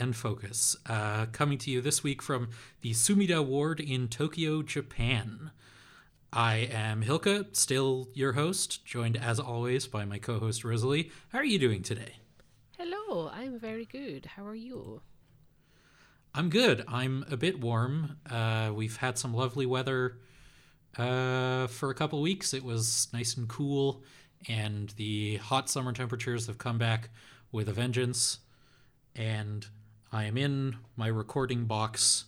And 0.00 0.14
welcome 0.14 0.36
to 0.38 0.48
End 0.48 0.48
Focus, 0.48 0.76
uh, 0.86 1.26
coming 1.26 1.58
to 1.58 1.70
you 1.70 1.80
this 1.80 2.02
week 2.04 2.22
from 2.22 2.50
the 2.82 2.92
Sumida 2.92 3.44
Ward 3.44 3.80
in 3.80 4.08
Tokyo, 4.08 4.62
Japan. 4.62 5.50
I 6.32 6.68
am 6.72 7.02
Hilka, 7.02 7.54
still 7.56 8.08
your 8.14 8.32
host, 8.34 8.84
joined 8.84 9.16
as 9.16 9.40
always 9.40 9.86
by 9.86 10.04
my 10.04 10.18
co 10.18 10.38
host 10.38 10.64
Rosalie. 10.64 11.10
How 11.30 11.38
are 11.38 11.44
you 11.44 11.58
doing 11.58 11.82
today? 11.82 12.16
Hello, 12.78 13.28
I'm 13.34 13.58
very 13.58 13.84
good. 13.84 14.26
How 14.36 14.46
are 14.46 14.54
you? 14.54 15.00
I'm 16.34 16.48
good. 16.48 16.84
I'm 16.86 17.24
a 17.30 17.36
bit 17.36 17.60
warm. 17.60 18.18
Uh, 18.30 18.70
we've 18.74 18.98
had 18.98 19.18
some 19.18 19.34
lovely 19.34 19.66
weather 19.66 20.18
uh, 20.96 21.66
for 21.66 21.90
a 21.90 21.94
couple 21.94 22.20
weeks. 22.20 22.54
It 22.54 22.64
was 22.64 23.08
nice 23.12 23.36
and 23.36 23.48
cool, 23.48 24.02
and 24.48 24.90
the 24.90 25.36
hot 25.38 25.68
summer 25.68 25.92
temperatures 25.92 26.46
have 26.46 26.58
come 26.58 26.78
back 26.78 27.10
with 27.50 27.68
a 27.68 27.72
vengeance. 27.72 28.38
And 29.16 29.66
I 30.12 30.24
am 30.24 30.36
in 30.38 30.76
my 30.96 31.06
recording 31.08 31.64
box, 31.66 32.24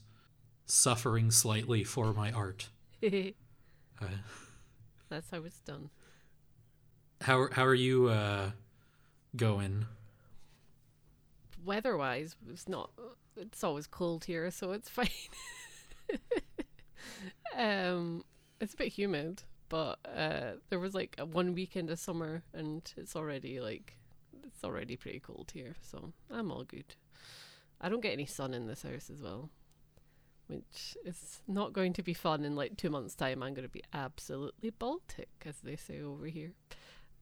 suffering 0.66 1.30
slightly 1.30 1.84
for 1.84 2.12
my 2.12 2.30
art. 2.32 2.68
Uh, 4.02 4.06
That's 5.10 5.30
how 5.30 5.42
it's 5.44 5.60
done. 5.60 5.90
how 7.20 7.48
how 7.52 7.66
are 7.66 7.74
you 7.74 8.08
uh, 8.08 8.52
going? 9.36 9.84
Weather-wise, 11.66 12.34
it's 12.50 12.66
not. 12.66 12.92
It's 13.36 13.62
always 13.62 13.86
cold 13.86 14.24
here, 14.24 14.50
so 14.50 14.72
it's 14.72 14.88
fine. 14.98 15.08
um, 17.54 18.24
it's 18.58 18.72
a 18.72 18.76
bit 18.78 18.88
humid, 18.88 19.42
but 19.68 19.98
uh, 20.06 20.52
there 20.70 20.78
was 20.80 20.94
like 20.94 21.14
a 21.18 21.26
one 21.26 21.52
weekend 21.54 21.90
of 21.90 21.98
summer, 21.98 22.42
and 22.54 22.90
it's 22.96 23.14
already 23.14 23.60
like 23.60 23.98
it's 24.46 24.64
already 24.64 24.96
pretty 24.96 25.20
cold 25.20 25.50
here, 25.52 25.74
so 25.82 26.14
I'm 26.30 26.50
all 26.50 26.64
good. 26.64 26.94
I 27.80 27.88
don't 27.88 28.02
get 28.02 28.12
any 28.12 28.26
sun 28.26 28.52
in 28.54 28.66
this 28.66 28.82
house 28.82 29.10
as 29.10 29.22
well, 29.22 29.50
which 30.48 30.96
is 31.04 31.40
not 31.48 31.72
going 31.72 31.92
to 31.94 32.02
be 32.02 32.12
fun 32.14 32.44
in 32.44 32.54
like 32.54 32.76
two 32.76 32.90
months' 32.90 33.14
time. 33.14 33.42
I'm 33.42 33.54
going 33.54 33.66
to 33.66 33.72
be 33.72 33.82
absolutely 33.92 34.70
Baltic, 34.70 35.30
as 35.46 35.56
they 35.62 35.76
say 35.76 36.00
over 36.00 36.26
here. 36.26 36.52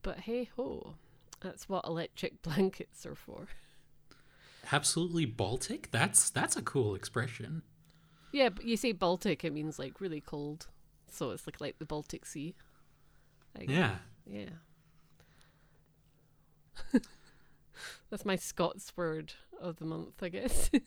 But 0.01 0.21
hey 0.21 0.49
ho, 0.55 0.95
that's 1.39 1.69
what 1.69 1.85
electric 1.85 2.41
blankets 2.41 3.05
are 3.05 3.15
for. 3.15 3.47
Absolutely 4.71 5.25
Baltic? 5.25 5.89
That's 5.91 6.29
that's 6.29 6.55
a 6.55 6.61
cool 6.61 6.95
expression. 6.95 7.63
Yeah, 8.31 8.49
but 8.49 8.65
you 8.65 8.77
say 8.77 8.91
Baltic, 8.91 9.43
it 9.43 9.53
means 9.53 9.79
like 9.79 10.01
really 10.01 10.21
cold. 10.21 10.67
So 11.09 11.31
it's 11.31 11.47
like 11.47 11.61
like 11.61 11.79
the 11.79 11.85
Baltic 11.85 12.25
Sea. 12.25 12.55
Guess. 13.57 13.69
Yeah. 13.69 13.95
Yeah. 14.25 14.49
That's 18.09 18.25
my 18.25 18.35
Scots 18.35 18.91
word 18.95 19.33
of 19.61 19.77
the 19.77 19.85
month, 19.85 20.21
I 20.21 20.29
guess. 20.29 20.69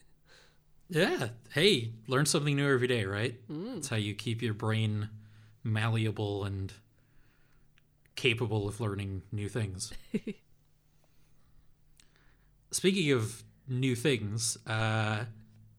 Yeah. 0.89 1.29
Hey, 1.55 1.93
learn 2.07 2.27
something 2.27 2.55
new 2.55 2.71
every 2.71 2.87
day, 2.87 3.07
right? 3.07 3.41
That's 3.49 3.89
how 3.89 3.97
you 3.97 4.15
keep 4.15 4.43
your 4.43 4.53
brain 4.53 5.09
malleable 5.65 6.45
and 6.45 6.71
capable 8.15 8.69
of 8.69 8.79
learning 8.79 9.23
new 9.33 9.49
things. 9.49 9.91
Speaking 12.71 13.11
of 13.13 13.43
new 13.67 13.97
things, 13.97 14.59
uh, 14.67 15.25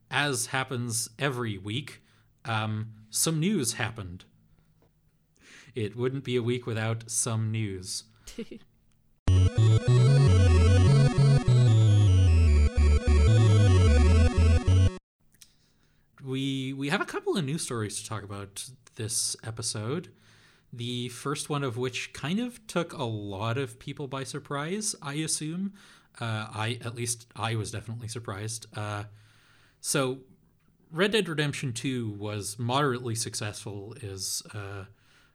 as 0.09 0.47
happens 0.47 1.09
every 1.19 1.59
week, 1.59 2.01
um, 2.45 2.93
some 3.11 3.39
news 3.39 3.73
happened. 3.73 4.25
It 5.75 5.95
wouldn't 5.95 6.23
be 6.23 6.35
a 6.35 6.41
week 6.43 6.65
without 6.65 7.11
some 7.11 7.51
news. 7.51 8.05
we 16.23 16.73
we 16.73 16.89
have 16.89 17.01
a 17.01 17.05
couple 17.05 17.37
of 17.37 17.45
news 17.45 17.63
stories 17.63 18.01
to 18.01 18.07
talk 18.07 18.23
about 18.23 18.69
this 18.95 19.35
episode. 19.43 20.09
The 20.71 21.09
first 21.09 21.49
one 21.49 21.63
of 21.63 21.77
which 21.77 22.13
kind 22.13 22.39
of 22.39 22.65
took 22.65 22.93
a 22.93 23.03
lot 23.03 23.57
of 23.57 23.77
people 23.77 24.07
by 24.07 24.23
surprise. 24.23 24.95
I 25.01 25.15
assume. 25.15 25.73
Uh, 26.19 26.47
I 26.53 26.79
at 26.83 26.95
least 26.95 27.27
I 27.35 27.55
was 27.55 27.71
definitely 27.71 28.07
surprised. 28.07 28.67
Uh, 28.75 29.03
so, 29.81 30.19
Red 30.91 31.11
Dead 31.11 31.27
Redemption 31.27 31.73
Two 31.73 32.11
was 32.11 32.57
moderately 32.57 33.15
successful. 33.15 33.95
Is 34.01 34.41
uh, 34.53 34.85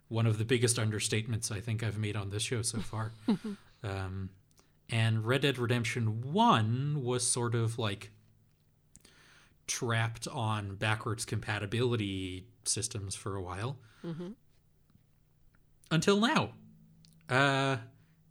one 0.08 0.26
of 0.26 0.38
the 0.38 0.44
biggest 0.44 0.76
understatements 0.76 1.52
I 1.52 1.60
think 1.60 1.82
I've 1.82 1.98
made 1.98 2.16
on 2.16 2.30
this 2.30 2.42
show 2.42 2.62
so 2.62 2.78
far. 2.80 3.12
um, 3.84 4.30
and 4.90 5.24
Red 5.24 5.42
Dead 5.42 5.58
Redemption 5.58 6.32
One 6.32 7.02
was 7.02 7.28
sort 7.28 7.54
of 7.54 7.78
like 7.78 8.10
trapped 9.68 10.26
on 10.26 10.74
backwards 10.74 11.24
compatibility 11.24 12.46
systems 12.64 13.14
for 13.14 13.36
a 13.36 13.40
while 13.42 13.76
until 15.90 16.18
now. 16.20 16.50
Uh, 17.28 17.76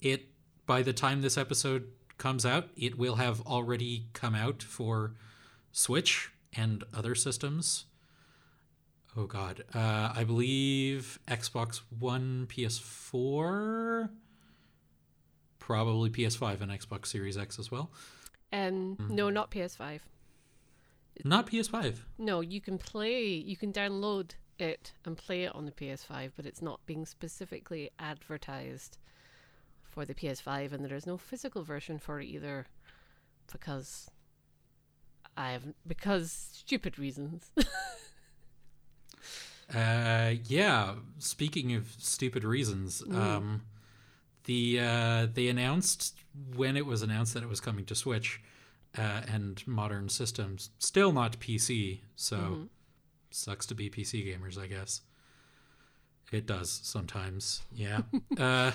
it 0.02 0.26
by 0.66 0.82
the 0.82 0.92
time 0.94 1.22
this 1.22 1.38
episode 1.38 1.88
comes 2.18 2.46
out, 2.46 2.70
it 2.76 2.98
will 2.98 3.16
have 3.16 3.42
already 3.48 4.08
come 4.14 4.34
out 4.36 4.62
for 4.64 5.14
Switch 5.72 6.32
and 6.54 6.84
other 6.94 7.14
systems. 7.16 7.86
Oh 9.16 9.26
God, 9.26 9.64
uh, 9.74 10.12
I 10.16 10.24
believe 10.24 11.20
Xbox 11.28 11.82
One, 12.00 12.48
PS4, 12.50 14.10
probably 15.60 16.10
PS5 16.10 16.62
and 16.62 16.72
Xbox 16.72 17.08
Series 17.08 17.38
X 17.38 17.58
as 17.60 17.72
well. 17.72 17.92
And 18.52 18.98
Mm-hmm. 18.98 19.16
no, 19.16 19.30
not 19.30 19.52
PS5. 19.52 20.00
Not 21.24 21.48
PS5. 21.48 21.98
No, 22.18 22.42
you 22.42 22.62
can 22.62 22.78
play, 22.78 23.24
you 23.26 23.56
can 23.58 23.72
download 23.74 24.32
it 24.60 24.94
and 25.06 25.18
play 25.18 25.44
it 25.44 25.56
on 25.56 25.66
the 25.66 25.72
PS5, 25.72 26.32
but 26.36 26.46
it's 26.46 26.62
not 26.62 26.86
being 26.86 27.06
specifically 27.06 27.90
advertised 28.00 28.98
for 29.84 30.06
the 30.06 30.14
PS5, 30.14 30.74
and 30.74 30.86
there 30.86 30.96
is 30.96 31.08
no 31.08 31.18
physical 31.18 31.64
version 31.64 32.00
for 32.00 32.20
it 32.20 32.26
either 32.26 32.68
because 33.52 34.10
I 35.36 35.52
have 35.52 35.64
because 35.86 36.32
stupid 36.32 36.98
reasons. 37.00 37.52
Uh, 39.76 40.36
yeah. 40.46 40.94
Speaking 41.20 41.74
of 41.76 41.94
stupid 41.98 42.44
reasons, 42.46 43.04
um, 43.12 43.64
the 44.46 44.80
uh, 44.80 45.28
they 45.34 45.50
announced 45.50 46.18
when 46.56 46.78
it 46.78 46.86
was 46.86 47.02
announced 47.02 47.34
that 47.34 47.44
it 47.44 47.50
was 47.50 47.60
coming 47.60 47.84
to 47.86 47.96
Switch 47.96 48.42
uh, 48.98 49.22
and 49.32 49.62
modern 49.68 50.10
systems, 50.10 50.70
still 50.80 51.12
not 51.12 51.40
PC. 51.40 52.00
So 52.16 52.68
sucks 53.32 53.66
to 53.68 53.76
be 53.76 53.90
PC 53.90 54.26
gamers, 54.26 54.58
I 54.60 54.68
guess. 54.68 55.02
It 56.32 56.46
does 56.46 56.70
sometimes. 56.84 57.62
Yeah. 57.74 58.02
uh, 58.38 58.72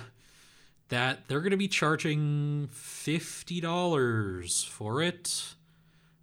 that 0.89 1.27
they're 1.29 1.41
going 1.41 1.51
to 1.53 1.57
be 1.57 1.69
charging 1.69 2.69
fifty 2.73 3.61
dollars 3.61 4.63
for 4.65 5.03
it. 5.03 5.55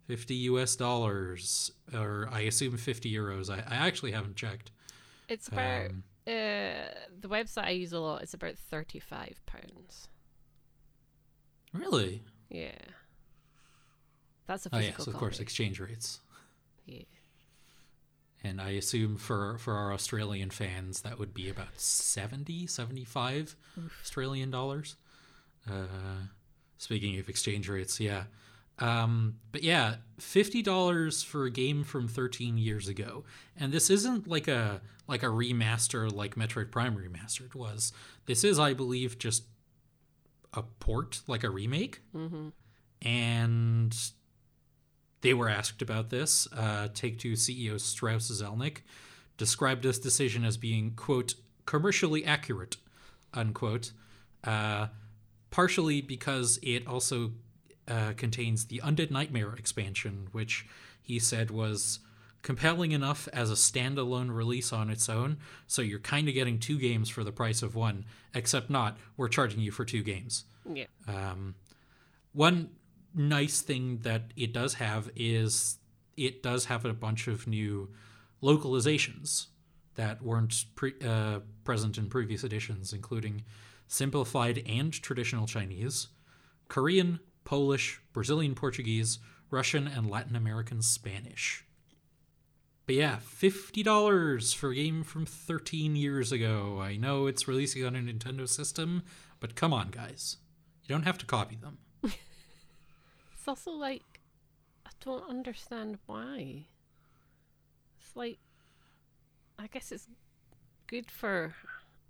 50 0.08 0.34
US 0.34 0.76
dollars, 0.76 1.72
or 1.94 2.28
I 2.32 2.40
assume 2.42 2.78
50 2.78 3.14
euros. 3.14 3.48
I, 3.52 3.58
I 3.58 3.76
actually 3.86 4.12
haven't 4.12 4.36
checked. 4.36 4.72
it's 5.28 5.48
about 5.50 5.92
Um, 5.92 6.04
uh, 6.26 6.32
the 7.22 7.28
website 7.30 7.66
I 7.66 7.70
use 7.72 7.94
a 7.94 8.00
lot. 8.00 8.24
It's 8.24 8.34
about 8.34 8.56
thirty-five 8.58 9.40
pounds. 9.46 10.08
Really? 11.74 12.24
Yeah, 12.50 12.72
that's 14.50 14.66
a 14.66 14.70
Oh, 14.74 14.80
physical 14.80 15.04
yes, 15.04 15.08
of 15.08 15.14
course, 15.14 15.40
exchange 15.40 15.80
rates. 15.80 16.20
Yeah. 16.86 17.04
And 18.44 18.60
I 18.60 18.72
assume 18.72 19.18
for, 19.18 19.58
for 19.60 19.76
our 19.76 19.94
Australian 19.94 20.50
fans, 20.50 21.02
that 21.02 21.20
would 21.20 21.34
be 21.34 21.50
about 21.50 21.80
70, 21.80 22.68
75 22.68 23.56
Australian 24.02 24.50
dollars. 24.50 24.96
Uh, 25.70 26.28
speaking 26.78 27.20
of 27.20 27.30
exchange 27.30 27.70
rates, 27.70 28.00
yeah. 28.00 28.24
Um, 28.80 29.36
but 29.52 29.62
yeah, 29.62 29.96
fifty 30.20 30.62
dollars 30.62 31.22
for 31.22 31.46
a 31.46 31.52
game 31.52 31.84
from 31.84 32.08
thirteen 32.08 32.58
years 32.58 32.88
ago, 32.88 33.26
and 33.58 33.74
this 33.74 33.90
isn't 33.90 34.26
like 34.26 34.48
a 34.48 34.80
like 35.06 35.22
a 35.22 35.26
remaster 35.26 36.10
like 36.10 36.36
Metroid 36.36 36.72
Prime 36.72 36.96
Remastered 36.96 37.54
was. 37.56 37.92
This 38.26 38.46
is, 38.46 38.58
I 38.58 38.74
believe, 38.74 39.20
just 39.20 39.44
a 40.54 40.64
port, 40.64 41.22
like 41.28 41.44
a 41.44 41.50
remake. 41.50 42.00
Mm-hmm. 42.16 42.50
And 43.06 43.96
they 45.22 45.34
were 45.34 45.50
asked 45.50 45.82
about 45.82 46.10
this. 46.10 46.48
Uh, 46.54 46.88
Take 46.94 47.20
Two 47.20 47.34
CEO 47.34 47.80
Strauss 47.80 48.30
Zelnick 48.32 48.78
described 49.38 49.84
this 49.84 50.00
decision 50.00 50.44
as 50.44 50.58
being 50.58 50.92
quote 50.96 51.36
commercially 51.66 52.26
accurate, 52.26 52.78
unquote. 53.34 53.92
Uh, 54.44 54.88
partially 55.52 56.02
because 56.02 56.60
it 56.62 56.88
also 56.88 57.32
uh, 57.88 58.14
contains 58.16 58.66
the 58.66 58.80
Undead 58.84 59.12
Nightmare 59.12 59.54
expansion, 59.54 60.28
which 60.32 60.66
he 61.02 61.20
said 61.20 61.52
was 61.52 62.00
compelling 62.42 62.92
enough 62.92 63.28
as 63.34 63.52
a 63.52 63.56
standalone 63.56 64.34
release 64.34 64.72
on 64.72 64.90
its 64.90 65.10
own. 65.10 65.38
So 65.68 65.82
you're 65.82 66.00
kind 66.00 66.28
of 66.28 66.34
getting 66.34 66.60
two 66.60 66.80
games 66.80 67.10
for 67.10 67.24
the 67.24 67.32
price 67.32 67.62
of 67.62 67.76
one, 67.76 68.06
except 68.34 68.70
not. 68.70 68.98
We're 69.18 69.28
charging 69.28 69.60
you 69.60 69.72
for 69.72 69.86
two 69.86 70.04
games. 70.04 70.46
Yeah. 70.72 70.86
Um, 71.08 71.56
one 72.32 72.70
nice 73.20 73.62
thing 73.62 74.00
that 74.04 74.32
it 74.36 74.54
does 74.54 74.76
have 74.76 75.12
is 75.16 75.78
it 76.18 76.42
does 76.42 76.66
have 76.66 76.86
a 76.86 76.94
bunch 76.94 77.28
of 77.28 77.48
new 77.48 77.90
localizations 78.42 79.48
that 79.96 80.22
weren't 80.22 80.66
pre- 80.76 80.96
uh, 81.06 81.40
present 81.64 81.98
in 81.98 82.10
previous 82.10 82.44
editions, 82.44 82.94
including 82.94 83.44
simplified 83.88 84.64
and 84.66 84.94
traditional 84.94 85.46
Chinese, 85.46 86.08
Korean, 86.70 87.20
Polish, 87.44 88.00
Brazilian 88.14 88.56
Portuguese, 88.56 89.20
Russian, 89.52 89.88
and 89.88 90.10
Latin 90.10 90.36
American 90.36 90.82
Spanish. 90.82 91.66
But 92.86 92.96
yeah, 92.96 93.18
$50 93.18 94.56
for 94.56 94.70
a 94.70 94.76
game 94.76 95.04
from 95.04 95.26
13 95.26 95.96
years 95.96 96.32
ago. 96.32 96.80
I 96.82 96.96
know 96.96 97.28
it's 97.28 97.48
releasing 97.48 97.86
on 97.86 97.96
a 97.96 98.00
Nintendo 98.00 98.48
system, 98.48 99.04
but 99.40 99.56
come 99.56 99.74
on, 99.74 99.90
guys. 99.90 100.38
You 100.84 100.96
don't 100.96 101.04
have 101.04 101.18
to 101.20 101.26
copy 101.26 101.56
them. 101.56 101.80
Also 103.50 103.72
like 103.72 104.22
I 104.86 104.92
don't 105.04 105.28
understand 105.28 105.98
why. 106.06 106.68
It's 108.00 108.16
like 108.16 108.38
I 109.58 109.66
guess 109.66 109.92
it's 109.92 110.08
good 110.86 111.10
for 111.10 111.56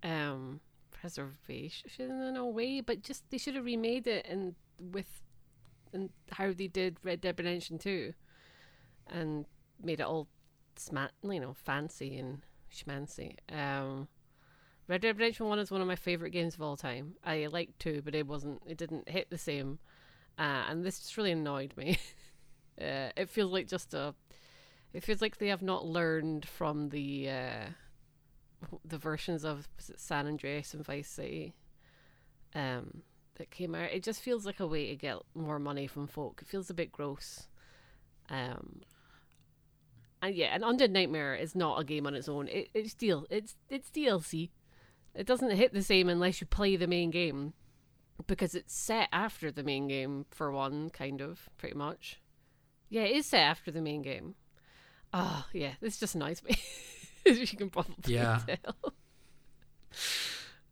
um 0.02 0.60
preservation 0.90 2.10
in 2.10 2.36
a 2.36 2.46
way, 2.46 2.82
but 2.82 3.02
just 3.02 3.24
they 3.30 3.38
should 3.38 3.54
have 3.54 3.64
remade 3.64 4.06
it 4.06 4.26
and 4.28 4.54
with 4.78 5.22
and 5.94 6.10
how 6.32 6.52
they 6.52 6.66
did 6.66 6.98
Red 7.02 7.22
Dead 7.22 7.38
Redemption 7.38 7.78
2 7.78 8.12
and 9.08 9.46
made 9.82 10.00
it 10.00 10.06
all 10.06 10.28
smat 10.76 11.12
you 11.22 11.40
know, 11.40 11.54
fancy 11.54 12.18
and 12.18 12.42
schmancy. 12.70 13.36
Um 13.50 14.08
Red 14.88 15.00
Dead 15.00 15.16
Redemption 15.16 15.46
1 15.46 15.58
is 15.58 15.70
one 15.70 15.80
of 15.80 15.86
my 15.86 15.96
favorite 15.96 16.32
games 16.32 16.54
of 16.54 16.60
all 16.60 16.76
time. 16.76 17.14
I 17.24 17.46
liked 17.46 17.78
2, 17.78 18.02
but 18.04 18.14
it 18.14 18.26
wasn't 18.26 18.60
it 18.66 18.76
didn't 18.76 19.08
hit 19.08 19.30
the 19.30 19.38
same. 19.38 19.78
Uh, 20.40 20.64
and 20.70 20.82
this 20.82 20.98
just 20.98 21.18
really 21.18 21.32
annoyed 21.32 21.74
me. 21.76 21.98
uh, 22.80 23.10
it 23.14 23.28
feels 23.28 23.52
like 23.52 23.68
just 23.68 23.92
a 23.92 24.14
it 24.94 25.04
feels 25.04 25.20
like 25.20 25.36
they 25.36 25.48
have 25.48 25.60
not 25.60 25.86
learned 25.86 26.48
from 26.48 26.88
the 26.88 27.28
uh, 27.28 27.66
the 28.84 28.96
versions 28.96 29.44
of 29.44 29.68
San 29.78 30.26
Andreas 30.26 30.72
and 30.72 30.84
Vice 30.84 31.08
City 31.08 31.54
um, 32.54 33.02
that 33.36 33.50
came 33.50 33.74
out. 33.74 33.92
It 33.92 34.02
just 34.02 34.22
feels 34.22 34.46
like 34.46 34.60
a 34.60 34.66
way 34.66 34.88
to 34.88 34.96
get 34.96 35.16
more 35.34 35.58
money 35.58 35.86
from 35.86 36.06
folk. 36.06 36.40
It 36.40 36.48
feels 36.48 36.70
a 36.70 36.74
bit 36.74 36.90
gross. 36.90 37.46
Um, 38.30 38.80
and 40.22 40.34
yeah, 40.34 40.54
and 40.54 40.62
Undead 40.62 40.90
Nightmare 40.90 41.34
is 41.34 41.54
not 41.54 41.80
a 41.80 41.84
game 41.84 42.06
on 42.06 42.14
its 42.14 42.28
own. 42.28 42.48
It, 42.48 42.70
it's 42.72 42.94
deal. 42.94 43.26
It's 43.28 43.56
it's 43.68 43.90
DLC. 43.90 44.50
It 45.14 45.26
doesn't 45.26 45.50
hit 45.50 45.74
the 45.74 45.82
same 45.82 46.08
unless 46.08 46.40
you 46.40 46.46
play 46.46 46.76
the 46.76 46.86
main 46.86 47.10
game, 47.10 47.52
because 48.26 48.54
it's 48.54 48.74
set 48.74 49.08
after 49.12 49.50
the 49.50 49.62
main 49.62 49.88
game 49.88 50.26
for 50.30 50.50
one, 50.52 50.90
kind 50.90 51.20
of, 51.20 51.48
pretty 51.58 51.76
much. 51.76 52.20
Yeah, 52.88 53.02
it 53.02 53.16
is 53.16 53.26
set 53.26 53.40
after 53.42 53.70
the 53.70 53.80
main 53.82 54.02
game. 54.02 54.34
Oh, 55.12 55.46
yeah, 55.52 55.72
this 55.80 55.98
just 55.98 56.14
annoys 56.14 56.42
me. 56.42 56.56
As 57.26 57.38
you 57.38 57.56
can 57.58 57.70
probably 57.70 57.94
Yeah. 58.14 58.40
tell. 58.46 58.94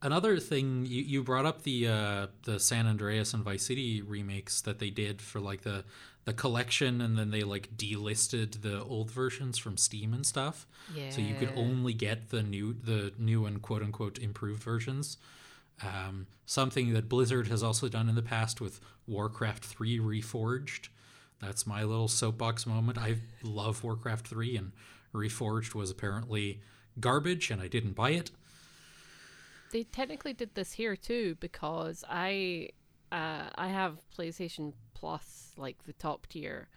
Another 0.01 0.39
thing 0.39 0.87
you, 0.87 1.03
you 1.03 1.23
brought 1.25 1.45
up 1.45 1.63
the 1.65 1.89
uh, 1.89 2.27
the 2.45 2.61
San 2.61 2.87
Andreas 2.87 3.35
and 3.35 3.43
Vice 3.43 3.65
City 3.65 4.01
remakes 4.01 4.61
that 4.61 4.79
they 4.79 4.91
did 4.91 5.21
for 5.21 5.41
like 5.41 5.63
the 5.63 5.85
the 6.25 6.33
collection, 6.33 7.01
and 7.01 7.19
then 7.19 7.31
they 7.33 7.43
like 7.43 7.77
delisted 7.77 8.63
the 8.63 8.81
old 8.85 9.11
versions 9.11 9.59
from 9.59 9.77
Steam 9.77 10.15
and 10.15 10.25
stuff. 10.25 10.69
Yeah. 10.95 11.11
So 11.11 11.21
you 11.21 11.35
could 11.35 11.53
only 11.57 11.95
get 11.95 12.31
the 12.31 12.45
new 12.45 12.75
the 12.75 13.13
new 13.19 13.45
and 13.45 13.61
quote 13.61 13.83
unquote 13.83 14.19
improved 14.21 14.63
versions. 14.63 15.17
Um, 15.83 16.27
something 16.47 16.93
that 16.95 17.09
Blizzard 17.09 17.49
has 17.49 17.63
also 17.63 17.89
done 17.89 18.09
in 18.09 18.15
the 18.15 18.23
past 18.23 18.61
with 18.61 18.81
Warcraft 19.07 19.65
3 19.65 19.99
Reforged. 19.99 20.89
That's 21.41 21.67
my 21.67 21.85
little 21.85 22.09
soapbox 22.09 22.67
moment. 22.67 22.99
I 22.99 23.17
love 23.43 23.85
Warcraft 23.85 24.27
3 24.27 24.57
and 24.57 24.73
Reforged 25.15 25.75
was 25.75 25.91
apparently 25.91 26.61
garbage 26.99 27.51
and 27.51 27.63
I 27.63 27.69
didn't 27.69 27.93
buy 27.93 28.11
it. 28.11 28.31
they 29.73 29.85
technically 29.85 30.33
did 30.33 30.55
this 30.55 30.73
here 30.73 30.97
too 30.97 31.37
because 31.39 32.05
I 32.09 32.71
uh, 33.11 33.49
I 33.55 33.69
have 33.69 33.99
PlayStation 34.17 34.73
Plus 34.95 35.53
like 35.57 35.85
the 35.85 35.93
top 35.93 36.27
tier, 36.27 36.69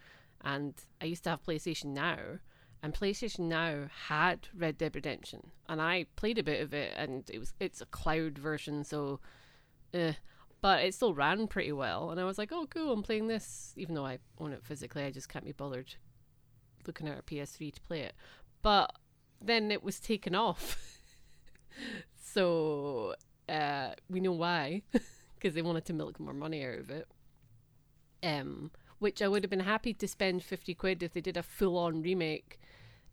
and 0.42 0.74
I 1.00 1.06
used 1.06 1.24
to 1.24 1.30
have 1.30 1.44
PlayStation 1.44 1.86
Now, 1.86 2.38
and 2.82 2.92
PlayStation 2.94 3.40
Now 3.40 3.88
had 4.08 4.48
Red 4.56 4.78
Dead 4.78 4.94
Redemption, 4.94 5.50
and 5.68 5.80
I 5.80 6.06
played 6.16 6.38
a 6.38 6.42
bit 6.42 6.62
of 6.62 6.74
it, 6.74 6.92
and 6.96 7.28
it 7.30 7.38
was 7.38 7.54
it's 7.60 7.80
a 7.80 7.86
cloud 7.86 8.38
version, 8.38 8.84
so, 8.84 9.20
eh, 9.94 10.14
but 10.60 10.84
it 10.84 10.94
still 10.94 11.14
ran 11.14 11.46
pretty 11.46 11.72
well, 11.72 12.10
and 12.10 12.20
I 12.20 12.24
was 12.24 12.38
like, 12.38 12.52
oh 12.52 12.66
cool, 12.66 12.92
I'm 12.92 13.02
playing 13.02 13.28
this, 13.28 13.72
even 13.76 13.94
though 13.94 14.06
I 14.06 14.18
own 14.38 14.52
it 14.52 14.64
physically, 14.64 15.04
I 15.04 15.10
just 15.10 15.28
can't 15.28 15.44
be 15.44 15.52
bothered 15.52 15.94
looking 16.86 17.06
at 17.06 17.18
a 17.18 17.22
PS3 17.22 17.72
to 17.72 17.80
play 17.82 18.00
it, 18.00 18.14
but 18.60 18.92
then 19.40 19.70
it 19.70 19.82
was 19.82 20.00
taken 20.00 20.34
off. 20.34 20.76
So 22.32 23.14
uh, 23.48 23.90
we 24.08 24.20
know 24.20 24.32
why, 24.32 24.82
because 25.34 25.54
they 25.54 25.62
wanted 25.62 25.84
to 25.86 25.92
milk 25.92 26.18
more 26.18 26.32
money 26.32 26.64
out 26.64 26.78
of 26.78 26.90
it. 26.90 27.06
Um, 28.22 28.70
which 28.98 29.20
I 29.20 29.28
would 29.28 29.42
have 29.42 29.50
been 29.50 29.60
happy 29.60 29.92
to 29.94 30.08
spend 30.08 30.42
fifty 30.42 30.74
quid 30.74 31.02
if 31.02 31.12
they 31.12 31.20
did 31.20 31.36
a 31.36 31.42
full-on 31.42 32.02
remake. 32.02 32.58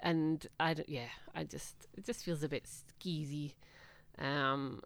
And 0.01 0.45
I 0.59 0.73
don't, 0.73 0.87
yeah, 0.87 1.09
I 1.35 1.43
just 1.43 1.87
it 1.97 2.05
just 2.05 2.23
feels 2.23 2.43
a 2.43 2.49
bit 2.49 2.65
skeezy. 2.65 3.53
Um, 4.17 4.81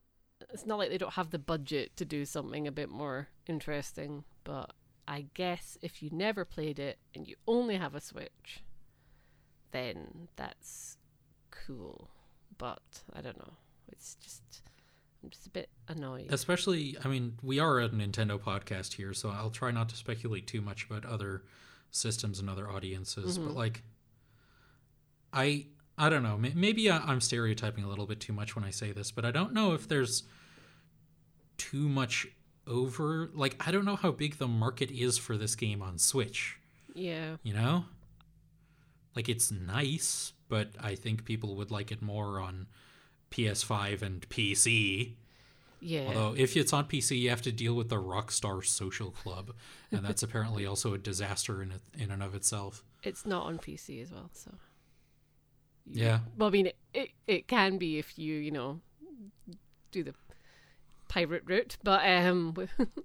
it's 0.51 0.65
not 0.65 0.77
like 0.77 0.89
they 0.89 0.98
don't 0.98 1.13
have 1.13 1.30
the 1.30 1.39
budget 1.39 1.95
to 1.98 2.06
do 2.06 2.25
something 2.25 2.68
a 2.68 2.71
bit 2.71 2.89
more 2.89 3.30
interesting, 3.48 4.24
but 4.44 4.74
I 5.07 5.27
guess 5.33 5.77
if 5.81 6.01
you 6.01 6.10
never 6.12 6.45
played 6.45 6.80
it 6.80 6.99
and 7.14 7.28
you 7.28 7.35
only 7.47 7.78
have 7.78 7.95
a 7.95 8.02
Switch, 8.02 8.64
then 9.71 10.30
that's 10.35 10.97
cool. 11.52 12.09
But 12.57 12.81
I 13.14 13.21
don't 13.21 13.37
know. 13.37 13.54
It's 13.92 14.16
just 14.16 14.42
I'm 15.23 15.30
just 15.30 15.47
a 15.47 15.49
bit 15.49 15.69
annoyed. 15.87 16.28
Especially, 16.31 16.97
I 17.04 17.07
mean, 17.07 17.37
we 17.42 17.59
are 17.59 17.80
a 17.80 17.90
Nintendo 17.90 18.40
podcast 18.40 18.94
here, 18.94 19.14
so 19.14 19.30
I'll 19.30 19.49
try 19.49 19.71
not 19.71 19.90
to 19.90 19.95
speculate 19.95 20.47
too 20.47 20.61
much 20.61 20.85
about 20.85 21.06
other 21.06 21.44
systems 21.92 22.40
and 22.40 22.49
other 22.49 22.69
audiences. 22.69 23.37
But 23.37 23.54
like, 23.54 23.83
I 25.33 25.66
I 25.97 26.09
don't 26.09 26.23
know. 26.23 26.37
Maybe 26.37 26.90
I- 26.90 26.99
I'm 26.99 27.21
stereotyping 27.21 27.83
a 27.83 27.87
little 27.90 28.06
bit 28.07 28.19
too 28.19 28.33
much 28.33 28.56
when 28.56 28.63
I 28.63 28.69
say 28.71 28.92
this, 28.92 29.11
but 29.11 29.25
I 29.25 29.31
don't 29.31 29.54
know 29.54 29.73
if 29.73 29.87
there's 29.87 30.23
too 31.57 31.87
much 31.90 32.28
over. 32.68 33.30
Like, 33.33 33.61
I 33.66 33.71
don't 33.71 33.85
know 33.85 33.95
how 33.95 34.11
big 34.11 34.37
the 34.37 34.47
market 34.47 34.90
is 34.92 35.18
for 35.18 35.37
this 35.37 35.56
game 35.56 35.81
on 35.81 35.97
Switch. 35.99 36.57
yeah. 36.95 37.37
You 37.44 37.54
know, 37.54 37.85
like 39.16 39.30
it's 39.30 39.52
nice, 39.52 40.33
but 40.49 40.69
I 40.80 40.95
think 40.95 41.25
people 41.25 41.56
would 41.57 41.69
like 41.71 41.92
it 41.92 42.02
more 42.02 42.40
on 42.40 42.68
PS5 43.31 44.02
and 44.02 44.28
PC. 44.30 45.13
Yeah. 45.80 46.06
Although, 46.07 46.35
if 46.37 46.56
it's 46.56 46.71
on 46.73 46.85
PC, 46.85 47.19
you 47.19 47.30
have 47.30 47.42
to 47.44 47.52
deal 47.52 47.75
with 47.75 47.90
the 47.90 47.97
Rockstar 48.02 48.66
Social 48.66 49.11
Club, 49.11 49.52
and 49.92 50.04
that's 50.06 50.23
apparently 50.28 50.66
also 50.66 50.94
a 50.94 50.97
disaster 50.97 51.61
in 51.61 51.71
it, 51.71 51.81
in 51.97 52.09
and 52.09 52.23
of 52.23 52.33
itself. 52.33 52.83
it's 53.04 53.25
not 53.25 53.45
on 53.45 53.57
PC 53.59 54.02
as 54.02 54.11
well, 54.11 54.30
so 54.33 54.52
Yeah, 55.85 56.19
well, 56.37 56.47
I 56.47 56.52
mean, 56.52 56.68
it, 56.68 56.78
it 56.94 57.09
it 57.28 57.47
can 57.47 57.78
be 57.78 57.97
if 57.97 58.18
you 58.18 58.35
you 58.35 58.52
know 58.52 58.80
do 59.92 60.04
the 60.04 60.13
pirate 61.09 61.44
route, 61.45 61.78
but 61.83 62.06
um, 62.07 62.56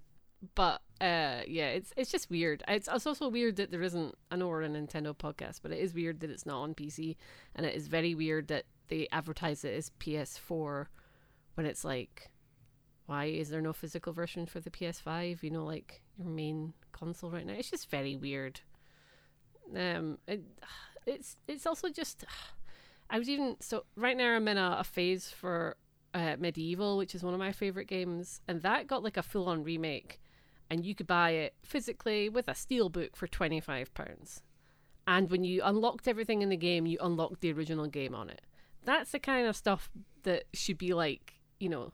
but 0.55 0.81
uh, 1.01 1.43
yeah, 1.47 1.69
it's 1.69 1.93
it's 1.97 2.11
just 2.11 2.31
weird. 2.31 2.63
It's 2.69 2.89
it's 2.93 3.07
also 3.07 3.29
weird 3.29 3.57
that 3.57 3.71
there 3.71 3.83
isn't. 3.83 4.15
I 4.31 4.37
know 4.37 4.49
we're 4.49 4.63
a 4.63 4.69
Nintendo 4.69 5.15
podcast, 5.17 5.61
but 5.63 5.73
it 5.73 5.79
is 5.79 5.95
weird 5.95 6.21
that 6.21 6.31
it's 6.31 6.47
not 6.47 6.61
on 6.63 6.75
PC, 6.75 7.17
and 7.55 7.67
it 7.67 7.75
is 7.75 7.89
very 7.89 8.15
weird 8.15 8.49
that 8.49 8.65
they 8.89 9.07
advertise 9.13 9.65
it 9.65 9.75
as 9.75 9.91
PS4 10.01 10.87
when 11.55 11.67
it's 11.67 11.85
like, 11.85 12.31
why 13.07 13.27
is 13.27 13.51
there 13.51 13.61
no 13.61 13.73
physical 13.73 14.13
version 14.13 14.47
for 14.47 14.61
the 14.61 14.71
PS5? 14.71 15.43
You 15.43 15.51
know, 15.51 15.65
like 15.65 16.03
your 16.17 16.29
main 16.29 16.73
console 16.93 17.31
right 17.31 17.47
now. 17.47 17.55
It's 17.55 17.71
just 17.71 17.91
very 17.91 18.17
weird. 18.17 18.61
Um, 19.77 20.19
it, 20.27 20.43
it's 21.07 21.37
it's 21.47 21.67
also 21.67 21.89
just. 21.91 22.25
I 23.11 23.19
was 23.19 23.29
even 23.29 23.57
so 23.61 23.85
right 23.97 24.17
now. 24.17 24.35
I'm 24.37 24.49
in 24.49 24.59
a, 24.59 24.77
a 24.81 24.85
phase 24.85 25.31
for 25.31 25.77
uh, 26.15 26.37
MediEvil, 26.37 26.99
which 26.99 27.15
is 27.15 27.23
one 27.23 27.35
of 27.35 27.41
my 27.41 27.53
favorite 27.53 27.87
games, 27.87 28.41
and 28.47 28.63
that 28.63 28.87
got 28.87 29.03
like 29.03 29.17
a 29.17 29.23
full-on 29.23 29.65
remake, 29.65 30.21
and 30.69 30.85
you 30.85 30.95
could 30.95 31.07
buy 31.07 31.31
it 31.31 31.55
physically 31.63 32.29
with 32.29 32.49
a 32.49 32.53
steelbook 32.53 33.17
for 33.17 33.27
twenty 33.27 33.61
five 33.61 33.93
pounds. 33.95 34.43
And 35.07 35.31
when 35.31 35.43
you 35.43 35.63
unlocked 35.65 36.07
everything 36.07 36.43
in 36.43 36.51
the 36.51 36.57
game, 36.57 36.85
you 36.85 36.99
unlocked 37.01 37.41
the 37.41 37.53
original 37.53 37.87
game 37.87 38.15
on 38.15 38.29
it. 38.29 38.43
That's 38.85 39.13
the 39.13 39.19
kind 39.19 39.47
of 39.47 39.57
stuff 39.57 39.91
that 40.25 40.45
should 40.53 40.77
be 40.77 40.93
like, 40.93 41.41
you 41.59 41.71
know, 41.71 41.93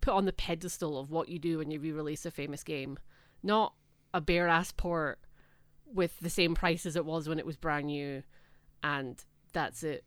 put 0.00 0.14
on 0.14 0.26
the 0.26 0.32
pedestal 0.32 0.98
of 0.98 1.10
what 1.10 1.28
you 1.28 1.40
do 1.40 1.58
when 1.58 1.72
you 1.72 1.80
re-release 1.80 2.24
a 2.24 2.30
famous 2.30 2.62
game, 2.62 2.98
not 3.42 3.74
a 4.14 4.20
bare 4.20 4.46
ass 4.46 4.70
port 4.70 5.18
with 5.92 6.18
the 6.20 6.30
same 6.30 6.54
price 6.54 6.86
as 6.86 6.94
it 6.94 7.04
was 7.04 7.28
when 7.28 7.40
it 7.40 7.46
was 7.46 7.56
brand 7.56 7.86
new, 7.86 8.22
and 8.84 9.24
that's 9.52 9.82
it. 9.82 10.04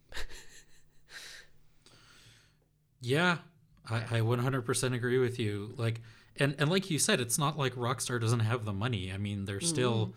yeah, 3.01 3.37
I, 3.89 3.97
I 3.97 4.19
100% 4.21 4.93
agree 4.95 5.17
with 5.19 5.39
you. 5.39 5.73
Like, 5.77 6.01
and 6.37 6.55
and 6.59 6.69
like 6.69 6.89
you 6.89 6.99
said, 6.99 7.21
it's 7.21 7.37
not 7.37 7.57
like 7.57 7.75
Rockstar 7.75 8.19
doesn't 8.19 8.41
have 8.41 8.65
the 8.65 8.73
money. 8.73 9.11
I 9.13 9.17
mean, 9.17 9.45
they're 9.45 9.61
still 9.61 10.13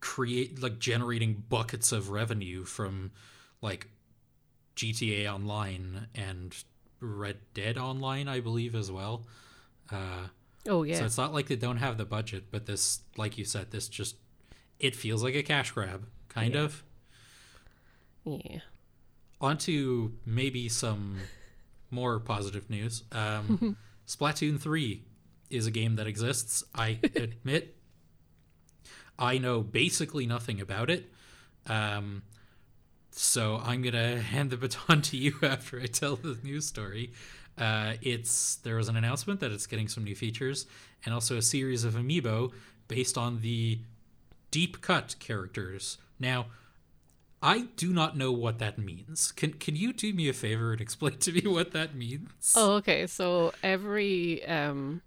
create 0.00 0.60
like 0.62 0.78
generating 0.78 1.44
buckets 1.48 1.92
of 1.92 2.10
revenue 2.10 2.64
from 2.64 3.12
like 3.60 3.88
GTA 4.76 5.32
Online 5.32 6.08
and 6.14 6.56
Red 7.00 7.36
Dead 7.54 7.78
Online, 7.78 8.26
I 8.28 8.40
believe, 8.40 8.74
as 8.74 8.90
well. 8.90 9.26
Uh, 9.90 10.28
Oh 10.68 10.82
yeah. 10.82 10.98
So 10.98 11.04
it's 11.04 11.16
not 11.16 11.32
like 11.32 11.46
they 11.46 11.56
don't 11.56 11.78
have 11.78 11.96
the 11.96 12.04
budget, 12.04 12.44
but 12.50 12.66
this, 12.66 13.00
like 13.16 13.38
you 13.38 13.44
said, 13.44 13.70
this 13.70 13.88
just 13.88 14.16
it 14.78 14.94
feels 14.96 15.22
like 15.22 15.34
a 15.34 15.42
cash 15.42 15.70
grab, 15.70 16.06
kind 16.28 16.54
Yeah. 16.54 16.62
of. 16.62 16.82
Yeah. 18.24 18.60
onto 19.40 20.12
maybe 20.24 20.68
some 20.68 21.18
more 21.90 22.20
positive 22.20 22.68
news. 22.70 23.02
Um, 23.12 23.76
Splatoon 24.06 24.60
3 24.60 25.02
is 25.50 25.66
a 25.66 25.70
game 25.70 25.96
that 25.96 26.06
exists. 26.06 26.64
I 26.74 26.98
admit 27.16 27.76
I 29.18 29.38
know 29.38 29.60
basically 29.60 30.26
nothing 30.26 30.60
about 30.60 30.88
it. 30.90 31.12
Um, 31.66 32.22
so 33.10 33.60
I'm 33.62 33.82
going 33.82 33.92
to 33.92 34.20
hand 34.22 34.50
the 34.50 34.56
baton 34.56 35.02
to 35.02 35.16
you 35.16 35.34
after 35.42 35.80
I 35.80 35.86
tell 35.86 36.16
the 36.16 36.38
news 36.42 36.66
story. 36.66 37.12
Uh, 37.58 37.94
it's 38.00 38.56
there 38.56 38.76
was 38.76 38.88
an 38.88 38.96
announcement 38.96 39.40
that 39.40 39.52
it's 39.52 39.66
getting 39.66 39.88
some 39.88 40.04
new 40.04 40.14
features 40.14 40.66
and 41.04 41.12
also 41.12 41.36
a 41.36 41.42
series 41.42 41.84
of 41.84 41.94
amiibo 41.94 42.52
based 42.88 43.18
on 43.18 43.42
the 43.42 43.80
deep 44.50 44.80
cut 44.80 45.14
characters. 45.18 45.98
Now, 46.18 46.46
I 47.42 47.68
do 47.76 47.92
not 47.92 48.16
know 48.16 48.32
what 48.32 48.58
that 48.58 48.78
means. 48.78 49.32
Can 49.32 49.54
can 49.54 49.74
you 49.74 49.92
do 49.92 50.12
me 50.12 50.28
a 50.28 50.32
favor 50.32 50.72
and 50.72 50.80
explain 50.80 51.18
to 51.18 51.32
me 51.32 51.42
what 51.42 51.72
that 51.72 51.94
means? 51.94 52.52
Oh, 52.54 52.74
okay. 52.74 53.06
So 53.06 53.52
every 53.62 54.44
um 54.46 55.02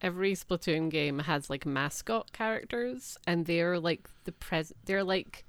every 0.00 0.32
Splatoon 0.32 0.90
game 0.90 1.20
has 1.20 1.48
like 1.48 1.64
mascot 1.64 2.32
characters 2.32 3.16
and 3.26 3.46
they're 3.46 3.78
like 3.78 4.08
the 4.24 4.32
pres 4.32 4.72
they're 4.84 5.04
like 5.04 5.44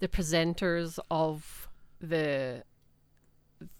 the 0.00 0.08
presenters 0.08 0.98
of 1.10 1.68
the 2.00 2.64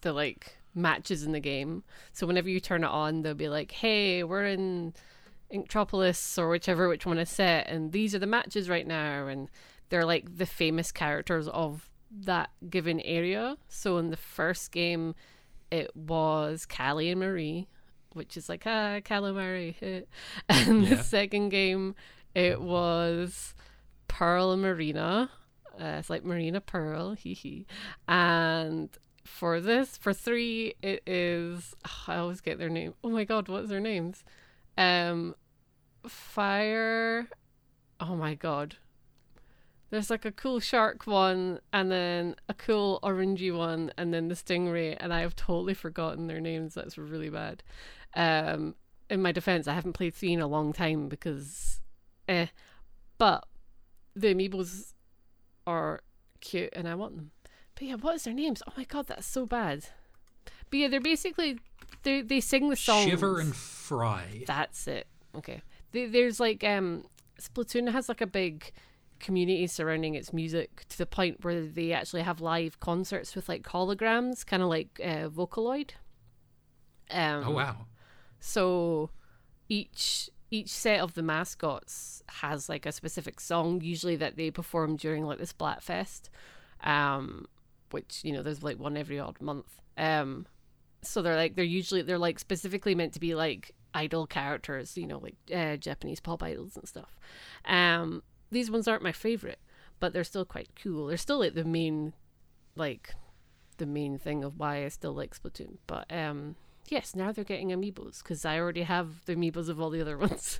the 0.01 0.13
like 0.13 0.57
matches 0.73 1.23
in 1.23 1.33
the 1.33 1.41
game. 1.41 1.83
So 2.13 2.25
whenever 2.25 2.49
you 2.49 2.61
turn 2.61 2.85
it 2.85 2.89
on, 2.89 3.21
they'll 3.21 3.33
be 3.33 3.49
like, 3.49 3.71
"Hey, 3.71 4.23
we're 4.23 4.45
in 4.45 4.93
Inktropolis 5.53 6.37
or 6.37 6.49
whichever 6.49 6.87
which 6.87 7.05
one 7.05 7.17
is 7.17 7.29
set 7.29 7.67
and 7.67 7.91
these 7.91 8.15
are 8.15 8.19
the 8.19 8.25
matches 8.25 8.69
right 8.69 8.87
now." 8.87 9.27
And 9.27 9.49
they're 9.89 10.05
like 10.05 10.37
the 10.37 10.45
famous 10.45 10.91
characters 10.91 11.47
of 11.47 11.89
that 12.11 12.49
given 12.69 12.99
area. 13.01 13.57
So 13.67 13.97
in 13.97 14.09
the 14.09 14.17
first 14.17 14.71
game, 14.71 15.15
it 15.71 15.95
was 15.95 16.65
Callie 16.65 17.09
and 17.09 17.19
Marie, 17.19 17.67
which 18.13 18.37
is 18.37 18.49
like 18.49 18.63
ah 18.65 18.99
calamari. 19.01 19.75
and 19.81 20.83
Yeah. 20.83 20.95
the 20.95 21.03
second 21.03 21.49
game, 21.49 21.95
it 22.35 22.61
was 22.61 23.55
Pearl 24.07 24.51
and 24.51 24.61
Marina. 24.61 25.31
Uh, 25.79 25.97
it's 25.99 26.09
like 26.09 26.23
Marina 26.23 26.61
Pearl, 26.61 27.13
hee 27.17 27.33
hee. 27.33 27.65
And 28.07 28.89
for 29.23 29.59
this, 29.59 29.97
for 29.97 30.13
three, 30.13 30.75
it 30.83 31.01
is 31.07 31.73
I 32.07 32.17
always 32.17 32.41
get 32.41 32.59
their 32.59 32.69
name. 32.69 32.93
Oh 33.03 33.09
my 33.09 33.23
god, 33.23 33.47
what's 33.49 33.69
their 33.69 33.79
names? 33.79 34.23
Um, 34.77 35.33
Fire. 36.07 37.27
Oh 37.99 38.15
my 38.15 38.33
god. 38.35 38.75
There's 39.93 40.09
like 40.09 40.25
a 40.25 40.31
cool 40.31 40.59
shark 40.59 41.05
one, 41.05 41.59
and 41.71 41.91
then 41.91 42.35
a 42.49 42.55
cool 42.55 42.99
orangey 43.03 43.55
one, 43.55 43.91
and 43.95 44.11
then 44.11 44.27
the 44.27 44.33
stingray, 44.33 44.97
and 44.99 45.13
I 45.13 45.19
have 45.21 45.35
totally 45.35 45.75
forgotten 45.75 46.25
their 46.25 46.41
names. 46.41 46.73
That's 46.73 46.97
really 46.97 47.29
bad. 47.29 47.61
Um, 48.15 48.73
in 49.07 49.21
my 49.21 49.31
defense, 49.31 49.67
I 49.67 49.75
haven't 49.75 49.93
played 49.93 50.15
three 50.15 50.33
in 50.33 50.39
a 50.41 50.47
long 50.47 50.73
time 50.73 51.09
because, 51.09 51.79
eh. 52.27 52.47
But 53.19 53.45
the 54.15 54.33
amiibos 54.33 54.93
are 55.67 56.01
cute, 56.41 56.71
and 56.73 56.87
I 56.87 56.95
want 56.95 57.15
them. 57.15 57.29
But 57.75 57.83
yeah, 57.83 57.95
what 57.95 58.15
is 58.15 58.23
their 58.23 58.33
names? 58.33 58.63
Oh 58.67 58.73
my 58.75 58.85
god, 58.85 59.05
that's 59.05 59.27
so 59.27 59.45
bad. 59.45 59.85
But 60.71 60.79
yeah, 60.79 60.87
they're 60.87 61.01
basically 61.01 61.59
they 62.01 62.21
they 62.21 62.39
sing 62.39 62.69
the 62.69 62.75
songs. 62.75 63.11
Shiver 63.11 63.39
and 63.39 63.55
Frye. 63.55 64.43
That's 64.47 64.87
it. 64.87 65.05
Okay. 65.37 65.61
There- 65.91 66.09
There's 66.09 66.39
like 66.39 66.63
um 66.63 67.05
Splatoon 67.39 67.91
has 67.91 68.09
like 68.09 68.21
a 68.21 68.27
big 68.27 68.71
community 69.19 69.67
surrounding 69.67 70.15
its 70.15 70.33
music 70.33 70.85
to 70.89 70.97
the 70.97 71.05
point 71.05 71.43
where 71.43 71.61
they 71.65 71.91
actually 71.93 72.21
have 72.23 72.41
live 72.41 72.79
concerts 72.79 73.35
with 73.35 73.47
like 73.49 73.63
holograms, 73.63 74.45
kind 74.45 74.63
of 74.63 74.69
like 74.69 74.99
uh, 75.03 75.29
Vocaloid. 75.29 75.91
Um, 77.11 77.43
Oh 77.45 77.51
wow. 77.51 77.85
so 78.39 79.09
each 79.69 80.29
each 80.51 80.69
set 80.69 80.99
of 80.99 81.15
the 81.15 81.23
mascots 81.23 82.21
has 82.29 82.69
like 82.69 82.85
a 82.85 82.91
specific 82.91 83.39
song, 83.39 83.81
usually 83.81 84.15
that 84.17 84.35
they 84.37 84.51
perform 84.51 84.95
during 84.97 85.25
like 85.25 85.39
the 85.39 85.45
Splatfest, 85.45 86.29
um, 86.83 87.45
which 87.91 88.21
you 88.23 88.31
know 88.33 88.43
there's 88.43 88.63
like 88.63 88.77
one 88.79 88.95
every 88.97 89.19
odd 89.19 89.41
month. 89.41 89.81
Um, 89.97 90.45
so 91.01 91.21
they're 91.21 91.35
like 91.35 91.55
they're 91.55 91.65
usually 91.65 92.01
they're 92.03 92.17
like 92.17 92.39
specifically 92.39 92.95
meant 92.95 93.13
to 93.13 93.19
be 93.19 93.35
like 93.35 93.71
idol 93.95 94.25
characters, 94.27 94.97
you 94.97 95.05
know, 95.07 95.19
like 95.19 95.35
uh, 95.53 95.75
Japanese 95.77 96.19
pop 96.19 96.41
idols 96.43 96.75
and 96.77 96.87
stuff. 96.87 97.17
Um, 97.65 98.23
these 98.53 98.71
ones 98.71 98.87
aren't 98.87 99.03
my 99.03 99.11
favorite, 99.11 99.59
but 99.99 100.13
they're 100.13 100.23
still 100.23 100.45
quite 100.45 100.69
cool. 100.81 101.07
They're 101.07 101.17
still 101.17 101.39
like 101.39 101.53
the 101.55 101.63
main, 101.65 102.13
like, 102.75 103.13
the 103.77 103.85
main 103.85 104.17
thing 104.17 104.43
of 104.43 104.57
why 104.59 104.85
I 104.85 104.87
still 104.89 105.13
like 105.13 105.35
Splatoon. 105.37 105.77
But 105.87 106.05
um, 106.13 106.55
yes, 106.87 107.15
now 107.15 107.31
they're 107.31 107.43
getting 107.43 107.69
amiibos 107.69 108.23
because 108.23 108.45
I 108.45 108.57
already 108.59 108.83
have 108.83 109.25
the 109.25 109.35
amiibos 109.35 109.67
of 109.69 109.81
all 109.81 109.89
the 109.89 110.01
other 110.01 110.17
ones. 110.27 110.59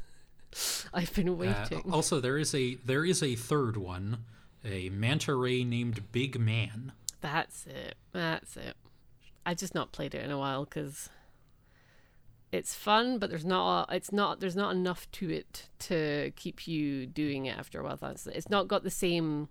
I've 0.93 1.13
been 1.13 1.29
Uh, 1.29 1.33
waiting. 1.33 1.83
also, 1.91 2.19
there 2.19 2.37
is 2.37 2.53
a 2.53 2.75
there 2.75 3.05
is 3.05 3.23
a 3.23 3.35
third 3.35 3.77
one, 3.77 4.19
a 4.63 4.89
manta 4.89 5.33
ray 5.35 5.63
named 5.63 6.11
Big 6.11 6.39
Man. 6.39 6.91
That's 7.21 7.65
it. 7.65 7.95
That's 8.11 8.57
it. 8.57 8.75
I 9.45 9.53
just 9.55 9.73
not 9.73 9.91
played 9.91 10.13
it 10.13 10.23
in 10.23 10.29
a 10.31 10.37
while 10.37 10.65
because 10.65 11.09
it's 12.53 12.75
fun, 12.75 13.17
but 13.17 13.31
there's 13.31 13.45
not. 13.45 13.91
It's 13.91 14.11
not. 14.11 14.39
There's 14.39 14.55
not 14.55 14.75
enough 14.75 15.09
to 15.13 15.29
it 15.31 15.69
to 15.79 16.31
keep 16.35 16.67
you 16.67 17.07
doing 17.07 17.47
it 17.47 17.57
after 17.57 17.79
a 17.79 17.83
while. 17.83 17.97
That's 17.97 18.27
it's 18.27 18.47
not 18.47 18.67
got 18.67 18.83
the 18.83 18.91
same. 18.91 19.49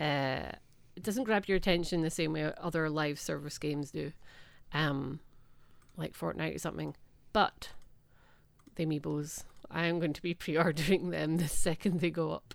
Uh, 0.00 0.50
it 0.96 1.04
doesn't 1.04 1.24
grab 1.24 1.46
your 1.46 1.56
attention 1.56 2.02
the 2.02 2.10
same 2.10 2.32
way 2.32 2.52
other 2.60 2.90
live 2.90 3.20
service 3.20 3.56
games 3.56 3.92
do, 3.92 4.10
um, 4.72 5.20
like 5.96 6.12
Fortnite 6.12 6.56
or 6.56 6.58
something. 6.58 6.96
But 7.32 7.70
the 8.74 8.84
amiibos, 8.84 9.44
I 9.70 9.86
am 9.86 10.00
going 10.00 10.12
to 10.12 10.22
be 10.22 10.34
pre-ordering 10.42 11.10
them 11.10 11.36
the 11.36 11.46
second 11.46 12.00
they 12.00 12.10
go 12.10 12.32
up. 12.32 12.52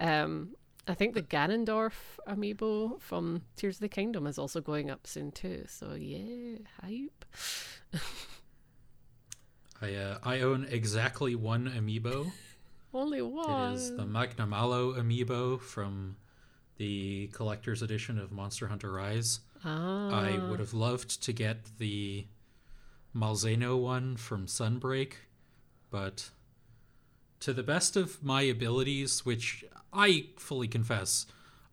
Um, 0.00 0.56
I 0.88 0.94
think 0.94 1.12
the 1.12 1.22
Ganondorf 1.22 1.92
amiibo 2.26 3.02
from 3.02 3.42
Tears 3.56 3.76
of 3.76 3.80
the 3.80 3.88
Kingdom 3.88 4.26
is 4.26 4.38
also 4.38 4.62
going 4.62 4.90
up 4.90 5.06
soon 5.06 5.30
too. 5.30 5.64
So 5.68 5.92
yeah, 5.92 6.56
hype. 6.80 7.26
I 9.80 9.94
uh, 9.94 10.18
I 10.22 10.40
own 10.40 10.66
exactly 10.70 11.34
one 11.34 11.68
amiibo. 11.70 12.30
Only 12.94 13.22
one. 13.22 13.72
It 13.72 13.74
is 13.74 13.96
the 13.96 14.04
Magnamalo 14.04 14.96
amiibo 14.96 15.60
from 15.60 16.16
the 16.76 17.28
collector's 17.32 17.82
edition 17.82 18.18
of 18.18 18.30
Monster 18.30 18.68
Hunter 18.68 18.92
Rise. 18.92 19.40
ah, 19.64 20.10
I 20.10 20.38
would 20.48 20.60
have 20.60 20.74
loved 20.74 21.22
to 21.24 21.32
get 21.32 21.58
the 21.78 22.26
Malzeno 23.14 23.80
one 23.80 24.16
from 24.16 24.46
Sunbreak, 24.46 25.14
but 25.90 26.30
to 27.40 27.52
the 27.52 27.62
best 27.62 27.96
of 27.96 28.22
my 28.22 28.42
abilities, 28.42 29.24
which 29.26 29.64
I 29.92 30.26
fully 30.36 30.68
confess 30.68 31.26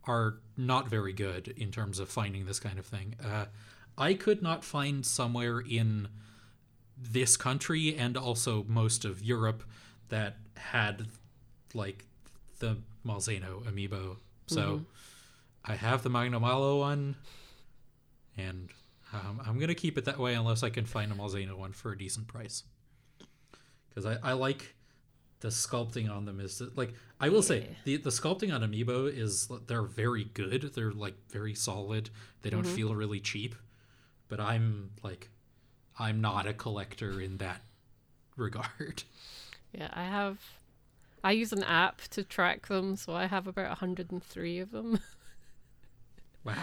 are 0.05 0.37
not 0.57 0.89
very 0.89 1.13
good 1.13 1.49
in 1.49 1.71
terms 1.71 1.99
of 1.99 2.09
finding 2.09 2.45
this 2.45 2.59
kind 2.59 2.79
of 2.79 2.85
thing, 2.85 3.15
uh, 3.23 3.45
I 3.97 4.13
could 4.15 4.41
not 4.41 4.63
find 4.63 5.05
somewhere 5.05 5.59
in 5.59 6.07
this 7.01 7.37
country 7.37 7.95
and 7.97 8.15
also 8.15 8.65
most 8.67 9.05
of 9.05 9.21
Europe 9.23 9.63
that 10.09 10.37
had 10.55 11.07
like 11.73 12.05
the 12.59 12.77
Malzeno 13.05 13.63
amiibo. 13.63 14.17
So 14.47 14.81
I 15.63 15.75
have 15.75 16.03
the 16.03 16.09
Magnamalo 16.09 16.79
one, 16.79 17.15
and 18.37 18.69
um, 19.13 19.41
I'm 19.45 19.59
gonna 19.59 19.75
keep 19.75 19.97
it 19.97 20.05
that 20.05 20.19
way 20.19 20.33
unless 20.33 20.61
I 20.63 20.69
can 20.69 20.85
find 20.85 21.11
a 21.11 21.15
Malzeno 21.15 21.57
one 21.57 21.71
for 21.71 21.91
a 21.91 21.97
decent 21.97 22.27
price. 22.27 22.63
Because 23.89 24.05
I, 24.05 24.17
I 24.31 24.33
like 24.33 24.75
the 25.39 25.49
sculpting 25.49 26.09
on 26.09 26.25
them 26.25 26.39
is 26.39 26.61
like 26.75 26.93
I 27.19 27.29
will 27.29 27.41
say 27.41 27.67
the 27.83 27.97
the 27.97 28.09
sculpting 28.09 28.53
on 28.53 28.61
amiibo 28.61 29.11
is 29.11 29.49
they're 29.67 29.83
very 29.83 30.25
good. 30.25 30.71
They're 30.75 30.91
like 30.91 31.15
very 31.29 31.55
solid. 31.55 32.09
They 32.41 32.49
don't 32.49 32.65
feel 32.65 32.93
really 32.95 33.19
cheap. 33.19 33.55
But 34.29 34.39
I'm 34.39 34.91
like 35.03 35.29
I'm 35.99 36.21
not 36.21 36.47
a 36.47 36.53
collector 36.53 37.19
in 37.21 37.37
that 37.37 37.61
regard. 38.37 39.03
yeah, 39.73 39.89
I 39.93 40.03
have. 40.03 40.39
I 41.23 41.33
use 41.33 41.53
an 41.53 41.63
app 41.63 42.01
to 42.09 42.23
track 42.23 42.67
them, 42.67 42.95
so 42.95 43.13
I 43.13 43.27
have 43.27 43.45
about 43.45 43.69
103 43.69 44.59
of 44.59 44.71
them. 44.71 44.99
Wow. 46.43 46.53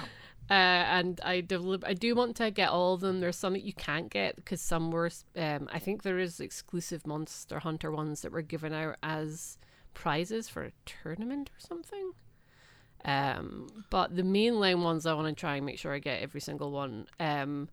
Uh, 0.51 0.55
and 0.55 1.21
I 1.23 1.43
delib- 1.43 1.87
I 1.87 1.93
do 1.95 2.15
want 2.15 2.35
to 2.37 2.51
get 2.51 2.71
all 2.71 2.95
of 2.95 3.01
them. 3.01 3.21
There's 3.21 3.37
some 3.37 3.53
that 3.53 3.63
you 3.63 3.75
can't 3.75 4.11
get 4.11 4.35
because 4.37 4.61
some 4.61 4.91
were. 4.91 5.11
Um, 5.37 5.69
I 5.71 5.79
think 5.79 6.03
there 6.03 6.19
is 6.19 6.41
exclusive 6.41 7.07
Monster 7.07 7.59
Hunter 7.59 7.93
ones 7.93 8.23
that 8.23 8.33
were 8.33 8.43
given 8.43 8.73
out 8.73 8.97
as 9.03 9.59
prizes 9.93 10.49
for 10.49 10.65
a 10.65 10.73
tournament 10.87 11.51
or 11.51 11.61
something. 11.61 12.13
Um, 13.05 13.85
but 13.91 14.17
the 14.17 14.23
mainline 14.23 14.83
ones 14.83 15.07
I 15.07 15.13
want 15.13 15.29
to 15.29 15.39
try 15.39 15.57
and 15.57 15.67
make 15.67 15.79
sure 15.79 15.93
I 15.93 15.99
get 15.99 16.23
every 16.23 16.41
single 16.41 16.71
one. 16.73 17.07
Um, 17.21 17.69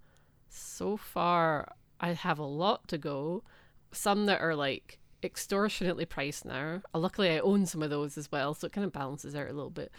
so 0.56 0.98
far 0.98 1.74
I 2.00 2.14
have 2.14 2.40
a 2.40 2.46
lot 2.46 2.88
to 2.90 2.98
go. 2.98 3.44
Some 3.92 4.26
that 4.26 4.42
are 4.42 4.56
like 4.56 5.00
extortionately 5.24 6.06
priced 6.06 6.46
now. 6.46 6.82
Uh, 6.94 7.00
luckily, 7.00 7.30
I 7.32 7.40
own 7.40 7.66
some 7.66 7.82
of 7.82 7.90
those 7.90 8.18
as 8.18 8.32
well, 8.32 8.54
so 8.54 8.68
it 8.68 8.74
kind 8.74 8.86
of 8.86 8.94
balances 8.94 9.36
out 9.36 9.50
a 9.50 9.54
little 9.54 9.70
bit. 9.70 9.92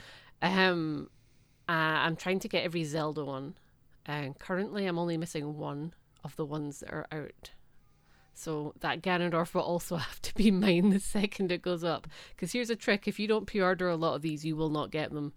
Um, 0.43 1.11
uh, 1.69 1.73
I'm 1.73 2.17
trying 2.17 2.41
to 2.41 2.49
get 2.49 2.65
every 2.65 2.85
Zelda 2.85 3.25
one, 3.25 3.57
and 4.05 4.39
currently 4.39 4.87
I'm 4.87 4.99
only 4.99 5.17
missing 5.17 5.57
one 5.57 5.95
of 6.23 6.37
the 6.37 6.45
ones 6.45 6.81
that 6.81 6.91
are 6.91 7.07
out. 7.11 7.51
So 8.35 8.75
that 8.81 9.03
Ganondorf 9.03 9.55
will 9.55 9.63
also 9.63 9.97
have 9.97 10.21
to 10.23 10.35
be 10.35 10.51
mine 10.51 10.91
the 10.91 11.01
second 11.01 11.51
it 11.51 11.63
goes 11.63 11.83
up. 11.83 12.07
Because 12.31 12.53
here's 12.53 12.71
a 12.71 12.77
trick: 12.77 13.09
if 13.09 13.19
you 13.19 13.27
don't 13.27 13.47
pre-order 13.47 13.89
a 13.89 13.97
lot 13.97 14.15
of 14.15 14.23
these, 14.23 14.45
you 14.45 14.57
will 14.57 14.71
not 14.71 14.91
get 14.91 15.13
them. 15.13 15.33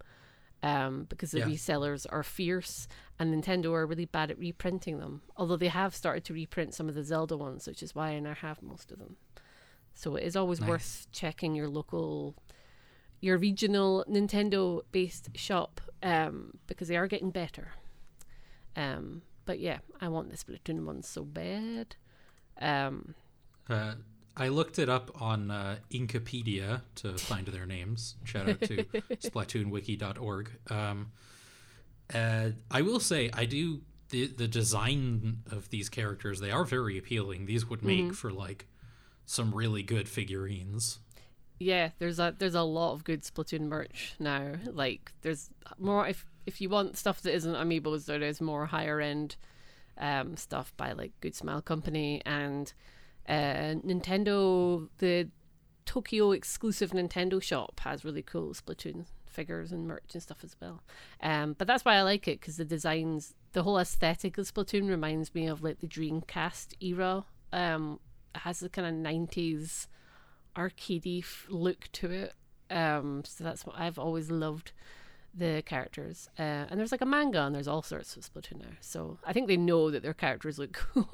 Um, 0.62 1.04
because 1.08 1.30
the 1.30 1.38
Yeah. 1.40 1.46
resellers 1.46 2.04
are 2.10 2.22
fierce, 2.22 2.86
and 3.18 3.32
Nintendo 3.32 3.72
are 3.72 3.86
really 3.86 4.04
bad 4.04 4.30
at 4.30 4.38
reprinting 4.38 4.98
them. 4.98 5.22
Although 5.36 5.56
they 5.56 5.68
have 5.68 5.94
started 5.94 6.22
to 6.24 6.34
reprint 6.34 6.74
some 6.74 6.86
of 6.88 6.94
the 6.94 7.02
Zelda 7.02 7.34
ones, 7.36 7.66
which 7.66 7.82
is 7.82 7.94
why 7.94 8.10
I 8.10 8.20
now 8.20 8.34
have 8.34 8.60
most 8.62 8.92
of 8.92 8.98
them. 8.98 9.16
So 9.94 10.16
it 10.16 10.24
is 10.24 10.36
always 10.36 10.60
Nice. 10.60 10.68
worth 10.68 11.06
checking 11.12 11.54
your 11.54 11.68
local, 11.68 12.34
your 13.20 13.38
regional 13.38 14.04
Nintendo 14.08 14.82
based 14.92 15.30
shop 15.34 15.80
um, 16.02 16.58
because 16.66 16.88
they 16.88 16.96
are 16.96 17.06
getting 17.08 17.30
better. 17.30 17.72
Um, 18.76 19.22
but 19.46 19.60
yeah, 19.60 19.78
I 20.00 20.08
want 20.08 20.30
the 20.30 20.36
Splatoon 20.36 20.84
one 20.84 21.02
so 21.02 21.24
bad. 21.24 21.96
Um, 22.60 23.14
Uh, 23.68 23.94
I 24.36 24.48
looked 24.48 24.78
it 24.78 24.88
up 24.88 25.10
on 25.20 25.50
uh, 25.50 25.76
Inkipedia 25.90 26.82
to 26.96 27.18
find 27.18 27.46
their 27.48 27.66
names. 27.66 28.16
Shout 28.24 28.48
out 28.48 28.60
to 28.62 28.84
SplatoonWiki.org. 28.84 30.50
Um, 30.70 31.12
uh, 32.14 32.50
I 32.70 32.82
will 32.82 33.00
say, 33.00 33.30
I 33.32 33.44
do 33.44 33.82
the 34.10 34.26
the 34.26 34.48
design 34.48 35.42
of 35.50 35.68
these 35.70 35.88
characters. 35.88 36.40
They 36.40 36.50
are 36.50 36.64
very 36.64 36.98
appealing. 36.98 37.46
These 37.46 37.68
would 37.68 37.82
make 37.82 38.14
for 38.14 38.32
like 38.32 38.66
some 39.26 39.54
really 39.54 39.82
good 39.82 40.08
figurines. 40.08 40.98
yeah, 41.58 41.90
there's 41.98 42.18
a 42.18 42.34
there's 42.36 42.54
a 42.54 42.62
lot 42.62 42.94
of 42.94 43.04
good 43.04 43.22
Splatoon 43.22 43.62
merch 43.68 44.14
now. 44.18 44.54
Like 44.66 45.12
there's 45.22 45.50
more 45.78 46.06
if 46.08 46.24
if 46.46 46.60
you 46.60 46.68
want 46.68 46.96
stuff 46.96 47.20
that 47.22 47.34
isn't 47.34 47.54
amiibos, 47.54 48.06
there 48.06 48.22
is 48.22 48.40
more 48.40 48.66
higher 48.66 49.00
end 49.00 49.36
um, 49.98 50.36
stuff 50.36 50.72
by 50.76 50.92
like 50.92 51.12
Good 51.20 51.34
Smile 51.36 51.60
Company 51.62 52.22
and 52.24 52.72
uh, 53.28 53.74
Nintendo. 53.84 54.88
The 54.98 55.28
Tokyo 55.86 56.32
exclusive 56.32 56.90
Nintendo 56.90 57.42
shop 57.42 57.80
has 57.80 58.04
really 58.04 58.22
cool 58.22 58.54
Splatoon 58.54 59.06
figures 59.26 59.72
and 59.72 59.86
merch 59.86 60.10
and 60.12 60.22
stuff 60.22 60.44
as 60.44 60.56
well. 60.60 60.82
Um, 61.22 61.54
but 61.56 61.66
that's 61.66 61.84
why 61.84 61.96
I 61.96 62.02
like 62.02 62.28
it 62.28 62.40
because 62.40 62.56
the 62.56 62.64
designs, 62.64 63.34
the 63.52 63.62
whole 63.62 63.78
aesthetic 63.78 64.38
of 64.38 64.52
Splatoon 64.52 64.88
reminds 64.88 65.34
me 65.34 65.46
of 65.46 65.62
like 65.62 65.80
the 65.80 65.86
Dreamcast 65.86 66.74
era. 66.80 67.24
Um, 67.52 68.00
it 68.34 68.40
has 68.40 68.60
the 68.60 68.68
kind 68.68 68.86
of 68.86 68.94
nineties 68.94 69.88
arcadey 70.56 71.24
look 71.48 71.88
to 71.92 72.10
it. 72.10 72.34
Um, 72.70 73.22
so 73.24 73.42
that's 73.42 73.66
what 73.66 73.78
I've 73.78 73.98
always 73.98 74.30
loved 74.30 74.72
the 75.34 75.62
characters. 75.64 76.28
Uh, 76.38 76.42
and 76.70 76.78
there's 76.78 76.92
like 76.92 77.00
a 77.00 77.06
manga 77.06 77.42
and 77.42 77.54
there's 77.54 77.68
all 77.68 77.82
sorts 77.82 78.16
of 78.16 78.22
Splatoon 78.22 78.60
now. 78.60 78.76
So 78.80 79.18
I 79.24 79.32
think 79.32 79.46
they 79.48 79.56
know 79.56 79.90
that 79.90 80.02
their 80.02 80.14
characters 80.14 80.58
look 80.58 80.72
cool. 80.94 81.06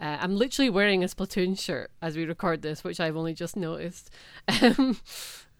uh, 0.00 0.18
I'm 0.20 0.36
literally 0.36 0.70
wearing 0.70 1.02
a 1.02 1.06
Splatoon 1.06 1.58
shirt 1.58 1.90
as 2.00 2.16
we 2.16 2.24
record 2.24 2.62
this, 2.62 2.84
which 2.84 3.00
I've 3.00 3.16
only 3.16 3.34
just 3.34 3.56
noticed. 3.56 4.10
Um, 4.62 4.98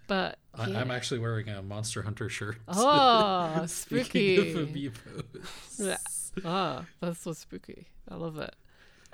but 0.07 0.39
I, 0.55 0.67
yeah. 0.69 0.81
I'm 0.81 0.91
actually 0.91 1.21
wearing 1.21 1.49
a 1.49 1.63
Monster 1.63 2.03
Hunter 2.03 2.29
shirt. 2.29 2.59
oh, 2.69 3.65
Speaking 3.67 4.39
of 4.39 4.47
spooky. 4.47 4.91
amiibos. 4.91 5.99
Ah, 6.47 6.87
that's 7.01 7.21
so 7.21 7.35
spooky. 7.35 7.89
I 8.09 8.15
love 8.15 8.39
it. 8.39 8.57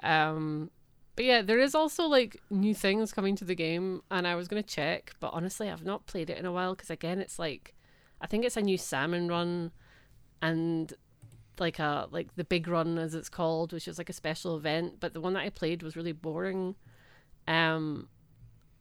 Um, 0.04 0.70
but 1.16 1.24
yeah, 1.24 1.42
there 1.42 1.58
is 1.58 1.74
also 1.74 2.04
like 2.04 2.40
new 2.48 2.76
things 2.76 3.12
coming 3.12 3.34
to 3.36 3.44
the 3.44 3.56
game, 3.56 4.02
and 4.08 4.24
I 4.24 4.36
was 4.36 4.46
gonna 4.46 4.62
check, 4.62 5.14
but 5.18 5.32
honestly, 5.32 5.68
I've 5.68 5.84
not 5.84 6.06
played 6.06 6.30
it 6.30 6.38
in 6.38 6.46
a 6.46 6.52
while 6.52 6.76
because 6.76 6.90
again, 6.90 7.18
it's 7.18 7.36
like, 7.36 7.74
I 8.20 8.26
think 8.26 8.44
it's 8.44 8.56
a 8.56 8.62
new 8.62 8.78
salmon 8.78 9.28
run, 9.28 9.72
and 10.42 10.92
like 11.58 11.78
a 11.78 12.08
like 12.10 12.34
the 12.36 12.44
big 12.44 12.68
run 12.68 12.98
as 12.98 13.14
it's 13.14 13.28
called, 13.28 13.72
which 13.72 13.88
is 13.88 13.98
like 13.98 14.08
a 14.10 14.12
special 14.12 14.56
event. 14.56 15.00
But 15.00 15.12
the 15.14 15.20
one 15.20 15.34
that 15.34 15.42
I 15.44 15.50
played 15.50 15.82
was 15.82 15.96
really 15.96 16.12
boring. 16.12 16.74
Um, 17.46 18.08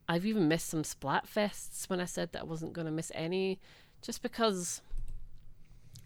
I've 0.10 0.26
even 0.26 0.48
missed 0.48 0.68
some 0.70 0.84
Splatfests 0.84 1.90
when 1.90 2.00
I 2.00 2.06
said 2.06 2.32
that 2.34 2.42
I 2.42 2.46
wasn't 2.46 2.74
gonna 2.74 2.92
miss 2.92 3.12
any, 3.16 3.60
just 4.02 4.22
because 4.22 4.82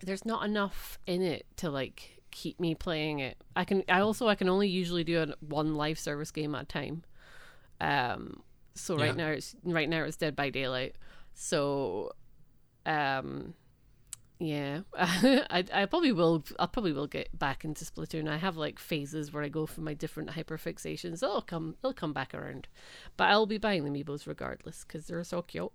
there's 0.04 0.26
not 0.26 0.44
enough 0.46 0.98
in 1.06 1.22
it 1.22 1.46
to 1.58 1.70
like 1.70 2.22
keep 2.32 2.60
me 2.60 2.74
playing 2.74 3.20
it. 3.20 3.38
I 3.56 3.66
can 3.66 3.84
I 3.90 4.00
also 4.00 4.28
I 4.28 4.36
can 4.36 4.50
only 4.50 4.68
usually 4.68 5.04
do 5.04 5.22
a 5.22 5.28
one 5.46 5.76
live 5.76 6.00
service 6.00 6.32
game 6.32 6.56
at 6.56 6.64
a 6.64 6.66
time. 6.66 7.04
Um 7.80 8.42
so 8.74 8.96
right 8.96 9.08
Yeah. 9.08 9.26
now 9.26 9.28
it's 9.28 9.56
right 9.64 9.90
now 9.90 10.04
it's 10.04 10.18
Dead 10.18 10.36
by 10.36 10.50
Daylight. 10.50 10.96
So 11.34 12.14
um 12.86 13.54
yeah. 14.40 14.82
I 14.98 15.64
I 15.72 15.86
probably 15.86 16.12
will 16.12 16.44
I 16.60 16.66
probably 16.66 16.94
will 16.94 17.08
get 17.08 17.38
back 17.38 17.64
into 17.64 17.86
Splatoon. 17.86 18.28
I 18.28 18.38
have 18.38 18.58
like 18.58 18.80
phases 18.80 19.32
where 19.32 19.44
I 19.44 19.50
go 19.50 19.66
for 19.68 19.82
my 19.82 19.94
different 19.94 20.32
hyperfixations. 20.32 21.20
They'll 21.20 21.42
come 21.42 21.76
they'll 21.82 21.94
come 21.94 22.14
back 22.14 22.34
around. 22.34 22.68
But 23.18 23.30
I'll 23.30 23.46
be 23.46 23.60
buying 23.60 23.84
the 23.84 23.92
amiibos 23.92 24.26
regardless 24.28 24.84
cuz 24.84 25.06
they're 25.08 25.24
so 25.24 25.42
cute. 25.44 25.72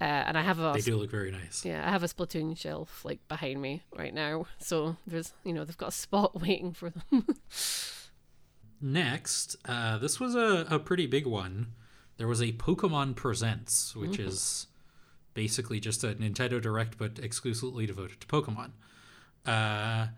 Uh, 0.00 0.04
and 0.04 0.38
I 0.38 0.42
have 0.42 0.58
a 0.58 0.72
They 0.74 0.80
do 0.80 0.96
look 0.96 1.10
very 1.10 1.30
nice. 1.30 1.62
yeah, 1.64 1.86
I 1.86 1.90
have 1.90 2.02
a 2.02 2.06
Splatoon 2.06 2.56
shelf 2.56 3.04
like 3.04 3.26
behind 3.28 3.60
me 3.60 3.82
right 3.94 4.14
now. 4.14 4.46
So 4.58 4.96
there's, 5.06 5.34
you 5.44 5.52
know, 5.52 5.64
they've 5.66 5.76
got 5.76 5.88
a 5.88 5.92
spot 5.92 6.40
waiting 6.40 6.72
for 6.72 6.88
them. 6.90 7.26
Next, 8.80 9.56
uh, 9.66 9.98
this 9.98 10.18
was 10.18 10.34
a, 10.34 10.66
a 10.70 10.78
pretty 10.78 11.06
big 11.06 11.26
one. 11.26 11.74
There 12.16 12.28
was 12.28 12.40
a 12.40 12.52
Pokemon 12.52 13.14
Presents, 13.16 13.94
which 13.94 14.18
is 14.18 14.68
basically 15.40 15.80
just 15.80 16.04
a 16.04 16.08
Nintendo 16.08 16.60
Direct 16.60 16.98
but 16.98 17.18
exclusively 17.18 17.86
devoted 17.86 18.20
to 18.20 18.26
Pokemon. 18.26 18.72
Uh, 19.46 20.08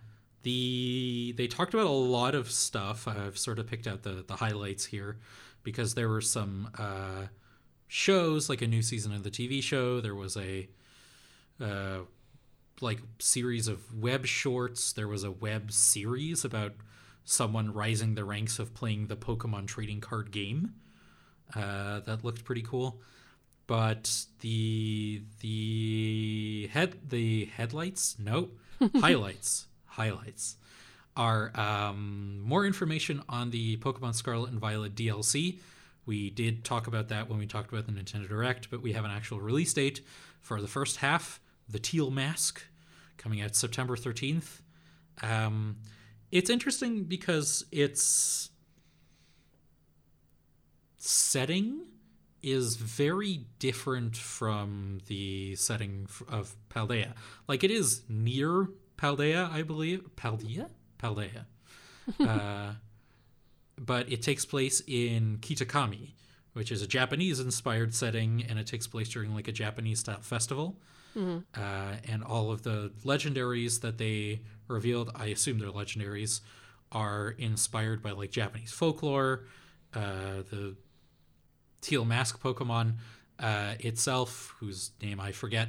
the 0.42 1.32
they 1.36 1.46
talked 1.46 1.74
about 1.74 1.86
a 1.86 1.90
lot 2.18 2.34
of 2.34 2.50
stuff. 2.50 3.06
I've 3.06 3.38
sort 3.38 3.60
of 3.60 3.68
picked 3.68 3.86
out 3.86 4.02
the 4.02 4.24
the 4.26 4.34
highlights 4.34 4.86
here 4.86 5.18
because 5.62 5.94
there 5.94 6.08
were 6.08 6.20
some 6.20 6.70
uh, 6.76 7.26
shows, 7.86 8.48
like 8.48 8.62
a 8.62 8.66
new 8.66 8.82
season 8.82 9.12
of 9.12 9.22
the 9.22 9.30
TV 9.30 9.62
show. 9.62 10.00
There 10.00 10.16
was 10.16 10.36
a 10.36 10.68
uh, 11.60 11.98
like 12.80 12.98
series 13.20 13.68
of 13.68 13.96
web 13.96 14.26
shorts. 14.26 14.92
There 14.92 15.06
was 15.06 15.22
a 15.22 15.30
web 15.30 15.70
series 15.70 16.44
about 16.44 16.72
someone 17.24 17.72
rising 17.72 18.16
the 18.16 18.24
ranks 18.24 18.58
of 18.58 18.74
playing 18.74 19.06
the 19.06 19.16
Pokemon 19.16 19.68
trading 19.68 20.00
card 20.00 20.32
game. 20.32 20.74
Uh, 21.54 22.00
that 22.00 22.24
looked 22.24 22.44
pretty 22.44 22.62
cool. 22.62 23.00
But 23.66 24.26
the 24.40 25.22
the 25.40 26.68
head 26.72 26.98
the 27.08 27.46
headlights 27.46 28.16
no 28.18 28.50
highlights 29.00 29.66
highlights 29.86 30.56
are 31.16 31.52
um, 31.54 32.40
more 32.40 32.66
information 32.66 33.22
on 33.28 33.50
the 33.50 33.76
Pokemon 33.78 34.14
Scarlet 34.14 34.50
and 34.50 34.58
Violet 34.58 34.94
DLC. 34.94 35.58
We 36.06 36.30
did 36.30 36.64
talk 36.64 36.86
about 36.86 37.08
that 37.08 37.28
when 37.28 37.38
we 37.38 37.46
talked 37.46 37.70
about 37.70 37.86
the 37.86 37.92
Nintendo 37.92 38.28
Direct, 38.28 38.70
but 38.70 38.82
we 38.82 38.92
have 38.92 39.04
an 39.04 39.10
actual 39.10 39.40
release 39.40 39.72
date 39.72 40.00
for 40.40 40.60
the 40.60 40.66
first 40.66 40.96
half, 40.96 41.40
the 41.68 41.78
Teal 41.78 42.10
Mask, 42.10 42.62
coming 43.18 43.40
out 43.40 43.54
September 43.54 43.94
13th. 43.94 44.60
Um, 45.22 45.76
it's 46.30 46.50
interesting 46.50 47.04
because 47.04 47.64
its 47.70 48.50
setting 50.96 51.82
is 52.42 52.76
very 52.76 53.46
different 53.58 54.16
from 54.16 55.00
the 55.06 55.54
setting 55.56 56.08
of 56.28 56.56
Paldea. 56.68 57.12
Like 57.48 57.64
it 57.64 57.70
is 57.70 58.02
near 58.08 58.68
Paldea, 58.96 59.50
I 59.50 59.62
believe. 59.62 60.10
Paldea? 60.16 60.68
Paldea. 60.98 61.44
uh, 62.20 62.72
but 63.78 64.10
it 64.10 64.22
takes 64.22 64.44
place 64.44 64.82
in 64.86 65.38
Kitakami, 65.40 66.10
which 66.52 66.72
is 66.72 66.82
a 66.82 66.86
Japanese 66.86 67.40
inspired 67.40 67.94
setting, 67.94 68.44
and 68.48 68.58
it 68.58 68.66
takes 68.66 68.86
place 68.86 69.08
during 69.08 69.34
like 69.34 69.48
a 69.48 69.52
Japanese 69.52 70.00
style 70.00 70.20
festival. 70.20 70.78
Uh, 71.54 71.96
and 72.08 72.24
all 72.24 72.50
of 72.50 72.62
the 72.62 72.90
legendaries 73.04 73.80
that 73.82 73.98
they 73.98 74.40
revealed, 74.68 75.10
I 75.14 75.26
assume 75.26 75.58
they're 75.58 75.68
legendaries, 75.68 76.40
are 76.90 77.34
inspired 77.38 78.02
by 78.02 78.12
like 78.12 78.30
Japanese 78.30 78.72
folklore. 78.72 79.44
Uh, 79.94 80.42
the 80.50 80.74
teal 81.82 82.06
mask 82.06 82.40
Pokemon 82.40 82.94
uh, 83.38 83.74
itself, 83.80 84.54
whose 84.58 84.92
name 85.02 85.20
I 85.20 85.32
forget, 85.32 85.68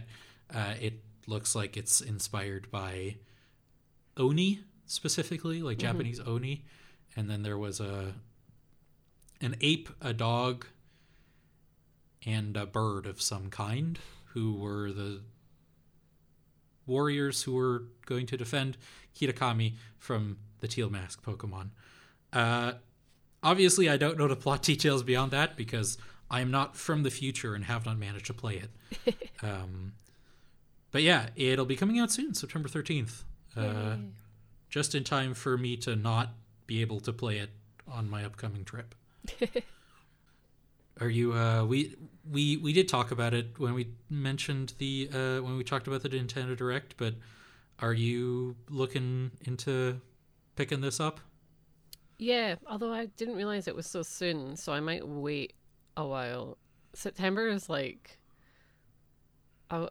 uh, 0.53 0.75
it 0.79 1.01
looks 1.27 1.55
like 1.55 1.75
it's 1.75 1.99
inspired 1.99 2.71
by 2.71 3.17
oni 4.15 4.61
specifically, 4.85 5.61
like 5.61 5.77
Japanese 5.77 6.19
oni, 6.25 6.63
and 7.15 7.29
then 7.29 7.43
there 7.43 7.57
was 7.57 7.79
a 7.79 8.13
an 9.41 9.55
ape, 9.59 9.89
a 10.01 10.13
dog, 10.13 10.65
and 12.25 12.55
a 12.55 12.65
bird 12.65 13.05
of 13.05 13.21
some 13.21 13.49
kind 13.49 13.99
who 14.33 14.53
were 14.53 14.91
the 14.91 15.21
warriors 16.85 17.43
who 17.43 17.53
were 17.53 17.83
going 18.05 18.25
to 18.27 18.37
defend 18.37 18.77
Kitakami 19.15 19.73
from 19.97 20.37
the 20.59 20.67
Teal 20.67 20.89
Mask 20.89 21.23
Pokemon. 21.23 21.69
Uh, 22.31 22.73
obviously, 23.43 23.89
I 23.89 23.97
don't 23.97 24.17
know 24.17 24.27
the 24.27 24.35
plot 24.35 24.61
details 24.71 25.03
beyond 25.03 25.31
that 25.31 25.55
because 25.55 25.97
I 26.29 26.41
am 26.41 26.51
not 26.51 26.75
from 26.75 27.03
the 27.03 27.11
future 27.11 27.53
and 27.53 27.65
have 27.65 27.85
not 27.85 27.97
managed 27.97 28.27
to 28.27 28.33
play 28.33 28.61
it. 28.63 29.29
um, 29.43 29.93
but 30.91 31.03
yeah, 31.03 31.27
it'll 31.35 31.65
be 31.65 31.75
coming 31.75 31.99
out 31.99 32.11
soon, 32.11 32.33
September 32.33 32.69
13th. 32.69 33.23
Uh, 33.55 33.97
just 34.69 34.95
in 34.95 35.03
time 35.03 35.35
for 35.35 35.57
me 35.57 35.77
to 35.77 35.95
not 35.95 36.29
be 36.65 36.81
able 36.81 36.99
to 36.99 37.13
play 37.13 37.37
it 37.37 37.51
on 37.87 38.09
my 38.09 38.25
upcoming 38.25 38.65
trip. 38.65 38.95
Are 41.01 41.09
you 41.09 41.33
uh 41.33 41.65
we 41.65 41.95
we 42.29 42.57
we 42.57 42.71
did 42.71 42.87
talk 42.87 43.11
about 43.11 43.33
it 43.33 43.59
when 43.59 43.73
we 43.73 43.87
mentioned 44.09 44.73
the 44.77 45.09
uh 45.11 45.43
when 45.43 45.57
we 45.57 45.63
talked 45.63 45.87
about 45.87 46.03
the 46.03 46.09
Nintendo 46.09 46.55
Direct, 46.55 46.95
but 46.97 47.15
are 47.79 47.93
you 47.93 48.55
looking 48.69 49.31
into 49.45 49.99
picking 50.55 50.81
this 50.81 50.99
up? 50.99 51.19
Yeah, 52.17 52.55
although 52.67 52.93
I 52.93 53.07
didn't 53.07 53.35
realize 53.35 53.67
it 53.67 53.75
was 53.75 53.87
so 53.87 54.01
soon, 54.01 54.55
so 54.55 54.73
I 54.73 54.79
might 54.79 55.07
wait 55.07 55.53
a 55.97 56.05
while. 56.05 56.57
September 56.93 57.47
is 57.47 57.69
like, 57.69 58.19
ah, 59.69 59.89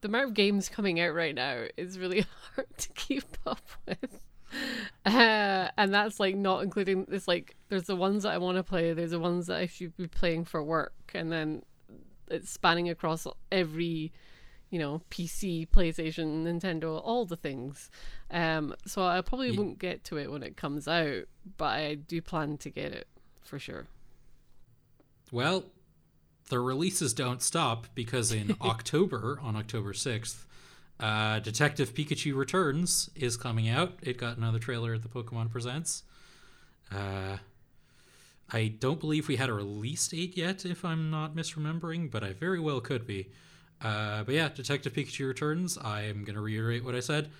the 0.00 0.08
amount 0.08 0.28
of 0.28 0.34
games 0.34 0.68
coming 0.68 1.00
out 1.00 1.14
right 1.14 1.34
now 1.34 1.64
is 1.76 1.98
really 1.98 2.24
hard 2.54 2.66
to 2.78 2.88
keep 2.94 3.24
up 3.46 3.60
with. 3.86 4.24
Uh, 5.04 5.68
and 5.76 5.92
that's 5.92 6.18
like 6.18 6.34
not 6.34 6.62
including 6.62 7.06
it's 7.10 7.28
like 7.28 7.54
there's 7.68 7.82
the 7.84 7.96
ones 7.96 8.22
that 8.22 8.32
I 8.32 8.38
want 8.38 8.56
to 8.56 8.62
play, 8.62 8.94
there's 8.94 9.10
the 9.10 9.20
ones 9.20 9.46
that 9.46 9.58
I 9.58 9.66
should 9.66 9.96
be 9.96 10.06
playing 10.06 10.46
for 10.46 10.62
work, 10.62 10.94
and 11.14 11.30
then 11.30 11.62
it's 12.28 12.50
spanning 12.50 12.88
across 12.88 13.26
every 13.52 14.12
you 14.70 14.78
know, 14.78 15.02
PC, 15.10 15.68
PlayStation, 15.68 16.44
Nintendo, 16.44 17.00
all 17.02 17.24
the 17.24 17.36
things. 17.36 17.90
Um, 18.30 18.74
so 18.86 19.02
I 19.02 19.20
probably 19.22 19.50
Ye- 19.50 19.58
won't 19.58 19.78
get 19.78 20.04
to 20.04 20.18
it 20.18 20.30
when 20.30 20.42
it 20.42 20.56
comes 20.56 20.86
out, 20.86 21.24
but 21.56 21.70
I 21.70 21.94
do 21.94 22.20
plan 22.20 22.58
to 22.58 22.70
get 22.70 22.92
it 22.92 23.06
for 23.42 23.58
sure. 23.58 23.86
Well, 25.32 25.64
the 26.48 26.60
releases 26.60 27.12
don't 27.12 27.42
stop 27.42 27.86
because 27.94 28.32
in 28.32 28.56
October, 28.60 29.38
on 29.42 29.56
October 29.56 29.92
6th, 29.92 30.44
uh, 31.00 31.38
Detective 31.38 31.94
Pikachu 31.94 32.34
Returns 32.34 33.08
is 33.14 33.36
coming 33.36 33.68
out. 33.68 33.94
It 34.02 34.18
got 34.18 34.36
another 34.36 34.58
trailer 34.58 34.94
at 34.94 35.02
the 35.02 35.08
Pokemon 35.08 35.50
Presents. 35.50 36.02
Uh, 36.90 37.36
I 38.50 38.68
don't 38.68 38.98
believe 38.98 39.28
we 39.28 39.36
had 39.36 39.48
a 39.50 39.52
release 39.52 40.08
date 40.08 40.36
yet, 40.36 40.64
if 40.64 40.84
I'm 40.84 41.10
not 41.10 41.36
misremembering, 41.36 42.10
but 42.10 42.24
I 42.24 42.32
very 42.32 42.58
well 42.58 42.80
could 42.80 43.06
be. 43.06 43.28
Uh, 43.80 44.24
but 44.24 44.34
yeah, 44.34 44.48
Detective 44.48 44.92
Pikachu 44.92 45.26
Returns. 45.28 45.78
I 45.78 46.02
am 46.02 46.24
going 46.24 46.34
to 46.34 46.40
reiterate 46.40 46.84
what 46.84 46.94
I 46.94 47.00
said. 47.00 47.30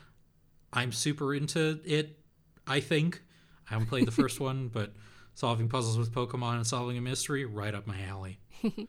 I'm 0.73 0.93
super 0.93 1.35
into 1.35 1.81
it, 1.85 2.19
I 2.67 2.81
think. 2.81 3.23
I 3.69 3.75
haven't 3.75 3.89
played 3.89 4.07
the 4.07 4.13
first 4.23 4.41
one, 4.41 4.69
but 4.69 4.93
solving 5.35 5.69
puzzles 5.69 5.99
with 5.99 6.13
Pokemon 6.13 6.57
and 6.57 6.67
solving 6.67 6.97
a 6.99 7.01
mystery, 7.01 7.45
right 7.45 7.75
up 7.75 7.87
my 7.87 8.03
alley. 8.03 8.41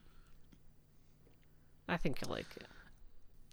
I 1.88 1.98
think 1.98 2.22
you'll 2.22 2.32
like 2.32 2.56
it. 2.56 2.66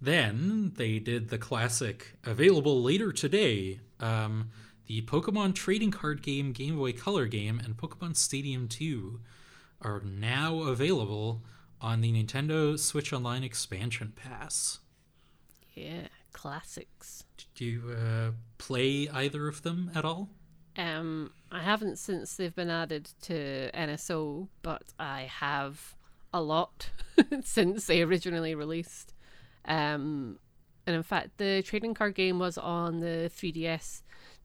Then 0.01 0.73
they 0.77 0.99
did 0.99 1.31
the 1.31 1.39
classic, 1.39 2.19
available 2.25 2.83
later 2.83 3.13
today, 3.13 3.81
um, 3.99 4.51
the 4.87 5.03
Pokemon 5.03 5.55
trading 5.55 5.91
card 5.91 6.23
game, 6.23 6.53
Game 6.53 6.77
Boy 6.77 6.93
Color 6.93 7.27
game, 7.27 7.61
and 7.65 7.77
Pokemon 7.77 8.15
Stadium 8.17 8.69
2 8.69 9.21
are 9.83 10.01
now 10.01 10.61
available 10.61 11.43
on 11.81 12.01
the 12.01 12.13
Nintendo 12.13 12.79
Switch 12.79 13.13
Online 13.13 13.45
expansion 13.45 14.13
pass. 14.15 14.81
Yeah, 15.75 16.09
classics. 16.33 17.25
Did 17.37 17.65
you 17.65 17.97
uh, 17.97 18.31
play 18.59 19.09
either 19.09 19.49
of 19.49 19.63
them 19.63 19.91
at 19.95 20.05
all? 20.05 20.31
Um, 20.77 21.33
I 21.51 21.63
haven't 21.63 21.99
since 21.99 22.37
they've 22.37 22.55
been 22.55 22.71
added 22.71 23.11
to 23.23 23.71
NSO, 23.73 24.49
but 24.63 24.83
I 24.99 25.23
have 25.23 25.97
a 26.33 26.43
lot 26.43 26.91
since 27.43 27.87
they 27.87 28.03
originally 28.03 28.55
released. 28.55 29.15
Um, 29.65 30.39
and 30.87 30.95
in 30.95 31.03
fact, 31.03 31.39
the 31.39 31.63
trading 31.63 31.95
card 31.95 32.15
game 32.15 32.39
was 32.39 32.59
on 32.59 33.01
the 33.01 33.31
3DS 33.35 34.03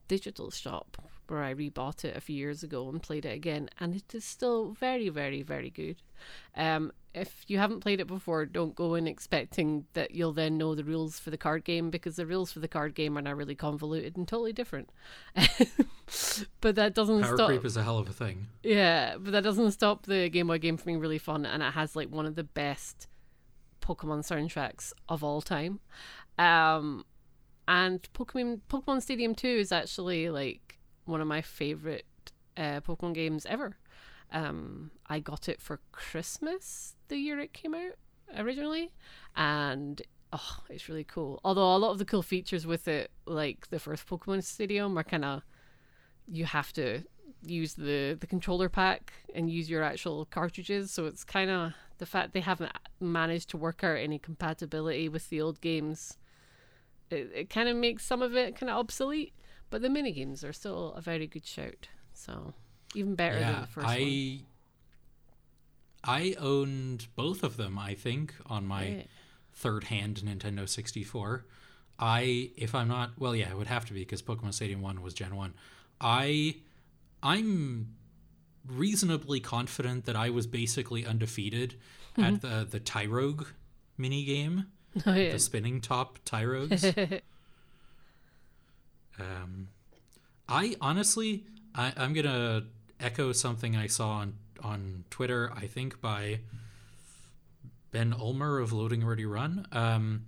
digital 0.08 0.52
shop 0.52 0.98
where 1.28 1.44
I 1.44 1.54
rebought 1.54 2.04
it 2.04 2.16
a 2.16 2.22
few 2.22 2.36
years 2.36 2.62
ago 2.62 2.90
and 2.90 3.02
played 3.02 3.26
it 3.26 3.34
again, 3.34 3.70
and 3.80 3.96
it 3.96 4.14
is 4.14 4.26
still 4.26 4.74
very, 4.74 5.08
very, 5.08 5.42
very 5.42 5.70
good. 5.70 6.02
Um, 6.56 6.92
if 7.14 7.44
you 7.48 7.58
haven't 7.58 7.82
played 7.82 8.00
it 8.00 8.08
before, 8.08 8.46
don't 8.46 8.76
go 8.76 8.96
in 8.96 9.08
expecting 9.08 9.86
that 9.94 10.12
you'll 10.12 10.32
then 10.32 10.58
know 10.58 10.76
the 10.76 10.84
rules 10.84 11.20
for 11.20 11.30
the 11.30 11.38
card 11.38 11.64
game 11.66 11.90
because 11.90 12.16
the 12.16 12.26
rules 12.26 12.52
for 12.52 12.60
the 12.60 12.68
card 12.68 12.96
game 12.96 13.18
are 13.18 13.22
now 13.22 13.34
really 13.34 13.56
convoluted 13.56 14.16
and 14.16 14.28
totally 14.28 14.54
different. 14.54 14.90
but 16.62 16.76
that 16.76 16.94
doesn't 16.94 17.22
Power 17.22 17.36
stop. 17.36 17.48
creep 17.50 17.66
is 17.66 17.76
a 17.76 17.84
hell 17.84 17.98
of 17.98 18.10
a 18.10 18.14
thing. 18.14 18.48
Yeah, 18.64 19.18
but 19.18 19.32
that 19.32 19.44
doesn't 19.44 19.72
stop 19.72 20.06
the 20.06 20.30
Game 20.30 20.48
Boy 20.48 20.58
game 20.58 20.78
from 20.78 20.86
being 20.86 21.00
really 21.00 21.18
fun, 21.18 21.46
and 21.46 21.62
it 21.62 21.74
has 21.74 21.96
like 21.96 22.10
one 22.10 22.26
of 22.26 22.36
the 22.36 22.44
best 22.44 23.08
Pokemon 23.82 24.20
soundtracks 24.20 24.94
of 25.10 25.24
all 25.24 25.42
time. 25.42 25.80
Um, 26.38 27.06
and 27.68 28.02
Pokemon 28.14 28.62
Pokemon 28.70 29.02
Stadium 29.02 29.36
Two 29.36 29.48
is 29.48 29.72
actually 29.72 30.30
like 30.30 30.80
one 31.06 31.20
of 31.20 31.28
my 31.28 31.42
favorite 31.42 32.06
uh, 32.56 32.80
Pokemon 32.82 33.14
games 33.14 33.46
ever. 33.48 33.76
Um, 34.32 34.92
I 35.08 35.20
got 35.20 35.50
it 35.50 35.62
for 35.62 35.82
Christmas 35.92 36.96
the 37.10 37.18
year 37.18 37.40
it 37.40 37.54
came 37.54 37.76
out 37.76 37.96
originally, 38.38 38.92
and 39.36 40.02
oh, 40.32 40.58
it's 40.70 40.88
really 40.90 41.04
cool. 41.04 41.40
Although 41.44 41.76
a 41.76 41.78
lot 41.78 41.92
of 41.92 42.00
the 42.00 42.06
cool 42.06 42.24
features 42.24 42.66
with 42.66 42.88
it, 42.88 43.12
like 43.26 43.70
the 43.70 43.80
first 43.80 44.08
Pokemon 44.08 44.44
Stadium, 44.44 44.98
are 44.98 45.04
kind 45.04 45.26
of 45.26 45.44
you 46.28 46.46
have 46.46 46.72
to 46.74 47.04
use 47.44 47.74
the 47.74 48.18
the 48.20 48.28
controller 48.28 48.70
pack 48.70 49.14
and 49.36 49.50
use 49.50 49.70
your 49.70 49.84
actual 49.84 50.26
cartridges. 50.26 50.92
So 50.92 51.06
it's 51.06 51.24
kind 51.24 51.52
of 51.52 51.74
the 51.98 52.06
fact 52.06 52.34
they 52.34 52.40
haven't 52.40 52.72
managed 53.00 53.50
to 53.50 53.58
work 53.58 53.84
out 53.84 53.98
any 53.98 54.18
compatibility 54.18 55.10
with 55.10 55.30
the 55.30 55.42
old 55.42 55.62
games. 55.62 56.18
It, 57.10 57.30
it 57.36 57.50
kind 57.50 57.68
of 57.68 57.76
makes 57.76 58.06
some 58.06 58.22
of 58.22 58.36
it 58.36 58.56
kind 58.56 58.70
of 58.70 58.78
obsolete, 58.78 59.34
but 59.70 59.82
the 59.82 59.90
mini 59.90 60.14
games 60.14 60.44
are 60.46 60.54
still 60.54 60.94
a 60.94 61.02
very 61.02 61.28
good 61.28 61.46
shout. 61.46 61.90
So 62.14 62.54
even 62.96 63.16
better 63.16 63.40
than 63.40 63.62
the 63.62 63.68
first 63.68 63.88
I 63.88 64.00
one. 64.00 64.40
I 66.04 66.36
owned 66.40 67.06
both 67.16 67.44
of 67.44 67.58
them. 67.58 67.78
I 67.78 67.94
think 67.94 68.34
on 68.48 68.66
my 68.66 68.86
Yeah. 68.88 69.04
third 69.54 69.84
hand 69.86 70.22
Nintendo 70.26 70.68
64. 70.68 71.46
I, 72.00 72.50
if 72.58 72.74
I'm 72.74 72.88
not, 72.88 73.12
well, 73.20 73.36
yeah, 73.36 73.52
it 73.52 73.58
would 73.58 73.68
have 73.68 73.86
to 73.86 73.94
be 73.94 74.00
because 74.00 74.24
Pokemon 74.24 74.56
Stadium 74.56 74.82
1 74.82 75.04
was 75.04 75.14
Gen 75.14 75.36
1. 75.36 75.54
I, 76.00 76.56
I'm 77.22 77.94
reasonably 78.68 79.40
confident 79.40 80.06
that 80.06 80.16
I 80.16 80.32
was 80.32 80.48
basically 80.48 81.06
undefeated 81.06 81.76
at 82.18 82.42
the, 82.42 82.68
the 82.70 82.80
Tyrogue 82.80 83.46
mini 83.98 84.24
game, 84.26 84.66
Oh 85.06 85.14
yeah. 85.14 85.32
the 85.34 85.40
spinning 85.40 85.80
top 85.80 86.18
Tyrogues. 86.26 86.84
um, 89.20 89.68
I 90.50 90.76
honestly, 90.82 91.44
I, 91.76 91.94
I'm 91.98 92.14
going 92.14 92.26
to 92.26 92.64
echo 93.02 93.32
something 93.32 93.76
I 93.76 93.88
saw 93.88 94.10
on, 94.12 94.34
on 94.64 95.06
Twitter, 95.10 95.52
I 95.56 95.68
think 95.68 96.02
by 96.02 96.40
Ben 97.92 98.14
Ulmer 98.14 98.60
of 98.60 98.72
Loading 98.72 99.06
Ready 99.06 99.26
Run. 99.26 99.68
Um, 99.72 100.26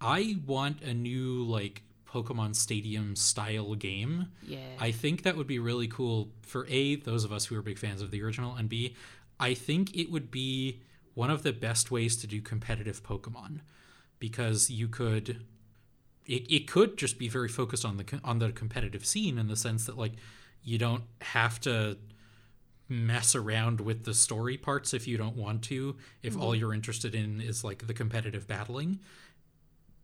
I 0.00 0.36
want 0.46 0.82
a 0.82 0.94
new 0.94 1.44
like 1.44 1.82
Pokemon 2.08 2.56
Stadium 2.56 3.16
style 3.16 3.74
game. 3.74 4.28
yeah. 4.42 4.58
I 4.78 4.90
think 4.92 5.22
that 5.22 5.36
would 5.36 5.46
be 5.46 5.58
really 5.58 5.88
cool 5.88 6.28
for 6.42 6.66
A, 6.68 6.96
those 6.96 7.24
of 7.24 7.32
us 7.32 7.46
who 7.46 7.56
are 7.56 7.62
big 7.62 7.78
fans 7.78 8.02
of 8.02 8.10
the 8.10 8.22
original, 8.22 8.54
and 8.54 8.68
B, 8.68 8.94
I 9.38 9.54
think 9.54 9.96
it 9.96 10.10
would 10.10 10.30
be 10.30 10.80
one 11.14 11.30
of 11.30 11.42
the 11.42 11.52
best 11.52 11.90
ways 11.90 12.16
to 12.18 12.26
do 12.26 12.40
competitive 12.40 13.02
Pokemon 13.02 13.60
because 14.18 14.70
you 14.70 14.88
could 14.88 15.44
it, 16.26 16.50
it 16.52 16.68
could 16.68 16.96
just 16.96 17.18
be 17.18 17.28
very 17.28 17.48
focused 17.48 17.84
on 17.84 17.96
the 17.96 18.20
on 18.22 18.38
the 18.38 18.52
competitive 18.52 19.04
scene 19.04 19.38
in 19.38 19.48
the 19.48 19.56
sense 19.56 19.86
that 19.86 19.96
like 19.96 20.12
you 20.68 20.78
don't 20.78 21.04
have 21.22 21.60
to 21.60 21.96
mess 22.88 23.34
around 23.34 23.80
with 23.80 24.04
the 24.04 24.14
story 24.14 24.56
parts 24.56 24.94
if 24.94 25.06
you 25.06 25.18
don't 25.18 25.36
want 25.36 25.62
to 25.62 25.94
if 26.22 26.36
all 26.36 26.50
mm-hmm. 26.50 26.60
you're 26.60 26.74
interested 26.74 27.14
in 27.14 27.40
is 27.40 27.62
like 27.64 27.86
the 27.86 27.94
competitive 27.94 28.46
battling. 28.46 28.98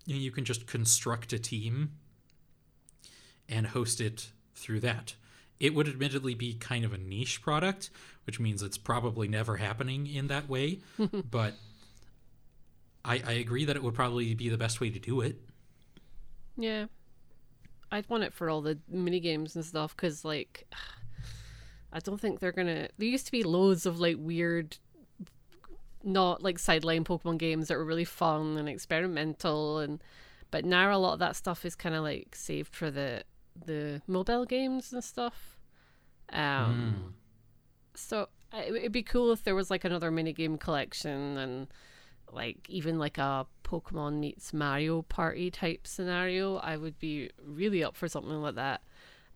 You, 0.07 0.17
you 0.17 0.31
can 0.31 0.45
just 0.45 0.67
construct 0.67 1.33
a 1.33 1.39
team 1.39 1.93
and 3.49 3.69
host 3.69 4.01
it 4.01 4.31
through 4.55 4.81
that. 4.81 5.15
It 5.61 5.75
would 5.75 5.89
admittedly 5.89 6.35
be 6.35 6.55
kind 6.55 6.85
of 6.85 6.93
a 6.93 6.99
niche 6.99 7.43
product 7.43 7.91
which 8.25 8.41
means 8.41 8.63
it's 8.63 8.79
probably 8.79 9.29
never 9.29 9.59
happening 9.59 10.07
in 10.07 10.29
that 10.29 10.49
way 10.49 10.79
but 11.31 11.55
I, 13.05 13.23
I 13.27 13.33
agree 13.33 13.67
that 13.67 13.77
it 13.77 13.83
would 13.83 13.95
probably 13.95 14.35
be 14.35 14.49
the 14.49 14.57
best 14.57 14.81
way 14.81 14.89
to 14.89 14.99
do 14.99 15.21
it. 15.21 15.37
Yeah. 16.57 16.87
I'd 17.95 18.09
want 18.09 18.25
it 18.25 18.35
for 18.35 18.51
all 18.51 18.61
the 18.61 18.79
mini 18.89 19.21
games 19.21 19.55
and 19.57 19.65
stuff 19.65 19.97
because 19.97 20.25
like 20.25 20.67
I 21.93 22.01
don't 22.01 22.21
think 22.21 22.41
they're 22.41 22.53
gonna. 22.53 22.89
There 22.99 23.09
used 23.09 23.27
to 23.27 23.33
be 23.33 23.43
loads 23.45 23.87
of 23.87 24.01
like 24.01 24.17
weird, 24.19 24.77
not 26.03 26.43
like 26.43 26.59
sideline 26.59 27.05
Pokemon 27.05 27.39
games 27.39 27.69
that 27.69 27.79
were 27.79 27.85
really 27.85 28.05
fun 28.05 28.59
and 28.59 28.69
experimental, 28.69 29.79
and 29.79 30.03
but 30.51 30.65
now 30.65 30.95
a 30.95 30.99
lot 30.99 31.15
of 31.15 31.19
that 31.21 31.37
stuff 31.37 31.65
is 31.65 31.75
kind 31.75 31.95
of 31.95 32.03
like 32.03 32.35
saved 32.35 32.75
for 32.75 32.91
the 32.91 33.23
the 33.65 34.03
mobile 34.07 34.45
games 34.45 34.93
and 34.93 35.03
stuff. 35.05 35.57
Um, 36.33 36.97
Mm. 37.07 37.13
so 37.95 38.29
it 38.53 38.73
would 38.73 38.93
be 38.93 39.03
cool 39.03 39.31
if 39.31 39.45
there 39.45 39.55
was 39.55 39.71
like 39.71 39.85
another 39.85 40.11
minigame 40.11 40.59
collection 40.59 41.37
and 41.37 41.69
like 42.33 42.69
even 42.69 42.99
like 42.99 43.19
a 43.19 43.47
Pokemon 43.65 44.19
meets 44.19 44.53
Mario 44.53 45.03
Party 45.03 45.51
type 45.51 45.87
scenario. 45.87 46.57
I 46.57 46.77
would 46.77 46.99
be 46.99 47.31
really 47.45 47.83
up 47.85 47.97
for 47.97 48.09
something 48.09 48.43
like 48.43 48.57
that. 48.57 48.83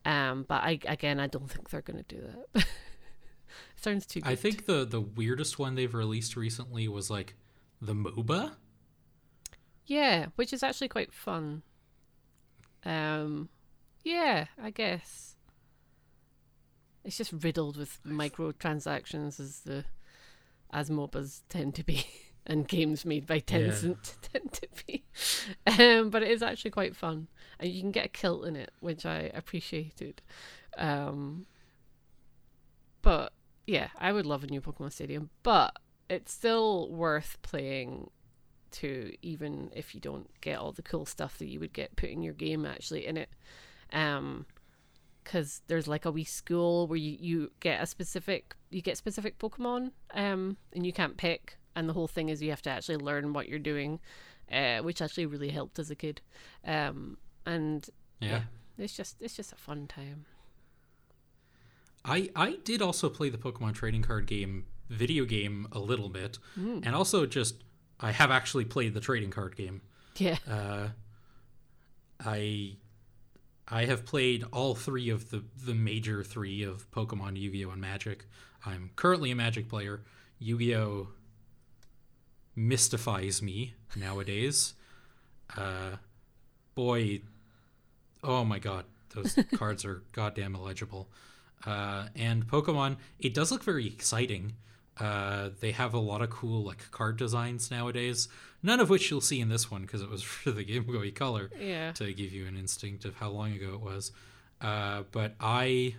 Um, 0.04 0.44
but 0.48 0.62
I 0.62 0.78
again, 0.86 1.20
I 1.20 1.26
don't 1.26 1.50
think 1.50 1.70
they're 1.70 1.82
gonna 1.82 2.04
do 2.04 2.22
that. 2.54 2.66
Sounds 3.76 4.06
too. 4.06 4.20
Good. 4.20 4.30
I 4.30 4.34
think 4.34 4.66
the 4.66 4.84
the 4.84 5.00
weirdest 5.00 5.58
one 5.58 5.74
they've 5.74 5.94
released 5.94 6.36
recently 6.36 6.88
was 6.88 7.10
like 7.10 7.34
the 7.80 7.94
MOBA. 7.94 8.52
Yeah, 9.86 10.26
which 10.36 10.52
is 10.52 10.62
actually 10.62 10.88
quite 10.88 11.12
fun. 11.12 11.62
Um, 12.84 13.48
yeah, 14.04 14.46
I 14.62 14.70
guess 14.70 15.36
it's 17.04 17.16
just 17.16 17.32
riddled 17.32 17.76
with 17.76 17.98
microtransactions 18.06 19.40
as 19.40 19.60
the 19.60 19.84
as 20.70 20.90
MOBAs 20.90 21.40
tend 21.48 21.74
to 21.76 21.84
be, 21.84 22.04
and 22.48 22.66
games 22.66 23.04
made 23.04 23.26
by 23.26 23.40
Tencent 23.40 24.14
tend 24.22 24.52
to 24.52 24.68
be. 24.86 25.04
Um, 25.66 26.10
but 26.10 26.22
it 26.22 26.30
is 26.30 26.42
actually 26.42 26.70
quite 26.70 26.96
fun, 26.96 27.28
and 27.60 27.70
you 27.70 27.80
can 27.80 27.92
get 27.92 28.06
a 28.06 28.08
kilt 28.08 28.46
in 28.46 28.56
it, 28.56 28.72
which 28.80 29.04
I 29.04 29.30
appreciated. 29.34 30.22
Um, 30.76 31.46
but 33.02 33.32
yeah, 33.66 33.88
I 33.98 34.12
would 34.12 34.26
love 34.26 34.42
a 34.42 34.46
new 34.46 34.60
Pokemon 34.60 34.92
Stadium, 34.92 35.30
but 35.42 35.76
it's 36.08 36.32
still 36.32 36.90
worth 36.90 37.36
playing 37.42 38.10
to 38.70 39.12
even 39.22 39.70
if 39.74 39.94
you 39.94 40.00
don't 40.00 40.28
get 40.40 40.58
all 40.58 40.72
the 40.72 40.82
cool 40.82 41.06
stuff 41.06 41.38
that 41.38 41.46
you 41.46 41.60
would 41.60 41.72
get 41.72 41.96
putting 41.96 42.22
your 42.22 42.34
game 42.34 42.66
actually 42.66 43.06
in 43.06 43.16
it 43.16 43.30
um 43.92 44.44
because 45.24 45.62
there's 45.66 45.88
like 45.88 46.04
a 46.04 46.10
wee 46.10 46.24
school 46.24 46.86
where 46.86 46.98
you, 46.98 47.16
you 47.18 47.50
get 47.60 47.82
a 47.82 47.86
specific 47.86 48.54
you 48.70 48.82
get 48.82 48.96
specific 48.96 49.38
pokemon 49.38 49.90
um 50.14 50.56
and 50.74 50.84
you 50.84 50.92
can't 50.92 51.16
pick 51.16 51.56
and 51.78 51.88
the 51.88 51.92
whole 51.92 52.08
thing 52.08 52.28
is 52.28 52.42
you 52.42 52.50
have 52.50 52.62
to 52.62 52.70
actually 52.70 52.96
learn 52.96 53.32
what 53.32 53.48
you're 53.48 53.58
doing 53.72 54.00
uh 54.52 54.78
which 54.78 55.00
actually 55.02 55.26
really 55.26 55.50
helped 55.50 55.78
as 55.78 55.90
a 55.90 55.94
kid 55.94 56.20
um 56.66 57.16
and 57.46 57.88
Yeah. 58.20 58.42
it's 58.76 58.96
just 58.96 59.16
it's 59.20 59.36
just 59.36 59.52
a 59.52 59.56
fun 59.56 59.86
time 59.86 60.24
I 62.04 62.30
I 62.36 62.56
did 62.64 62.80
also 62.82 63.08
play 63.08 63.28
the 63.28 63.38
Pokemon 63.38 63.74
trading 63.74 64.02
card 64.02 64.26
game 64.26 64.66
video 64.88 65.24
game 65.26 65.66
a 65.72 65.78
little 65.78 66.08
bit, 66.08 66.38
Mm. 66.58 66.86
and 66.86 66.94
also 66.94 67.26
just 67.26 67.56
I 68.00 68.12
have 68.12 68.30
actually 68.30 68.64
played 68.64 68.94
the 68.94 69.00
trading 69.00 69.30
card 69.30 69.56
game. 69.56 69.82
yeah 70.16 70.38
Uh, 70.48 70.88
I 72.20 72.76
I 73.66 73.84
have 73.84 74.06
played 74.06 74.44
all 74.52 74.74
three 74.74 75.10
of 75.10 75.30
the 75.30 75.44
the 75.64 75.74
major 75.74 76.22
three 76.24 76.62
of 76.62 76.90
Pokemon, 76.90 77.36
Yu-Gi-Oh, 77.38 77.70
and 77.70 77.80
Magic. 77.80 78.24
I'm 78.64 78.90
currently 78.96 79.30
a 79.30 79.36
Magic 79.36 79.68
player. 79.68 80.00
Yu-Gi-Oh 80.38 81.08
mystifies 82.58 83.40
me 83.40 83.74
nowadays. 83.96 84.74
Uh, 85.56 85.96
boy, 86.74 87.22
oh 88.24 88.44
my 88.44 88.58
god, 88.58 88.84
those 89.14 89.38
cards 89.54 89.84
are 89.84 90.02
goddamn 90.12 90.54
illegible. 90.54 91.08
Uh, 91.64 92.06
and 92.14 92.46
Pokemon, 92.46 92.96
it 93.18 93.34
does 93.34 93.50
look 93.50 93.62
very 93.62 93.86
exciting. 93.86 94.54
Uh, 94.98 95.50
they 95.60 95.70
have 95.70 95.94
a 95.94 95.98
lot 95.98 96.20
of 96.22 96.30
cool 96.30 96.64
like 96.64 96.90
card 96.90 97.16
designs 97.16 97.70
nowadays. 97.70 98.28
None 98.62 98.80
of 98.80 98.90
which 98.90 99.10
you'll 99.10 99.20
see 99.20 99.40
in 99.40 99.48
this 99.48 99.70
one 99.70 99.82
because 99.82 100.02
it 100.02 100.10
was 100.10 100.22
for 100.24 100.50
the 100.50 100.64
Game 100.64 100.84
Boy 100.84 101.12
Color 101.12 101.50
yeah 101.58 101.92
to 101.92 102.12
give 102.12 102.32
you 102.32 102.46
an 102.46 102.56
instinct 102.56 103.04
of 103.04 103.14
how 103.14 103.30
long 103.30 103.52
ago 103.52 103.74
it 103.74 103.80
was. 103.80 104.12
Uh, 104.60 105.04
but 105.12 105.36
I, 105.38 105.94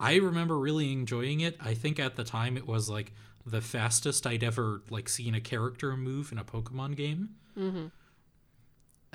I 0.00 0.16
remember 0.16 0.58
really 0.58 0.92
enjoying 0.92 1.40
it. 1.40 1.56
I 1.60 1.74
think 1.74 2.00
at 2.00 2.16
the 2.16 2.24
time 2.24 2.56
it 2.56 2.66
was 2.66 2.90
like 2.90 3.12
the 3.46 3.60
fastest 3.60 4.26
I'd 4.26 4.42
ever 4.44 4.82
like 4.90 5.08
seen 5.08 5.34
a 5.34 5.40
character 5.40 5.96
move 5.96 6.30
in 6.32 6.38
a 6.38 6.44
Pokemon 6.44 6.96
game. 6.96 7.30
mm-hmm. 7.56 7.86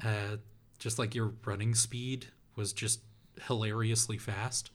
Uh, 0.04 0.38
just 0.78 1.00
like 1.00 1.16
your 1.16 1.34
running 1.46 1.74
speed 1.74 2.28
was 2.58 2.74
just 2.74 3.00
hilariously 3.48 4.18
fast. 4.18 4.72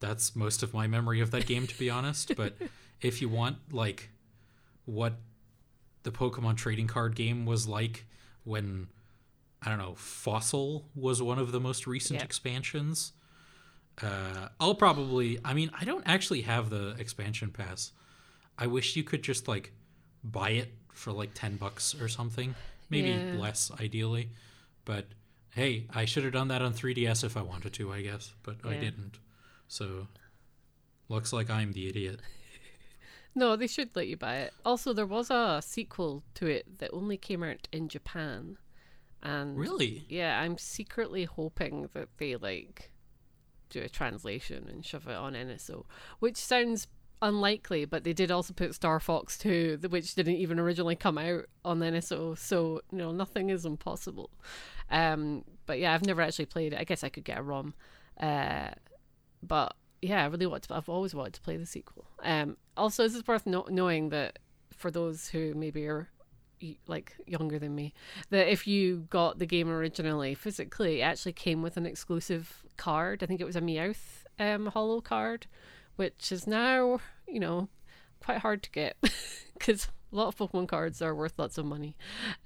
That's 0.00 0.36
most 0.36 0.62
of 0.62 0.72
my 0.74 0.86
memory 0.86 1.20
of 1.20 1.30
that 1.32 1.46
game, 1.46 1.66
to 1.66 1.78
be 1.78 1.90
honest. 1.98 2.34
But 2.36 2.54
if 3.00 3.20
you 3.20 3.28
want, 3.28 3.58
like, 3.72 4.10
what 4.84 5.14
the 6.04 6.10
Pokemon 6.10 6.56
trading 6.56 6.86
card 6.86 7.14
game 7.16 7.46
was 7.46 7.66
like 7.66 8.06
when, 8.44 8.88
I 9.62 9.68
don't 9.68 9.78
know, 9.78 9.94
Fossil 9.96 10.88
was 10.94 11.20
one 11.20 11.38
of 11.38 11.52
the 11.52 11.60
most 11.60 11.86
recent 11.86 12.20
Yeah. 12.20 12.24
expansions, 12.24 13.12
uh, 14.02 14.48
I'll 14.60 14.74
probably, 14.74 15.38
I 15.44 15.54
mean, 15.54 15.70
I 15.78 15.84
don't 15.84 16.04
actually 16.06 16.42
have 16.42 16.70
the 16.70 16.90
expansion 16.98 17.50
pass. 17.50 17.92
I 18.56 18.66
wish 18.66 18.96
you 18.96 19.04
could 19.04 19.22
just, 19.22 19.48
like, 19.48 19.72
buy 20.24 20.50
it 20.50 20.72
for 20.92 21.12
like 21.12 21.30
10 21.34 21.56
bucks 21.56 21.94
or 22.00 22.08
something. 22.08 22.54
Maybe 22.90 23.10
Yeah. 23.10 23.38
less, 23.38 23.70
ideally. 23.80 24.30
But 24.84 25.06
hey, 25.54 25.86
I 25.94 26.04
should 26.06 26.24
have 26.24 26.32
done 26.32 26.48
that 26.48 26.62
on 26.62 26.72
3DS 26.72 27.22
if 27.24 27.36
I 27.36 27.42
wanted 27.42 27.72
to, 27.74 27.92
I 27.92 28.02
guess. 28.02 28.32
But 28.42 28.56
I 28.64 28.74
didn't. 28.74 29.18
So 29.68 30.08
looks 31.08 31.32
like 31.32 31.50
I'm 31.50 31.72
the 31.72 31.88
idiot. 31.88 32.20
No, 33.34 33.54
they 33.54 33.66
should 33.68 33.94
let 33.94 34.08
you 34.08 34.16
buy 34.16 34.38
it. 34.38 34.52
Also, 34.64 34.92
there 34.92 35.06
was 35.06 35.30
a 35.30 35.60
sequel 35.64 36.24
to 36.34 36.46
it 36.46 36.78
that 36.78 36.90
only 36.92 37.16
came 37.16 37.42
out 37.44 37.68
in 37.70 37.88
Japan, 37.88 38.56
and 39.22 39.56
Really? 39.56 40.06
yeah, 40.08 40.40
I'm 40.40 40.58
secretly 40.58 41.24
hoping 41.24 41.88
that 41.94 42.08
they 42.18 42.34
like 42.36 42.90
do 43.68 43.82
a 43.82 43.88
translation 43.88 44.66
and 44.68 44.84
shove 44.84 45.08
it 45.08 45.16
on 45.16 45.34
NSO, 45.34 45.84
which 46.18 46.36
sounds 46.36 46.86
unlikely. 47.22 47.84
But 47.84 48.04
they 48.04 48.12
did 48.12 48.30
also 48.30 48.52
put 48.52 48.74
Star 48.74 49.00
Fox 49.00 49.38
2, 49.38 49.80
which 49.88 50.14
didn't 50.14 50.36
even 50.36 50.58
originally 50.58 50.96
come 50.96 51.18
out 51.18 51.44
on 51.64 51.80
NSO, 51.80 52.36
so 52.38 52.80
you 52.90 52.98
know 52.98 53.12
nothing 53.12 53.50
is 53.50 53.64
impossible. 53.64 54.30
Um, 54.90 55.44
but 55.66 55.78
yeah, 55.78 55.94
I've 55.94 56.06
never 56.06 56.22
actually 56.22 56.46
played 56.46 56.72
it. 56.72 56.78
I 56.78 56.84
guess 56.84 57.04
I 57.04 57.08
could 57.08 57.24
get 57.24 57.38
a 57.38 57.42
ROM, 57.42 57.74
uh, 58.20 58.70
but 59.42 59.74
yeah, 60.00 60.22
I 60.22 60.26
really 60.26 60.46
want 60.46 60.64
to. 60.64 60.74
I've 60.74 60.88
always 60.88 61.14
wanted 61.14 61.34
to 61.34 61.40
play 61.40 61.56
the 61.56 61.66
sequel. 61.66 62.06
Um, 62.22 62.56
also, 62.76 63.02
this 63.02 63.14
is 63.14 63.26
worth 63.26 63.46
no- 63.46 63.66
knowing 63.68 64.10
that 64.10 64.38
for 64.72 64.90
those 64.90 65.28
who 65.28 65.54
maybe 65.54 65.86
are 65.86 66.08
like 66.86 67.16
younger 67.26 67.58
than 67.58 67.74
me, 67.74 67.94
that 68.30 68.50
if 68.50 68.66
you 68.66 69.06
got 69.10 69.38
the 69.38 69.46
game 69.46 69.68
originally 69.68 70.34
physically, 70.34 71.00
it 71.00 71.04
actually 71.04 71.32
came 71.32 71.62
with 71.62 71.76
an 71.76 71.86
exclusive 71.86 72.64
card. 72.76 73.22
I 73.22 73.26
think 73.26 73.40
it 73.40 73.46
was 73.46 73.56
a 73.56 73.60
Meowth 73.60 74.24
um, 74.38 74.66
holo 74.66 75.00
card, 75.00 75.46
which 75.96 76.32
is 76.32 76.46
now 76.46 77.00
you 77.26 77.40
know 77.40 77.68
quite 78.20 78.38
hard 78.38 78.62
to 78.64 78.70
get 78.70 78.96
because 79.58 79.88
a 80.12 80.16
lot 80.16 80.28
of 80.28 80.36
Pokemon 80.36 80.68
cards 80.68 81.02
are 81.02 81.14
worth 81.14 81.38
lots 81.38 81.58
of 81.58 81.66
money. 81.66 81.96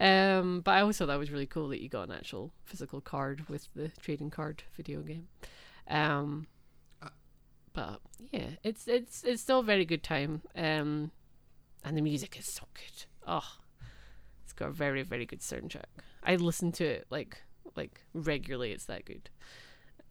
Um, 0.00 0.60
but 0.60 0.72
I 0.72 0.80
always 0.80 0.98
thought 0.98 1.06
that 1.06 1.18
was 1.18 1.30
really 1.30 1.46
cool 1.46 1.68
that 1.68 1.80
you 1.80 1.88
got 1.88 2.08
an 2.08 2.14
actual 2.14 2.52
physical 2.64 3.00
card 3.00 3.48
with 3.48 3.68
the 3.74 3.90
trading 4.00 4.30
card 4.30 4.64
video 4.76 5.00
game. 5.00 5.28
Um, 5.88 6.46
but 7.72 8.00
yeah, 8.30 8.50
it's 8.62 8.86
it's 8.86 9.24
it's 9.24 9.42
still 9.42 9.60
a 9.60 9.64
very 9.64 9.84
good 9.84 10.02
time. 10.02 10.42
Um, 10.56 11.10
and 11.84 11.96
the 11.96 12.02
music 12.02 12.38
is 12.38 12.46
so 12.46 12.64
good. 12.74 13.06
Oh, 13.26 13.56
it's 14.52 14.58
got 14.58 14.68
a 14.68 14.72
very 14.72 15.02
very 15.02 15.24
good 15.24 15.40
soundtrack. 15.40 15.86
I 16.22 16.36
listen 16.36 16.72
to 16.72 16.84
it 16.84 17.06
like 17.08 17.42
like 17.74 18.02
regularly. 18.12 18.72
It's 18.72 18.84
that 18.86 19.04
good. 19.06 19.30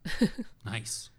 Nice. 0.65 1.11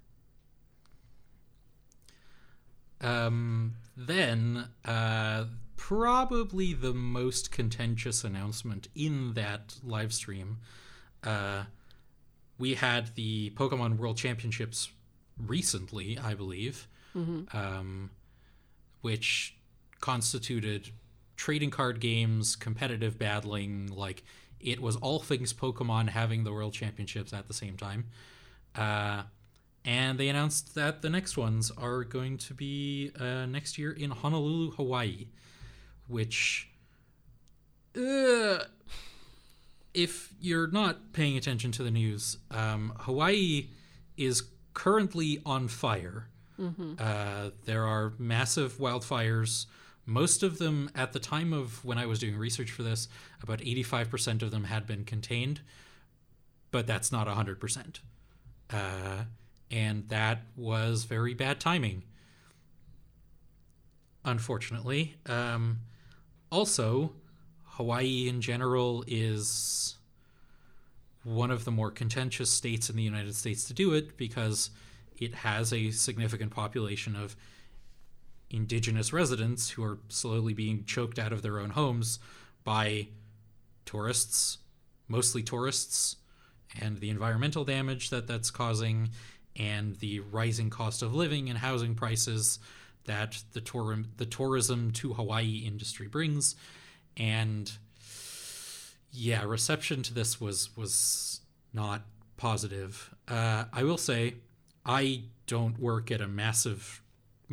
Um, 3.01 3.75
then, 3.97 4.69
uh, 4.85 5.45
probably 5.77 6.73
the 6.73 6.93
most 6.95 7.51
contentious 7.51 8.23
announcement 8.25 8.89
in 8.95 9.35
that 9.35 9.77
live 9.83 10.13
stream, 10.13 10.59
uh, 11.25 11.65
we 12.59 12.75
had 12.75 13.15
the 13.17 13.51
Pokemon 13.51 13.99
World 13.99 14.17
Championships 14.17 14.91
recently, 15.37 16.19
I 16.19 16.35
believe, 16.35 16.87
um, 17.53 18.11
which 19.01 19.57
constituted 20.01 20.91
trading 21.43 21.71
card 21.71 21.99
games, 21.99 22.55
competitive 22.55 23.19
battling, 23.19 23.89
like 23.93 24.23
it 24.61 24.81
was 24.81 24.95
all 24.95 25.19
things 25.19 25.53
Pokemon 25.53 26.09
having 26.09 26.45
the 26.45 26.53
World 26.53 26.73
Championships 26.73 27.33
at 27.33 27.49
the 27.49 27.53
same 27.53 27.77
time. 27.77 28.07
Uh, 28.77 29.25
and 29.85 30.21
they 30.21 30.29
announced 30.29 30.77
that 30.77 31.03
the 31.03 31.11
next 31.11 31.37
ones 31.37 31.73
are 31.77 32.05
going 32.05 32.39
to 32.39 32.55
be 32.55 33.11
uh, 33.19 33.45
next 33.47 33.77
year 33.77 33.91
in 33.91 34.13
Honolulu, 34.13 34.71
Hawaii, 34.77 35.27
which 36.07 36.71
uh, 37.97 38.59
if 39.93 40.33
you're 40.41 40.69
not 40.69 41.13
paying 41.13 41.37
attention 41.37 41.73
to 41.73 41.83
the 41.83 41.91
news, 41.91 42.37
um, 42.53 42.93
Hawaii 43.01 43.67
is 44.17 44.45
currently 44.75 45.43
on 45.45 45.67
fire. 45.67 46.29
Uh, 47.01 47.51
there 47.65 47.85
are 47.85 48.13
massive 48.17 48.79
wildfires. 48.79 49.67
Most 50.05 50.43
of 50.43 50.59
them, 50.59 50.91
at 50.95 51.13
the 51.13 51.21
time 51.21 51.53
of 51.53 51.85
when 51.85 51.97
I 51.97 52.07
was 52.07 52.19
doing 52.19 52.37
research 52.37 52.71
for 52.71 52.83
this, 52.83 53.09
about 53.43 53.61
85% 53.61 54.43
of 54.43 54.51
them 54.51 54.65
had 54.65 54.87
been 54.87 55.05
contained, 55.05 55.61
but 56.71 56.87
that's 56.87 57.13
not 57.13 57.29
100%. 57.29 58.01
Uh, 58.71 59.25
and 59.71 60.09
that 60.09 60.43
was 60.57 61.05
very 61.05 61.35
bad 61.35 61.61
timing, 61.61 62.03
unfortunately. 64.25 65.15
Um, 65.27 65.81
also, 66.51 67.13
Hawaii 67.65 68.29
in 68.29 68.41
general 68.41 69.05
is 69.07 69.97
one 71.25 71.51
of 71.51 71.65
the 71.65 71.71
more 71.71 71.91
contentious 71.91 72.51
states 72.51 72.91
in 72.91 72.97
the 72.97 73.03
United 73.03 73.35
States 73.35 73.65
to 73.65 73.75
do 73.75 73.93
it 73.93 74.17
because 74.17 74.71
it 75.19 75.35
has 75.37 75.73
a 75.73 75.91
significant 75.93 76.51
population 76.51 77.15
of 77.15 77.37
indigenous 78.53 79.13
residents 79.13 79.71
who 79.71 79.83
are 79.83 79.99
slowly 80.09 80.55
being 80.55 80.85
choked 80.85 81.19
out 81.19 81.33
of 81.33 81.43
their 81.43 81.59
own 81.59 81.71
homes 81.71 82.19
by 82.65 83.09
tourists, 83.85 84.59
mostly 85.09 85.43
tourists, 85.43 86.17
and 86.81 87.01
the 87.01 87.11
environmental 87.11 87.65
damage 87.65 88.11
that 88.11 88.27
that's 88.27 88.51
causing 88.51 89.11
and 89.57 89.97
the 89.97 90.21
rising 90.21 90.71
cost 90.71 91.03
of 91.03 91.15
living 91.15 91.49
and 91.49 91.59
housing 91.59 91.95
prices 91.95 92.59
that 93.05 93.43
the 93.53 93.61
tour- 93.61 94.05
the 94.17 94.27
tourism 94.27 94.91
to 94.93 95.13
Hawaii 95.13 95.65
industry 95.67 96.07
brings 96.07 96.55
and 97.17 97.73
yeah, 99.13 99.45
reception 99.45 100.03
to 100.03 100.15
this 100.15 100.41
was 100.41 100.75
was 100.77 101.41
not 101.73 102.03
positive. 102.37 103.15
Uh, 103.29 103.65
I 103.73 103.85
will 103.85 103.99
say, 103.99 104.35
I 104.85 105.25
don't 105.47 105.79
work 105.79 106.11
at 106.11 106.21
a 106.21 106.27
massive 106.27 107.02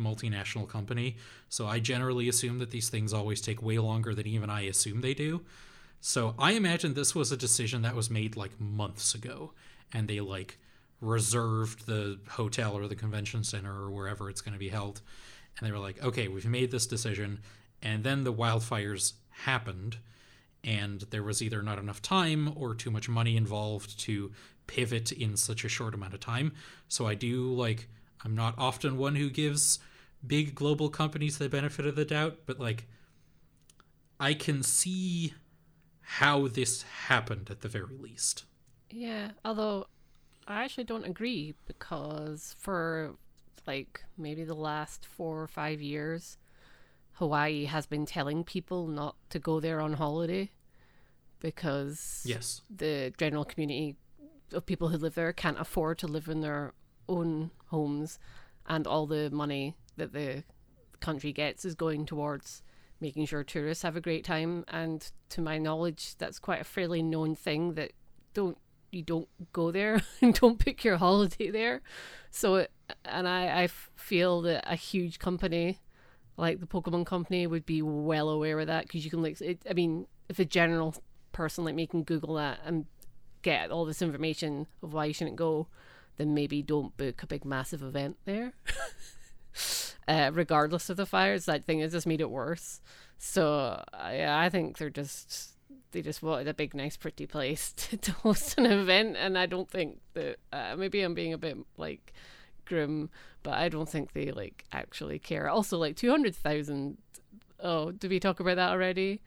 multinational 0.00 0.68
company, 0.68 1.16
so 1.48 1.66
I 1.66 1.78
generally 1.78 2.28
assume 2.28 2.58
that 2.58 2.70
these 2.70 2.88
things 2.88 3.12
always 3.12 3.40
take 3.40 3.62
way 3.62 3.78
longer 3.78 4.14
than 4.14 4.26
even 4.26 4.50
I 4.50 4.62
assume 4.62 5.00
they 5.00 5.14
do. 5.14 5.42
So 6.00 6.34
I 6.38 6.52
imagine 6.52 6.94
this 6.94 7.14
was 7.14 7.30
a 7.30 7.36
decision 7.36 7.82
that 7.82 7.94
was 7.94 8.10
made 8.10 8.36
like 8.36 8.58
months 8.60 9.14
ago, 9.14 9.52
and 9.92 10.08
they 10.08 10.20
like 10.20 10.58
reserved 11.00 11.86
the 11.86 12.18
hotel 12.28 12.74
or 12.74 12.88
the 12.88 12.96
convention 12.96 13.44
center 13.44 13.72
or 13.72 13.90
wherever 13.90 14.28
it's 14.28 14.40
going 14.40 14.54
to 14.54 14.58
be 14.58 14.70
held, 14.70 15.00
and 15.58 15.66
they 15.66 15.72
were 15.72 15.78
like, 15.78 16.02
okay, 16.02 16.28
we've 16.28 16.46
made 16.46 16.70
this 16.70 16.86
decision, 16.86 17.40
and 17.82 18.02
then 18.02 18.24
the 18.24 18.32
wildfires 18.32 19.12
happened 19.30 19.98
and 20.62 21.02
there 21.10 21.22
was 21.22 21.42
either 21.42 21.62
not 21.62 21.78
enough 21.78 22.02
time 22.02 22.52
or 22.56 22.74
too 22.74 22.90
much 22.90 23.08
money 23.08 23.36
involved 23.36 23.98
to 23.98 24.30
pivot 24.66 25.10
in 25.12 25.36
such 25.36 25.64
a 25.64 25.68
short 25.68 25.94
amount 25.94 26.14
of 26.14 26.20
time. 26.20 26.52
So 26.88 27.06
I 27.06 27.14
do 27.14 27.52
like 27.52 27.88
I'm 28.24 28.34
not 28.34 28.54
often 28.58 28.98
one 28.98 29.16
who 29.16 29.30
gives 29.30 29.78
big 30.26 30.54
global 30.54 30.88
companies 30.90 31.38
the 31.38 31.48
benefit 31.48 31.86
of 31.86 31.96
the 31.96 32.04
doubt, 32.04 32.40
but 32.46 32.58
like 32.60 32.86
I 34.18 34.34
can 34.34 34.62
see 34.62 35.34
how 36.02 36.48
this 36.48 36.82
happened 36.82 37.48
at 37.50 37.60
the 37.60 37.68
very 37.68 37.96
least. 37.96 38.44
Yeah, 38.90 39.30
although 39.44 39.86
I 40.46 40.64
actually 40.64 40.84
don't 40.84 41.04
agree 41.06 41.54
because 41.66 42.54
for 42.58 43.14
like 43.66 44.02
maybe 44.18 44.44
the 44.44 44.54
last 44.54 45.06
four 45.06 45.40
or 45.40 45.46
five 45.46 45.80
years, 45.80 46.36
Hawaii 47.12 47.66
has 47.66 47.86
been 47.86 48.04
telling 48.06 48.44
people 48.44 48.86
not 48.86 49.16
to 49.30 49.38
go 49.38 49.60
there 49.60 49.80
on 49.80 49.94
holiday 49.94 50.50
because 51.38 52.22
Yes. 52.26 52.62
the 52.74 53.12
general 53.16 53.44
community 53.44 53.96
of 54.52 54.66
people 54.66 54.88
who 54.88 54.98
live 54.98 55.14
there 55.14 55.32
can't 55.32 55.60
afford 55.60 55.98
to 55.98 56.06
live 56.06 56.28
in 56.28 56.40
their 56.40 56.74
own 57.08 57.50
homes, 57.66 58.18
and 58.66 58.86
all 58.86 59.06
the 59.06 59.30
money 59.30 59.76
that 60.00 60.12
the 60.12 60.44
country 61.00 61.32
gets 61.32 61.64
is 61.64 61.74
going 61.74 62.04
towards 62.04 62.62
making 63.00 63.26
sure 63.26 63.42
tourists 63.42 63.82
have 63.82 63.96
a 63.96 64.00
great 64.00 64.24
time. 64.24 64.64
And 64.68 65.10
to 65.30 65.40
my 65.40 65.58
knowledge, 65.58 66.16
that's 66.18 66.38
quite 66.38 66.60
a 66.60 66.64
fairly 66.64 67.02
known 67.02 67.34
thing 67.34 67.74
that 67.74 67.92
don't 68.34 68.58
you 68.90 69.02
don't 69.02 69.28
go 69.52 69.70
there 69.70 70.00
and 70.20 70.34
don't 70.34 70.58
pick 70.58 70.84
your 70.84 70.96
holiday 70.96 71.50
there. 71.50 71.80
So, 72.30 72.66
and 73.04 73.28
I 73.28 73.62
I 73.62 73.66
feel 73.96 74.42
that 74.42 74.64
a 74.70 74.76
huge 74.76 75.18
company 75.18 75.78
like 76.36 76.58
the 76.58 76.66
Pokemon 76.66 77.06
Company 77.06 77.46
would 77.46 77.66
be 77.66 77.82
well 77.82 78.30
aware 78.30 78.58
of 78.58 78.66
that 78.66 78.86
because 78.86 79.04
you 79.04 79.10
can 79.10 79.22
like 79.22 79.40
it, 79.40 79.62
I 79.68 79.74
mean 79.74 80.06
if 80.28 80.38
a 80.38 80.44
general 80.44 80.94
person 81.32 81.64
like 81.64 81.74
me 81.74 81.86
can 81.86 82.02
Google 82.02 82.34
that 82.34 82.60
and 82.64 82.86
get 83.42 83.70
all 83.70 83.84
this 83.84 84.02
information 84.02 84.66
of 84.82 84.92
why 84.92 85.06
you 85.06 85.12
shouldn't 85.12 85.36
go, 85.36 85.68
then 86.16 86.34
maybe 86.34 86.62
don't 86.62 86.96
book 86.96 87.22
a 87.22 87.26
big 87.26 87.44
massive 87.44 87.82
event 87.82 88.16
there. 88.24 88.52
uh, 90.08 90.30
regardless 90.32 90.90
of 90.90 90.96
the 90.96 91.06
fires, 91.06 91.46
that 91.46 91.64
thing 91.64 91.80
has 91.80 91.92
just 91.92 92.06
made 92.06 92.20
it 92.20 92.30
worse. 92.30 92.80
So 93.18 93.82
I 93.92 94.46
I 94.46 94.48
think 94.48 94.78
they're 94.78 94.90
just 94.90 95.56
they 95.92 96.02
just 96.02 96.22
wanted 96.22 96.48
a 96.48 96.54
big, 96.54 96.74
nice, 96.74 96.96
pretty 96.96 97.26
place 97.26 97.72
to, 97.76 97.96
to 97.96 98.12
host 98.12 98.58
an 98.58 98.66
event, 98.66 99.16
and 99.16 99.36
I 99.36 99.46
don't 99.46 99.70
think 99.70 99.98
that 100.14 100.36
uh, 100.52 100.76
maybe 100.76 101.02
I'm 101.02 101.14
being 101.14 101.32
a 101.32 101.38
bit 101.38 101.58
like 101.76 102.12
grim, 102.64 103.10
but 103.42 103.54
I 103.54 103.68
don't 103.68 103.88
think 103.88 104.12
they 104.12 104.30
like 104.32 104.64
actually 104.72 105.18
care. 105.18 105.48
Also, 105.48 105.78
like 105.78 105.96
two 105.96 106.10
hundred 106.10 106.34
thousand. 106.34 106.98
Oh, 107.62 107.90
did 107.90 108.10
we 108.10 108.20
talk 108.20 108.40
about 108.40 108.56
that 108.56 108.70
already? 108.70 109.20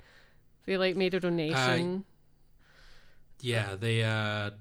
They 0.66 0.78
like 0.78 0.96
made 0.96 1.14
a 1.14 1.20
donation. 1.20 2.06
Yeah, 3.42 3.76
they 3.76 4.04
uh, 4.04 4.52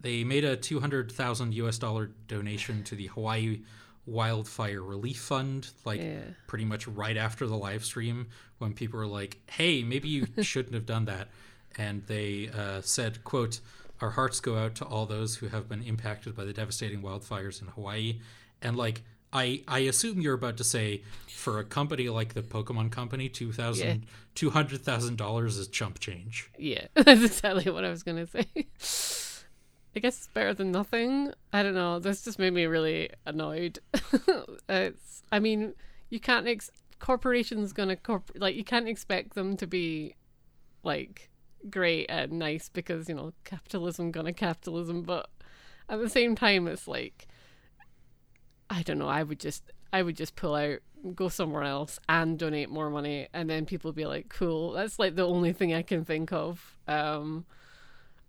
they 0.00 0.24
made 0.24 0.44
a 0.44 0.56
two 0.56 0.80
hundred 0.80 1.12
thousand 1.12 1.54
U.S. 1.54 1.78
dollar 1.78 2.10
donation 2.26 2.82
to 2.84 2.96
the 2.96 3.06
Hawaii 3.08 3.60
Wildfire 4.08 4.82
Relief 4.82 5.18
Fund, 5.18 5.68
like 5.84 6.00
Yeah. 6.00 6.20
pretty 6.46 6.64
much 6.64 6.86
right 6.88 7.16
after 7.16 7.46
the 7.46 7.56
live 7.56 7.84
stream 7.84 8.26
when 8.58 8.72
people 8.72 8.98
were 8.98 9.06
like, 9.06 9.38
"Hey, 9.50 9.82
maybe 9.82 10.08
you 10.08 10.26
shouldn't 10.42 10.74
have 10.74 10.86
done 10.86 11.04
that," 11.04 11.28
and 11.76 12.04
they 12.06 12.48
uh, 12.48 12.80
said, 12.82 13.22
"quote 13.24 13.60
Our 14.00 14.10
hearts 14.10 14.40
go 14.40 14.56
out 14.56 14.74
to 14.76 14.84
all 14.84 15.06
those 15.06 15.36
who 15.36 15.48
have 15.48 15.68
been 15.68 15.82
impacted 15.82 16.34
by 16.36 16.44
the 16.44 16.52
devastating 16.52 17.02
wildfires 17.02 17.60
in 17.62 17.68
Hawaii," 17.68 18.20
and 18.62 18.76
like. 18.76 19.02
I, 19.30 19.62
I 19.68 19.80
assume 19.80 20.22
you're 20.22 20.32
about 20.32 20.56
to 20.56 20.64
say 20.64 21.02
for 21.28 21.58
a 21.58 21.64
company 21.64 22.08
like 22.08 22.32
the 22.32 22.40
Pokemon 22.40 22.90
Company, 22.90 23.28
two 23.28 23.52
thousand 23.52 24.06
two 24.34 24.48
hundred 24.48 24.80
thousand 24.80 25.18
dollars 25.18 25.58
is 25.58 25.68
chump 25.68 25.98
change. 25.98 26.50
Yeah, 26.58 26.86
that's 26.94 27.22
exactly 27.22 27.70
what 27.70 27.84
I 27.84 27.90
was 27.90 28.02
gonna 28.02 28.26
say. 28.26 28.46
I 29.96 30.00
guess 30.00 30.18
it's 30.18 30.28
better 30.28 30.54
than 30.54 30.70
nothing. 30.70 31.32
I 31.52 31.62
don't 31.62 31.74
know. 31.74 31.98
This 31.98 32.22
just 32.22 32.38
made 32.38 32.52
me 32.52 32.66
really 32.66 33.10
annoyed. 33.26 33.78
it's. 34.68 35.22
I 35.32 35.38
mean, 35.38 35.74
you 36.10 36.20
can't. 36.20 36.46
Ex- 36.46 36.70
corporations 36.98 37.72
gonna 37.72 37.96
corp 37.96 38.30
like 38.34 38.56
you 38.56 38.64
can't 38.64 38.88
expect 38.88 39.34
them 39.34 39.56
to 39.56 39.66
be 39.66 40.14
like 40.82 41.30
great 41.70 42.06
and 42.08 42.32
nice 42.32 42.68
because 42.68 43.08
you 43.08 43.14
know 43.14 43.32
capitalism 43.44 44.10
gonna 44.10 44.32
capitalism. 44.32 45.02
But 45.02 45.28
at 45.88 45.98
the 46.00 46.08
same 46.08 46.36
time, 46.36 46.68
it's 46.68 46.86
like 46.86 47.26
I 48.70 48.82
don't 48.82 48.98
know. 48.98 49.08
I 49.08 49.22
would 49.22 49.40
just. 49.40 49.72
I 49.90 50.02
would 50.02 50.18
just 50.18 50.36
pull 50.36 50.54
out, 50.54 50.80
go 51.14 51.30
somewhere 51.30 51.62
else, 51.62 51.98
and 52.10 52.38
donate 52.38 52.68
more 52.68 52.90
money, 52.90 53.26
and 53.32 53.48
then 53.48 53.64
people 53.64 53.92
be 53.92 54.04
like, 54.04 54.28
"Cool." 54.28 54.72
That's 54.72 54.98
like 54.98 55.14
the 55.16 55.26
only 55.26 55.52
thing 55.52 55.72
I 55.72 55.82
can 55.82 56.04
think 56.04 56.30
of. 56.30 56.76
Um, 56.86 57.46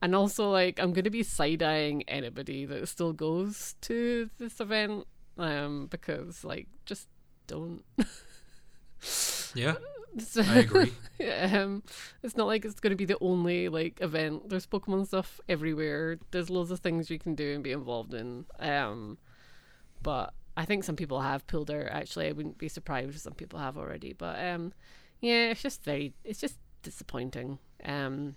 and 0.01 0.15
also, 0.15 0.49
like, 0.49 0.79
I'm 0.79 0.93
gonna 0.93 1.09
be 1.09 1.23
side 1.23 1.63
eyeing 1.63 2.03
anybody 2.03 2.65
that 2.65 2.87
still 2.87 3.13
goes 3.13 3.75
to 3.81 4.29
this 4.37 4.59
event, 4.59 5.05
um, 5.37 5.87
because 5.87 6.43
like, 6.43 6.67
just 6.85 7.07
don't. 7.47 7.83
Yeah, 9.55 9.75
I 10.37 10.59
agree. 10.59 10.93
um, 11.51 11.83
it's 12.23 12.35
not 12.35 12.47
like 12.47 12.65
it's 12.65 12.79
going 12.79 12.91
to 12.91 12.97
be 12.97 13.05
the 13.05 13.17
only 13.21 13.69
like 13.69 13.99
event. 14.01 14.49
There's 14.49 14.65
Pokemon 14.67 15.07
stuff 15.07 15.39
everywhere. 15.47 16.19
There's 16.31 16.49
loads 16.49 16.71
of 16.71 16.79
things 16.79 17.09
you 17.09 17.19
can 17.19 17.35
do 17.35 17.55
and 17.55 17.63
be 17.63 17.71
involved 17.71 18.13
in. 18.13 18.45
Um, 18.59 19.17
but 20.01 20.33
I 20.57 20.65
think 20.65 20.83
some 20.83 20.95
people 20.95 21.21
have 21.21 21.47
pulled 21.47 21.71
out. 21.71 21.87
Actually, 21.89 22.27
I 22.27 22.31
wouldn't 22.31 22.57
be 22.57 22.69
surprised 22.69 23.09
if 23.09 23.17
some 23.19 23.33
people 23.33 23.59
have 23.59 23.77
already. 23.77 24.13
But 24.13 24.43
um, 24.43 24.73
yeah, 25.21 25.49
it's 25.49 25.61
just 25.61 25.83
very, 25.83 26.13
it's 26.23 26.39
just 26.39 26.57
disappointing. 26.81 27.59
Um, 27.83 28.35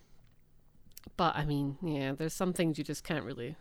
but 1.17 1.37
I 1.37 1.45
mean, 1.45 1.77
yeah, 1.83 2.13
there's 2.13 2.35
some 2.35 2.53
things 2.53 2.79
you 2.79 2.85
just 2.85 3.05
can't 3.05 3.25
really, 3.25 3.57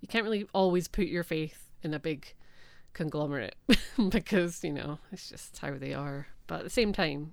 you 0.00 0.08
can't 0.08 0.24
really 0.24 0.46
always 0.52 0.88
put 0.88 1.06
your 1.06 1.24
faith 1.24 1.70
in 1.82 1.94
a 1.94 1.98
big 1.98 2.34
conglomerate 2.92 3.54
because 4.08 4.64
you 4.64 4.72
know 4.72 4.98
it's 5.12 5.28
just 5.28 5.58
how 5.58 5.76
they 5.76 5.92
are. 5.94 6.28
But 6.46 6.58
at 6.60 6.64
the 6.64 6.70
same 6.70 6.92
time, 6.92 7.32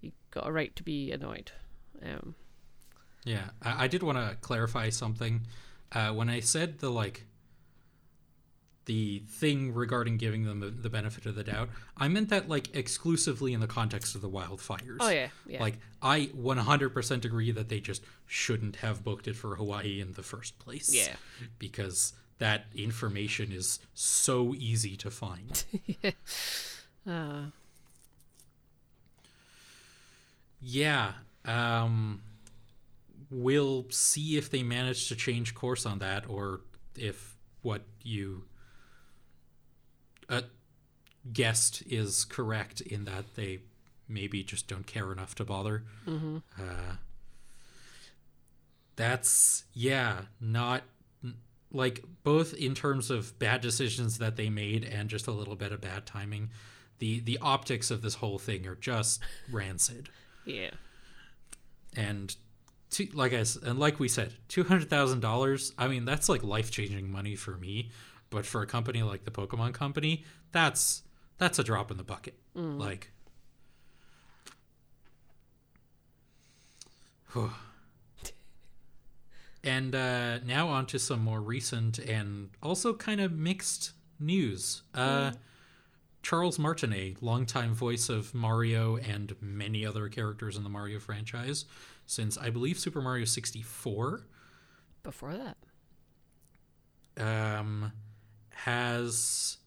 you 0.00 0.12
got 0.30 0.46
a 0.46 0.52
right 0.52 0.74
to 0.76 0.82
be 0.82 1.12
annoyed. 1.12 1.52
Um, 2.04 2.34
Yeah, 3.24 3.50
I, 3.62 3.84
I 3.84 3.88
did 3.88 4.02
want 4.02 4.18
to 4.18 4.36
clarify 4.40 4.90
something. 4.90 5.46
Uh, 5.90 6.10
when 6.10 6.28
I 6.30 6.40
said 6.40 6.78
the 6.78 6.90
like 6.90 7.26
the 8.86 9.20
thing 9.28 9.72
regarding 9.72 10.16
giving 10.16 10.44
them 10.44 10.60
the, 10.80 10.90
benefit 10.90 11.26
of 11.26 11.34
the 11.34 11.44
doubt. 11.44 11.68
I 11.96 12.08
meant 12.08 12.28
that 12.30 12.48
like 12.48 12.74
exclusively 12.74 13.52
in 13.52 13.60
the 13.60 13.66
context 13.66 14.14
of 14.14 14.20
the 14.20 14.28
wildfires. 14.28 14.98
Oh 15.00 15.08
yeah, 15.08 15.28
yeah. 15.46 15.60
Like 15.60 15.78
I 16.00 16.30
100% 16.36 17.24
agree 17.24 17.50
that 17.52 17.68
they 17.68 17.80
just 17.80 18.02
shouldn't 18.26 18.76
have 18.76 19.04
booked 19.04 19.28
it 19.28 19.36
for 19.36 19.54
Hawaii 19.56 20.00
in 20.00 20.12
the 20.12 20.22
first 20.22 20.58
place. 20.58 20.92
Yeah. 20.92 21.14
Because 21.58 22.12
that 22.38 22.64
information 22.74 23.52
is 23.52 23.78
so 23.94 24.54
easy 24.54 24.96
to 24.96 25.10
find. 25.10 25.64
uh, 27.08 27.42
yeah. 30.60 31.12
Um 31.44 32.22
we'll 33.30 33.86
see 33.88 34.36
if 34.36 34.50
they 34.50 34.62
manage 34.62 35.08
to 35.08 35.16
change 35.16 35.54
course 35.54 35.86
on 35.86 35.98
that 36.00 36.28
or 36.28 36.60
if 36.96 37.34
what 37.62 37.82
you 38.02 38.44
uh, 40.28 40.42
guessed 41.32 41.82
is 41.86 42.24
correct 42.24 42.80
in 42.80 43.04
that 43.04 43.34
they 43.34 43.60
maybe 44.08 44.42
just 44.42 44.68
don't 44.68 44.86
care 44.86 45.12
enough 45.12 45.34
to 45.36 45.44
bother. 45.44 45.84
mm-hmm. 46.06 46.38
Uh, 46.58 46.96
that's 48.96 49.64
yeah, 49.72 50.22
not 50.40 50.82
like 51.72 52.04
both 52.22 52.54
in 52.54 52.74
terms 52.74 53.10
of 53.10 53.38
bad 53.38 53.60
decisions 53.60 54.18
that 54.18 54.36
they 54.36 54.50
made 54.50 54.84
and 54.84 55.08
just 55.08 55.26
a 55.26 55.32
little 55.32 55.56
bit 55.56 55.72
of 55.72 55.80
bad 55.80 56.06
timing. 56.06 56.50
The 56.98 57.20
the 57.20 57.38
optics 57.40 57.90
of 57.90 58.02
this 58.02 58.16
whole 58.16 58.38
thing 58.38 58.66
are 58.66 58.76
just 58.76 59.20
rancid. 59.50 60.10
Yeah. 60.44 60.70
And 61.96 62.34
to, 62.90 63.08
like 63.14 63.32
I 63.32 63.44
and 63.64 63.78
like 63.78 63.98
we 63.98 64.08
said, 64.08 64.34
two 64.48 64.64
hundred 64.64 64.90
thousand 64.90 65.20
dollars. 65.20 65.72
I 65.78 65.88
mean, 65.88 66.04
that's 66.04 66.28
like 66.28 66.44
life 66.44 66.70
changing 66.70 67.10
money 67.10 67.34
for 67.34 67.56
me. 67.56 67.90
But 68.32 68.46
for 68.46 68.62
a 68.62 68.66
company 68.66 69.02
like 69.02 69.24
the 69.24 69.30
Pokemon 69.30 69.74
Company, 69.74 70.24
that's 70.50 71.02
that's 71.38 71.58
a 71.58 71.64
drop 71.64 71.90
in 71.90 71.98
the 71.98 72.02
bucket. 72.02 72.34
Like, 72.54 73.10
and 79.64 79.94
uh, 79.94 80.38
now 80.40 80.68
on 80.68 80.86
to 80.86 80.98
some 80.98 81.20
more 81.20 81.40
recent 81.40 81.98
and 81.98 82.50
also 82.62 82.94
kind 82.94 83.20
of 83.20 83.32
mixed 83.32 83.92
news. 84.18 84.82
Uh, 84.94 85.32
Charles 86.22 86.58
Martinet, 86.58 87.22
longtime 87.22 87.74
voice 87.74 88.08
of 88.08 88.32
Mario 88.34 88.96
and 88.96 89.34
many 89.40 89.84
other 89.84 90.08
characters 90.08 90.56
in 90.56 90.62
the 90.62 90.68
Mario 90.68 90.98
franchise, 91.00 91.64
since 92.06 92.38
I 92.38 92.50
believe 92.50 92.78
Super 92.78 93.00
Mario 93.02 93.24
64, 93.24 94.22
Before 95.02 95.34
that. 95.34 95.56
um, 97.24 97.92
has 98.54 99.58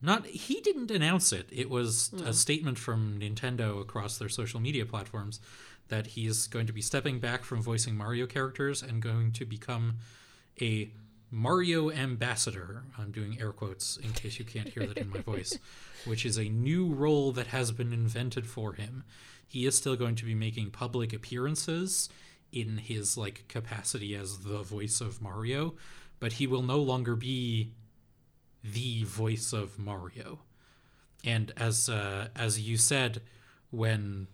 not. 0.00 0.26
He 0.26 0.60
didn't 0.60 0.90
announce 0.90 1.32
it. 1.32 1.48
It 1.50 1.70
was 1.70 2.12
a 2.14 2.26
hmm. 2.26 2.32
statement 2.32 2.78
from 2.78 3.18
Nintendo 3.18 3.80
across 3.80 4.18
their 4.18 4.28
social 4.28 4.60
media 4.60 4.86
platforms 4.86 5.40
that 5.88 6.08
he 6.08 6.26
is 6.26 6.46
going 6.46 6.66
to 6.66 6.72
be 6.72 6.82
stepping 6.82 7.18
back 7.18 7.44
from 7.44 7.62
voicing 7.62 7.96
Mario 7.96 8.26
characters 8.26 8.82
and 8.82 9.02
going 9.02 9.32
to 9.32 9.44
become 9.44 9.96
a 10.60 10.90
Mario 11.30 11.90
ambassador. 11.90 12.84
I'm 12.98 13.10
doing 13.10 13.38
air 13.40 13.52
quotes 13.52 13.96
in 13.96 14.12
case 14.12 14.38
you 14.38 14.44
can't 14.44 14.68
hear 14.68 14.86
that 14.86 14.98
in 14.98 15.10
my 15.10 15.20
voice, 15.20 15.58
which 16.04 16.24
is 16.24 16.38
a 16.38 16.48
new 16.48 16.86
role 16.86 17.32
that 17.32 17.48
has 17.48 17.72
been 17.72 17.92
invented 17.92 18.46
for 18.46 18.74
him. 18.74 19.04
He 19.46 19.66
is 19.66 19.76
still 19.76 19.96
going 19.96 20.14
to 20.16 20.24
be 20.24 20.34
making 20.34 20.70
public 20.70 21.12
appearances 21.12 22.08
in 22.52 22.78
his 22.78 23.16
like 23.16 23.44
capacity 23.48 24.14
as 24.14 24.38
the 24.38 24.62
voice 24.62 25.00
of 25.00 25.20
Mario, 25.20 25.74
but 26.20 26.34
he 26.34 26.46
will 26.46 26.62
no 26.62 26.78
longer 26.78 27.16
be 27.16 27.72
the 28.62 29.04
voice 29.04 29.52
of 29.52 29.78
Mario. 29.78 30.40
And 31.24 31.52
as 31.56 31.88
uh, 31.88 32.28
as 32.36 32.60
you 32.60 32.76
said 32.76 33.22
when 33.70 34.28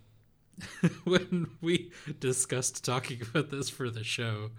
when 1.05 1.49
we 1.61 1.91
discussed 2.21 2.85
talking 2.85 3.21
about 3.23 3.51
this 3.51 3.69
for 3.69 3.91
the 3.91 4.05
show, 4.05 4.51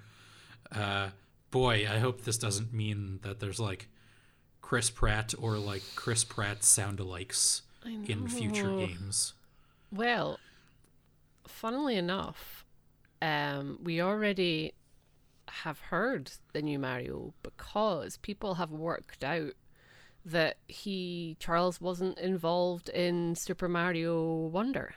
uh, 0.71 1.09
boy, 1.51 1.87
I 1.89 1.99
hope 1.99 2.21
this 2.21 2.37
doesn't 2.37 2.73
mean 2.73 3.19
that 3.21 3.39
there's 3.39 3.59
like 3.59 3.87
Chris 4.61 4.89
Pratt 4.89 5.33
or 5.39 5.57
like 5.57 5.83
Chris 5.95 6.23
Pratt 6.23 6.63
sound-alikes 6.63 7.61
in 8.07 8.27
future 8.27 8.69
games. 8.69 9.33
Well, 9.91 10.39
funnily 11.47 11.95
enough, 11.95 12.65
um, 13.21 13.79
we 13.83 14.01
already 14.01 14.73
have 15.49 15.79
heard 15.79 16.31
the 16.53 16.61
new 16.61 16.79
Mario 16.79 17.33
because 17.43 18.17
people 18.17 18.55
have 18.55 18.71
worked 18.71 19.23
out 19.23 19.53
that 20.25 20.57
he 20.67 21.37
Charles 21.39 21.79
wasn't 21.79 22.17
involved 22.17 22.89
in 22.89 23.35
Super 23.35 23.69
Mario 23.69 24.23
Wonder. 24.47 24.95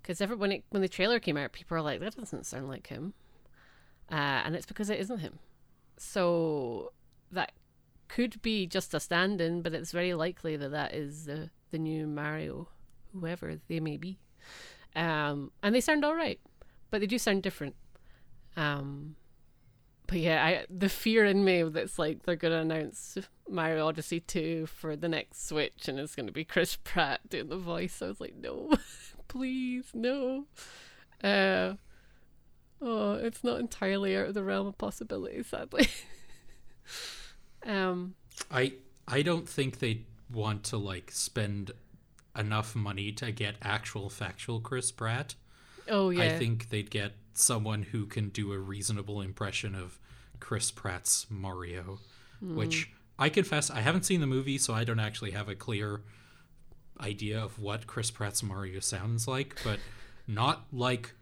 Because 0.00 0.20
every 0.20 0.36
when 0.36 0.62
when 0.70 0.82
the 0.82 0.88
trailer 0.88 1.20
came 1.20 1.36
out, 1.36 1.52
people 1.52 1.76
are 1.76 1.82
like, 1.82 2.00
"That 2.00 2.16
doesn't 2.16 2.46
sound 2.46 2.68
like 2.68 2.86
him," 2.86 3.12
uh, 4.10 4.42
and 4.44 4.54
it's 4.54 4.66
because 4.66 4.88
it 4.88 5.00
isn't 5.00 5.18
him. 5.18 5.38
So 5.98 6.92
that 7.30 7.52
could 8.08 8.40
be 8.40 8.66
just 8.66 8.94
a 8.94 9.00
stand-in, 9.00 9.62
but 9.62 9.74
it's 9.74 9.92
very 9.92 10.14
likely 10.14 10.56
that 10.56 10.70
that 10.70 10.94
is 10.94 11.26
the 11.26 11.50
the 11.70 11.78
new 11.78 12.06
Mario, 12.06 12.68
whoever 13.12 13.58
they 13.68 13.80
may 13.80 13.96
be. 13.96 14.18
Um, 14.94 15.50
and 15.62 15.74
they 15.74 15.80
sound 15.80 16.04
all 16.04 16.14
right, 16.14 16.40
but 16.90 17.00
they 17.00 17.06
do 17.06 17.18
sound 17.18 17.42
different. 17.42 17.74
Um, 18.56 19.16
but 20.06 20.18
yeah, 20.18 20.44
I 20.44 20.66
the 20.70 20.88
fear 20.88 21.24
in 21.24 21.44
me 21.44 21.62
that's 21.64 21.98
like 21.98 22.22
they're 22.22 22.36
gonna 22.36 22.60
announce 22.60 23.18
Mario 23.48 23.86
Odyssey 23.86 24.20
two 24.20 24.66
for 24.66 24.96
the 24.96 25.08
next 25.08 25.48
Switch, 25.48 25.88
and 25.88 25.98
it's 25.98 26.14
gonna 26.14 26.32
be 26.32 26.44
Chris 26.44 26.76
Pratt 26.82 27.28
doing 27.28 27.48
the 27.48 27.56
voice. 27.56 28.00
I 28.02 28.06
was 28.06 28.20
like, 28.20 28.34
no, 28.36 28.72
please, 29.28 29.90
no. 29.94 30.46
Uh, 31.22 31.74
oh, 32.80 33.14
it's 33.14 33.42
not 33.42 33.60
entirely 33.60 34.16
out 34.16 34.28
of 34.28 34.34
the 34.34 34.44
realm 34.44 34.66
of 34.66 34.78
possibility, 34.78 35.42
sadly. 35.42 35.88
um, 37.66 38.14
I 38.50 38.74
I 39.08 39.22
don't 39.22 39.48
think 39.48 39.78
they 39.78 40.02
want 40.30 40.64
to 40.64 40.76
like 40.76 41.10
spend 41.10 41.72
enough 42.36 42.76
money 42.76 43.12
to 43.12 43.32
get 43.32 43.56
actual 43.62 44.10
factual 44.10 44.60
Chris 44.60 44.92
Pratt. 44.92 45.34
oh 45.88 46.10
yeah, 46.10 46.24
I 46.24 46.38
think 46.38 46.68
they'd 46.68 46.90
get 46.90 47.12
someone 47.38 47.82
who 47.82 48.06
can 48.06 48.28
do 48.28 48.52
a 48.52 48.58
reasonable 48.58 49.20
impression 49.20 49.74
of 49.74 49.98
Chris 50.40 50.70
Pratt's 50.70 51.26
Mario, 51.30 51.98
which 52.40 52.90
I 53.18 53.28
confess 53.28 53.70
I 53.70 53.80
haven't 53.80 54.04
seen 54.04 54.20
the 54.20 54.26
movie, 54.26 54.58
so 54.58 54.74
I 54.74 54.84
don't 54.84 55.00
actually 55.00 55.30
have 55.32 55.48
a 55.48 55.54
clear 55.54 56.02
idea 57.00 57.42
of 57.42 57.58
what 57.58 57.86
Chris 57.86 58.10
Pratt's 58.10 58.42
Mario 58.42 58.80
sounds 58.80 59.26
like, 59.26 59.56
but 59.64 59.78
not 60.26 60.66
like 60.72 61.14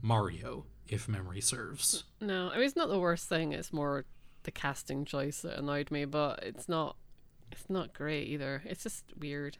Mario, 0.00 0.64
if 0.88 1.08
memory 1.08 1.40
serves. 1.40 2.04
No, 2.20 2.50
I 2.50 2.56
mean 2.56 2.64
it's 2.64 2.76
not 2.76 2.88
the 2.88 2.98
worst 2.98 3.28
thing. 3.28 3.52
It's 3.52 3.72
more 3.72 4.04
the 4.44 4.50
casting 4.50 5.04
choice 5.04 5.42
that 5.42 5.58
annoyed 5.58 5.90
me, 5.90 6.04
but 6.04 6.42
it's 6.42 6.68
not. 6.68 6.96
It's 7.50 7.68
not 7.68 7.92
great 7.92 8.28
either. 8.28 8.62
It's 8.64 8.82
just 8.82 9.04
weird. 9.18 9.58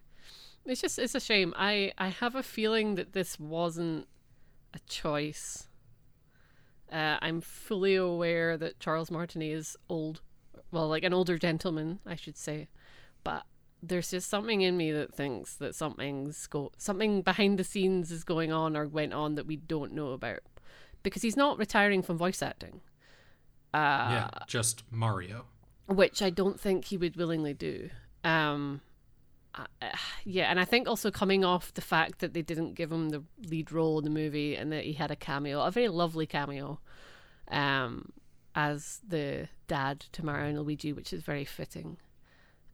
It's 0.64 0.80
just 0.80 0.98
it's 0.98 1.14
a 1.14 1.20
shame. 1.20 1.52
I 1.56 1.92
I 1.98 2.08
have 2.08 2.34
a 2.34 2.42
feeling 2.42 2.94
that 2.94 3.12
this 3.12 3.38
wasn't 3.38 4.06
a 4.74 4.78
choice. 4.88 5.68
Uh, 6.92 7.16
I'm 7.22 7.40
fully 7.40 7.94
aware 7.96 8.58
that 8.58 8.78
Charles 8.78 9.10
Martinet 9.10 9.50
is 9.50 9.76
old, 9.88 10.20
well, 10.70 10.88
like 10.88 11.04
an 11.04 11.14
older 11.14 11.38
gentleman, 11.38 12.00
I 12.04 12.16
should 12.16 12.36
say, 12.36 12.68
but 13.24 13.44
there's 13.82 14.10
just 14.10 14.28
something 14.28 14.60
in 14.60 14.76
me 14.76 14.92
that 14.92 15.14
thinks 15.14 15.54
that 15.56 15.74
something's 15.74 16.46
go 16.46 16.70
something 16.76 17.22
behind 17.22 17.58
the 17.58 17.64
scenes 17.64 18.12
is 18.12 18.22
going 18.22 18.52
on 18.52 18.76
or 18.76 18.86
went 18.86 19.12
on 19.12 19.34
that 19.34 19.46
we 19.46 19.56
don't 19.56 19.92
know 19.92 20.10
about 20.12 20.38
because 21.02 21.22
he's 21.22 21.36
not 21.36 21.58
retiring 21.58 22.02
from 22.02 22.16
voice 22.16 22.42
acting. 22.42 22.80
Uh, 23.74 23.78
yeah, 24.12 24.28
just 24.46 24.84
Mario. 24.90 25.46
which 25.86 26.20
I 26.20 26.30
don't 26.30 26.60
think 26.60 26.84
he 26.84 26.96
would 26.98 27.16
willingly 27.16 27.54
do. 27.54 27.88
Um, 28.22 28.82
uh, 29.54 29.64
uh, 29.82 29.88
yeah, 30.24 30.44
and 30.44 30.58
I 30.60 30.64
think 30.64 30.88
also 30.88 31.10
coming 31.10 31.44
off 31.44 31.74
the 31.74 31.80
fact 31.80 32.20
that 32.20 32.34
they 32.34 32.42
didn't 32.42 32.74
give 32.74 32.90
him 32.90 33.10
the 33.10 33.22
lead 33.46 33.72
role 33.72 33.98
in 33.98 34.04
the 34.04 34.10
movie 34.10 34.56
and 34.56 34.72
that 34.72 34.84
he 34.84 34.94
had 34.94 35.10
a 35.10 35.16
cameo, 35.16 35.62
a 35.62 35.70
very 35.70 35.88
lovely 35.88 36.26
cameo, 36.26 36.80
um, 37.48 38.12
as 38.54 39.00
the 39.06 39.48
dad 39.66 40.00
to 40.12 40.24
Mario 40.24 40.48
and 40.48 40.60
Luigi, 40.60 40.92
which 40.92 41.12
is 41.12 41.22
very 41.22 41.44
fitting. 41.44 41.96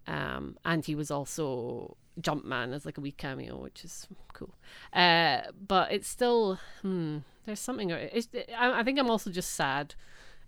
Um, 0.06 0.56
and 0.64 0.84
he 0.84 0.94
was 0.94 1.10
also 1.10 1.96
Jumpman 2.20 2.74
as 2.74 2.86
like 2.86 2.98
a 2.98 3.00
wee 3.00 3.12
cameo, 3.12 3.58
which 3.58 3.84
is 3.84 4.06
cool. 4.32 4.54
Uh, 4.92 5.42
but 5.66 5.92
it's 5.92 6.08
still, 6.08 6.58
hmm, 6.82 7.18
there's 7.44 7.60
something. 7.60 7.90
It's, 7.90 8.28
I, 8.56 8.80
I 8.80 8.82
think 8.82 8.98
I'm 8.98 9.10
also 9.10 9.30
just 9.30 9.52
sad 9.52 9.94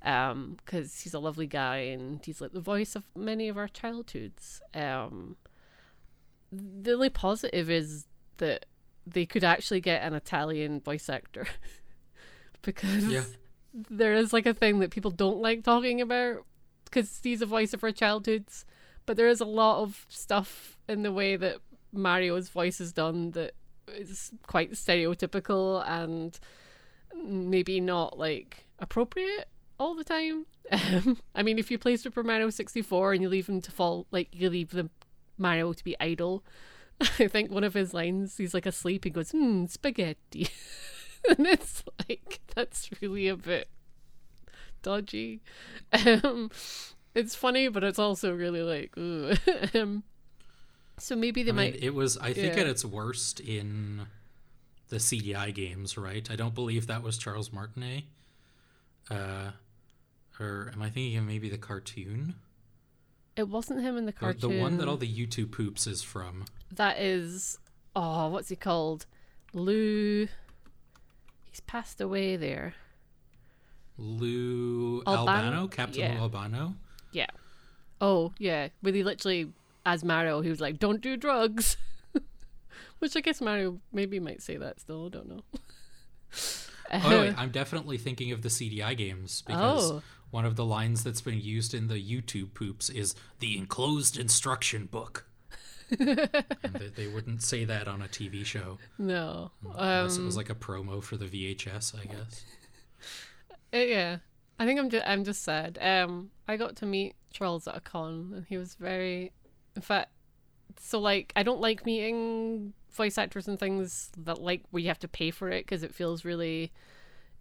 um 0.03 0.57
because 0.65 1.03
he's 1.03 1.13
a 1.13 1.19
lovely 1.19 1.47
guy 1.47 1.77
and 1.77 2.25
he's 2.25 2.41
like 2.41 2.53
the 2.53 2.61
voice 2.61 2.97
of 2.97 3.05
many 3.15 3.51
of 3.51 3.59
our 3.59 3.69
childhoods 3.69 4.63
um 4.73 5.37
the 6.53 6.93
only 6.93 7.11
positive 7.11 7.71
is 7.71 8.07
that 8.39 8.67
they 9.07 9.25
could 9.27 9.45
actually 9.45 9.81
get 9.81 10.03
an 10.03 10.15
italian 10.15 10.81
voice 10.81 11.09
actor 11.09 11.47
because 12.63 13.05
Yeah. 13.07 13.25
there 13.73 14.15
is 14.15 14.33
like 14.33 14.47
a 14.47 14.55
thing 14.55 14.79
that 14.81 14.91
people 14.91 15.11
don't 15.11 15.39
like 15.41 15.63
talking 15.65 16.01
about 16.01 16.45
because 16.85 17.21
he's 17.23 17.41
a 17.43 17.47
voice 17.47 17.73
of 17.73 17.85
our 17.85 17.93
childhoods. 17.93 18.65
But 19.07 19.17
there 19.17 19.29
is 19.29 19.41
a 19.41 19.45
lot 19.45 19.83
of 19.83 20.07
stuff 20.09 20.77
in 20.89 21.03
the 21.03 21.13
way 21.13 21.37
that 21.37 21.59
Mario's 21.93 22.49
voice 22.49 22.81
is 22.81 22.93
done 22.93 23.31
that 23.33 23.53
is 23.89 24.31
quite 24.47 24.73
stereotypical 24.73 25.85
and 25.89 26.39
maybe 27.25 27.81
not 27.81 28.19
like 28.19 28.67
appropriate 28.79 29.49
all 29.79 29.95
the 29.95 30.05
time. 30.05 30.47
I 31.35 31.43
mean, 31.43 31.59
if 31.59 31.71
you 31.71 31.79
play 31.79 31.97
Super 31.97 32.23
Mario 32.23 32.51
64 32.51 33.15
and 33.15 33.23
you 33.23 33.29
leave 33.29 33.49
him 33.49 33.61
to 33.63 33.71
fall, 33.73 34.07
like 34.11 34.29
you 34.33 34.51
leave 34.51 34.71
the 34.71 34.91
Mario 35.41 35.73
to 35.73 35.83
be 35.85 35.97
idle, 36.01 36.45
I 37.19 37.27
think 37.29 37.51
one 37.51 37.65
of 37.65 37.75
his 37.75 37.93
lines, 37.95 38.37
he's 38.37 38.55
like 38.55 38.67
asleep, 38.67 39.05
he 39.05 39.11
goes, 39.11 39.31
hmm, 39.31 39.67
spaghetti. 39.67 40.49
and 41.29 41.47
it's 41.47 41.83
like, 42.09 42.41
that's 42.55 42.91
really 43.01 43.27
a 43.29 43.37
bit 43.37 43.69
dodgy. 44.83 45.41
Um, 46.07 46.51
it's 47.15 47.35
funny, 47.35 47.67
but 47.69 47.83
it's 47.83 47.99
also 47.99 48.33
really 48.33 48.63
like, 48.63 48.97
ooh. 48.97 49.33
um, 49.75 50.05
so 50.99 51.17
maybe 51.17 51.43
they 51.43 51.51
I 51.51 51.55
might. 51.55 51.73
mean, 51.75 51.83
it 51.83 51.95
was. 51.95 52.17
I 52.19 52.33
think 52.33 52.55
Yeah. 52.55 52.61
at 52.61 52.67
its 52.69 52.85
worst 52.85 53.41
in 53.41 54.07
the 54.91 54.97
CDI 54.99 55.53
games, 55.53 55.99
right? 55.99 56.31
I 56.31 56.37
don't 56.37 56.55
believe 56.55 56.87
that 56.87 57.03
was 57.03 57.19
Charles 57.19 57.53
Martinet. 57.53 58.05
Uh, 59.11 59.51
or 60.39 60.71
am 60.73 60.81
I 60.83 60.91
thinking 60.91 61.17
of 61.19 61.25
maybe 61.25 61.49
the 61.49 61.59
cartoon? 61.59 62.37
It 63.37 63.49
wasn't 63.49 63.81
him 63.83 63.97
in 63.97 64.07
the 64.07 64.13
cartoon. 64.13 64.51
The 64.51 64.61
one 64.61 64.79
that 64.79 64.89
all 64.89 64.97
the 64.97 65.09
YouTube 65.13 65.53
poops 65.53 65.87
is 65.87 66.03
from. 66.03 66.45
That 66.73 66.99
is, 66.99 67.59
oh, 67.97 68.29
what's 68.29 68.49
he 68.49 68.57
called? 68.57 69.07
Lou. 69.53 70.29
He's 71.51 71.61
passed 71.61 72.01
away 72.01 72.37
there. 72.37 72.75
Lou 73.97 75.03
Albano? 75.07 75.43
Albano, 75.43 75.69
Captain 75.69 76.01
Yeah. 76.01 76.15
Lou 76.15 76.21
Albano. 76.23 76.75
Yeah. 77.13 77.27
Oh, 78.01 78.33
yeah. 78.39 78.69
Where 78.81 78.93
he 78.95 79.03
literally, 79.05 79.53
as 79.85 80.05
Mario, 80.05 80.41
he 80.41 80.49
was 80.49 80.61
like, 80.61 80.79
"Don't 80.79 81.01
do 81.03 81.17
drugs," 81.17 81.77
which 82.99 83.17
I 83.17 83.21
guess 83.21 83.41
Mario 83.41 83.79
maybe 83.93 84.19
might 84.21 84.43
say 84.43 84.57
that 84.57 84.81
still. 84.81 85.07
I 85.07 85.09
don't 85.11 85.29
know. 85.29 85.41
Oh, 86.93 87.11
no, 87.11 87.21
wait, 87.23 87.35
I'm 87.39 87.51
definitely 87.51 87.99
thinking 87.99 88.33
of 88.33 88.43
the 88.43 88.49
CDI 88.49 88.97
games 88.97 89.43
because 89.47 89.91
Oh. 89.91 90.03
One 90.31 90.45
of 90.45 90.57
the 90.57 90.65
lines 90.65 91.03
that's 91.05 91.21
been 91.21 91.41
used 91.41 91.75
in 91.75 91.89
the 91.89 91.95
YouTube 91.95 92.55
poops 92.55 92.89
is 92.91 93.15
the 93.41 93.57
enclosed 93.59 94.17
instruction 94.19 94.87
book. 94.87 95.27
and 95.99 96.09
they, 96.75 96.89
they 96.95 97.07
wouldn't 97.09 97.43
say 97.43 97.65
that 97.65 97.89
on 97.89 98.01
a 98.01 98.07
TV 98.07 98.45
show 98.45 98.79
no. 98.97 99.51
unless 99.77 100.17
it 100.17 100.21
Um, 100.21 100.27
was 100.27 100.37
like 100.37 100.49
a 100.49 100.55
promo 100.55 101.03
for 101.03 101.17
the 101.17 101.27
VHS, 101.27 102.01
I 102.01 102.05
guess. 102.05 102.45
Uh, 103.75 103.79
yeah, 103.79 104.17
I 104.59 104.67
think 104.67 104.79
I'm 104.79 104.89
just 104.91 105.07
I'm 105.07 105.25
just 105.25 105.43
sad. 105.43 105.79
Um, 105.81 106.31
I 106.47 106.57
got 106.57 106.77
to 106.77 106.87
meet 106.87 107.15
Charles 107.33 107.67
at 107.67 107.77
a 107.77 107.81
con, 107.81 108.33
and 108.37 108.47
he 108.49 108.57
was 108.57 108.75
very, 108.75 109.33
in 109.75 109.83
fact, 109.83 110.11
so 110.79 111.01
like 111.01 111.33
I 111.37 111.43
don't 111.43 111.61
like 111.61 111.85
meeting 111.87 112.73
voice 112.93 113.19
actors 113.19 113.49
and 113.49 113.59
things 113.59 114.11
that 114.17 114.41
like 114.41 114.63
where 114.71 114.81
you 114.83 114.89
have 114.89 114.99
to 115.01 115.09
pay 115.09 115.31
for 115.31 115.49
it 115.51 115.65
because 115.67 115.83
it 115.83 115.95
feels 115.95 116.25
really 116.25 116.73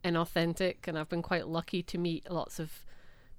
inauthentic. 0.03 0.87
And 0.87 0.97
I've 0.97 1.09
been 1.09 1.21
quite 1.21 1.47
lucky 1.47 1.83
to 1.83 1.97
meet 1.97 2.29
lots 2.29 2.59
of 2.59 2.83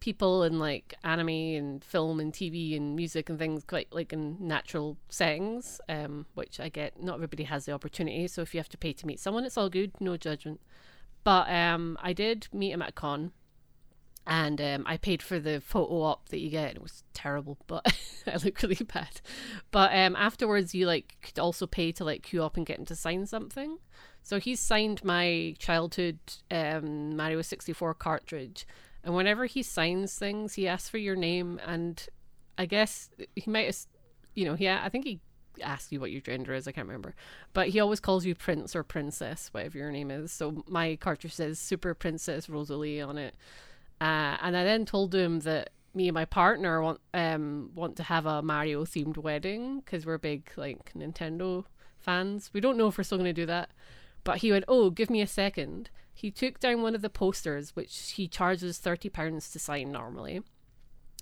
people 0.01 0.43
in 0.43 0.59
like 0.59 0.95
anime 1.05 1.29
and 1.29 1.85
film 1.85 2.21
and 2.21 2.33
TV 2.33 2.77
and 2.77 2.97
music 2.97 3.29
and 3.29 3.39
things 3.39 3.63
quite 3.65 3.89
like 3.93 4.13
in 4.13 4.37
natural 4.41 4.97
settings, 5.09 5.81
um, 5.89 6.27
which 6.35 6.59
I 6.59 6.69
get. 6.69 7.03
Not 7.03 7.15
everybody 7.15 7.45
has 7.45 7.67
the 7.67 7.73
opportunity, 7.73 8.27
so 8.27 8.43
if 8.43 8.55
you 8.55 8.59
have 8.59 8.69
to 8.71 8.79
pay 8.79 8.93
to 8.95 9.07
meet 9.07 9.21
someone, 9.21 9.45
it's 9.45 9.59
all 9.59 9.69
good, 9.69 9.93
no 10.01 10.17
judgment. 10.17 10.61
But 11.23 11.51
um, 11.51 11.99
I 12.01 12.15
did 12.15 12.49
meet 12.53 12.73
him 12.73 12.83
at 12.83 12.89
a 12.91 12.93
con, 12.93 13.33
and 14.31 14.61
um, 14.61 14.85
I 14.87 14.97
paid 14.97 15.23
for 15.23 15.41
the 15.41 15.61
photo 15.61 16.03
op 16.03 16.29
that 16.29 16.39
you 16.39 16.51
get. 16.51 16.77
It 16.77 16.83
was 16.83 17.03
terrible, 17.13 17.59
but 17.67 17.85
I 18.29 18.37
look 18.37 18.63
really 18.63 18.77
bad. 18.77 19.21
But 19.73 19.93
um, 19.93 20.15
afterwards, 20.15 20.73
you 20.73 20.87
like 20.87 21.17
could 21.21 21.41
also 21.41 21.67
pay 21.67 21.91
to 21.93 22.05
like 22.05 22.23
queue 22.23 22.45
up 22.45 22.57
and 22.57 22.65
get 22.65 22.79
him 22.79 22.85
to 22.87 22.95
sign 22.95 23.27
something. 23.27 23.79
So 24.23 24.39
he 24.39 24.55
signed 24.55 25.05
my 25.05 25.57
childhood 25.59 26.21
um, 26.49 27.17
Mario 27.17 27.43
sixty 27.43 27.73
four 27.73 27.93
cartridge, 27.93 28.69
and 29.03 29.17
whenever 29.17 29.47
he 29.47 29.65
signs 29.65 30.15
things, 30.15 30.55
he 30.55 30.69
asks 30.69 30.89
for 30.89 30.99
your 30.99 31.17
name, 31.17 31.61
and 31.67 32.07
I 32.57 32.67
guess 32.67 33.11
he 33.35 33.51
might 33.51 33.87
you 34.35 34.45
know, 34.45 34.57
yeah, 34.57 34.81
I 34.85 34.91
think 34.91 35.07
he 35.07 35.21
ask 35.61 35.91
you 35.91 35.99
what 35.99 36.13
your 36.13 36.21
gender 36.21 36.55
is. 36.55 36.69
I 36.69 36.73
can't 36.73 36.87
remember, 36.87 37.17
but 37.53 37.71
he 37.71 37.81
always 37.81 37.99
calls 37.99 38.25
you 38.25 38.37
Prince 38.37 38.77
or 38.77 38.85
Princess, 38.85 39.49
whatever 39.51 39.77
your 39.77 39.91
name 39.91 40.13
is. 40.13 40.31
So 40.31 40.63
my 40.69 40.95
cartridge 40.95 41.35
says 41.35 41.59
Super 41.59 41.95
Princess 41.95 42.49
Rosalie 42.49 43.01
on 43.01 43.19
it, 43.19 43.35
uh, 44.01 44.37
and 44.41 44.57
I 44.57 44.65
then 44.65 44.85
told 44.87 45.15
him 45.15 45.41
that 45.41 45.71
me 45.95 46.09
and 46.09 46.15
my 46.15 46.25
partner 46.25 46.81
want 46.81 47.01
um 47.15 47.71
want 47.75 47.97
to 47.97 48.05
have 48.05 48.25
a 48.27 48.43
Mario 48.43 48.85
themed 48.85 49.19
wedding 49.19 49.81
because 49.81 50.07
we're 50.07 50.19
big 50.19 50.51
like 50.57 50.93
Nintendo 50.95 51.65
fans. 51.99 52.51
We 52.53 52.61
don't 52.61 52.77
know 52.77 52.89
if 52.89 52.99
we're 52.99 53.05
still 53.05 53.19
going 53.19 53.27
to 53.27 53.33
do 53.33 53.47
that, 53.47 53.71
but 54.25 54.39
he 54.39 54.53
went, 54.53 54.65
"Oh, 54.69 54.91
give 54.91 55.11
me 55.11 55.21
a 55.21 55.27
second. 55.27 55.91
He 56.13 56.31
took 56.31 56.61
down 56.61 56.83
one 56.83 56.95
of 56.95 57.03
the 57.03 57.11
posters, 57.11 57.75
which 57.75 58.13
he 58.13 58.29
charges 58.29 58.79
thirty 58.79 59.09
pounds 59.09 59.51
to 59.51 59.59
sign 59.59 59.91
normally 59.91 60.43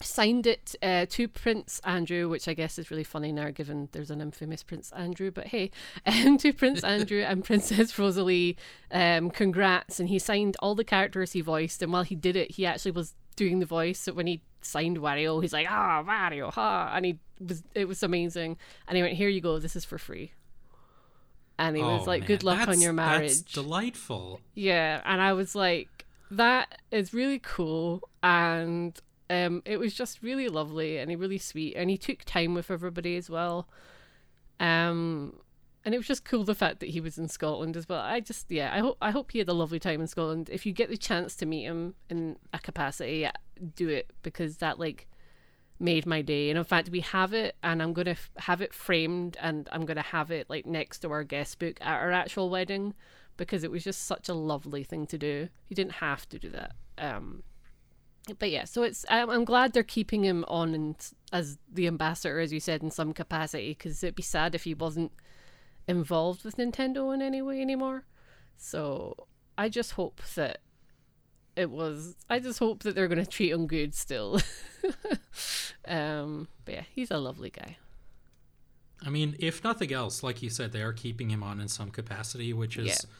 signed 0.03 0.47
it 0.47 0.75
uh, 0.83 1.07
to 1.11 1.29
Prince 1.29 1.81
Andrew, 1.85 2.29
which 2.29 2.47
I 2.49 2.55
guess 2.55 2.79
is 2.79 2.91
really 2.91 3.05
funny 3.05 3.33
now, 3.33 3.51
given 3.51 3.89
there's 3.93 4.11
an 4.11 4.21
infamous 4.21 4.63
Prince 4.63 4.93
Andrew. 4.93 5.31
But 5.31 5.49
hey, 5.49 5.71
um, 6.07 6.39
to 6.39 6.53
Prince 6.53 6.83
Andrew 6.95 7.23
and 7.23 7.45
Princess 7.45 7.99
Rosalie, 7.99 8.57
um, 8.91 9.31
congrats! 9.31 10.01
And 10.01 10.09
he 10.09 10.19
signed 10.19 10.57
all 10.61 10.75
the 10.75 10.85
characters 10.85 11.33
he 11.33 11.41
voiced, 11.41 11.83
and 11.83 11.93
while 11.93 12.03
he 12.05 12.15
did 12.15 12.37
it, 12.37 12.53
he 12.53 12.67
actually 12.67 12.93
was 12.93 13.15
doing 13.37 13.59
the 13.61 13.67
voice. 13.67 13.99
So 14.01 14.13
when 14.13 14.27
he 14.27 14.43
signed 14.61 14.99
Wario, 14.99 15.41
he's 15.43 15.53
like, 15.53 15.67
"Ah, 15.71 16.03
Wario, 16.07 16.53
ha!" 16.53 16.93
And 16.95 17.05
he 17.05 17.19
was, 17.41 17.63
it 17.75 17.87
was 17.87 18.03
amazing. 18.03 18.57
And 18.87 18.97
he 18.97 19.03
went, 19.03 19.15
"Here 19.15 19.29
you 19.29 19.41
go. 19.41 19.59
This 19.59 19.77
is 19.77 19.85
for 19.85 19.99
free." 19.99 20.33
And 21.61 21.77
he 21.77 21.83
was 21.83 22.03
Oh, 22.03 22.05
like, 22.05 22.21
man, 22.23 22.27
"Good 22.29 22.45
luck 22.45 22.55
on 22.61 22.67
that's- 22.67 22.83
your 22.83 22.93
That's 22.93 23.19
marriage." 23.19 23.53
delightful. 23.53 24.41
Yeah, 24.55 25.03
and 25.05 25.21
I 25.21 25.33
was 25.33 25.57
like, 25.57 26.07
that 26.31 26.79
is 26.93 27.13
really 27.13 27.41
cool, 27.41 28.09
and 28.23 28.97
um, 29.31 29.63
it 29.65 29.79
was 29.79 29.95
just 29.95 30.23
really 30.23 30.49
lovely 30.49 30.99
and 30.99 31.11
really 31.19 31.39
sweet, 31.39 31.75
and 31.75 31.91
he 31.91 31.99
took 31.99 32.25
time 32.25 32.55
with 32.55 32.71
everybody 32.71 33.17
as 33.17 33.29
well. 33.29 33.69
Um, 34.61 35.35
and 35.85 35.95
it 35.95 35.99
was 35.99 36.07
just 36.07 36.25
cool 36.25 36.45
the 36.45 36.55
fact 36.55 36.81
that 36.81 36.91
he 36.91 37.01
was 37.01 37.19
in 37.19 37.29
Scotland 37.29 37.77
as 37.77 37.89
well. 37.89 38.01
I 38.01 38.21
just, 38.21 38.51
yeah, 38.51 38.75
I 38.75 38.81
hope 38.81 38.99
I 39.01 39.11
hope 39.11 39.33
he 39.33 39.39
had 39.39 39.49
a 39.49 39.55
lovely 39.55 39.79
time 39.79 40.01
in 40.01 40.07
Scotland. 40.07 40.49
If 40.51 40.67
you 40.67 40.73
get 40.73 40.91
the 40.91 40.97
chance 40.97 41.35
to 41.37 41.47
meet 41.47 41.65
him 41.65 41.95
in 42.11 42.37
a 42.53 42.59
capacity, 42.59 43.29
do 43.75 43.89
it 43.89 44.11
because 44.23 44.59
that 44.59 44.79
like 44.79 45.07
made 45.79 46.07
my 46.07 46.23
day. 46.23 46.51
And 46.51 46.59
in 46.59 46.65
fact, 46.65 46.91
we 46.91 47.01
have 47.01 47.33
it, 47.33 47.57
and 47.63 47.83
I'm 47.83 47.93
gonna 47.93 48.13
f- 48.13 48.31
have 48.39 48.61
it 48.61 48.75
framed, 48.75 49.37
and 49.41 49.69
I'm 49.73 49.87
gonna 49.87 50.03
have 50.03 50.31
it 50.31 50.51
like 50.51 50.67
next 50.67 50.99
to 51.01 51.11
our 51.11 51.25
guest 51.25 51.59
book 51.59 51.79
at 51.81 52.01
our 52.01 52.11
actual 52.11 52.51
wedding 52.51 52.95
because 53.37 53.63
it 53.63 53.71
was 53.71 53.85
just 53.85 54.05
such 54.05 54.29
a 54.29 54.35
lovely 54.35 54.83
thing 54.85 55.07
to 55.07 55.17
do. 55.19 55.49
You 55.69 55.77
didn't 55.77 55.93
have 55.93 56.29
to 56.31 56.39
do 56.39 56.51
that. 56.51 56.73
Um, 56.99 57.43
but 58.39 58.51
yeah, 58.51 58.65
so 58.65 58.83
it's 58.83 59.05
I'm, 59.09 59.31
I'm 59.31 59.45
glad 59.45 59.73
they're 59.73 59.83
keeping 59.83 60.25
him 60.25 60.45
on 60.49 60.75
and 60.75 60.97
as 61.33 61.59
the 61.73 61.87
ambassador, 61.87 62.41
as 62.41 62.53
you 62.53 62.61
said, 62.61 62.83
in 62.83 62.91
some 62.91 63.13
capacity, 63.13 63.71
because 63.71 64.03
it'd 64.03 64.15
be 64.15 64.23
sad 64.23 64.55
if 64.55 64.65
he 64.65 64.75
wasn't 64.75 65.13
involved 65.87 66.45
with 66.45 66.57
Nintendo 66.57 67.13
in 67.15 67.23
any 67.23 67.41
way 67.43 67.61
anymore. 67.61 68.05
So 68.57 69.15
I 69.57 69.69
just 69.69 69.93
hope 69.93 70.21
that 70.35 70.59
it 71.57 71.71
was. 71.71 72.17
I 72.29 72.39
just 72.39 72.59
hope 72.59 72.83
that 72.83 72.95
they're 72.95 73.09
going 73.09 73.25
to 73.25 73.31
treat 73.31 73.51
him 73.51 73.67
good 73.67 73.95
still. 73.95 74.41
um, 75.87 76.49
but 76.65 76.75
yeah, 76.75 76.83
he's 76.95 77.11
a 77.11 77.19
lovely 77.19 77.51
guy. 77.51 77.77
I 79.05 79.11
mean, 79.11 79.37
if 79.39 79.63
nothing 79.63 79.93
else, 79.93 80.23
like 80.23 80.43
you 80.43 80.51
said, 80.51 80.73
they 80.73 80.83
are 80.83 80.93
keeping 80.93 81.31
him 81.31 81.43
on 81.43 81.61
in 81.61 81.69
some 81.69 81.91
capacity, 81.91 82.53
which 82.53 82.77
is 82.77 82.87
Yeah. 82.89 83.11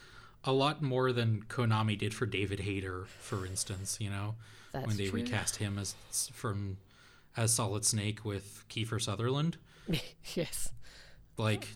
a 0.45 0.53
lot 0.53 0.83
more 0.83 1.13
than 1.13 1.45
Konami 1.49 1.97
did 1.97 2.13
for 2.15 2.27
David 2.27 2.61
Hayter, 2.61 3.07
for 3.21 3.47
instance. 3.47 3.99
You 4.01 4.11
know, 4.11 4.35
That's 4.73 4.87
when 4.87 4.97
they 4.97 5.09
true. 5.09 5.21
recast 5.21 5.57
him 5.57 5.79
as 5.79 5.95
from 6.33 6.77
as 7.37 7.53
Solid 7.55 7.85
Snake 7.85 8.25
with 8.25 8.65
Kiefer 8.69 9.01
Sutherland, 9.01 9.57
yes. 10.35 10.71
like, 11.37 11.69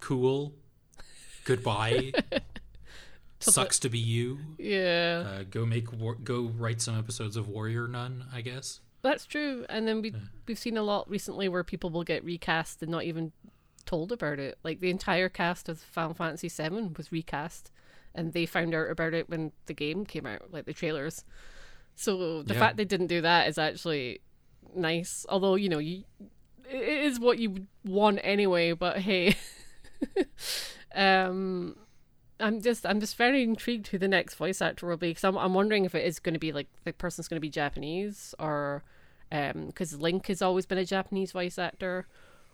cool, 0.00 0.54
goodbye, 1.44 2.12
sucks 3.40 3.78
to 3.80 3.88
be 3.88 3.98
you. 3.98 4.38
Yeah. 4.58 5.24
Uh, 5.26 5.44
go 5.48 5.64
make 5.64 5.92
war- 5.92 6.16
go 6.22 6.50
write 6.56 6.80
some 6.80 6.98
episodes 6.98 7.36
of 7.36 7.48
Warrior 7.48 7.86
Nun, 7.88 8.24
I 8.32 8.40
guess. 8.40 8.80
That's 9.02 9.24
true. 9.24 9.64
And 9.68 9.86
then 9.86 10.02
we 10.02 10.14
we've 10.46 10.58
seen 10.58 10.76
a 10.76 10.82
lot 10.82 11.08
recently 11.08 11.48
where 11.48 11.62
people 11.64 11.90
will 11.90 12.02
get 12.04 12.24
recast 12.24 12.82
and 12.82 12.90
not 12.90 13.04
even 13.04 13.32
told 13.84 14.10
about 14.10 14.38
it. 14.40 14.58
Like 14.64 14.80
the 14.80 14.90
entire 14.90 15.28
cast 15.28 15.68
of 15.68 15.78
Final 15.78 16.14
Fantasy 16.14 16.48
VII 16.48 16.90
was 16.96 17.12
recast, 17.12 17.70
and 18.14 18.32
they 18.32 18.46
found 18.46 18.74
out 18.74 18.90
about 18.90 19.14
it 19.14 19.28
when 19.30 19.52
the 19.66 19.74
game 19.74 20.04
came 20.04 20.26
out, 20.26 20.50
like 20.50 20.64
the 20.66 20.72
trailers. 20.72 21.24
So 21.96 22.42
the 22.42 22.54
Yeah. 22.54 22.60
fact 22.60 22.76
they 22.76 22.84
didn't 22.84 23.08
do 23.08 23.20
that 23.22 23.48
is 23.48 23.58
actually 23.58 24.20
nice. 24.74 25.26
Although 25.28 25.54
you 25.56 25.68
know 25.68 25.78
you, 25.78 26.04
it 26.70 27.04
is 27.04 27.18
what 27.18 27.38
you 27.38 27.50
would 27.50 27.66
want 27.84 28.20
anyway. 28.22 28.72
But 28.72 28.98
hey, 28.98 29.34
um, 30.94 31.76
I'm 32.38 32.60
just 32.60 32.86
I'm 32.86 33.00
just 33.00 33.16
very 33.16 33.42
intrigued 33.42 33.88
who 33.88 33.98
the 33.98 34.08
next 34.08 34.34
voice 34.34 34.60
actor 34.60 34.86
will 34.86 34.96
be 34.96 35.10
because 35.10 35.24
I'm 35.24 35.36
I'm 35.38 35.54
wondering 35.54 35.84
if 35.84 35.94
it 35.94 36.04
is 36.04 36.18
going 36.18 36.34
to 36.34 36.38
be 36.40 36.52
like 36.52 36.68
the 36.84 36.92
person's 36.92 37.28
going 37.28 37.38
to 37.38 37.40
be 37.40 37.50
Japanese 37.50 38.34
or 38.38 38.82
um 39.32 39.66
because 39.66 39.98
Link 39.98 40.26
has 40.28 40.42
always 40.42 40.66
been 40.66 40.78
a 40.78 40.84
Japanese 40.84 41.32
voice 41.32 41.58
actor 41.58 42.06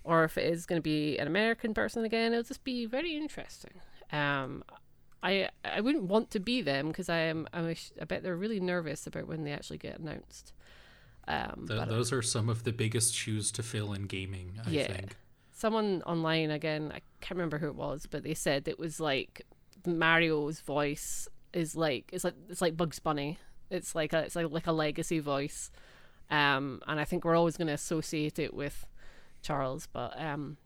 or 0.05 0.25
if 0.25 0.39
it 0.39 0.51
is 0.53 0.67
going 0.67 0.79
to 0.79 0.83
be 0.83 1.19
an 1.19 1.27
American 1.27 1.75
person 1.75 2.05
again. 2.05 2.33
It'll 2.33 2.45
just 2.45 2.65
be 2.65 2.87
very 2.87 3.17
interesting. 3.17 3.81
Um, 4.13 4.65
I 5.23 5.49
I 5.65 5.81
wouldn't 5.81 6.05
want 6.05 6.31
to 6.33 6.41
be 6.41 6.63
them 6.63 6.89
because 6.89 7.09
I 7.09 7.19
am 7.19 7.47
I'm 7.53 7.69
a 7.71 7.77
I 8.01 8.05
bet 8.05 8.23
they're 8.23 8.37
really 8.37 8.61
nervous 8.61 9.07
about 9.07 9.29
when 9.29 9.45
they 9.45 9.53
actually 9.53 9.79
get 9.79 9.99
announced. 9.99 10.53
Um, 11.29 11.67
Th- 11.69 11.79
but 11.79 11.89
those 11.89 12.13
are 12.13 12.23
some 12.23 12.49
of 12.49 12.65
the 12.65 12.73
biggest 12.73 13.15
shoes 13.15 13.53
to 13.53 13.63
fill 13.63 13.93
in 13.93 14.03
gaming, 14.07 14.59
I 14.67 14.71
Yeah. 14.71 14.87
think. 14.89 15.17
someone 15.55 16.03
online 16.07 16.51
again 16.51 16.91
I 16.93 17.01
can't 17.21 17.37
remember 17.37 17.59
who 17.59 17.69
it 17.69 17.77
was, 17.77 18.07
but 18.11 18.25
they 18.25 18.35
said 18.35 18.67
it 18.67 18.79
was 18.79 18.99
like 18.99 19.43
Mario's 19.87 20.61
voice 20.61 21.29
is 21.53 21.77
like 21.77 22.11
it's 22.13 22.25
like 22.25 22.35
it's 22.49 22.61
like 22.63 22.77
Bugs 22.77 22.99
Bunny. 22.99 23.39
It's 23.71 23.95
like 23.95 24.13
a 24.13 24.19
it's 24.21 24.35
like 24.37 24.51
like 24.51 24.67
a 24.67 24.73
legacy 24.73 25.21
voice. 25.21 25.71
Um, 26.31 26.81
and 26.89 26.99
I 26.99 27.05
think 27.05 27.25
we're 27.25 27.37
always 27.37 27.57
going 27.59 27.69
to 27.69 27.75
associate 27.75 28.39
it 28.39 28.55
with 28.55 28.87
Charles, 29.43 29.87
but 29.93 30.19
um, 30.21 30.57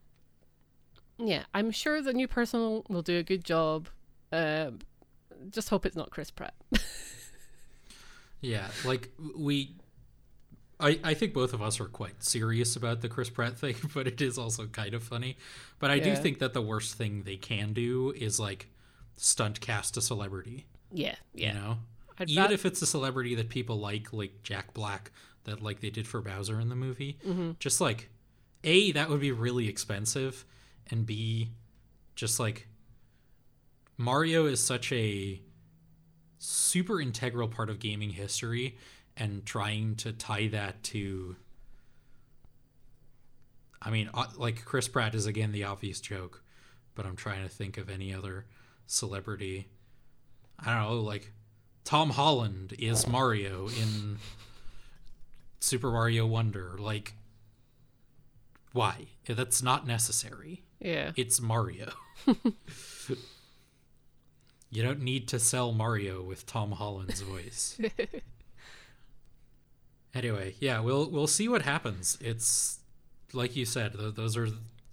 yeah, 1.18 1.44
I'm 1.54 1.70
sure 1.72 2.00
the 2.00 2.12
new 2.12 2.28
person 2.28 2.82
will 2.88 3.02
do 3.02 3.18
a 3.18 3.22
good 3.22 3.44
job. 3.44 3.88
Um, 4.32 4.80
just 5.50 5.68
hope 5.68 5.86
it's 5.86 5.96
not 5.96 6.10
Chris 6.10 6.30
Pratt. 6.30 6.54
Yeah, 8.40 8.68
like 8.84 9.10
we 9.36 9.74
I, 10.78 11.00
I 11.02 11.14
think 11.14 11.32
both 11.32 11.52
of 11.52 11.62
us 11.62 11.80
are 11.80 11.86
quite 11.86 12.22
serious 12.22 12.76
about 12.76 13.00
the 13.00 13.08
Chris 13.08 13.30
Pratt 13.30 13.58
thing, 13.58 13.76
but 13.94 14.06
it 14.06 14.20
is 14.20 14.38
also 14.38 14.66
kind 14.66 14.94
of 14.94 15.02
funny. 15.02 15.36
But 15.78 15.90
I 15.90 15.98
do 15.98 16.14
think 16.14 16.38
that 16.38 16.52
the 16.52 16.62
worst 16.62 16.94
thing 16.94 17.22
they 17.22 17.36
can 17.36 17.72
do 17.72 18.12
is 18.16 18.38
like 18.38 18.68
stunt 19.16 19.60
cast 19.60 19.96
a 19.96 20.00
celebrity. 20.00 20.66
yeah, 20.92 21.16
yeah. 21.34 21.48
You 21.48 21.54
know? 21.54 21.78
I'd 22.18 22.30
Even 22.30 22.52
if 22.52 22.64
it's 22.64 22.80
a 22.80 22.86
celebrity 22.86 23.34
that 23.34 23.50
people 23.50 23.76
like, 23.76 24.12
like 24.12 24.42
Jack 24.42 24.72
Black, 24.72 25.12
that 25.44 25.62
like 25.62 25.80
they 25.80 25.90
did 25.90 26.06
for 26.06 26.22
Bowser 26.22 26.60
in 26.60 26.68
the 26.68 26.76
movie. 26.76 27.18
Mm-hmm. 27.26 27.52
Just 27.58 27.80
like 27.80 28.08
A, 28.64 28.92
that 28.92 29.10
would 29.10 29.20
be 29.20 29.32
really 29.32 29.68
expensive, 29.68 30.44
and 30.90 31.04
B, 31.04 31.50
just 32.14 32.40
like 32.40 32.68
Mario 33.96 34.46
is 34.46 34.62
such 34.62 34.92
a 34.92 35.40
super 36.38 37.00
integral 37.00 37.48
part 37.48 37.70
of 37.70 37.78
gaming 37.78 38.10
history 38.10 38.76
and 39.16 39.44
trying 39.46 39.96
to 39.96 40.12
tie 40.12 40.48
that 40.48 40.82
to 40.82 41.36
I 43.80 43.90
mean 43.90 44.10
uh, 44.12 44.26
like 44.36 44.64
Chris 44.64 44.88
Pratt 44.88 45.14
is 45.14 45.26
again 45.26 45.52
the 45.52 45.64
obvious 45.64 46.00
joke 46.00 46.42
but 46.94 47.06
I'm 47.06 47.16
trying 47.16 47.42
to 47.42 47.48
think 47.48 47.78
of 47.78 47.88
any 47.88 48.14
other 48.14 48.46
celebrity 48.86 49.68
I 50.58 50.74
don't 50.74 50.82
know 50.82 51.00
like 51.00 51.32
Tom 51.84 52.10
Holland 52.10 52.74
is 52.78 53.06
Mario 53.06 53.68
in 53.68 54.18
Super 55.60 55.90
Mario 55.90 56.26
Wonder 56.26 56.76
like 56.78 57.14
why 58.72 59.06
that's 59.26 59.62
not 59.62 59.86
necessary 59.86 60.62
yeah. 60.80 61.12
it's 61.16 61.40
Mario. 61.40 61.90
you 64.76 64.82
don't 64.82 65.00
need 65.00 65.26
to 65.28 65.38
sell 65.38 65.72
Mario 65.72 66.22
with 66.22 66.44
Tom 66.44 66.72
Holland's 66.72 67.22
voice. 67.22 67.80
anyway, 70.14 70.54
yeah, 70.60 70.80
we'll 70.80 71.08
we'll 71.08 71.26
see 71.26 71.48
what 71.48 71.62
happens. 71.62 72.18
It's 72.20 72.80
like 73.32 73.56
you 73.56 73.64
said; 73.64 73.94
th- 73.98 74.16
those 74.16 74.36
are 74.36 74.48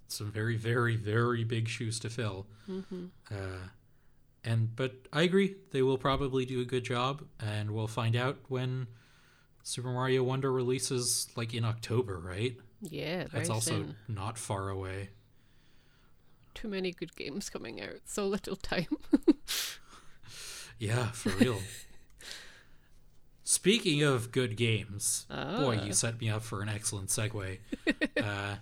some 0.08 0.32
very, 0.32 0.56
very, 0.56 0.96
very 0.96 1.44
big 1.44 1.68
shoes 1.68 2.00
to 2.00 2.08
fill. 2.08 2.46
Mm-hmm. 2.66 3.04
Uh, 3.30 3.68
and 4.42 4.74
but 4.74 4.94
I 5.12 5.20
agree, 5.20 5.56
they 5.72 5.82
will 5.82 5.98
probably 5.98 6.46
do 6.46 6.62
a 6.62 6.64
good 6.64 6.84
job, 6.84 7.22
and 7.38 7.70
we'll 7.70 7.86
find 7.86 8.16
out 8.16 8.38
when 8.48 8.86
Super 9.64 9.90
Mario 9.90 10.22
Wonder 10.22 10.50
releases, 10.50 11.28
like 11.36 11.52
in 11.52 11.66
October, 11.66 12.18
right? 12.18 12.56
Yeah, 12.80 13.24
That's 13.30 13.50
also 13.50 13.70
soon. 13.72 13.96
not 14.08 14.38
far 14.38 14.70
away. 14.70 15.10
Too 16.54 16.68
many 16.68 16.92
good 16.92 17.14
games 17.16 17.50
coming 17.50 17.80
out. 17.80 18.00
So 18.06 18.26
little 18.26 18.56
time. 18.56 18.86
Yeah, 20.76 21.12
for 21.12 21.28
real. 21.30 21.60
Speaking 23.44 24.02
of 24.02 24.32
good 24.32 24.56
games, 24.56 25.26
boy, 25.28 25.78
Ah. 25.80 25.84
you 25.84 25.92
set 25.92 26.20
me 26.20 26.28
up 26.30 26.42
for 26.42 26.62
an 26.62 26.68
excellent 26.68 27.10
segue. 27.10 27.58
uh, 28.22 28.56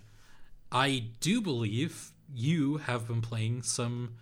I 0.71 1.05
do 1.21 1.41
believe 1.41 2.13
you 2.35 2.79
have 2.79 3.07
been 3.07 3.23
playing 3.23 3.63
some 3.63 4.17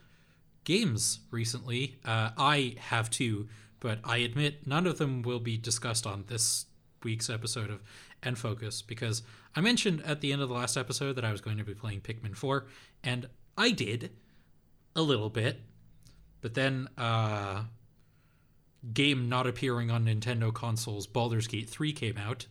games 0.65 1.21
recently. 1.31 1.99
Uh, 2.05 2.31
I 2.39 2.77
have 2.79 3.11
too, 3.11 3.49
but 3.81 3.99
I 4.05 4.19
admit 4.19 4.67
none 4.67 4.87
of 4.87 4.99
them 4.99 5.23
will 5.23 5.41
be 5.41 5.57
discussed 5.57 6.07
on 6.07 6.25
this 6.29 6.67
week's 7.03 7.31
episode 7.31 7.71
of 7.71 7.81
N 8.23 8.35
Focus 8.35 8.83
because 8.83 9.23
I 9.57 9.61
mentioned 9.63 10.03
at 10.05 10.21
the 10.21 10.33
end 10.33 10.43
of 10.43 10.49
the 10.49 10.55
last 10.55 10.77
episode 10.77 11.15
that 11.15 11.25
I 11.25 11.33
was 11.33 11.41
going 11.41 11.57
to 11.59 11.65
be 11.65 11.75
playing 11.75 12.03
Pikmin 12.03 12.37
4, 12.37 12.67
and 13.03 13.27
I 13.61 13.73
did 13.73 14.11
a 14.97 15.03
little 15.03 15.29
bit, 15.29 15.61
but 16.41 16.55
then 16.55 16.89
uh, 16.97 17.65
game 18.95 19.29
not 19.29 19.47
appearing 19.47 19.91
on 19.91 20.07
Nintendo 20.07 20.51
consoles, 20.51 21.07
Baldur's 21.07 21.47
Gate 21.47 21.69
3 21.69 21.93
came 21.93 22.17
out, 22.17 22.47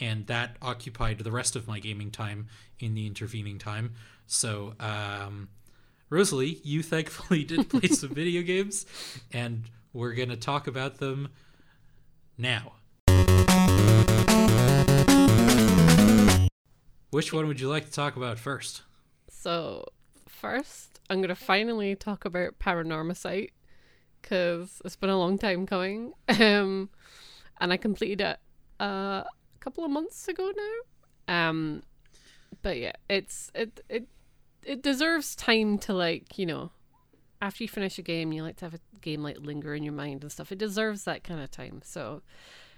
and 0.00 0.26
that 0.26 0.56
occupied 0.60 1.20
the 1.20 1.30
rest 1.30 1.54
of 1.54 1.68
my 1.68 1.78
gaming 1.78 2.10
time 2.10 2.48
in 2.80 2.94
the 2.94 3.06
intervening 3.06 3.58
time. 3.58 3.94
So, 4.26 4.74
um, 4.80 5.48
Rosalie, 6.10 6.60
you 6.64 6.82
thankfully 6.82 7.44
did 7.44 7.70
play 7.70 7.86
some 7.90 8.10
video 8.10 8.42
games, 8.42 8.84
and 9.32 9.62
we're 9.92 10.14
going 10.14 10.30
to 10.30 10.36
talk 10.36 10.66
about 10.66 10.98
them 10.98 11.28
now. 12.36 12.72
Which 17.10 17.32
one 17.32 17.46
would 17.46 17.60
you 17.60 17.68
like 17.68 17.86
to 17.86 17.92
talk 17.92 18.16
about 18.16 18.40
first? 18.40 18.82
So, 19.30 19.84
first, 20.38 21.00
I'm 21.10 21.18
going 21.18 21.28
to 21.28 21.34
finally 21.34 21.96
talk 21.96 22.24
about 22.24 22.58
Paranormasight 22.58 23.50
because 24.22 24.80
it's 24.84 24.96
been 24.96 25.10
a 25.10 25.18
long 25.18 25.38
time 25.38 25.66
coming. 25.66 26.12
Um, 26.40 26.90
and 27.60 27.72
I 27.72 27.76
completed 27.76 28.20
it 28.20 28.38
uh, 28.80 29.24
a 29.24 29.58
couple 29.58 29.84
of 29.84 29.90
months 29.90 30.28
ago 30.28 30.52
now. 30.56 31.50
Um, 31.50 31.82
but 32.62 32.78
yeah, 32.78 32.92
it's 33.08 33.50
it 33.54 33.80
it 33.88 34.06
it 34.62 34.82
deserves 34.82 35.34
time 35.34 35.78
to 35.78 35.92
like 35.92 36.38
you 36.38 36.46
know, 36.46 36.70
after 37.42 37.64
you 37.64 37.68
finish 37.68 37.98
a 37.98 38.02
game, 38.02 38.32
you 38.32 38.44
like 38.44 38.56
to 38.58 38.66
have 38.66 38.74
a 38.74 38.80
game 39.00 39.22
like 39.24 39.38
linger 39.40 39.74
in 39.74 39.82
your 39.82 39.92
mind 39.92 40.22
and 40.22 40.30
stuff. 40.30 40.52
It 40.52 40.58
deserves 40.58 41.02
that 41.04 41.24
kind 41.24 41.40
of 41.40 41.50
time. 41.50 41.80
So, 41.84 42.22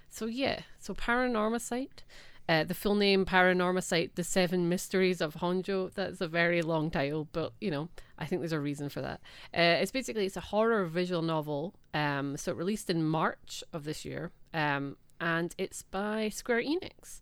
so 0.09 0.25
yeah, 0.25 0.61
so 0.79 0.95
Paranormasight. 0.95 2.05
Uh, 2.51 2.65
the 2.65 2.75
full 2.75 2.97
name 2.97 3.25
Paranormasight: 3.25 4.17
The 4.17 4.25
Seven 4.25 4.69
Mysteries 4.69 5.21
of 5.21 5.35
Honjo. 5.35 5.95
That's 5.95 6.21
a 6.21 6.27
very 6.27 6.63
long 6.63 6.91
title, 6.91 7.29
but 7.31 7.53
you 7.61 7.71
know, 7.71 7.91
I 8.19 8.27
think 8.27 8.41
there's 8.41 8.51
a 8.51 8.59
reason 8.59 8.89
for 8.89 9.01
that. 9.01 9.21
Uh, 9.57 9.79
it's 9.81 9.93
basically 9.93 10.27
it's 10.27 10.37
a 10.37 10.41
horror 10.41 10.85
visual 10.87 11.23
novel. 11.23 11.77
Um, 11.95 12.37
so 12.37 12.51
it 12.51 12.57
released 12.57 12.91
in 12.91 13.05
March 13.05 13.63
of 13.73 13.85
this 13.85 14.05
year. 14.05 14.33
Um, 14.53 14.97
and 15.21 15.55
it's 15.59 15.85
by 15.85 16.29
Square 16.29 16.63
Enix. 16.63 17.21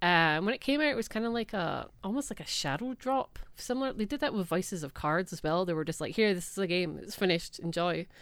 Um, 0.00 0.46
when 0.46 0.54
it 0.54 0.62
came 0.62 0.80
out, 0.80 0.86
it 0.86 0.96
was 0.96 1.08
kind 1.08 1.26
of 1.26 1.34
like 1.34 1.52
a 1.52 1.88
almost 2.02 2.30
like 2.30 2.40
a 2.40 2.46
shadow 2.46 2.94
drop. 2.94 3.38
Similar, 3.56 3.92
they 3.92 4.06
did 4.06 4.20
that 4.20 4.32
with 4.32 4.46
Voices 4.46 4.82
of 4.82 4.94
Cards 4.94 5.30
as 5.34 5.42
well. 5.42 5.66
They 5.66 5.74
were 5.74 5.84
just 5.84 6.00
like, 6.00 6.16
"Here, 6.16 6.32
this 6.32 6.50
is 6.52 6.56
a 6.56 6.66
game. 6.66 6.98
It's 7.02 7.14
finished. 7.14 7.58
Enjoy." 7.58 8.06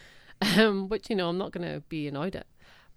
Um, 0.57 0.89
which 0.89 1.11
you 1.11 1.17
know, 1.17 1.29
I'm 1.29 1.39
not 1.39 1.51
gonna 1.51 1.83
be 1.89 2.07
annoyed 2.07 2.37
at, 2.37 2.47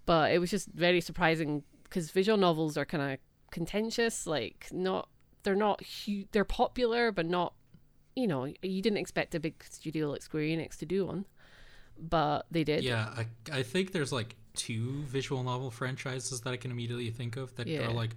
but 0.06 0.32
it 0.32 0.38
was 0.38 0.52
just 0.52 0.68
very 0.68 1.02
surprising 1.02 1.64
because 1.86 2.12
visual 2.12 2.38
novels 2.38 2.78
are 2.78 2.86
kind 2.86 3.14
of 3.14 3.20
contentious. 3.52 4.26
Like, 4.26 4.68
not 4.72 5.08
they're 5.44 5.56
not 5.56 5.82
huge. 5.84 6.28
They're 6.32 6.44
popular, 6.46 7.12
but 7.12 7.26
not. 7.26 7.54
You 8.16 8.28
know, 8.28 8.46
you 8.62 8.82
didn't 8.82 8.98
expect 8.98 9.36
a 9.36 9.40
big 9.40 9.64
studio 9.70 10.10
like 10.12 10.22
Square 10.22 10.44
Enix 10.44 10.78
to 10.80 10.86
do 10.86 11.06
one, 11.06 11.26
but 11.98 12.46
they 12.52 12.64
did. 12.66 12.84
Yeah, 12.84 13.08
I, 13.16 13.26
I 13.60 13.64
think 13.64 13.94
there's 13.94 14.12
like 14.12 14.36
two 14.54 15.04
visual 15.04 15.44
novel 15.44 15.72
franchises 15.72 16.42
that 16.42 16.50
I 16.52 16.58
can 16.58 16.72
immediately 16.72 17.10
think 17.10 17.38
of 17.38 17.56
that 17.56 17.68
Yeah. 17.68 17.88
are 17.88 17.94
like 17.94 18.16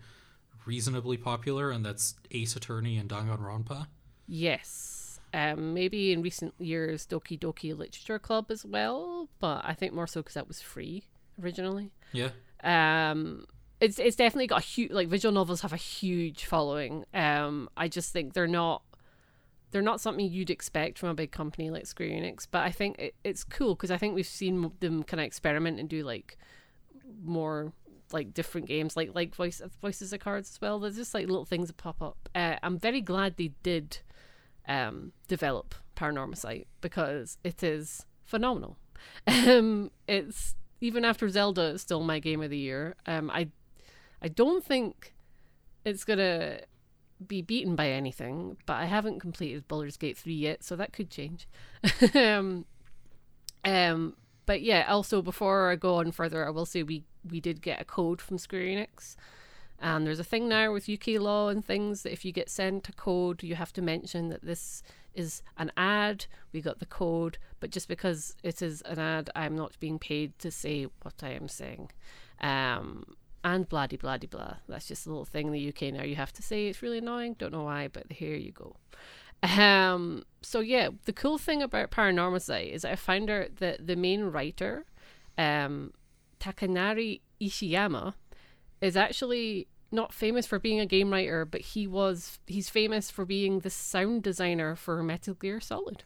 reasonably 0.66 1.16
popular, 1.16 1.70
and 1.70 1.84
that's 1.86 2.14
Ace 2.32 2.56
Attorney 2.56 2.96
and 2.98 3.08
Danganronpa. 3.08 3.86
Yes. 4.26 5.20
Um, 5.32 5.74
maybe 5.74 6.12
in 6.12 6.22
recent 6.22 6.54
years, 6.58 7.06
Doki 7.06 7.38
Doki 7.38 7.76
Literature 7.76 8.18
Club 8.18 8.46
as 8.50 8.64
well, 8.64 9.28
but 9.40 9.62
I 9.64 9.74
think 9.74 9.92
more 9.92 10.06
so 10.06 10.20
because 10.22 10.34
that 10.34 10.48
was 10.48 10.60
free 10.60 11.04
originally. 11.42 11.90
Yeah, 12.12 12.30
Um, 12.62 13.46
it's 13.84 13.98
it's 13.98 14.16
definitely 14.16 14.46
got 14.46 14.62
a 14.62 14.64
huge 14.64 14.90
like 14.90 15.08
visual 15.08 15.32
novels 15.32 15.60
have 15.62 15.72
a 15.72 15.76
huge 15.76 16.44
following. 16.44 17.04
Um, 17.12 17.68
I 17.76 17.88
just 17.88 18.12
think 18.12 18.32
they're 18.32 18.46
not 18.46 18.82
they're 19.70 19.82
not 19.82 20.00
something 20.00 20.26
you'd 20.30 20.50
expect 20.50 20.98
from 20.98 21.08
a 21.08 21.14
big 21.14 21.32
company 21.32 21.70
like 21.70 21.86
Square 21.86 22.10
Enix, 22.10 22.46
but 22.50 22.62
I 22.62 22.70
think 22.70 22.98
it, 22.98 23.14
it's 23.24 23.44
cool 23.44 23.74
because 23.74 23.90
I 23.90 23.96
think 23.96 24.14
we've 24.14 24.26
seen 24.26 24.72
them 24.80 25.02
kind 25.02 25.20
of 25.20 25.26
experiment 25.26 25.80
and 25.80 25.88
do 25.88 26.02
like 26.04 26.36
more 27.22 27.72
like 28.12 28.32
different 28.34 28.66
games 28.68 28.96
like 28.96 29.10
like 29.14 29.34
voice 29.34 29.60
voices 29.80 30.12
of 30.12 30.20
cards 30.20 30.50
as 30.50 30.60
well 30.60 30.78
there's 30.78 30.94
just 30.94 31.14
like 31.14 31.26
little 31.26 31.44
things 31.44 31.68
that 31.68 31.76
pop 31.76 32.00
up 32.02 32.28
uh, 32.34 32.54
i'm 32.62 32.78
very 32.78 33.00
glad 33.00 33.36
they 33.36 33.50
did 33.62 33.98
um 34.68 35.10
develop 35.26 35.74
paranormal 35.94 36.64
because 36.80 37.38
it 37.44 37.62
is 37.62 38.06
phenomenal. 38.24 38.78
Um, 39.26 39.90
it's 40.08 40.54
even 40.80 41.04
after 41.04 41.28
Zelda, 41.28 41.72
it's 41.74 41.82
still 41.82 42.02
my 42.02 42.18
game 42.20 42.42
of 42.42 42.48
the 42.48 42.56
year. 42.56 42.94
Um, 43.04 43.30
I, 43.30 43.48
I 44.24 44.28
don't 44.28 44.64
think 44.64 45.12
it's 45.84 46.02
gonna 46.02 46.60
be 47.24 47.42
beaten 47.42 47.76
by 47.76 47.90
anything, 47.90 48.56
but 48.64 48.74
I 48.74 48.86
haven't 48.86 49.20
completed 49.20 49.68
Baldur's 49.68 49.98
Gate 49.98 50.16
three 50.16 50.32
yet, 50.32 50.64
so 50.64 50.76
that 50.76 50.94
could 50.94 51.10
change. 51.10 51.46
um, 52.14 52.64
um, 53.66 54.16
but 54.46 54.62
yeah, 54.62 54.86
also 54.88 55.20
before 55.20 55.70
I 55.70 55.76
go 55.76 55.96
on 55.96 56.10
further, 56.10 56.46
I 56.46 56.50
will 56.50 56.64
say 56.64 56.82
we 56.82 57.04
we 57.22 57.38
did 57.38 57.60
get 57.60 57.82
a 57.82 57.84
code 57.84 58.22
from 58.22 58.38
Square 58.38 58.62
Enix. 58.62 59.14
And 59.78 60.06
there's 60.06 60.20
a 60.20 60.24
thing 60.24 60.48
now 60.48 60.72
with 60.72 60.88
UK 60.88 61.20
law 61.20 61.48
and 61.48 61.62
things 61.62 62.02
that 62.02 62.12
if 62.12 62.24
you 62.24 62.32
get 62.32 62.48
sent 62.48 62.88
a 62.88 62.92
code, 62.92 63.42
you 63.42 63.56
have 63.56 63.72
to 63.74 63.82
mention 63.82 64.30
that 64.30 64.42
this 64.42 64.82
is 65.14 65.42
an 65.58 65.70
ad. 65.76 66.24
We 66.52 66.62
got 66.62 66.78
the 66.78 66.86
code, 66.86 67.36
but 67.60 67.70
just 67.70 67.88
because 67.88 68.36
it 68.42 68.62
is 68.62 68.80
an 68.82 68.98
ad, 68.98 69.28
I'm 69.36 69.54
not 69.54 69.78
being 69.80 69.98
paid 69.98 70.38
to 70.38 70.50
say 70.50 70.86
what 71.02 71.22
I 71.22 71.30
am 71.30 71.48
saying. 71.48 71.90
Um, 72.40 73.04
and 73.44 73.68
blah 73.68 73.86
de 73.86 73.96
blah 73.96 74.16
de 74.16 74.26
blah. 74.26 74.54
That's 74.66 74.88
just 74.88 75.06
a 75.06 75.10
little 75.10 75.26
thing 75.26 75.46
in 75.48 75.52
the 75.52 75.68
UK 75.68 75.92
now. 75.92 76.02
You 76.02 76.16
have 76.16 76.32
to 76.32 76.42
say 76.42 76.66
it's 76.66 76.82
really 76.82 76.98
annoying. 76.98 77.34
Don't 77.38 77.52
know 77.52 77.64
why, 77.64 77.88
but 77.88 78.10
here 78.10 78.34
you 78.34 78.50
go. 78.50 78.76
Um, 79.42 80.24
so 80.40 80.60
yeah, 80.60 80.88
the 81.04 81.12
cool 81.12 81.36
thing 81.36 81.62
about 81.62 81.90
Paranormasight 81.90 82.72
is 82.72 82.84
I 82.84 82.96
found 82.96 83.28
out 83.28 83.56
that 83.56 83.86
the 83.86 83.96
main 83.96 84.24
writer, 84.24 84.86
um, 85.36 85.92
Takanari 86.40 87.20
Ishiyama, 87.40 88.14
is 88.80 88.96
actually 88.96 89.68
not 89.92 90.14
famous 90.14 90.46
for 90.46 90.58
being 90.58 90.80
a 90.80 90.86
game 90.86 91.10
writer, 91.12 91.44
but 91.44 91.60
he 91.60 91.86
was 91.86 92.38
he's 92.46 92.70
famous 92.70 93.10
for 93.10 93.24
being 93.24 93.60
the 93.60 93.70
sound 93.70 94.22
designer 94.22 94.74
for 94.74 95.02
Metal 95.02 95.34
Gear 95.34 95.60
Solid. 95.60 96.04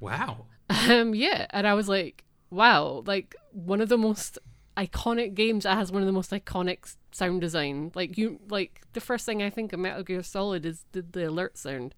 Wow. 0.00 0.46
Um 0.68 1.14
yeah, 1.14 1.46
and 1.50 1.64
I 1.66 1.74
was 1.74 1.88
like, 1.88 2.24
wow, 2.50 3.04
like 3.06 3.36
one 3.52 3.80
of 3.80 3.88
the 3.88 3.96
most 3.96 4.38
iconic 4.76 5.34
games 5.34 5.64
that 5.64 5.76
has 5.76 5.90
one 5.90 6.02
of 6.02 6.06
the 6.06 6.12
most 6.12 6.30
iconic 6.30 6.94
sound 7.12 7.40
design. 7.40 7.92
Like 7.94 8.18
you 8.18 8.40
like 8.48 8.82
the 8.92 9.00
first 9.00 9.24
thing 9.26 9.42
I 9.42 9.50
think 9.50 9.72
of 9.72 9.80
Metal 9.80 10.02
Gear 10.02 10.22
Solid 10.22 10.66
is 10.66 10.84
the, 10.92 11.02
the 11.02 11.28
alert 11.28 11.56
sound. 11.58 11.94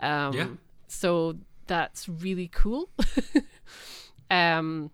Um 0.00 0.32
Yeah. 0.34 0.48
so 0.88 1.36
that's 1.66 2.08
really 2.08 2.48
cool. 2.52 2.90
um 4.30 4.90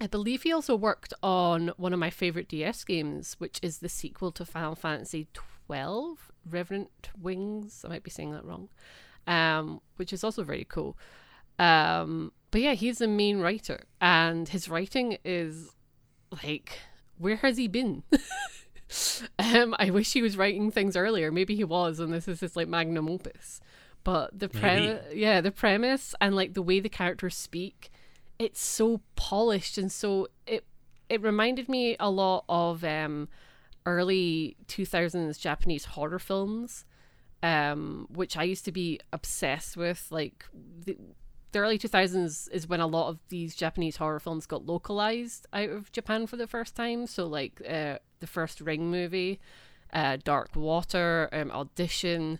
I 0.00 0.06
believe 0.06 0.42
he 0.42 0.52
also 0.52 0.74
worked 0.74 1.12
on 1.22 1.68
one 1.76 1.92
of 1.92 1.98
my 1.98 2.10
favorite 2.10 2.48
DS 2.48 2.82
games, 2.84 3.36
which 3.38 3.60
is 3.62 3.78
the 3.78 3.88
sequel 3.88 4.32
to 4.32 4.44
Final 4.44 4.74
Fantasy 4.74 5.28
XII, 5.36 6.16
Reverent 6.50 7.10
Wings. 7.20 7.84
I 7.84 7.88
might 7.88 8.02
be 8.02 8.10
saying 8.10 8.32
that 8.32 8.44
wrong, 8.44 8.68
um, 9.26 9.80
which 9.96 10.12
is 10.12 10.24
also 10.24 10.42
very 10.42 10.64
cool. 10.64 10.96
Um, 11.58 12.32
but 12.50 12.62
yeah, 12.62 12.72
he's 12.72 12.98
the 12.98 13.06
main 13.06 13.38
writer, 13.38 13.84
and 14.00 14.48
his 14.48 14.68
writing 14.68 15.18
is 15.24 15.70
like, 16.44 16.78
where 17.18 17.36
has 17.36 17.56
he 17.56 17.68
been? 17.68 18.02
um, 19.38 19.74
I 19.78 19.90
wish 19.90 20.12
he 20.12 20.22
was 20.22 20.36
writing 20.36 20.70
things 20.70 20.96
earlier. 20.96 21.30
Maybe 21.30 21.54
he 21.54 21.64
was, 21.64 22.00
and 22.00 22.12
this 22.12 22.28
is 22.28 22.40
his 22.40 22.56
like 22.56 22.68
magnum 22.68 23.08
opus. 23.08 23.60
But 24.04 24.38
the 24.38 24.48
premise, 24.48 25.04
yeah, 25.14 25.40
the 25.40 25.52
premise 25.52 26.14
and 26.20 26.34
like 26.34 26.54
the 26.54 26.62
way 26.62 26.80
the 26.80 26.88
characters 26.88 27.36
speak 27.36 27.90
it's 28.42 28.60
so 28.60 29.00
polished 29.14 29.78
and 29.78 29.90
so 29.90 30.26
it 30.46 30.64
it 31.08 31.22
reminded 31.22 31.68
me 31.68 31.96
a 32.00 32.10
lot 32.10 32.44
of 32.48 32.82
um 32.82 33.28
early 33.86 34.56
2000s 34.66 35.38
Japanese 35.38 35.84
horror 35.84 36.18
films 36.18 36.84
um 37.42 38.06
which 38.10 38.36
I 38.36 38.42
used 38.42 38.64
to 38.64 38.72
be 38.72 38.98
obsessed 39.12 39.76
with 39.76 40.08
like 40.10 40.44
the, 40.84 40.96
the 41.52 41.58
early 41.58 41.78
2000s 41.78 42.50
is 42.50 42.68
when 42.68 42.80
a 42.80 42.86
lot 42.86 43.08
of 43.08 43.18
these 43.28 43.54
Japanese 43.54 43.96
horror 43.96 44.20
films 44.20 44.46
got 44.46 44.66
localized 44.66 45.46
out 45.52 45.70
of 45.70 45.92
Japan 45.92 46.26
for 46.26 46.36
the 46.36 46.46
first 46.46 46.74
time 46.74 47.06
so 47.06 47.26
like 47.26 47.62
uh, 47.68 47.98
the 48.20 48.26
first 48.26 48.60
Ring 48.60 48.90
movie 48.90 49.40
uh, 49.92 50.16
Dark 50.24 50.56
Water 50.56 51.28
um, 51.32 51.50
Audition 51.50 52.38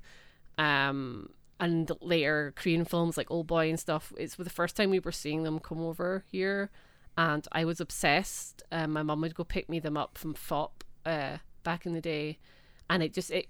um 0.58 1.28
and 1.62 1.92
later 2.00 2.52
Korean 2.56 2.84
films 2.84 3.16
like 3.16 3.30
Old 3.30 3.46
Boy 3.46 3.70
and 3.70 3.78
stuff. 3.78 4.12
It's 4.18 4.34
the 4.34 4.50
first 4.50 4.76
time 4.76 4.90
we 4.90 4.98
were 4.98 5.12
seeing 5.12 5.44
them 5.44 5.60
come 5.60 5.80
over 5.80 6.24
here, 6.26 6.70
and 7.16 7.46
I 7.52 7.64
was 7.64 7.80
obsessed. 7.80 8.64
Um, 8.72 8.92
my 8.92 9.04
mum 9.04 9.20
would 9.20 9.36
go 9.36 9.44
pick 9.44 9.68
me 9.68 9.78
them 9.78 9.96
up 9.96 10.18
from 10.18 10.34
Fopp 10.34 10.82
uh, 11.06 11.38
back 11.62 11.86
in 11.86 11.92
the 11.92 12.00
day, 12.00 12.40
and 12.90 13.00
it 13.00 13.14
just 13.14 13.30
it 13.30 13.46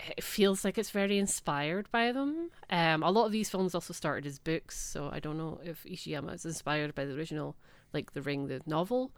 it 0.00 0.22
feels 0.22 0.64
like 0.64 0.78
it's 0.78 0.90
very 0.90 1.18
inspired 1.18 1.90
by 1.90 2.12
them. 2.12 2.50
Um, 2.70 3.02
a 3.02 3.10
lot 3.10 3.26
of 3.26 3.32
these 3.32 3.50
films 3.50 3.74
also 3.74 3.92
started 3.92 4.26
as 4.26 4.38
books, 4.38 4.78
so 4.78 5.10
I 5.12 5.20
don't 5.20 5.38
know 5.38 5.60
if 5.64 5.84
Ishiyama 5.84 6.34
is 6.34 6.44
inspired 6.44 6.94
by 6.94 7.04
the 7.04 7.14
original, 7.14 7.56
like 7.92 8.12
The 8.12 8.22
Ring, 8.22 8.48
the 8.48 8.60
novel, 8.66 9.12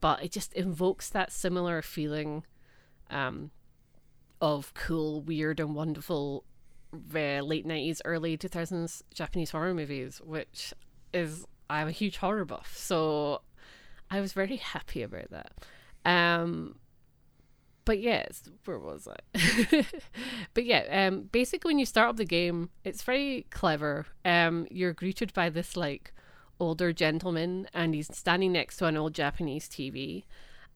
but 0.00 0.22
it 0.22 0.32
just 0.32 0.52
invokes 0.54 1.10
that 1.10 1.32
similar 1.32 1.82
feeling, 1.82 2.44
um, 3.10 3.50
of 4.40 4.72
cool, 4.74 5.20
weird, 5.20 5.60
and 5.60 5.74
wonderful 5.74 6.44
uh, 6.92 7.40
late 7.40 7.66
90s, 7.66 8.00
early 8.04 8.36
2000s 8.36 9.02
Japanese 9.12 9.50
horror 9.50 9.74
movies, 9.74 10.20
which 10.24 10.72
is, 11.12 11.46
I'm 11.68 11.88
a 11.88 11.92
huge 11.92 12.16
horror 12.16 12.44
buff. 12.44 12.76
So 12.76 13.42
I 14.10 14.20
was 14.20 14.32
very 14.32 14.56
happy 14.56 15.02
about 15.02 15.30
that. 15.30 15.52
Um, 16.04 16.76
but 17.90 17.98
yes, 17.98 18.48
where 18.66 18.78
was 18.78 19.08
I? 19.08 19.84
but 20.54 20.64
yeah, 20.64 21.08
um, 21.08 21.22
basically 21.22 21.70
when 21.70 21.80
you 21.80 21.84
start 21.84 22.10
up 22.10 22.16
the 22.18 22.24
game, 22.24 22.70
it's 22.84 23.02
very 23.02 23.46
clever. 23.50 24.06
Um, 24.24 24.68
you're 24.70 24.92
greeted 24.92 25.34
by 25.34 25.50
this 25.50 25.76
like 25.76 26.14
older 26.60 26.92
gentleman, 26.92 27.66
and 27.74 27.92
he's 27.92 28.16
standing 28.16 28.52
next 28.52 28.76
to 28.76 28.86
an 28.86 28.96
old 28.96 29.12
Japanese 29.12 29.68
TV. 29.68 30.22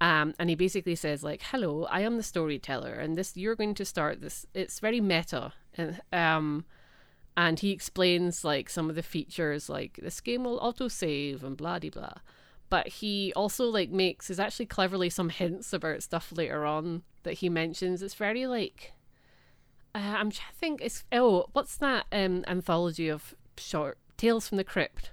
Um, 0.01 0.35
and 0.41 0.51
he 0.51 0.57
basically 0.57 0.97
says 0.97 1.23
like, 1.23 1.43
"Hello, 1.53 1.85
I 1.85 2.01
am 2.01 2.17
the 2.17 2.25
storyteller, 2.25 2.95
and 2.95 3.15
this 3.15 3.37
you're 3.37 3.55
going 3.55 3.77
to 3.77 3.85
start 3.85 4.21
this. 4.21 4.45
It's 4.53 4.81
very 4.81 5.01
meta, 5.01 5.53
and 5.79 6.01
um, 6.13 6.65
and 7.37 7.61
he 7.61 7.71
explains 7.71 8.43
like 8.43 8.69
some 8.69 8.91
of 8.91 8.97
the 8.97 9.05
features, 9.05 9.69
like 9.69 10.01
this 10.03 10.21
game 10.21 10.43
will 10.43 10.59
auto 10.59 10.89
save 10.89 11.45
and 11.45 11.57
blah 11.57 11.79
de 11.79 11.91
blah. 11.91 12.15
But 12.75 12.89
he 12.89 13.33
also 13.37 13.67
like 13.67 13.91
makes 13.91 14.31
is 14.31 14.41
actually 14.41 14.67
cleverly 14.67 15.09
some 15.09 15.29
hints 15.29 15.73
about 15.73 16.03
stuff 16.03 16.33
later 16.35 16.67
on 16.67 17.05
that 17.23 17.35
he 17.35 17.49
mentions. 17.49 18.03
It's 18.03 18.15
very 18.15 18.49
like, 18.49 18.95
uh, 19.95 19.99
I'm 19.99 20.33
trying 20.33 20.51
to 20.51 20.59
think. 20.59 20.81
It's 20.83 21.05
oh, 21.13 21.47
what's 21.53 21.77
that 21.77 22.07
um 22.11 22.43
anthology 22.49 23.09
of 23.09 23.37
short 23.57 23.97
tales 24.17 24.49
from 24.49 24.59
the 24.59 24.65
crypt? 24.65 25.13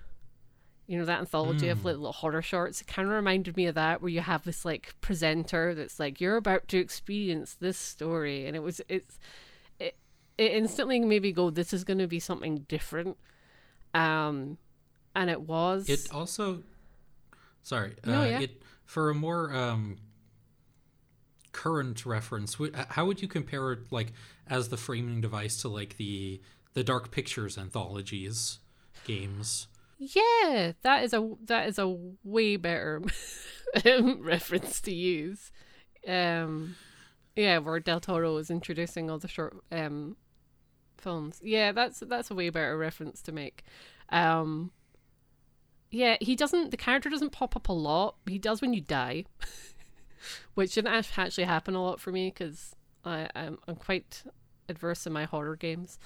you 0.88 0.97
know 0.97 1.05
that 1.05 1.20
anthology 1.20 1.70
of 1.70 1.86
like 1.86 1.95
little 1.95 2.12
horror 2.12 2.41
shorts 2.41 2.82
it 2.82 2.88
kind 2.88 3.07
of 3.07 3.14
reminded 3.14 3.55
me 3.55 3.68
of 3.68 3.76
that 3.76 4.01
where 4.01 4.09
you 4.09 4.20
have 4.20 4.43
this 4.43 4.66
like 4.66 4.93
presenter 4.99 5.76
that's 5.76 5.99
like 5.99 6.20
you're 6.20 6.36
about 6.36 6.68
to 6.68 6.78
experience 6.78 7.55
this 7.62 7.78
story 7.78 8.45
and 8.47 8.57
it 8.57 8.59
was 8.64 8.82
it's 8.89 9.20
it, 9.80 9.95
it 10.38 10.51
instantly 10.51 10.99
made 10.99 11.22
me 11.22 11.32
go 11.32 11.49
this 11.49 11.72
is 11.72 11.86
going 11.86 11.99
to 11.99 12.07
be 12.07 12.20
something 12.20 12.66
different 12.68 13.16
um 13.93 14.57
and 15.16 15.30
it 15.30 15.41
was 15.41 15.88
It 15.89 16.14
also, 16.14 16.64
sorry, 17.64 17.95
No, 18.05 18.22
uh, 18.22 18.26
yeah. 18.26 18.39
it 18.41 18.62
for 18.86 19.09
a 19.09 19.14
more 19.16 19.53
um, 19.53 19.97
current 21.51 22.05
reference. 22.05 22.57
How 22.89 23.05
would 23.05 23.22
you 23.22 23.28
compare 23.28 23.72
it, 23.74 23.91
like, 23.91 24.14
as 24.47 24.70
the 24.70 24.78
framing 24.78 25.22
device 25.22 25.62
to 25.62 25.68
like 25.70 25.97
the 25.97 26.41
the 26.74 26.84
Dark 26.84 27.12
Pictures 27.12 27.57
anthologies 27.57 28.59
games? 29.05 29.68
yeah 30.03 30.72
that 30.82 31.03
is 31.03 31.14
a 31.14 31.32
that 31.45 31.70
is 31.70 31.78
a 31.78 31.95
way 32.24 32.55
better 32.55 33.03
reference 34.18 34.82
to 34.82 34.91
use 34.91 35.51
um 36.07 36.76
yeah 37.36 37.59
where 37.59 37.80
del 37.80 37.99
toro 37.99 38.36
is 38.38 38.49
introducing 38.49 39.12
all 39.12 39.20
the 39.20 39.28
short 39.28 39.55
um 39.72 40.16
films 40.97 41.39
yeah 41.43 41.72
that's 41.72 41.99
that's 42.07 42.32
a 42.32 42.34
way 42.36 42.49
better 42.49 42.76
reference 42.80 43.22
to 43.22 43.32
make 43.32 43.64
um 44.09 44.72
yeah 45.92 46.18
he 46.20 46.36
doesn't 46.36 46.72
the 46.72 46.78
character 46.78 47.10
doesn't 47.10 47.32
pop 47.32 47.56
up 47.56 47.70
a 47.70 47.74
lot 47.74 48.16
he 48.28 48.39
does 48.39 48.62
when 48.62 48.74
you 48.74 48.82
die 48.82 49.24
which 50.56 50.74
didn't 50.74 51.08
actually 51.18 51.44
happen 51.44 51.76
a 51.76 51.84
lot 51.84 52.00
for 52.00 52.12
me 52.12 52.30
because 52.30 52.76
i 53.06 53.30
I'm, 53.36 53.60
I'm 53.68 53.76
quite 53.76 54.24
adverse 54.70 55.06
in 55.06 55.14
my 55.14 55.26
horror 55.26 55.56
games 55.56 56.00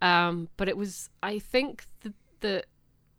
um 0.00 0.48
but 0.56 0.68
it 0.68 0.76
was 0.76 1.10
i 1.22 1.38
think 1.38 1.86
the 2.00 2.12
the 2.40 2.64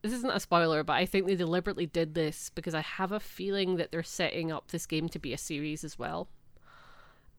this 0.03 0.11
isn't 0.11 0.35
a 0.35 0.39
spoiler, 0.39 0.83
but 0.83 0.93
I 0.93 1.05
think 1.05 1.25
they 1.25 1.35
deliberately 1.35 1.85
did 1.85 2.13
this 2.13 2.51
because 2.53 2.75
I 2.75 2.81
have 2.81 3.13
a 3.13 3.21
feeling 3.21 3.77
that 3.77 3.91
they're 3.91 4.03
setting 4.03 4.51
up 4.51 4.69
this 4.69 4.85
game 4.85 5.07
to 5.09 5.17
be 5.17 5.31
a 5.31 5.37
series 5.37 5.85
as 5.85 5.97
well. 5.97 6.27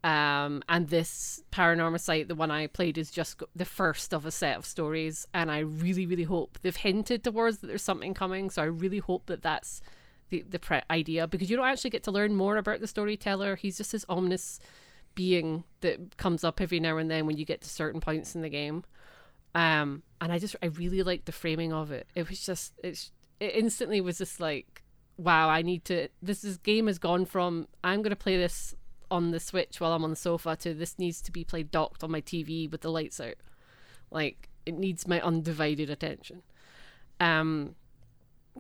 Um, 0.05 0.63
and 0.69 0.89
this 0.89 1.43
Paranormasight, 1.51 2.29
the 2.29 2.35
one 2.35 2.51
I 2.51 2.67
played, 2.67 2.99
is 2.99 3.11
just 3.11 3.43
the 3.57 3.65
first 3.65 4.13
of 4.13 4.27
a 4.27 4.31
set 4.31 4.57
of 4.57 4.67
stories, 4.67 5.27
and 5.35 5.51
I 5.51 5.61
really, 5.61 6.07
really 6.07 6.25
hope 6.25 6.59
they've 6.63 6.77
hinted 6.77 7.25
towards 7.25 7.59
that 7.59 7.69
there's 7.69 7.83
something 7.83 8.15
coming. 8.15 8.51
So 8.51 8.63
I 8.63 8.67
really 8.67 8.99
hope 8.99 9.27
that 9.27 9.43
that's 9.43 9.81
the 10.29 10.45
the 10.49 10.59
pre- 10.59 10.83
idea 10.91 11.27
because 11.27 11.51
you 11.51 11.57
don't 11.57 11.67
actually 11.67 11.91
get 11.91 12.05
to 12.05 12.11
learn 12.11 12.37
more 12.37 12.57
about 12.57 12.81
the 12.81 12.87
storyteller. 12.87 13.57
He's 13.57 13.79
just 13.79 13.93
this 13.93 14.05
ominous 14.09 14.61
being 15.15 15.65
that 15.81 16.17
comes 16.17 16.45
up 16.45 16.61
every 16.61 16.81
now 16.81 16.99
and 16.99 17.11
then 17.11 17.27
when 17.27 17.37
you 17.37 17.45
get 17.45 17.61
to 17.63 17.69
certain 17.69 18.01
points 18.01 18.35
in 18.35 18.43
the 18.43 18.49
game 18.49 18.83
um 19.55 20.03
and 20.21 20.33
i 20.33 20.41
just 20.41 20.57
i 20.61 20.67
really 20.67 21.05
liked 21.05 21.27
the 21.27 21.31
framing 21.31 21.73
of 21.73 21.93
it 21.93 22.09
it 22.17 22.29
was 22.29 22.45
just 22.45 22.73
it's 22.83 23.13
it 23.41 23.55
instantly 23.55 24.01
was 24.01 24.19
just 24.19 24.41
like, 24.41 24.83
wow, 25.17 25.49
I 25.49 25.63
need 25.63 25.85
to. 25.87 26.09
This 26.23 26.45
is, 26.45 26.57
game 26.59 26.87
has 26.87 26.99
gone 26.99 27.25
from 27.25 27.69
I'm 27.83 28.03
going 28.03 28.11
to 28.11 28.17
play 28.17 28.37
this 28.37 28.75
on 29.11 29.31
the 29.31 29.41
Switch 29.41 29.81
while 29.81 29.93
I'm 29.93 30.05
on 30.05 30.11
the 30.11 30.17
sofa 30.17 30.57
to 30.57 30.75
this 30.75 30.99
needs 30.99 31.21
to 31.23 31.33
be 31.33 31.45
played 31.45 31.71
docked 31.71 32.03
on 32.05 32.11
my 32.11 32.21
TV 32.21 32.71
with 32.71 32.81
the 32.83 32.91
lights 32.91 33.21
out. 33.21 33.35
Like 34.11 34.49
it 34.67 34.75
needs 34.75 35.07
my 35.07 35.21
undivided 35.21 35.91
attention. 35.91 36.43
Um, 37.21 37.75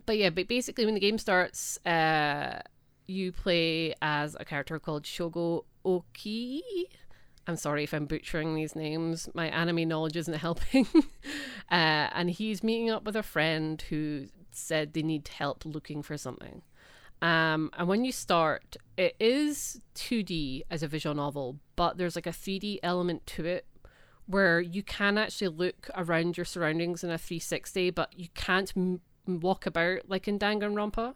but 0.06 0.18
yeah, 0.18 0.30
but 0.30 0.48
basically 0.48 0.84
when 0.84 0.94
the 0.94 1.00
game 1.00 1.18
starts, 1.18 1.84
uh, 1.86 2.60
you 3.06 3.32
play 3.32 3.94
as 4.02 4.36
a 4.38 4.44
character 4.44 4.78
called 4.78 5.04
Shogo 5.04 5.64
Oki. 5.84 6.62
I'm 7.46 7.56
sorry 7.56 7.84
if 7.84 7.92
I'm 7.92 8.06
butchering 8.06 8.54
these 8.54 8.74
names. 8.74 9.28
My 9.34 9.48
anime 9.48 9.88
knowledge 9.88 10.16
isn't 10.16 10.34
helping. 10.38 10.86
uh, 11.70 12.08
and 12.12 12.30
he's 12.30 12.62
meeting 12.62 12.90
up 12.90 13.04
with 13.04 13.16
a 13.16 13.22
friend 13.22 13.82
who 13.82 14.26
said 14.50 14.92
they 14.92 15.02
need 15.02 15.28
help 15.28 15.64
looking 15.64 16.02
for 16.02 16.16
something. 16.16 16.62
Um, 17.24 17.70
and 17.78 17.88
when 17.88 18.04
you 18.04 18.12
start, 18.12 18.76
it 18.98 19.16
is 19.18 19.80
2D 19.94 20.64
as 20.70 20.82
a 20.82 20.88
visual 20.88 21.14
novel, 21.14 21.58
but 21.74 21.96
there's 21.96 22.16
like 22.16 22.26
a 22.26 22.30
3D 22.30 22.80
element 22.82 23.26
to 23.28 23.46
it 23.46 23.64
where 24.26 24.60
you 24.60 24.82
can 24.82 25.16
actually 25.16 25.48
look 25.48 25.88
around 25.96 26.36
your 26.36 26.44
surroundings 26.44 27.02
in 27.02 27.10
a 27.10 27.16
360, 27.16 27.90
but 27.92 28.12
you 28.14 28.28
can't 28.34 28.74
m- 28.76 29.00
walk 29.26 29.64
about 29.64 30.00
like 30.06 30.28
in 30.28 30.38
Danganronpa. 30.38 31.14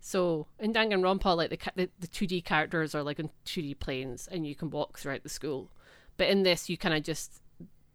So 0.00 0.48
in 0.58 0.74
Danganronpa, 0.74 1.34
like 1.34 1.48
the, 1.48 1.58
the 1.74 1.90
the 1.98 2.08
2D 2.08 2.44
characters 2.44 2.94
are 2.94 3.02
like 3.02 3.18
on 3.18 3.30
2D 3.46 3.78
planes, 3.78 4.28
and 4.30 4.46
you 4.46 4.54
can 4.54 4.68
walk 4.68 4.98
throughout 4.98 5.22
the 5.22 5.30
school. 5.30 5.70
But 6.18 6.28
in 6.28 6.42
this, 6.42 6.68
you 6.68 6.76
kind 6.76 6.94
of 6.94 7.02
just 7.02 7.40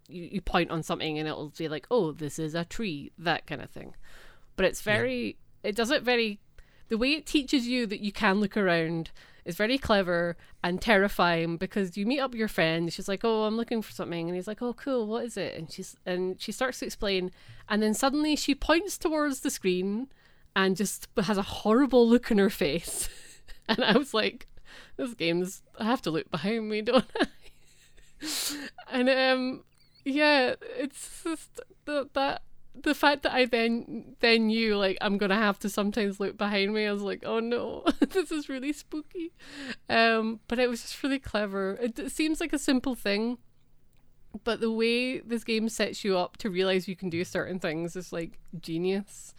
you, 0.07 0.27
you 0.31 0.41
point 0.41 0.71
on 0.71 0.81
something, 0.81 1.19
and 1.19 1.27
it'll 1.27 1.53
be 1.55 1.69
like, 1.69 1.85
oh, 1.91 2.13
this 2.13 2.39
is 2.39 2.55
a 2.55 2.65
tree, 2.65 3.11
that 3.19 3.45
kind 3.45 3.61
of 3.61 3.69
thing. 3.69 3.93
But 4.55 4.65
it's 4.65 4.81
very, 4.81 5.37
yeah. 5.63 5.69
it 5.69 5.75
does 5.75 5.91
it 5.91 6.01
very. 6.01 6.39
The 6.89 6.97
way 6.97 7.13
it 7.13 7.25
teaches 7.25 7.67
you 7.67 7.85
that 7.87 8.01
you 8.01 8.11
can 8.11 8.39
look 8.39 8.57
around 8.57 9.11
is 9.45 9.55
very 9.55 9.77
clever 9.77 10.37
and 10.63 10.81
terrifying 10.81 11.57
because 11.57 11.97
you 11.97 12.05
meet 12.05 12.19
up 12.19 12.33
your 12.33 12.47
friend. 12.47 12.91
She's 12.91 13.07
like, 13.07 13.21
"Oh, 13.23 13.43
I'm 13.43 13.57
looking 13.57 13.81
for 13.81 13.91
something," 13.91 14.27
and 14.27 14.35
he's 14.35 14.47
like, 14.47 14.61
"Oh, 14.61 14.73
cool. 14.73 15.07
What 15.07 15.25
is 15.25 15.37
it?" 15.37 15.57
And 15.57 15.71
she's 15.71 15.95
and 16.05 16.41
she 16.41 16.51
starts 16.51 16.79
to 16.79 16.85
explain, 16.85 17.31
and 17.67 17.81
then 17.81 17.93
suddenly 17.93 18.35
she 18.35 18.55
points 18.55 18.97
towards 18.97 19.41
the 19.41 19.49
screen 19.49 20.07
and 20.55 20.77
just 20.77 21.07
has 21.21 21.37
a 21.37 21.41
horrible 21.41 22.07
look 22.07 22.31
on 22.31 22.37
her 22.37 22.49
face. 22.49 23.09
and 23.69 23.83
I 23.83 23.97
was 23.97 24.13
like, 24.13 24.47
"This 24.97 25.13
game's. 25.13 25.61
I 25.79 25.85
have 25.85 26.01
to 26.03 26.11
look 26.11 26.29
behind 26.31 26.69
me, 26.69 26.81
don't 26.83 27.05
I?" 27.19 27.27
and 28.91 29.09
um, 29.09 29.63
yeah, 30.05 30.55
it's 30.77 31.23
just 31.23 31.59
the, 31.85 32.09
that 32.13 32.43
the 32.75 32.95
fact 32.95 33.23
that 33.23 33.33
I 33.33 33.45
then 33.45 34.15
then 34.19 34.47
knew 34.47 34.77
like 34.77 34.97
I'm 35.01 35.17
gonna 35.17 35.37
have 35.37 35.59
to 35.59 35.69
sometimes 35.69 36.19
look 36.19 36.37
behind 36.37 36.73
me, 36.73 36.85
I 36.85 36.91
was 36.91 37.01
like, 37.01 37.23
oh 37.25 37.39
no, 37.39 37.83
this 37.99 38.31
is 38.31 38.49
really 38.49 38.73
spooky. 38.73 39.31
Um, 39.89 40.39
but 40.47 40.59
it 40.59 40.69
was 40.69 40.81
just 40.81 41.01
really 41.03 41.19
clever. 41.19 41.77
It, 41.81 41.99
it, 41.99 42.11
seems 42.11 42.39
like 42.39 42.53
a 42.53 42.59
simple 42.59 42.95
thing, 42.95 43.37
but 44.43 44.59
the 44.59 44.71
way 44.71 45.19
this 45.19 45.43
game 45.43 45.69
sets 45.69 46.03
you 46.03 46.17
up 46.17 46.37
to 46.37 46.49
realize 46.49 46.87
you 46.87 46.95
can 46.95 47.09
do 47.09 47.23
certain 47.23 47.59
things 47.59 47.95
is 47.95 48.11
like 48.11 48.39
genius. 48.59 49.33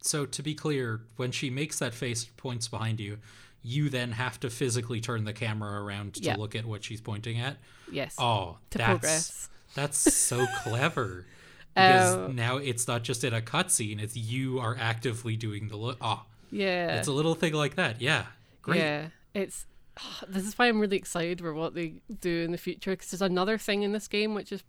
So 0.00 0.26
to 0.26 0.42
be 0.42 0.54
clear, 0.54 1.02
when 1.16 1.32
she 1.32 1.50
makes 1.50 1.78
that 1.80 1.92
face 1.92 2.24
points 2.24 2.68
behind 2.68 3.00
you, 3.00 3.18
you 3.62 3.88
then 3.88 4.12
have 4.12 4.38
to 4.40 4.50
physically 4.50 5.00
turn 5.00 5.24
the 5.24 5.32
camera 5.32 5.82
around 5.82 6.14
to 6.14 6.22
yep. 6.22 6.38
look 6.38 6.54
at 6.54 6.64
what 6.64 6.84
she's 6.84 7.00
pointing 7.00 7.40
at. 7.40 7.56
Yes. 7.90 8.14
Oh, 8.18 8.58
to 8.70 8.78
that's 8.78 8.88
progress 8.88 9.48
that's 9.74 9.98
so 9.98 10.46
clever. 10.62 11.26
Because 11.74 12.16
um, 12.16 12.34
now 12.34 12.56
it's 12.56 12.88
not 12.88 13.04
just 13.04 13.22
in 13.22 13.32
a 13.32 13.40
cutscene; 13.40 14.02
it's 14.02 14.16
you 14.16 14.58
are 14.58 14.76
actively 14.80 15.36
doing 15.36 15.68
the 15.68 15.76
look. 15.76 15.96
Oh, 16.00 16.24
yeah. 16.50 16.96
It's 16.96 17.06
a 17.06 17.12
little 17.12 17.36
thing 17.36 17.52
like 17.52 17.76
that. 17.76 18.00
Yeah, 18.00 18.24
great. 18.62 18.80
Yeah, 18.80 19.06
it's. 19.32 19.64
Oh, 20.00 20.20
this 20.26 20.44
is 20.44 20.58
why 20.58 20.66
I'm 20.66 20.80
really 20.80 20.96
excited 20.96 21.40
for 21.40 21.54
what 21.54 21.74
they 21.74 22.00
do 22.20 22.42
in 22.42 22.50
the 22.50 22.58
future. 22.58 22.92
Because 22.92 23.12
there's 23.12 23.22
another 23.22 23.58
thing 23.58 23.82
in 23.82 23.92
this 23.92 24.08
game 24.08 24.34
which 24.34 24.50
is 24.50 24.64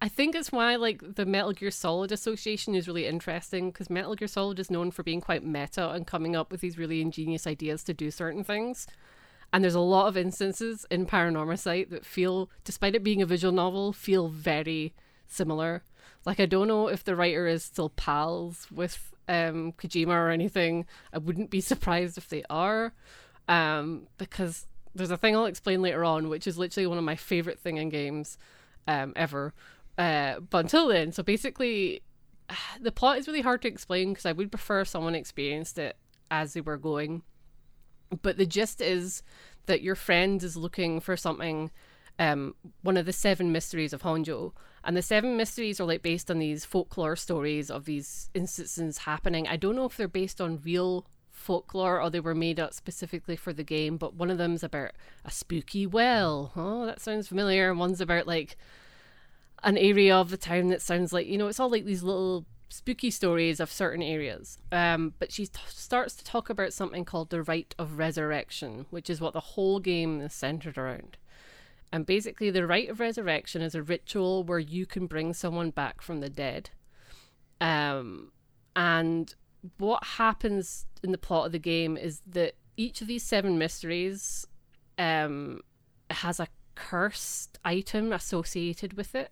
I 0.00 0.08
think 0.08 0.34
it's 0.34 0.52
why 0.52 0.76
like 0.76 1.14
the 1.14 1.24
Metal 1.24 1.52
Gear 1.52 1.70
Solid 1.70 2.12
association 2.12 2.74
is 2.74 2.86
really 2.86 3.06
interesting 3.06 3.70
because 3.70 3.88
Metal 3.88 4.14
Gear 4.14 4.28
Solid 4.28 4.58
is 4.58 4.70
known 4.70 4.90
for 4.90 5.02
being 5.02 5.20
quite 5.20 5.42
meta 5.42 5.90
and 5.90 6.06
coming 6.06 6.36
up 6.36 6.52
with 6.52 6.60
these 6.60 6.76
really 6.76 7.00
ingenious 7.00 7.46
ideas 7.46 7.82
to 7.84 7.94
do 7.94 8.10
certain 8.10 8.44
things. 8.44 8.86
And 9.52 9.62
there's 9.62 9.74
a 9.74 9.80
lot 9.80 10.08
of 10.08 10.16
instances 10.16 10.86
in 10.90 11.06
Paranormasight 11.06 11.90
that 11.90 12.04
feel, 12.04 12.50
despite 12.64 12.94
it 12.94 13.02
being 13.02 13.22
a 13.22 13.26
visual 13.26 13.52
novel, 13.52 13.92
feel 13.92 14.28
very 14.28 14.92
similar. 15.26 15.82
Like 16.24 16.40
I 16.40 16.46
don't 16.46 16.68
know 16.68 16.88
if 16.88 17.04
the 17.04 17.16
writer 17.16 17.46
is 17.46 17.64
still 17.64 17.90
pals 17.90 18.66
with 18.70 19.12
um, 19.28 19.72
Kojima 19.72 20.08
or 20.08 20.30
anything. 20.30 20.86
I 21.12 21.18
wouldn't 21.18 21.50
be 21.50 21.60
surprised 21.60 22.18
if 22.18 22.28
they 22.28 22.42
are, 22.50 22.92
um, 23.48 24.08
because 24.18 24.66
there's 24.94 25.10
a 25.10 25.16
thing 25.16 25.36
I'll 25.36 25.46
explain 25.46 25.82
later 25.82 26.04
on, 26.04 26.28
which 26.28 26.46
is 26.46 26.58
literally 26.58 26.86
one 26.86 26.98
of 26.98 27.04
my 27.04 27.16
favorite 27.16 27.58
thing 27.58 27.76
in 27.76 27.88
games 27.88 28.38
um, 28.88 29.12
ever. 29.16 29.54
Uh, 29.98 30.40
but 30.40 30.58
until 30.58 30.88
then, 30.88 31.12
so 31.12 31.22
basically, 31.22 32.02
the 32.80 32.92
plot 32.92 33.18
is 33.18 33.26
really 33.26 33.42
hard 33.42 33.62
to 33.62 33.68
explain 33.68 34.10
because 34.10 34.26
I 34.26 34.32
would 34.32 34.50
prefer 34.50 34.84
someone 34.84 35.14
experienced 35.14 35.78
it 35.78 35.96
as 36.30 36.54
they 36.54 36.60
were 36.60 36.76
going 36.76 37.22
but 38.22 38.36
the 38.36 38.46
gist 38.46 38.80
is 38.80 39.22
that 39.66 39.82
your 39.82 39.94
friend 39.94 40.42
is 40.42 40.56
looking 40.56 41.00
for 41.00 41.16
something, 41.16 41.70
um, 42.18 42.54
one 42.82 42.96
of 42.96 43.06
the 43.06 43.12
seven 43.12 43.52
mysteries 43.52 43.92
of 43.92 44.02
Honjo. 44.02 44.52
And 44.84 44.96
the 44.96 45.02
seven 45.02 45.36
mysteries 45.36 45.80
are 45.80 45.86
like 45.86 46.02
based 46.02 46.30
on 46.30 46.38
these 46.38 46.64
folklore 46.64 47.16
stories 47.16 47.70
of 47.70 47.84
these 47.84 48.30
instances 48.34 48.98
happening. 48.98 49.48
I 49.48 49.56
don't 49.56 49.74
know 49.74 49.86
if 49.86 49.96
they're 49.96 50.06
based 50.06 50.40
on 50.40 50.60
real 50.64 51.06
folklore 51.30 52.00
or 52.00 52.10
they 52.10 52.20
were 52.20 52.34
made 52.34 52.60
up 52.60 52.72
specifically 52.72 53.36
for 53.36 53.52
the 53.52 53.64
game, 53.64 53.96
but 53.96 54.14
one 54.14 54.30
of 54.30 54.38
them's 54.38 54.62
about 54.62 54.92
a 55.24 55.30
spooky 55.30 55.86
well. 55.86 56.52
Oh, 56.56 56.86
that 56.86 57.00
sounds 57.00 57.28
familiar. 57.28 57.70
And 57.70 57.78
one's 57.78 58.00
about 58.00 58.26
like 58.26 58.56
an 59.62 59.76
area 59.76 60.16
of 60.16 60.30
the 60.30 60.36
town 60.36 60.68
that 60.68 60.82
sounds 60.82 61.12
like, 61.12 61.26
you 61.26 61.38
know, 61.38 61.48
it's 61.48 61.60
all 61.60 61.70
like 61.70 61.84
these 61.84 62.02
little 62.02 62.46
spooky 62.68 63.10
stories 63.10 63.60
of 63.60 63.70
certain 63.70 64.02
areas. 64.02 64.58
Um, 64.72 65.14
but 65.18 65.32
she 65.32 65.46
t- 65.46 65.60
starts 65.68 66.14
to 66.16 66.24
talk 66.24 66.50
about 66.50 66.72
something 66.72 67.04
called 67.04 67.30
the 67.30 67.42
rite 67.42 67.74
of 67.78 67.98
resurrection, 67.98 68.86
which 68.90 69.08
is 69.08 69.20
what 69.20 69.32
the 69.32 69.40
whole 69.40 69.80
game 69.80 70.20
is 70.20 70.32
centered 70.32 70.76
around. 70.76 71.16
And 71.92 72.04
basically, 72.04 72.50
the 72.50 72.66
rite 72.66 72.88
of 72.88 73.00
resurrection 73.00 73.62
is 73.62 73.74
a 73.74 73.82
ritual 73.82 74.42
where 74.42 74.58
you 74.58 74.86
can 74.86 75.06
bring 75.06 75.32
someone 75.32 75.70
back 75.70 76.02
from 76.02 76.20
the 76.20 76.28
dead. 76.28 76.70
Um, 77.60 78.32
and 78.74 79.34
what 79.78 80.04
happens 80.04 80.86
in 81.02 81.12
the 81.12 81.18
plot 81.18 81.46
of 81.46 81.52
the 81.52 81.58
game 81.58 81.96
is 81.96 82.20
that 82.26 82.54
each 82.76 83.00
of 83.00 83.06
these 83.06 83.22
seven 83.22 83.56
mysteries 83.56 84.46
um, 84.98 85.60
has 86.10 86.40
a 86.40 86.48
cursed 86.74 87.58
item 87.64 88.12
associated 88.12 88.94
with 88.94 89.14
it. 89.14 89.30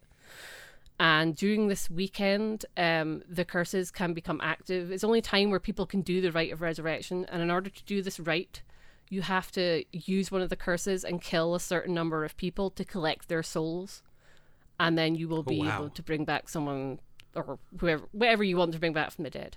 And 1.00 1.34
during 1.34 1.68
this 1.68 1.90
weekend, 1.90 2.64
um, 2.76 3.22
the 3.28 3.44
curses 3.44 3.90
can 3.90 4.14
become 4.14 4.40
active. 4.42 4.92
It's 4.92 5.02
only 5.02 5.20
time 5.20 5.50
where 5.50 5.60
people 5.60 5.86
can 5.86 6.02
do 6.02 6.20
the 6.20 6.30
rite 6.30 6.52
of 6.52 6.60
resurrection. 6.60 7.24
And 7.30 7.42
in 7.42 7.50
order 7.50 7.68
to 7.68 7.84
do 7.84 8.00
this 8.00 8.20
rite, 8.20 8.62
you 9.10 9.22
have 9.22 9.50
to 9.52 9.84
use 9.92 10.30
one 10.30 10.40
of 10.40 10.50
the 10.50 10.56
curses 10.56 11.04
and 11.04 11.20
kill 11.20 11.54
a 11.54 11.60
certain 11.60 11.94
number 11.94 12.24
of 12.24 12.36
people 12.36 12.70
to 12.70 12.84
collect 12.84 13.28
their 13.28 13.42
souls. 13.42 14.02
And 14.78 14.96
then 14.96 15.14
you 15.16 15.28
will 15.28 15.40
oh, 15.40 15.42
be 15.42 15.62
oh, 15.62 15.64
wow. 15.64 15.78
able 15.78 15.90
to 15.90 16.02
bring 16.02 16.24
back 16.24 16.48
someone 16.48 17.00
or 17.34 17.58
whoever, 17.78 18.04
whatever 18.12 18.44
you 18.44 18.56
want 18.56 18.72
to 18.72 18.78
bring 18.78 18.92
back 18.92 19.10
from 19.10 19.24
the 19.24 19.30
dead. 19.30 19.56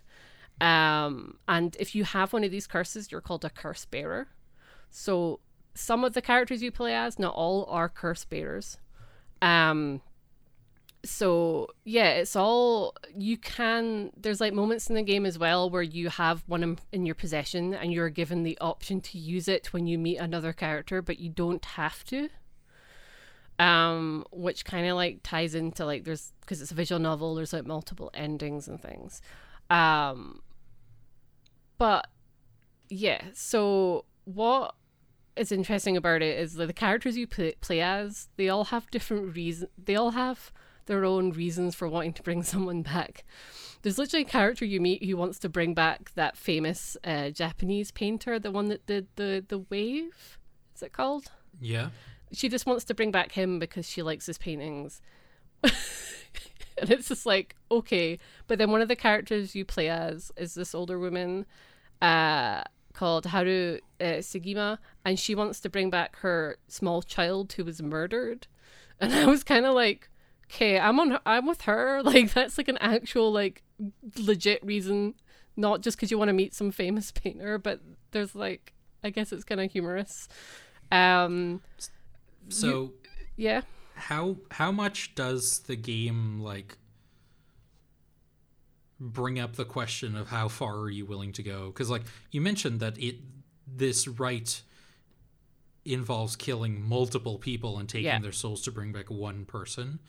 Um, 0.59 1.37
and 1.47 1.77
if 1.79 1.93
you 1.93 2.03
have 2.03 2.33
one 2.33 2.43
of 2.43 2.51
these 2.51 2.65
curses, 2.65 3.11
you're 3.11 3.21
called 3.21 3.45
a 3.45 3.51
curse 3.51 3.85
bearer. 3.85 4.27
So 4.89 5.39
some 5.75 6.03
of 6.03 6.13
the 6.13 6.21
characters 6.21 6.63
you 6.63 6.71
play 6.71 6.95
as, 6.95 7.19
not 7.19 7.35
all, 7.35 7.65
are 7.69 7.89
curse 7.89 8.25
bearers. 8.25 8.77
Um, 9.41 10.01
so 11.03 11.67
yeah 11.85 12.09
it's 12.09 12.35
all 12.35 12.95
you 13.15 13.37
can 13.37 14.11
there's 14.17 14.41
like 14.41 14.53
moments 14.53 14.89
in 14.89 14.95
the 14.95 15.01
game 15.01 15.25
as 15.25 15.37
well 15.37 15.69
where 15.69 15.81
you 15.81 16.09
have 16.09 16.43
one 16.47 16.63
in, 16.63 16.77
in, 16.91 17.05
your 17.05 17.15
possession 17.15 17.73
and 17.73 17.93
you're 17.93 18.09
given 18.09 18.43
the 18.43 18.57
option 18.59 18.99
to 18.99 19.17
use 19.17 19.47
it 19.47 19.71
when 19.73 19.87
you 19.87 19.97
meet 19.97 20.17
another 20.17 20.53
character 20.53 21.01
but 21.01 21.19
you 21.19 21.29
don't 21.29 21.63
have 21.65 22.03
to. 22.05 22.29
Um 23.59 24.25
which 24.31 24.65
kind 24.65 24.87
of 24.87 24.95
like 24.95 25.21
ties 25.23 25.55
into 25.55 25.85
like 25.85 26.03
there's 26.03 26.33
because 26.41 26.61
it's 26.61 26.71
a 26.71 26.75
visual 26.75 26.99
novel 26.99 27.35
there's 27.35 27.53
like 27.53 27.65
multiple 27.65 28.09
endings 28.13 28.67
and 28.67 28.81
things. 28.81 29.21
Um 29.69 30.41
but 31.77 32.07
yeah 32.89 33.21
so 33.33 34.05
what 34.25 34.75
is 35.35 35.51
interesting 35.51 35.95
about 35.95 36.21
it 36.21 36.39
is 36.39 36.55
that 36.55 36.65
the 36.65 36.73
characters 36.73 37.15
you 37.15 37.27
play, 37.27 37.53
play 37.61 37.81
as 37.81 38.27
they 38.37 38.49
all 38.49 38.65
have 38.65 38.89
different 38.89 39.35
reasons 39.35 39.69
they 39.77 39.95
all 39.95 40.11
have 40.11 40.51
their 40.87 41.05
own 41.05 41.31
reasons 41.31 41.75
for 41.75 41.87
wanting 41.87 42.13
to 42.13 42.23
bring 42.23 42.43
someone 42.53 42.81
back. 42.81 43.23
There's 43.81 43.97
literally 43.97 44.23
a 44.23 44.27
character 44.27 44.65
you 44.65 44.81
meet 44.81 45.05
who 45.05 45.15
wants 45.15 45.39
to 45.39 45.49
bring 45.49 45.73
back 45.73 46.11
that 46.15 46.35
famous 46.35 46.97
uh, 47.03 47.29
Japanese 47.29 47.91
painter, 47.91 48.39
the 48.39 48.51
one 48.51 48.69
that 48.69 48.85
did 48.85 49.07
the 49.15 49.45
the 49.47 49.59
wave. 49.69 50.39
Is 50.75 50.81
it 50.81 50.93
called? 50.93 51.31
Yeah. 51.61 51.89
She 52.33 52.49
just 52.49 52.65
wants 52.65 52.83
to 52.85 52.93
bring 52.93 53.11
back 53.11 53.31
him 53.31 53.59
because 53.59 53.87
she 53.87 54.01
likes 54.01 54.25
his 54.25 54.37
paintings. 54.37 55.01
and 56.77 56.91
it's 56.91 57.07
just 57.07 57.25
like 57.25 57.55
okay 57.71 58.17
but 58.47 58.57
then 58.57 58.71
one 58.71 58.81
of 58.81 58.87
the 58.87 58.95
characters 58.95 59.55
you 59.55 59.65
play 59.65 59.89
as 59.89 60.31
is 60.37 60.53
this 60.53 60.75
older 60.75 60.99
woman 60.99 61.45
uh 62.01 62.61
called 62.93 63.27
haru 63.27 63.79
uh, 63.99 64.19
sigima 64.21 64.77
and 65.05 65.19
she 65.19 65.35
wants 65.35 65.59
to 65.59 65.69
bring 65.69 65.89
back 65.89 66.17
her 66.17 66.57
small 66.67 67.01
child 67.01 67.53
who 67.53 67.63
was 67.63 67.81
murdered 67.81 68.47
and 68.99 69.13
i 69.13 69.25
was 69.25 69.43
kind 69.43 69.65
of 69.65 69.73
like 69.73 70.09
okay 70.49 70.79
i'm 70.79 70.99
on 70.99 71.19
i'm 71.25 71.45
with 71.45 71.61
her. 71.63 72.01
Like 72.05 72.33
that's 72.33 72.57
like 72.57 72.67
an 72.67 72.77
actual 72.79 73.31
like 73.31 73.63
legit 74.17 74.63
reason 74.65 75.15
not 75.55 75.81
just 75.81 75.97
because 75.97 76.11
you 76.11 76.17
want 76.17 76.29
to 76.29 76.33
meet 76.33 76.53
some 76.53 76.71
famous 76.71 77.11
painter 77.11 77.57
but 77.57 77.81
there's 78.11 78.33
like 78.35 78.73
i 79.03 79.09
guess 79.09 79.31
it's 79.31 79.43
kind 79.43 79.61
of 79.61 79.71
humorous. 79.71 80.27
Um 80.91 81.61
So 82.49 82.93
yeah. 83.35 83.61
how 83.95 84.37
how 84.51 84.71
much 84.71 85.15
does 85.15 85.59
the 85.59 85.75
game 85.75 86.39
like 86.41 86.77
bring 88.99 89.39
up 89.39 89.55
the 89.55 89.65
question 89.65 90.15
of 90.15 90.29
how 90.29 90.47
far 90.47 90.75
are 90.79 90.89
you 90.89 91.05
willing 91.05 91.31
to 91.33 91.43
go? 91.43 91.67
Because 91.67 91.89
like 91.89 92.03
you 92.31 92.41
mentioned 92.41 92.79
that 92.79 92.97
it 92.97 93.17
this 93.67 94.07
right 94.07 94.61
involves 95.85 96.35
killing 96.35 96.81
multiple 96.81 97.37
people 97.37 97.77
and 97.77 97.87
taking 97.87 98.05
Yeah. 98.05 98.19
their 98.19 98.31
souls 98.31 98.61
to 98.63 98.71
bring 98.71 98.91
back 98.91 99.09
one 99.09 99.45
person 99.45 99.99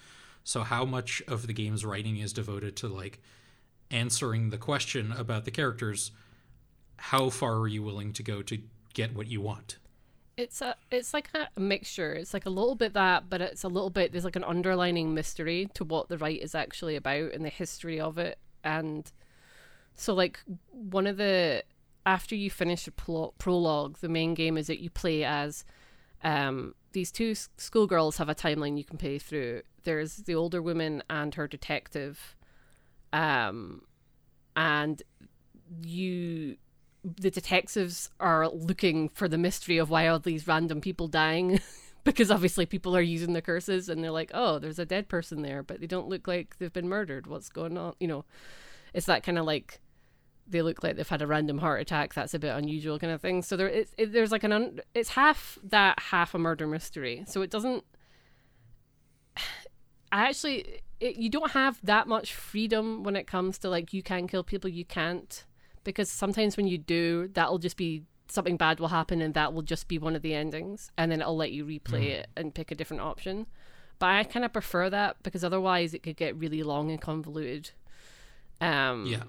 so 0.48 0.62
how 0.62 0.84
much 0.84 1.22
of 1.28 1.46
the 1.46 1.52
game's 1.52 1.84
writing 1.84 2.16
is 2.16 2.32
devoted 2.32 2.74
to 2.74 2.88
like 2.88 3.20
answering 3.90 4.48
the 4.48 4.56
question 4.56 5.12
about 5.12 5.44
the 5.44 5.50
characters 5.50 6.10
how 6.96 7.28
far 7.28 7.56
are 7.58 7.68
you 7.68 7.82
willing 7.82 8.12
to 8.12 8.22
go 8.22 8.40
to 8.42 8.58
get 8.94 9.14
what 9.14 9.26
you 9.26 9.40
want 9.40 9.78
It's 10.38 10.62
a 10.62 10.76
it's 10.90 11.12
like 11.12 11.30
a 11.34 11.60
mixture. 11.60 12.12
It's 12.14 12.32
like 12.32 12.46
a 12.46 12.50
little 12.50 12.76
bit 12.76 12.92
that, 12.94 13.28
but 13.28 13.40
it's 13.40 13.64
a 13.64 13.68
little 13.68 13.90
bit 13.90 14.12
there's 14.12 14.24
like 14.24 14.36
an 14.36 14.44
underlining 14.44 15.12
mystery 15.12 15.68
to 15.74 15.84
what 15.84 16.08
the 16.08 16.16
right 16.16 16.40
is 16.40 16.54
actually 16.54 16.94
about 16.96 17.32
and 17.34 17.44
the 17.44 17.50
history 17.50 17.98
of 18.00 18.18
it. 18.18 18.38
And 18.62 19.10
so 19.96 20.14
like 20.14 20.38
one 20.70 21.08
of 21.08 21.16
the 21.16 21.64
after 22.06 22.36
you 22.36 22.50
finish 22.50 22.86
a 22.86 22.92
pro- 22.92 23.34
prologue, 23.38 23.98
the 23.98 24.08
main 24.08 24.34
game 24.34 24.56
is 24.56 24.68
that 24.68 24.80
you 24.80 24.90
play 24.90 25.24
as 25.24 25.64
um 26.22 26.74
these 26.92 27.10
two 27.10 27.34
schoolgirls 27.56 28.16
have 28.18 28.28
a 28.28 28.34
timeline 28.34 28.78
you 28.78 28.84
can 28.84 28.96
play 28.96 29.18
through. 29.18 29.62
There's 29.88 30.16
the 30.16 30.34
older 30.34 30.60
woman 30.60 31.02
and 31.08 31.34
her 31.34 31.48
detective. 31.48 32.36
Um 33.10 33.80
and 34.54 35.02
you 35.82 36.58
the 37.02 37.30
detectives 37.30 38.10
are 38.20 38.50
looking 38.50 39.08
for 39.08 39.28
the 39.28 39.38
mystery 39.38 39.78
of 39.78 39.88
why 39.88 40.06
are 40.06 40.18
these 40.18 40.46
random 40.46 40.82
people 40.82 41.08
dying 41.08 41.58
because 42.04 42.30
obviously 42.30 42.66
people 42.66 42.94
are 42.94 43.00
using 43.00 43.32
the 43.32 43.40
curses 43.40 43.88
and 43.88 44.04
they're 44.04 44.10
like 44.10 44.30
oh 44.34 44.58
there's 44.58 44.78
a 44.78 44.84
dead 44.84 45.08
person 45.08 45.40
there 45.40 45.62
but 45.62 45.80
they 45.80 45.86
don't 45.86 46.08
look 46.08 46.28
like 46.28 46.58
they've 46.58 46.70
been 46.70 46.90
murdered. 46.90 47.26
What's 47.26 47.48
going 47.48 47.78
on? 47.78 47.94
You 47.98 48.08
know 48.08 48.24
it's 48.92 49.06
that 49.06 49.22
kind 49.22 49.38
of 49.38 49.46
like 49.46 49.80
they 50.46 50.60
look 50.60 50.84
like 50.84 50.96
they've 50.96 51.08
had 51.08 51.22
a 51.22 51.26
random 51.26 51.56
heart 51.56 51.80
attack. 51.80 52.12
That's 52.12 52.34
a 52.34 52.38
bit 52.38 52.54
unusual 52.54 52.98
kind 52.98 53.14
of 53.14 53.22
thing. 53.22 53.40
So 53.40 53.56
there 53.56 53.68
it's 53.68 53.94
it, 53.96 54.12
there's 54.12 54.32
like 54.32 54.44
an 54.44 54.52
un, 54.52 54.80
it's 54.94 55.08
half 55.08 55.58
that 55.62 55.98
half 55.98 56.34
a 56.34 56.38
murder 56.38 56.66
mystery. 56.66 57.24
So 57.26 57.40
it 57.40 57.50
doesn't 57.50 57.84
I 60.10 60.28
actually 60.28 60.80
it, 61.00 61.16
you 61.16 61.28
don't 61.30 61.52
have 61.52 61.78
that 61.84 62.08
much 62.08 62.34
freedom 62.34 63.02
when 63.04 63.16
it 63.16 63.26
comes 63.26 63.58
to 63.58 63.68
like 63.68 63.92
you 63.92 64.02
can 64.02 64.26
kill 64.26 64.42
people 64.42 64.70
you 64.70 64.84
can't. 64.84 65.44
Because 65.84 66.10
sometimes 66.10 66.56
when 66.56 66.66
you 66.66 66.78
do 66.78 67.28
that'll 67.32 67.58
just 67.58 67.76
be 67.76 68.04
something 68.30 68.56
bad 68.58 68.78
will 68.78 68.88
happen 68.88 69.22
and 69.22 69.32
that 69.34 69.54
will 69.54 69.62
just 69.62 69.88
be 69.88 69.98
one 69.98 70.14
of 70.14 70.22
the 70.22 70.34
endings. 70.34 70.90
And 70.98 71.10
then 71.10 71.20
it'll 71.20 71.36
let 71.36 71.52
you 71.52 71.64
replay 71.64 72.08
it 72.10 72.28
and 72.36 72.54
pick 72.54 72.70
a 72.70 72.74
different 72.74 73.02
option. 73.02 73.46
But 73.98 74.06
i 74.10 74.24
kind 74.24 74.44
of 74.44 74.52
prefer 74.52 74.90
that 74.90 75.16
because 75.22 75.42
otherwise 75.42 75.94
it 75.94 76.02
could 76.02 76.16
get 76.16 76.36
really 76.36 76.62
long 76.62 76.90
and 76.90 77.00
convoluted. 77.00 77.70
Um 78.60 79.06
yeah. 79.06 79.22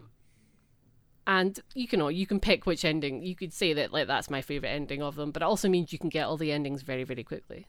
and 1.28 1.60
you 1.76 1.88
can 1.88 2.02
you 2.14 2.26
can 2.28 2.40
pick 2.40 2.66
which 2.66 2.84
ending 2.84 3.22
you 3.24 3.36
could 3.36 3.54
say 3.54 3.74
that 3.74 3.94
like 3.94 4.08
that's 4.08 4.30
my 4.30 4.42
favorite 4.42 4.70
ending 4.70 5.02
of 5.04 5.16
them 5.16 5.32
but 5.32 5.44
it 5.44 5.46
also 5.46 5.70
means 5.70 5.94
you 5.94 6.00
can 6.00 6.10
get 6.10 6.26
all 6.26 6.38
the 6.38 6.52
endings 6.52 6.82
very 6.82 7.04
very 7.04 7.24
quickly. 7.24 7.68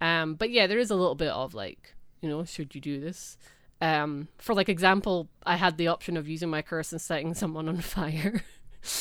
Um 0.00 0.34
but 0.34 0.50
yeah 0.50 0.66
there 0.66 0.78
is 0.78 0.90
a 0.90 0.96
little 0.96 1.14
bit 1.16 1.30
of 1.30 1.54
like 1.54 1.94
you 2.24 2.30
know 2.30 2.42
should 2.44 2.74
you 2.74 2.80
do 2.80 2.98
this? 2.98 3.36
Um 3.82 4.28
for 4.38 4.54
like 4.54 4.70
example 4.70 5.28
i 5.44 5.56
had 5.56 5.76
the 5.76 5.88
option 5.88 6.16
of 6.16 6.26
using 6.26 6.48
my 6.48 6.62
curse 6.62 6.90
and 6.90 7.00
setting 7.00 7.34
someone 7.42 7.68
on 7.68 7.80
fire 7.82 8.42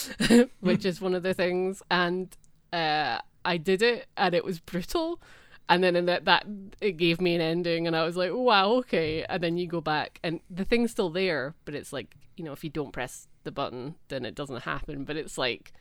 which 0.60 0.86
is 0.86 1.00
one 1.00 1.16
of 1.16 1.24
the 1.24 1.34
things. 1.34 1.82
And 1.90 2.36
uh 2.74 3.20
i 3.46 3.58
did 3.58 3.82
it 3.82 4.08
and 4.18 4.36
it 4.36 4.44
was 4.44 4.60
brutal. 4.60 5.22
And 5.70 5.82
then 5.82 5.96
in 5.96 6.06
that 6.08 6.26
that 6.26 6.46
it 6.82 6.98
gave 6.98 7.22
me 7.22 7.34
an 7.36 7.42
ending 7.42 7.88
and 7.88 7.96
i 7.96 8.04
was 8.04 8.18
like 8.18 8.32
wow 8.34 8.74
okay. 8.82 9.24
And 9.30 9.42
then 9.42 9.58
you 9.58 9.68
go 9.68 9.80
back 9.80 10.20
and 10.22 10.42
the 10.50 10.66
thing's 10.66 10.92
still 10.92 11.10
there 11.10 11.56
but 11.64 11.76
it's 11.76 11.94
like 11.94 12.16
you 12.36 12.44
know 12.44 12.52
if 12.52 12.64
you 12.64 12.70
don't 12.70 12.92
press 12.92 13.28
the 13.46 13.52
button 13.52 13.96
then 14.10 14.26
it 14.26 14.36
doesn't 14.36 14.64
happen. 14.64 15.06
But 15.06 15.16
it's 15.16 15.38
like 15.38 15.72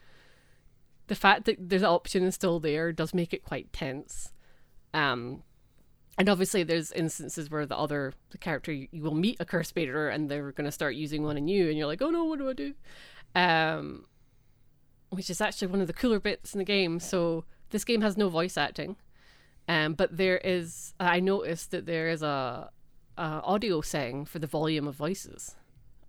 the 1.08 1.16
fact 1.16 1.46
that 1.46 1.56
there's 1.58 1.82
an 1.82 1.88
option 1.88 2.30
still 2.30 2.60
there 2.60 2.92
does 2.92 3.12
make 3.12 3.34
it 3.34 3.42
quite 3.42 3.72
tense. 3.72 4.32
Um 4.94 5.42
and 6.18 6.28
obviously 6.28 6.62
there's 6.62 6.92
instances 6.92 7.50
where 7.50 7.66
the 7.66 7.76
other 7.76 8.12
the 8.30 8.38
character 8.38 8.72
you, 8.72 8.88
will 8.94 9.14
meet 9.14 9.36
a 9.40 9.44
curse 9.44 9.72
bearer 9.72 10.08
and 10.08 10.30
they're 10.30 10.52
going 10.52 10.66
to 10.66 10.72
start 10.72 10.94
using 10.94 11.22
one 11.22 11.36
on 11.36 11.48
you 11.48 11.68
and 11.68 11.78
you're 11.78 11.86
like 11.86 12.02
oh 12.02 12.10
no 12.10 12.24
what 12.24 12.38
do 12.38 12.48
i 12.48 12.52
do? 12.52 12.74
Um 13.34 14.06
which 15.10 15.28
is 15.28 15.40
actually 15.40 15.68
one 15.68 15.80
of 15.80 15.86
the 15.86 15.92
cooler 15.92 16.18
bits 16.18 16.54
in 16.54 16.58
the 16.58 16.64
game. 16.64 16.98
So 16.98 17.44
this 17.68 17.84
game 17.84 18.00
has 18.00 18.16
no 18.16 18.28
voice 18.28 18.56
acting 18.56 18.96
um 19.68 19.94
but 19.94 20.16
there 20.16 20.38
is 20.38 20.92
i 20.98 21.20
noticed 21.20 21.70
that 21.70 21.86
there 21.86 22.08
is 22.08 22.22
a, 22.22 22.68
a 23.16 23.22
audio 23.22 23.80
setting 23.80 24.24
for 24.24 24.38
the 24.38 24.46
volume 24.46 24.86
of 24.86 24.94
voices. 24.94 25.54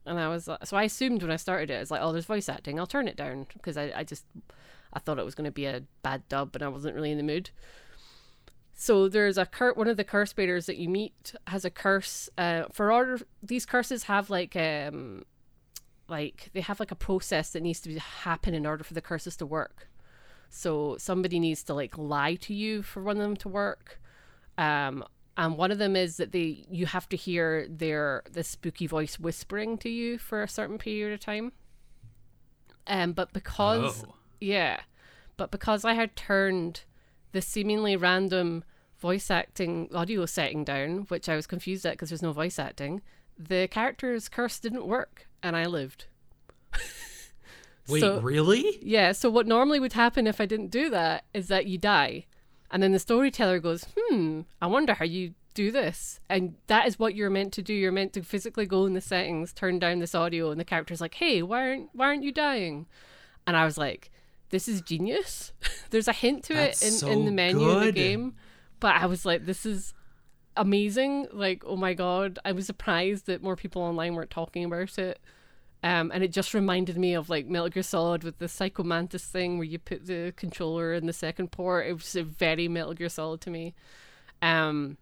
And 0.05 0.19
i 0.19 0.27
was 0.27 0.49
so 0.63 0.77
i 0.77 0.83
assumed 0.83 1.21
when 1.21 1.31
i 1.31 1.37
started 1.37 1.69
it 1.69 1.75
it's 1.75 1.91
like 1.91 2.01
oh 2.01 2.11
there's 2.11 2.25
voice 2.25 2.49
acting. 2.49 2.79
I'll 2.79 2.87
turn 2.87 3.07
it 3.07 3.15
down 3.15 3.47
because 3.53 3.77
i, 3.77 3.91
I 3.95 4.03
just 4.03 4.25
i 4.91 4.99
thought 4.99 5.17
it 5.17 5.25
was 5.25 5.35
going 5.35 5.45
to 5.45 5.51
be 5.51 5.65
a 5.65 5.83
bad 6.01 6.27
dub 6.27 6.55
and 6.55 6.63
i 6.63 6.67
wasn't 6.67 6.95
really 6.95 7.11
in 7.11 7.17
the 7.17 7.23
mood 7.23 7.51
so 8.73 9.07
there's 9.07 9.37
a 9.37 9.45
cur- 9.45 9.73
one 9.73 9.87
of 9.87 9.97
the 9.97 10.03
curse 10.03 10.33
bearers 10.33 10.65
that 10.65 10.77
you 10.77 10.89
meet 10.89 11.33
has 11.47 11.63
a 11.65 11.69
curse. 11.69 12.29
Uh, 12.37 12.63
for 12.71 12.91
order, 12.91 13.19
these 13.41 13.65
curses 13.65 14.03
have 14.03 14.29
like 14.29 14.55
um, 14.55 15.23
like 16.07 16.49
they 16.53 16.61
have 16.61 16.79
like 16.79 16.91
a 16.91 16.95
process 16.95 17.51
that 17.51 17.63
needs 17.63 17.79
to 17.81 17.89
be 17.89 17.97
happen 17.97 18.53
in 18.53 18.65
order 18.65 18.83
for 18.83 18.93
the 18.93 19.01
curses 19.01 19.35
to 19.37 19.45
work. 19.45 19.87
So 20.49 20.97
somebody 20.99 21.39
needs 21.39 21.63
to 21.63 21.73
like 21.73 21.97
lie 21.97 22.35
to 22.35 22.53
you 22.53 22.81
for 22.83 23.01
one 23.03 23.17
of 23.17 23.23
them 23.23 23.35
to 23.37 23.49
work. 23.49 23.99
Um, 24.57 25.03
and 25.35 25.57
one 25.57 25.71
of 25.71 25.79
them 25.79 25.95
is 25.95 26.17
that 26.17 26.31
they 26.31 26.65
you 26.69 26.85
have 26.85 27.09
to 27.09 27.17
hear 27.17 27.67
their 27.67 28.23
the 28.31 28.43
spooky 28.43 28.85
voice 28.87 29.17
whispering 29.19 29.77
to 29.79 29.89
you 29.89 30.17
for 30.19 30.43
a 30.43 30.47
certain 30.47 30.77
period 30.77 31.13
of 31.13 31.19
time. 31.19 31.53
Um, 32.85 33.13
but 33.13 33.33
because 33.33 34.03
Oh. 34.07 34.15
yeah, 34.41 34.81
but 35.37 35.49
because 35.51 35.85
I 35.85 35.93
had 35.93 36.15
turned 36.15 36.81
the 37.33 37.41
seemingly 37.41 37.95
random 37.95 38.63
voice 38.97 39.29
acting 39.29 39.89
audio 39.93 40.25
setting 40.25 40.63
down, 40.63 40.99
which 41.09 41.27
I 41.27 41.35
was 41.35 41.45
confused 41.45 41.85
at 41.85 41.93
because 41.93 42.09
there's 42.09 42.21
no 42.21 42.31
voice 42.31 42.57
acting, 42.57 43.01
the 43.37 43.67
character's 43.69 44.29
curse 44.29 44.59
didn't 44.59 44.87
work, 44.87 45.27
and 45.43 45.55
I 45.55 45.65
lived. 45.65 46.05
wait 47.89 47.99
So- 47.99 48.19
really 48.21 48.79
Yeah, 48.81 49.11
so 49.11 49.29
what 49.29 49.47
normally 49.47 49.79
would 49.79 49.93
happen 49.93 50.27
if 50.27 50.39
I 50.39 50.45
didn't 50.45 50.71
do 50.71 50.89
that 50.89 51.25
is 51.33 51.47
that 51.49 51.65
you 51.67 51.77
die. 51.77 52.25
And 52.71 52.81
then 52.81 52.91
the 52.91 52.99
storyteller 52.99 53.59
goes, 53.59 53.85
hmm, 53.97 54.41
I 54.61 54.67
wonder 54.67 54.93
how 54.95 55.05
you 55.05 55.33
do 55.53 55.69
this. 55.69 56.19
And 56.29 56.55
that 56.67 56.87
is 56.87 56.97
what 56.97 57.13
you're 57.13 57.29
meant 57.29 57.53
to 57.53 57.61
do. 57.61 57.73
You're 57.73 57.91
meant 57.91 58.13
to 58.13 58.23
physically 58.23 58.65
go 58.65 58.85
in 58.87 58.93
the 58.93 59.01
settings, 59.01 59.53
turn 59.53 59.77
down 59.77 59.99
this 59.99 60.15
audio, 60.15 60.49
and 60.49 60.59
the 60.59 60.65
character's 60.65 61.01
like, 61.01 61.13
hey, 61.15 61.43
why 61.43 61.69
aren't 61.69 61.89
why 61.93 62.07
aren't 62.07 62.23
you 62.23 62.31
dying? 62.31 62.87
And 63.45 63.55
I 63.55 63.65
was 63.65 63.77
like, 63.77 64.09
this 64.53 64.67
is 64.67 64.81
genius. 64.81 65.51
There's 65.89 66.07
a 66.07 66.13
hint 66.13 66.43
to 66.45 66.53
That's 66.53 66.83
it 66.83 66.85
in, 66.85 66.91
so 66.93 67.07
in 67.07 67.25
the 67.25 67.31
menu 67.31 67.67
of 67.67 67.81
the 67.81 67.91
game. 67.91 68.35
But 68.79 68.95
I 68.97 69.07
was 69.07 69.25
like, 69.25 69.47
this 69.47 69.65
is 69.65 69.95
amazing. 70.55 71.27
Like, 71.33 71.63
oh 71.65 71.75
my 71.75 71.95
god. 71.95 72.37
I 72.45 72.51
was 72.51 72.67
surprised 72.67 73.25
that 73.25 73.41
more 73.41 73.55
people 73.55 73.81
online 73.81 74.13
weren't 74.13 74.29
talking 74.29 74.63
about 74.63 74.99
it. 74.99 75.19
Um, 75.81 76.11
and 76.13 76.23
it 76.23 76.31
just 76.31 76.53
reminded 76.53 76.97
me 76.97 77.15
of 77.15 77.31
like 77.31 77.47
Metal 77.47 77.67
Gear 77.67 77.81
Solid 77.81 78.23
with 78.23 78.37
the 78.37 78.47
Psycho 78.47 78.83
Mantis 78.83 79.25
thing 79.25 79.57
where 79.57 79.65
you 79.65 79.79
put 79.79 80.05
the 80.05 80.33
controller 80.37 80.93
in 80.93 81.07
the 81.07 81.13
second 81.13 81.51
port. 81.51 81.87
It 81.87 81.93
was 81.93 82.15
a 82.15 82.23
very 82.23 82.67
Metal 82.67 82.93
Gear 82.93 83.09
Solid 83.09 83.41
to 83.41 83.49
me. 83.49 83.73
Um, 84.43 84.97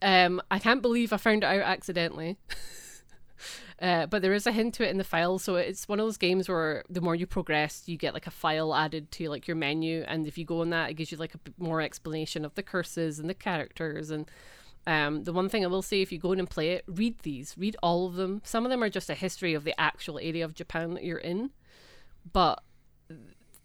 um, 0.00 0.40
I 0.48 0.60
can't 0.60 0.80
believe 0.80 1.12
I 1.12 1.16
found 1.16 1.42
it 1.42 1.46
out 1.46 1.62
accidentally. 1.62 2.38
uh, 3.82 4.06
but 4.06 4.22
there 4.22 4.32
is 4.32 4.46
a 4.46 4.52
hint 4.52 4.74
to 4.74 4.86
it 4.86 4.90
in 4.90 4.98
the 4.98 5.04
file, 5.04 5.38
so 5.38 5.56
it's 5.56 5.88
one 5.88 6.00
of 6.00 6.06
those 6.06 6.16
games 6.16 6.48
where 6.48 6.84
the 6.88 7.00
more 7.00 7.14
you 7.14 7.26
progress, 7.26 7.82
you 7.86 7.96
get 7.96 8.14
like 8.14 8.26
a 8.26 8.30
file 8.30 8.74
added 8.74 9.10
to 9.12 9.28
like 9.28 9.46
your 9.46 9.56
menu, 9.56 10.04
and 10.06 10.26
if 10.26 10.38
you 10.38 10.44
go 10.44 10.60
on 10.60 10.70
that, 10.70 10.90
it 10.90 10.94
gives 10.94 11.12
you 11.12 11.18
like 11.18 11.34
a 11.34 11.38
bit 11.38 11.54
more 11.58 11.80
explanation 11.80 12.44
of 12.44 12.54
the 12.54 12.62
curses 12.62 13.18
and 13.18 13.28
the 13.28 13.34
characters. 13.34 14.10
And 14.10 14.30
um, 14.86 15.24
the 15.24 15.32
one 15.32 15.48
thing 15.48 15.64
I 15.64 15.68
will 15.68 15.82
say, 15.82 16.02
if 16.02 16.10
you 16.12 16.18
go 16.18 16.32
in 16.32 16.38
and 16.38 16.50
play 16.50 16.70
it, 16.70 16.84
read 16.86 17.20
these, 17.20 17.54
read 17.56 17.76
all 17.82 18.06
of 18.06 18.14
them. 18.14 18.42
Some 18.44 18.64
of 18.64 18.70
them 18.70 18.82
are 18.82 18.90
just 18.90 19.10
a 19.10 19.14
history 19.14 19.54
of 19.54 19.64
the 19.64 19.78
actual 19.80 20.18
area 20.18 20.44
of 20.44 20.54
Japan 20.54 20.94
that 20.94 21.04
you're 21.04 21.18
in, 21.18 21.50
but 22.32 22.62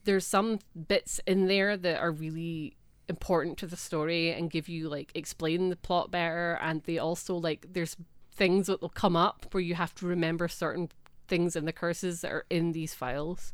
there's 0.03 0.25
some 0.25 0.59
bits 0.87 1.19
in 1.27 1.47
there 1.47 1.75
that 1.75 1.99
are 1.99 2.11
really 2.11 2.77
important 3.09 3.57
to 3.57 3.67
the 3.67 3.77
story 3.77 4.31
and 4.31 4.49
give 4.51 4.67
you 4.67 4.89
like 4.89 5.11
explain 5.15 5.69
the 5.69 5.75
plot 5.75 6.11
better. 6.11 6.57
And 6.61 6.81
they 6.83 6.97
also 6.97 7.35
like 7.35 7.67
there's 7.71 7.95
things 8.37 8.67
that 8.67 8.81
will 8.81 8.89
come 8.89 9.15
up 9.15 9.47
where 9.51 9.61
you 9.61 9.75
have 9.75 9.93
to 9.95 10.05
remember 10.05 10.47
certain 10.47 10.89
things 11.27 11.55
in 11.55 11.65
the 11.65 11.73
curses 11.73 12.21
that 12.21 12.31
are 12.31 12.45
in 12.49 12.71
these 12.71 12.93
files 12.93 13.51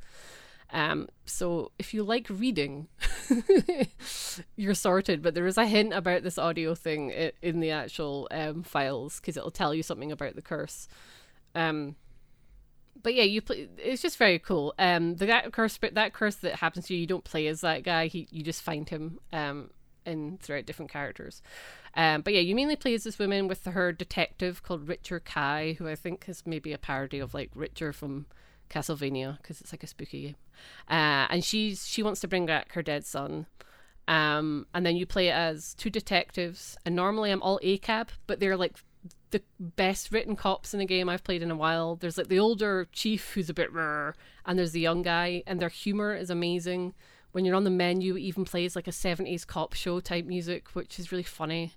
um, 0.74 1.08
so 1.26 1.72
if 1.78 1.94
you 1.94 2.04
like 2.04 2.28
reading, 2.30 2.88
you're 4.56 4.74
sorted. 4.74 5.22
But 5.22 5.36
there 5.36 5.46
is 5.46 5.58
a 5.58 5.68
hint 5.68 5.94
about 5.94 6.24
this 6.24 6.40
audio 6.40 6.74
thing 6.74 7.12
in 7.42 7.60
the 7.60 7.70
actual 7.70 8.28
um, 8.32 8.64
files 8.64 9.20
because 9.20 9.38
it'll 9.38 9.52
tell 9.52 9.74
you 9.74 9.84
something 9.84 10.12
about 10.12 10.36
the 10.36 10.42
curse. 10.42 10.88
Um, 11.54 11.96
but 13.02 13.14
yeah, 13.14 13.24
you 13.24 13.42
play. 13.42 13.70
It's 13.78 14.02
just 14.02 14.18
very 14.18 14.40
cool. 14.40 14.74
Um, 14.80 15.16
the 15.16 15.28
that 15.28 15.54
curse, 15.54 15.78
that 15.78 16.14
curse 16.14 16.36
that 16.38 16.56
happens 16.56 16.88
to 16.88 16.96
you, 16.96 17.02
you 17.02 17.08
don't 17.08 17.24
play 17.24 17.46
as 17.48 17.62
that 17.62 17.84
guy. 17.84 18.08
He, 18.08 18.28
you 18.32 18.42
just 18.42 18.64
find 18.64 18.90
him. 18.90 19.20
Um, 19.32 19.70
in 20.06 20.38
throughout 20.41 20.66
different 20.66 20.91
characters. 20.91 21.41
Um, 21.95 22.22
but 22.22 22.34
yeah, 22.34 22.39
you 22.39 22.56
mainly 22.56 22.76
play 22.76 22.93
as 22.93 23.04
this 23.04 23.20
woman 23.20 23.47
with 23.47 23.66
her 23.66 23.91
detective 23.91 24.64
called 24.64 24.88
Richter 24.88 25.20
Kai, 25.20 25.76
who 25.78 25.88
I 25.88 25.95
think 25.95 26.26
is 26.28 26.43
maybe 26.45 26.74
a 26.74 26.78
parody 26.78 27.20
of 27.20 27.34
like 27.34 27.51
Richter 27.54 27.93
from 27.93 28.26
Castlevania 28.70 29.38
because 29.38 29.62
it's 29.62 29.72
like 29.72 29.84
a 29.84 29.88
spooky 29.88 30.22
game. 30.22 30.36
Uh, 30.89 31.28
and 31.30 31.43
she's 31.43 31.88
she 31.88 32.04
wants 32.04 32.22
to 32.22 32.28
bring 32.28 32.45
back 32.45 32.74
her 32.74 32.82
dead 32.82 33.06
son. 33.06 33.45
Um, 34.08 34.68
and 34.74 34.86
then 34.86 34.95
you 34.95 35.06
play 35.06 35.32
as 35.32 35.74
two 35.76 35.89
detectives. 35.89 36.78
And 36.86 36.95
normally 36.95 37.32
I'm 37.32 37.41
all 37.41 37.60
ACAB, 37.64 38.10
but 38.28 38.39
they're 38.39 38.58
like 38.58 38.78
the 39.32 39.41
best 39.60 40.12
written 40.12 40.36
cops 40.36 40.74
in 40.74 40.80
the 40.80 40.86
game 40.86 41.10
I've 41.10 41.24
played 41.24 41.41
in 41.41 41.51
a 41.51 41.56
while. 41.56 41.95
There's 41.95 42.18
like 42.18 42.28
the 42.28 42.39
older 42.39 42.88
chief 42.91 43.34
who's 43.34 43.49
a 43.49 43.54
bit 43.54 43.72
rare, 43.74 44.16
and 44.45 44.58
there's 44.58 44.72
the 44.72 44.80
young 44.80 45.01
guy, 45.01 45.43
and 45.47 45.60
their 45.60 45.70
humor 45.70 46.16
is 46.16 46.30
amazing. 46.30 46.93
When 47.34 47.46
you're 47.46 47.56
on 47.56 47.66
the 47.66 47.70
menu, 47.70 48.16
it 48.16 48.22
even 48.22 48.46
plays 48.46 48.76
like 48.76 48.88
a 48.88 48.92
70s 48.92 49.46
cop 49.46 49.74
show 49.74 50.00
type 50.00 50.26
music, 50.26 50.70
which 50.74 50.98
is 50.98 51.12
really 51.12 51.24
funny. 51.24 51.74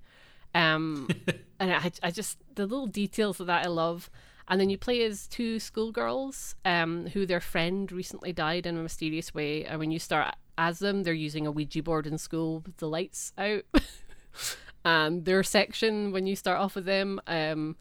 Um, 0.55 1.09
and 1.61 1.73
I, 1.73 1.91
I 2.03 2.11
just, 2.11 2.39
the 2.55 2.67
little 2.67 2.87
details 2.87 3.41
of 3.41 3.47
that 3.49 3.67
I 3.67 3.69
love. 3.69 4.09
And 4.49 4.61
then 4.61 4.71
you 4.71 4.79
play 4.79 5.03
as 5.03 5.27
two 5.27 5.59
schoolgirls 5.59 6.55
um, 6.65 7.09
who 7.09 7.27
their 7.27 7.41
friend 7.41 7.91
recently 7.91 8.33
died 8.33 8.67
in 8.67 8.77
a 8.77 8.83
mysterious 8.83 9.35
way. 9.35 9.65
And 9.65 9.81
when 9.81 9.91
you 9.91 9.99
start 9.99 10.37
as 10.57 10.79
them, 10.79 11.03
they're 11.03 11.15
using 11.15 11.47
a 11.47 11.51
Ouija 11.51 11.83
board 11.83 12.07
in 12.07 12.19
school 12.19 12.61
with 12.61 12.77
the 12.77 12.89
lights 12.89 13.33
out. 13.37 13.65
and 14.85 15.25
their 15.25 15.43
section, 15.43 16.13
when 16.13 16.27
you 16.27 16.37
start 16.37 16.61
off 16.61 16.77
with 16.77 16.85
them, 16.85 17.21
um, 17.27 17.77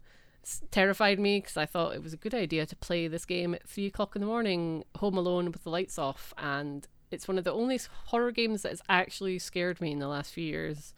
terrified 0.70 1.20
me 1.20 1.38
because 1.38 1.56
I 1.56 1.66
thought 1.66 1.94
it 1.94 2.02
was 2.02 2.12
a 2.12 2.18
good 2.18 2.34
idea 2.34 2.66
to 2.66 2.76
play 2.76 3.06
this 3.06 3.24
game 3.24 3.54
at 3.54 3.68
three 3.68 3.86
o'clock 3.86 4.16
in 4.16 4.20
the 4.20 4.26
morning, 4.26 4.84
home 4.96 5.16
alone 5.16 5.52
with 5.52 5.62
the 5.62 5.70
lights 5.70 5.98
off. 5.98 6.34
And 6.36 6.86
it's 7.10 7.28
one 7.28 7.38
of 7.38 7.44
the 7.44 7.52
only 7.52 7.80
horror 8.06 8.32
games 8.32 8.62
that 8.62 8.70
has 8.70 8.82
actually 8.88 9.38
scared 9.38 9.80
me 9.80 9.92
in 9.92 9.98
the 9.98 10.08
last 10.08 10.32
few 10.32 10.44
years. 10.44 10.94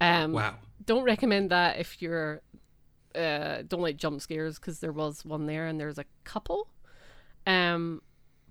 Um, 0.00 0.32
wow. 0.32 0.54
Don't 0.84 1.04
recommend 1.04 1.50
that 1.50 1.78
if 1.78 2.00
you're 2.00 2.40
uh, 3.14 3.62
don't 3.66 3.82
like 3.82 3.96
jump 3.96 4.20
scares 4.20 4.58
because 4.58 4.80
there 4.80 4.92
was 4.92 5.24
one 5.24 5.46
there 5.46 5.66
and 5.66 5.80
there's 5.80 5.98
a 5.98 6.04
couple. 6.24 6.68
Um, 7.46 8.02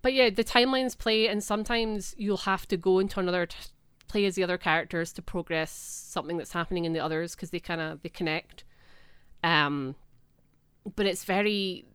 but 0.01 0.13
yeah, 0.13 0.29
the 0.29 0.43
timelines 0.43 0.97
play, 0.97 1.27
and 1.27 1.43
sometimes 1.43 2.15
you'll 2.17 2.37
have 2.37 2.67
to 2.69 2.77
go 2.77 2.99
into 2.99 3.19
another 3.19 3.45
t- 3.45 3.57
play 4.07 4.25
as 4.25 4.35
the 4.35 4.43
other 4.43 4.57
characters 4.57 5.13
to 5.13 5.21
progress 5.21 5.71
something 5.71 6.37
that's 6.37 6.53
happening 6.53 6.85
in 6.85 6.93
the 6.93 6.99
others 6.99 7.35
because 7.35 7.49
they 7.51 7.59
kind 7.59 7.81
of 7.81 8.01
they 8.01 8.09
connect. 8.09 8.63
Um, 9.43 9.95
but 10.95 11.05
it's 11.05 11.23
very 11.23 11.85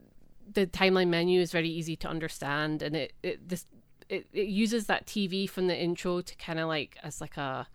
the 0.51 0.67
timeline 0.67 1.09
menu 1.09 1.41
is 1.41 1.51
very 1.51 1.69
easy 1.69 1.95
to 1.97 2.07
understand, 2.07 2.81
and 2.81 2.95
it 2.95 3.13
it 3.23 3.49
this 3.49 3.65
it, 4.09 4.27
it 4.33 4.47
uses 4.47 4.85
that 4.87 5.05
TV 5.05 5.49
from 5.49 5.67
the 5.67 5.77
intro 5.77 6.21
to 6.21 6.35
kind 6.35 6.59
of 6.59 6.67
like 6.67 6.97
as 7.03 7.21
like 7.21 7.37
a 7.37 7.67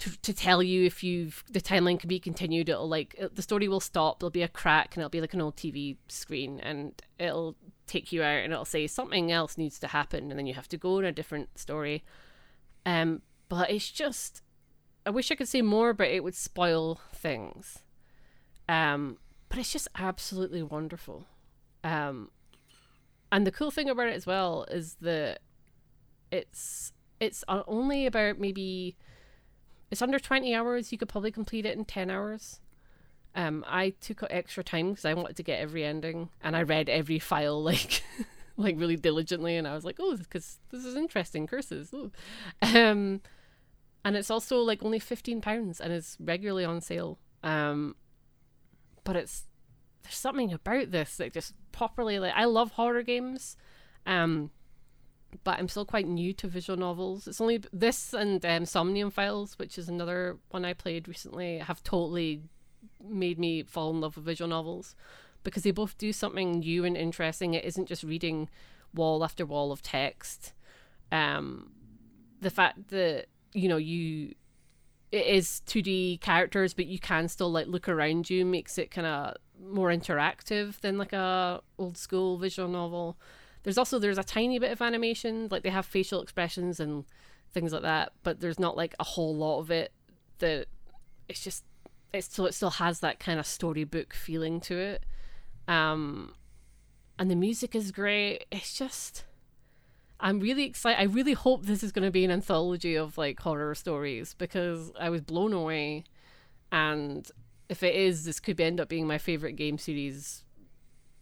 to, 0.00 0.16
to 0.22 0.32
tell 0.32 0.62
you 0.62 0.84
if 0.84 1.02
you've 1.02 1.42
the 1.50 1.60
timeline 1.60 1.98
can 1.98 2.08
be 2.08 2.20
continued. 2.20 2.68
It'll 2.68 2.88
like 2.88 3.14
it, 3.18 3.34
the 3.34 3.42
story 3.42 3.68
will 3.68 3.80
stop. 3.80 4.20
There'll 4.20 4.30
be 4.30 4.42
a 4.42 4.48
crack 4.48 4.94
and 4.94 5.02
it'll 5.02 5.10
be 5.10 5.20
like 5.20 5.34
an 5.34 5.40
old 5.40 5.56
tv 5.56 5.96
screen 6.08 6.60
and 6.60 7.00
it'll 7.18 7.56
take 7.86 8.12
you 8.12 8.22
out 8.22 8.44
and 8.44 8.52
it'll 8.52 8.64
say 8.64 8.86
something 8.86 9.32
else 9.32 9.58
needs 9.58 9.78
to 9.80 9.88
happen 9.88 10.30
and 10.30 10.38
then 10.38 10.46
you 10.46 10.54
have 10.54 10.68
to 10.68 10.76
go 10.76 10.98
in 10.98 11.04
a 11.04 11.12
different 11.12 11.58
story. 11.58 12.04
Um 12.86 13.22
but 13.48 13.70
it's 13.70 13.90
just 13.90 14.42
i 15.06 15.10
wish 15.10 15.30
i 15.30 15.34
could 15.34 15.48
say 15.48 15.62
more 15.62 15.94
but 15.94 16.08
it 16.08 16.22
would 16.22 16.34
spoil 16.34 17.00
things. 17.12 17.78
Um 18.68 19.18
but 19.48 19.58
it's 19.58 19.72
just 19.72 19.88
absolutely 19.96 20.62
wonderful. 20.62 21.26
Um 21.82 22.30
and 23.30 23.46
the 23.46 23.52
cool 23.52 23.70
thing 23.70 23.88
about 23.88 24.08
it 24.08 24.16
as 24.16 24.26
well 24.26 24.64
is 24.70 24.96
that 25.00 25.40
it's 26.30 26.92
it's 27.20 27.44
only 27.48 28.06
about 28.06 28.38
maybe 28.38 28.96
it's 29.90 30.02
under 30.02 30.18
20 30.18 30.54
hours. 30.54 30.92
You 30.92 30.98
could 30.98 31.08
probably 31.08 31.32
complete 31.32 31.66
it 31.66 31.76
in 31.76 31.84
10 31.84 32.10
hours. 32.10 32.60
Um, 33.34 33.64
I 33.68 33.90
took 34.00 34.22
extra 34.30 34.64
time 34.64 34.90
because 34.90 35.04
I 35.04 35.14
wanted 35.14 35.36
to 35.36 35.42
get 35.42 35.60
every 35.60 35.84
ending, 35.84 36.30
and 36.42 36.56
I 36.56 36.62
read 36.62 36.88
every 36.88 37.18
file 37.18 37.62
like, 37.62 38.02
like 38.56 38.78
really 38.78 38.96
diligently, 38.96 39.56
and 39.56 39.66
I 39.66 39.74
was 39.74 39.84
like, 39.84 39.96
oh, 39.98 40.16
because 40.16 40.58
this 40.70 40.84
is 40.84 40.96
interesting 40.96 41.46
curses. 41.46 41.92
Ooh. 41.92 42.10
Um, 42.62 43.20
and 44.04 44.16
it's 44.16 44.30
also 44.30 44.58
like 44.58 44.82
only 44.82 44.98
15 44.98 45.40
pounds, 45.40 45.80
and 45.80 45.92
is 45.92 46.16
regularly 46.20 46.64
on 46.64 46.80
sale. 46.80 47.18
Um, 47.42 47.96
but 49.04 49.16
it's 49.16 49.47
there's 50.02 50.16
something 50.16 50.52
about 50.52 50.90
this 50.90 51.16
that 51.16 51.32
just 51.32 51.54
properly 51.72 52.18
like 52.18 52.34
I 52.34 52.44
love 52.44 52.72
horror 52.72 53.02
games. 53.02 53.56
Um, 54.06 54.50
but 55.44 55.58
I'm 55.58 55.68
still 55.68 55.84
quite 55.84 56.06
new 56.06 56.32
to 56.34 56.48
visual 56.48 56.78
novels. 56.78 57.28
It's 57.28 57.40
only 57.40 57.62
this 57.72 58.14
and 58.14 58.44
um, 58.46 58.64
Somnium 58.64 59.10
Files, 59.10 59.58
which 59.58 59.76
is 59.76 59.88
another 59.88 60.38
one 60.50 60.64
I 60.64 60.72
played 60.72 61.06
recently, 61.06 61.58
have 61.58 61.82
totally 61.82 62.42
made 63.04 63.38
me 63.38 63.62
fall 63.62 63.90
in 63.90 64.00
love 64.00 64.16
with 64.16 64.24
visual 64.24 64.48
novels 64.48 64.94
because 65.44 65.62
they 65.62 65.70
both 65.70 65.98
do 65.98 66.12
something 66.12 66.60
new 66.60 66.84
and 66.84 66.96
interesting. 66.96 67.54
It 67.54 67.64
isn't 67.64 67.88
just 67.88 68.02
reading 68.02 68.48
wall 68.94 69.22
after 69.22 69.44
wall 69.44 69.70
of 69.70 69.82
text. 69.82 70.54
Um, 71.12 71.72
the 72.40 72.50
fact 72.50 72.88
that 72.88 73.26
you 73.52 73.68
know 73.68 73.76
you 73.76 74.34
it 75.10 75.26
is 75.26 75.62
2D 75.66 76.20
characters, 76.20 76.74
but 76.74 76.86
you 76.86 76.98
can 76.98 77.28
still 77.28 77.50
like 77.50 77.66
look 77.66 77.88
around 77.88 78.28
you 78.28 78.44
makes 78.44 78.78
it 78.78 78.90
kind 78.90 79.06
of 79.06 79.36
more 79.60 79.88
interactive 79.88 80.80
than 80.80 80.98
like 80.98 81.12
a 81.12 81.60
old 81.78 81.96
school 81.96 82.38
visual 82.38 82.68
novel. 82.68 83.16
There's 83.62 83.78
also 83.78 83.98
there's 83.98 84.18
a 84.18 84.24
tiny 84.24 84.58
bit 84.58 84.72
of 84.72 84.80
animation, 84.80 85.48
like 85.50 85.62
they 85.62 85.70
have 85.70 85.86
facial 85.86 86.22
expressions 86.22 86.80
and 86.80 87.04
things 87.52 87.72
like 87.72 87.82
that, 87.82 88.12
but 88.22 88.40
there's 88.40 88.58
not 88.58 88.76
like 88.76 88.94
a 89.00 89.04
whole 89.04 89.34
lot 89.34 89.60
of 89.60 89.70
it. 89.70 89.92
That 90.38 90.66
it's 91.28 91.42
just 91.42 91.64
it 92.12 92.24
still 92.24 92.46
it 92.46 92.54
still 92.54 92.70
has 92.70 93.00
that 93.00 93.18
kind 93.18 93.38
of 93.38 93.46
storybook 93.46 94.14
feeling 94.14 94.60
to 94.62 94.78
it. 94.78 95.04
Um, 95.66 96.34
and 97.18 97.30
the 97.30 97.36
music 97.36 97.74
is 97.74 97.90
great. 97.90 98.46
It's 98.50 98.76
just 98.76 99.24
I'm 100.20 100.40
really 100.40 100.64
excited. 100.64 101.00
I 101.00 101.04
really 101.04 101.34
hope 101.34 101.66
this 101.66 101.82
is 101.82 101.92
going 101.92 102.04
to 102.04 102.10
be 102.10 102.24
an 102.24 102.30
anthology 102.30 102.96
of 102.96 103.16
like 103.18 103.40
horror 103.40 103.74
stories 103.74 104.34
because 104.34 104.92
I 104.98 105.10
was 105.10 105.20
blown 105.20 105.52
away. 105.52 106.04
And 106.72 107.30
if 107.68 107.82
it 107.82 107.94
is, 107.94 108.24
this 108.24 108.40
could 108.40 108.60
end 108.60 108.80
up 108.80 108.88
being 108.88 109.06
my 109.06 109.18
favorite 109.18 109.56
game 109.56 109.78
series 109.78 110.44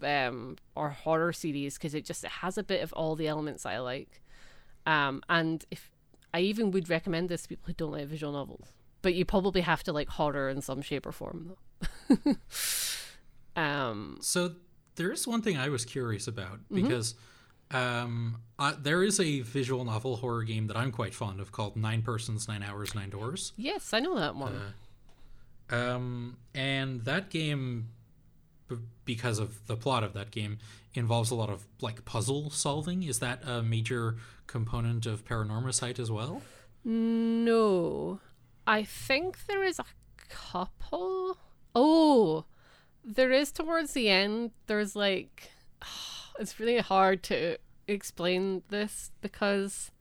um, 0.02 0.56
or 0.74 0.90
horror 0.90 1.32
series 1.32 1.74
because 1.74 1.94
it 1.94 2.04
just 2.04 2.24
it 2.24 2.30
has 2.30 2.58
a 2.58 2.62
bit 2.62 2.82
of 2.82 2.92
all 2.92 3.16
the 3.16 3.28
elements 3.28 3.66
I 3.66 3.78
like. 3.78 4.22
Um, 4.84 5.22
and 5.28 5.64
if 5.70 5.90
I 6.32 6.40
even 6.40 6.70
would 6.70 6.88
recommend 6.88 7.28
this 7.28 7.42
to 7.42 7.48
people 7.48 7.66
who 7.66 7.72
don't 7.72 7.92
like 7.92 8.06
visual 8.06 8.32
novels, 8.32 8.72
but 9.02 9.14
you 9.14 9.24
probably 9.24 9.62
have 9.62 9.82
to 9.84 9.92
like 9.92 10.08
horror 10.08 10.48
in 10.48 10.60
some 10.62 10.82
shape 10.82 11.06
or 11.06 11.12
form 11.12 11.56
though. 11.80 12.36
um, 13.60 14.18
so 14.20 14.54
there 14.94 15.10
is 15.10 15.26
one 15.26 15.42
thing 15.42 15.56
I 15.56 15.68
was 15.68 15.84
curious 15.84 16.28
about 16.28 16.58
mm-hmm. 16.58 16.82
because 16.82 17.14
um, 17.70 18.40
uh, 18.58 18.74
there 18.80 19.02
is 19.02 19.18
a 19.18 19.40
visual 19.40 19.84
novel 19.84 20.16
horror 20.16 20.44
game 20.44 20.68
that 20.68 20.76
I'm 20.76 20.92
quite 20.92 21.14
fond 21.14 21.40
of 21.40 21.52
called 21.52 21.76
Nine 21.76 22.02
Persons, 22.02 22.46
Nine 22.46 22.62
Hours, 22.62 22.94
Nine 22.94 23.10
Doors. 23.10 23.52
Yes, 23.56 23.92
I 23.92 24.00
know 24.00 24.16
that 24.18 24.36
one. 24.36 24.54
Uh, 24.54 24.70
um, 25.70 26.36
and 26.54 27.04
that 27.04 27.30
game 27.30 27.88
because 29.04 29.38
of 29.38 29.66
the 29.66 29.76
plot 29.76 30.02
of 30.02 30.12
that 30.14 30.30
game 30.32 30.58
involves 30.94 31.30
a 31.30 31.34
lot 31.34 31.50
of 31.50 31.64
like 31.80 32.04
puzzle 32.04 32.50
solving. 32.50 33.02
Is 33.02 33.20
that 33.20 33.40
a 33.46 33.62
major 33.62 34.16
component 34.46 35.06
of 35.06 35.24
Paranormasight 35.24 35.98
as 35.98 36.10
well? 36.10 36.42
No. 36.84 38.20
I 38.66 38.82
think 38.82 39.46
there 39.46 39.62
is 39.62 39.78
a 39.78 39.84
couple. 40.28 41.38
Oh 41.74 42.46
there 43.06 43.30
is 43.30 43.52
towards 43.52 43.92
the 43.92 44.08
end 44.08 44.50
there's 44.66 44.96
like 44.96 45.50
it's 46.40 46.58
really 46.58 46.78
hard 46.78 47.22
to 47.22 47.56
explain 47.86 48.62
this 48.68 49.12
because 49.20 49.92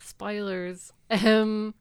spoilers 0.00 0.92
um 1.10 1.74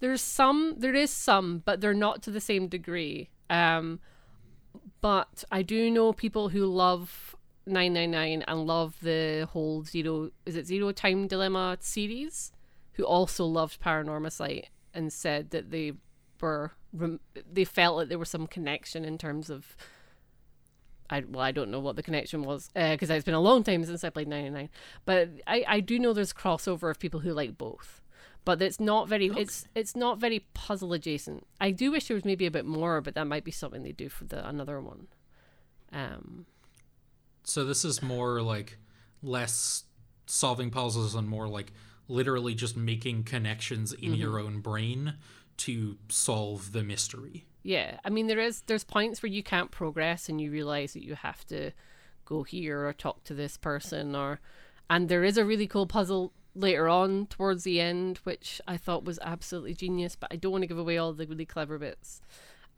there's 0.00 0.20
some 0.20 0.74
there 0.78 0.94
is 0.94 1.10
some 1.10 1.62
but 1.64 1.80
they're 1.80 1.94
not 1.94 2.22
to 2.22 2.30
the 2.30 2.40
same 2.40 2.68
degree. 2.68 3.30
Um 3.50 4.00
but 5.00 5.44
I 5.50 5.62
do 5.62 5.90
know 5.90 6.12
people 6.12 6.48
who 6.50 6.66
love 6.66 7.36
999 7.66 8.44
and 8.46 8.66
love 8.66 8.96
the 9.00 9.48
whole 9.50 9.82
zero 9.84 10.30
is 10.44 10.56
it 10.56 10.66
zero 10.66 10.92
time 10.92 11.26
dilemma 11.26 11.76
series 11.80 12.52
who 12.92 13.04
also 13.04 13.44
loved 13.44 13.80
Paranormasight 13.80 14.66
and 14.94 15.12
said 15.12 15.50
that 15.50 15.70
they 15.70 15.92
were 16.40 16.72
they 17.52 17.64
felt 17.64 17.96
like 17.96 18.08
there 18.08 18.18
was 18.18 18.30
some 18.30 18.46
connection 18.46 19.04
in 19.04 19.18
terms 19.18 19.50
of 19.50 19.76
I 21.10 21.22
well 21.28 21.42
I 21.42 21.52
don't 21.52 21.70
know 21.70 21.80
what 21.80 21.96
the 21.96 22.02
connection 22.02 22.42
was 22.42 22.70
because 22.74 23.10
it's 23.10 23.24
been 23.24 23.34
a 23.34 23.40
long 23.40 23.62
time 23.64 23.84
since 23.84 24.04
I 24.04 24.10
played 24.10 24.28
99 24.28 24.68
but 25.04 25.28
I 25.46 25.64
I 25.66 25.80
do 25.80 25.98
know 25.98 26.12
there's 26.12 26.32
crossover 26.32 26.90
of 26.90 26.98
people 26.98 27.20
who 27.20 27.32
like 27.32 27.58
both 27.58 28.00
but 28.46 28.62
it's 28.62 28.80
not 28.80 29.08
very 29.08 29.30
Okay. 29.30 29.42
it's 29.42 29.66
it's 29.74 29.94
not 29.94 30.18
very 30.18 30.46
puzzle 30.54 30.94
adjacent 30.94 31.46
I 31.60 31.70
do 31.72 31.90
wish 31.90 32.08
there 32.08 32.14
was 32.14 32.24
maybe 32.24 32.46
a 32.46 32.50
bit 32.50 32.64
more 32.64 33.02
but 33.02 33.14
that 33.14 33.26
might 33.26 33.44
be 33.44 33.50
something 33.50 33.82
they 33.82 33.92
do 33.92 34.08
for 34.08 34.24
the 34.24 34.48
another 34.48 34.80
one 34.80 35.08
um 35.92 36.46
So 37.44 37.64
this 37.64 37.84
is 37.84 38.02
more 38.02 38.40
like 38.40 38.78
less 39.22 39.84
solving 40.26 40.70
puzzles 40.70 41.14
and 41.14 41.28
more 41.28 41.46
like 41.48 41.72
literally 42.08 42.54
just 42.54 42.76
making 42.76 43.24
connections 43.24 43.92
in 43.92 44.14
your 44.14 44.38
own 44.38 44.60
brain 44.60 45.14
to 45.56 45.96
solve 46.08 46.72
the 46.72 46.82
mystery. 46.82 47.46
Yeah, 47.62 47.98
I 48.04 48.10
mean 48.10 48.26
there 48.28 48.38
is 48.38 48.62
there's 48.66 48.84
points 48.84 49.22
where 49.22 49.30
you 49.32 49.42
can't 49.42 49.70
progress 49.70 50.28
and 50.28 50.40
you 50.40 50.50
realize 50.50 50.92
that 50.92 51.04
you 51.04 51.14
have 51.16 51.44
to 51.46 51.72
go 52.24 52.42
here 52.42 52.86
or 52.86 52.92
talk 52.92 53.24
to 53.24 53.34
this 53.34 53.56
person 53.56 54.14
or 54.14 54.40
and 54.88 55.08
there 55.08 55.24
is 55.24 55.36
a 55.38 55.44
really 55.44 55.66
cool 55.66 55.86
puzzle 55.86 56.32
later 56.56 56.88
on 56.88 57.26
towards 57.26 57.64
the 57.64 57.80
end 57.80 58.18
which 58.24 58.60
I 58.66 58.76
thought 58.76 59.04
was 59.04 59.18
absolutely 59.22 59.74
genius, 59.74 60.16
but 60.16 60.32
I 60.32 60.36
don't 60.36 60.52
want 60.52 60.62
to 60.62 60.66
give 60.68 60.78
away 60.78 60.96
all 60.98 61.12
the 61.12 61.26
really 61.26 61.44
clever 61.46 61.78
bits. 61.78 62.20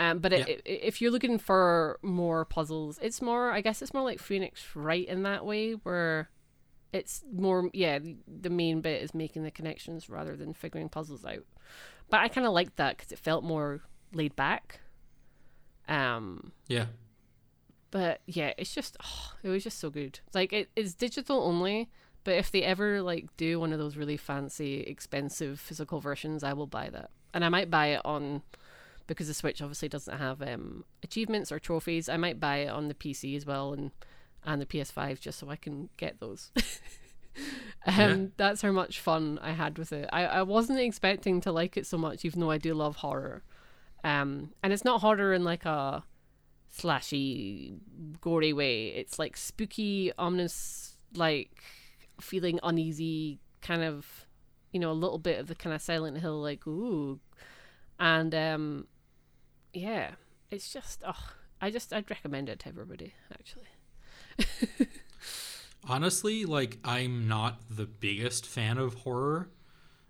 Um, 0.01 0.19
but 0.19 0.33
it, 0.33 0.49
Yeah. 0.49 0.55
i 0.67 0.77
if 0.87 1.01
you're 1.01 1.11
looking 1.11 1.39
for 1.39 1.99
more 2.03 2.45
puzzles, 2.45 2.99
it's 3.03 3.21
more 3.23 3.51
I 3.51 3.61
guess 3.61 3.81
it's 3.83 3.95
more 3.95 4.03
like 4.05 4.19
Phoenix 4.21 4.65
Wright 4.77 5.07
in 5.07 5.23
that 5.23 5.45
way 5.47 5.73
where 5.73 6.31
it's 6.93 7.23
more 7.33 7.69
yeah 7.75 7.99
the 8.27 8.49
main 8.51 8.81
bit 8.81 9.03
is 9.03 9.13
making 9.15 9.43
the 9.43 9.51
connections 9.51 10.09
rather 10.09 10.37
than 10.37 10.55
figuring 10.55 10.89
puzzles 10.89 11.25
out. 11.25 11.45
But 12.11 12.21
I 12.21 12.29
kind 12.29 12.47
of 12.47 12.53
liked 12.53 12.77
that 12.77 12.97
because 12.97 13.13
it 13.13 13.19
felt 13.19 13.45
more 13.45 13.83
laid 14.13 14.35
back. 14.37 14.81
Um, 15.89 16.53
Yeah. 16.69 16.87
but 17.91 18.21
yeah, 18.27 18.53
it's 18.59 18.75
just 18.75 18.97
oh, 19.05 19.33
it 19.43 19.49
was 19.49 19.65
just 19.65 19.79
so 19.79 19.91
good. 19.91 20.21
Like 20.35 20.53
it, 20.53 20.71
it's 20.77 20.95
digital 20.95 21.43
only, 21.43 21.91
but 22.29 22.37
if 22.37 22.51
they 22.51 22.63
ever 22.63 23.01
like 23.01 23.35
do 23.39 23.59
one 23.59 23.73
of 23.73 23.79
those 23.79 23.97
really 23.97 24.19
fancy, 24.19 24.81
expensive 24.83 25.59
physical 25.59 25.99
versions, 25.99 26.45
I 26.45 26.53
will 26.53 26.67
buy 26.67 26.91
that, 26.91 27.09
and 27.33 27.43
I 27.43 27.49
might 27.49 27.71
buy 27.71 27.87
it 27.87 28.03
on 28.05 28.43
because 29.07 29.29
the 29.29 29.33
Switch 29.33 29.63
obviously 29.63 29.89
doesn't 29.89 30.19
have 30.19 30.43
um, 30.43 30.85
achievements 31.03 31.51
or 31.51 31.59
trophies. 31.59 32.07
I 32.07 32.19
might 32.19 32.39
buy 32.39 32.59
it 32.59 32.69
on 32.69 32.89
the 32.89 32.95
PC 32.95 33.35
as 33.35 33.47
well 33.47 33.73
and 33.73 33.93
and 34.45 34.61
the 34.61 34.67
PS5 34.67 35.21
just 35.21 35.39
so 35.39 35.49
I 35.49 35.57
can 35.57 35.89
get 35.97 36.21
those. 36.21 36.53
um, 37.87 37.95
Yeah. 37.97 38.17
That's 38.37 38.61
how 38.61 38.73
much 38.73 39.01
fun 39.01 39.39
I 39.41 39.53
had 39.53 39.79
with 39.79 39.91
it. 39.95 40.11
I, 40.13 40.27
I 40.27 40.43
wasn't 40.43 40.81
expecting 40.81 41.41
to 41.41 41.51
like 41.51 41.79
it 41.79 41.87
so 41.87 41.97
much, 41.97 42.27
even 42.27 42.41
though 42.41 42.51
I 42.51 42.59
do 42.59 42.75
love 42.75 42.97
horror. 42.97 43.43
Um, 44.05 44.51
and 44.63 44.75
it's 44.75 44.85
not 44.85 45.01
horror 45.01 45.33
in 45.33 45.45
like 45.45 45.65
a 45.65 46.05
slashy, 46.79 47.79
gory 48.21 48.53
way. 48.53 48.89
It's 48.89 49.19
like 49.19 49.39
spooky, 49.39 50.13
ominous, 50.19 50.99
like 51.15 51.63
feeling 52.21 52.59
uneasy, 52.63 53.41
kind 53.61 53.83
of, 53.83 54.27
you 54.73 54.81
know, 54.81 54.91
a 54.91 54.93
little 54.93 55.19
bit 55.19 55.39
of 55.39 55.47
the 55.47 55.55
kind 55.55 55.75
of 55.75 55.83
Silent 55.83 56.19
Hill, 56.19 56.41
like 56.41 56.67
ooh, 56.67 57.21
and 57.99 58.35
um, 58.35 58.87
yeah, 59.73 60.13
it's 60.51 60.73
just 60.73 61.03
oh, 61.07 61.31
I 61.61 61.71
just 61.71 61.93
I'd 61.93 62.11
recommend 62.11 62.49
it 62.49 62.61
to 62.61 62.69
everybody 62.69 63.15
actually. 63.33 64.89
Honestly, 65.89 66.45
like 66.45 66.79
I'm 66.85 67.29
not 67.29 67.61
the 67.71 67.87
biggest 67.87 68.47
fan 68.47 68.79
of 68.79 68.95
horror, 68.95 69.51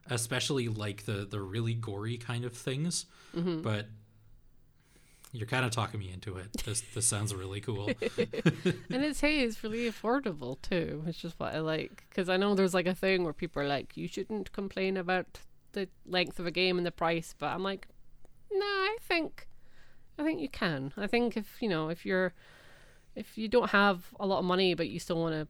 especially 0.09 0.69
like 0.69 1.05
the 1.05 1.27
the 1.29 1.41
really 1.41 1.75
gory 1.75 2.17
kind 2.17 2.45
of 2.45 2.53
things. 2.53 3.07
Mm-hmm. 3.37 3.63
But 3.63 3.87
you're 5.33 5.47
kind 5.47 5.65
of 5.65 5.71
talking 5.71 6.01
me 6.01 6.11
into 6.13 6.37
it. 6.37 6.53
This 6.65 6.81
this 6.95 7.07
sounds 7.07 7.35
really 7.35 7.61
cool. 7.61 7.87
and 8.17 9.05
it's 9.05 9.21
hey, 9.21 9.41
it's 9.41 9.63
really 9.63 9.91
affordable 9.91 10.61
too, 10.63 11.03
which 11.05 11.25
is 11.25 11.35
what 11.39 11.55
I 11.55 11.61
like. 11.61 12.05
Because 12.09 12.29
I 12.29 12.37
know 12.37 12.55
there's 12.55 12.75
like 12.75 12.87
a 12.87 12.95
thing 12.95 13.25
where 13.25 13.33
people 13.33 13.63
are 13.63 13.69
like, 13.69 13.97
you 13.97 14.09
shouldn't 14.09 14.53
complain 14.53 14.97
about 14.97 15.41
the 15.73 15.89
length 16.07 16.39
of 16.39 16.47
a 16.47 16.51
game 16.51 16.79
and 16.79 16.87
the 16.87 16.91
price, 16.91 17.35
but 17.39 17.49
I'm 17.49 17.63
like, 17.63 17.89
no, 18.51 18.65
I 18.65 18.97
think, 19.03 19.47
I 20.19 20.25
think 20.25 20.41
you 20.41 20.49
can. 20.49 20.93
I 20.97 21.07
think 21.07 21.37
if 21.37 21.61
you 21.61 21.69
know 21.69 21.89
if 21.89 22.07
you're, 22.07 22.33
if 23.15 23.37
you 23.37 23.49
don't 23.49 23.71
have 23.71 24.07
a 24.19 24.27
lot 24.27 24.39
of 24.39 24.45
money 24.45 24.75
but 24.75 24.89
you 24.89 24.99
still 24.99 25.21
want 25.21 25.35
to 25.35 25.49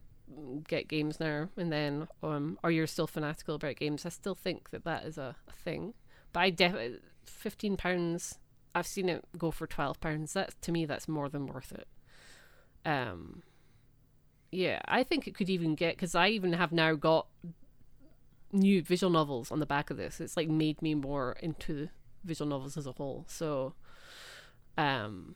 get 0.67 0.87
games 0.87 1.19
now 1.19 1.49
and 1.57 1.71
then, 1.71 2.07
um, 2.21 2.59
or 2.63 2.71
you're 2.71 2.87
still 2.87 3.07
fanatical 3.07 3.55
about 3.55 3.77
games, 3.77 4.05
I 4.05 4.09
still 4.09 4.35
think 4.35 4.71
that 4.71 4.83
that 4.83 5.05
is 5.05 5.17
a, 5.17 5.35
a 5.47 5.53
thing. 5.53 5.93
But 6.33 6.41
I 6.41 6.49
definitely 6.49 6.99
fifteen 7.25 7.77
pounds. 7.77 8.39
I've 8.75 8.87
seen 8.87 9.09
it 9.09 9.25
go 9.37 9.51
for 9.51 9.67
twelve 9.67 9.99
pounds. 9.99 10.33
That 10.33 10.61
to 10.61 10.71
me, 10.71 10.85
that's 10.85 11.07
more 11.07 11.29
than 11.29 11.47
worth 11.47 11.71
it. 11.71 11.87
Um, 12.85 13.43
yeah, 14.51 14.79
I 14.85 15.03
think 15.03 15.27
it 15.27 15.35
could 15.35 15.49
even 15.49 15.75
get 15.75 15.95
because 15.95 16.15
I 16.15 16.29
even 16.29 16.53
have 16.53 16.71
now 16.71 16.95
got 16.95 17.27
new 18.51 18.81
visual 18.81 19.11
novels 19.11 19.51
on 19.51 19.59
the 19.59 19.65
back 19.65 19.89
of 19.89 19.97
this. 19.97 20.19
It's 20.19 20.35
like 20.35 20.49
made 20.49 20.81
me 20.81 20.95
more 20.95 21.37
into 21.41 21.89
visual 22.23 22.49
novels 22.49 22.77
as 22.77 22.87
a 22.87 22.91
whole. 22.93 23.25
So, 23.27 23.73
um, 24.77 25.35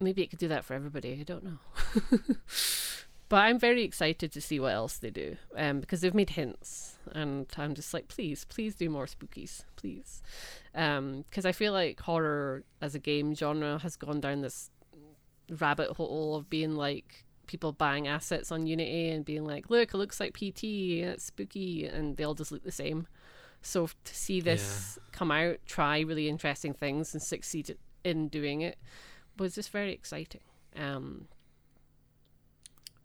maybe 0.00 0.22
it 0.22 0.30
could 0.30 0.38
do 0.38 0.48
that 0.48 0.64
for 0.64 0.74
everybody. 0.74 1.18
I 1.20 1.24
don't 1.24 1.44
know. 1.44 1.58
but 3.28 3.36
I'm 3.36 3.58
very 3.58 3.82
excited 3.82 4.32
to 4.32 4.40
see 4.40 4.60
what 4.60 4.72
else 4.72 4.96
they 4.98 5.10
do. 5.10 5.36
Um, 5.56 5.80
because 5.80 6.00
they've 6.00 6.14
made 6.14 6.30
hints, 6.30 6.95
and 7.12 7.46
I'm 7.56 7.74
just 7.74 7.92
like, 7.94 8.08
please, 8.08 8.44
please 8.44 8.74
do 8.74 8.90
more 8.90 9.06
spookies, 9.06 9.64
please. 9.76 10.22
Um, 10.74 11.24
because 11.28 11.46
I 11.46 11.52
feel 11.52 11.72
like 11.72 12.00
horror 12.00 12.64
as 12.80 12.94
a 12.94 12.98
game 12.98 13.34
genre 13.34 13.78
has 13.78 13.96
gone 13.96 14.20
down 14.20 14.42
this 14.42 14.70
rabbit 15.48 15.92
hole 15.92 16.36
of 16.36 16.50
being 16.50 16.74
like 16.74 17.24
people 17.46 17.72
buying 17.72 18.08
assets 18.08 18.50
on 18.50 18.66
Unity 18.66 19.10
and 19.10 19.24
being 19.24 19.44
like, 19.44 19.70
look, 19.70 19.94
it 19.94 19.96
looks 19.96 20.20
like 20.20 20.34
PT, 20.34 20.64
it's 20.64 21.24
spooky, 21.24 21.86
and 21.86 22.16
they 22.16 22.24
all 22.24 22.34
just 22.34 22.52
look 22.52 22.64
the 22.64 22.72
same. 22.72 23.06
So 23.62 23.86
to 23.86 24.14
see 24.14 24.40
this 24.40 24.98
come 25.12 25.30
out, 25.30 25.58
try 25.66 26.00
really 26.00 26.28
interesting 26.28 26.72
things, 26.72 27.14
and 27.14 27.22
succeed 27.22 27.76
in 28.04 28.28
doing 28.28 28.60
it 28.60 28.78
was 29.38 29.54
just 29.54 29.70
very 29.70 29.92
exciting. 29.92 30.42
Um, 30.76 31.26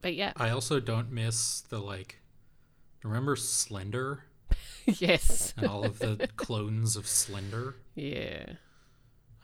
but 0.02 0.16
yeah, 0.16 0.34
I 0.36 0.50
also 0.50 0.80
don't 0.80 1.12
miss 1.12 1.62
the 1.62 1.80
like. 1.80 2.21
Remember 3.04 3.36
Slender 3.36 4.26
yes, 4.86 5.54
and 5.58 5.68
all 5.68 5.84
of 5.86 6.00
the 6.00 6.30
clones 6.36 6.96
of 6.96 7.08
Slender? 7.08 7.76
yeah, 7.96 8.44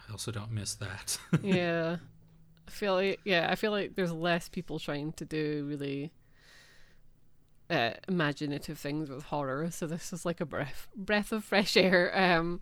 I 0.07 0.11
also 0.11 0.31
don't 0.31 0.51
miss 0.51 0.75
that. 0.75 1.17
yeah. 1.41 1.97
I 2.67 2.71
feel 2.71 2.95
like 2.95 3.19
yeah, 3.23 3.47
I 3.49 3.55
feel 3.55 3.71
like 3.71 3.95
there's 3.95 4.11
less 4.11 4.49
people 4.49 4.77
trying 4.77 5.13
to 5.13 5.25
do 5.25 5.65
really 5.69 6.11
uh, 7.69 7.91
imaginative 8.07 8.77
things 8.77 9.09
with 9.09 9.23
horror. 9.23 9.71
So 9.71 9.87
this 9.87 10.11
is 10.11 10.25
like 10.25 10.41
a 10.41 10.45
breath 10.45 10.87
breath 10.95 11.31
of 11.31 11.43
fresh 11.43 11.77
air. 11.77 12.11
Um, 12.17 12.59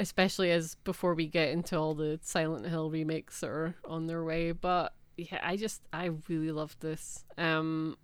especially 0.00 0.50
as 0.50 0.76
before 0.76 1.14
we 1.14 1.26
get 1.26 1.50
into 1.50 1.76
all 1.76 1.94
the 1.94 2.18
Silent 2.22 2.66
Hill 2.66 2.90
remakes 2.90 3.40
that 3.40 3.50
are 3.50 3.74
on 3.84 4.06
their 4.06 4.24
way. 4.24 4.52
But 4.52 4.94
yeah, 5.16 5.38
I 5.42 5.56
just 5.56 5.82
I 5.92 6.10
really 6.28 6.50
loved 6.50 6.80
this. 6.80 7.24
Um, 7.36 7.96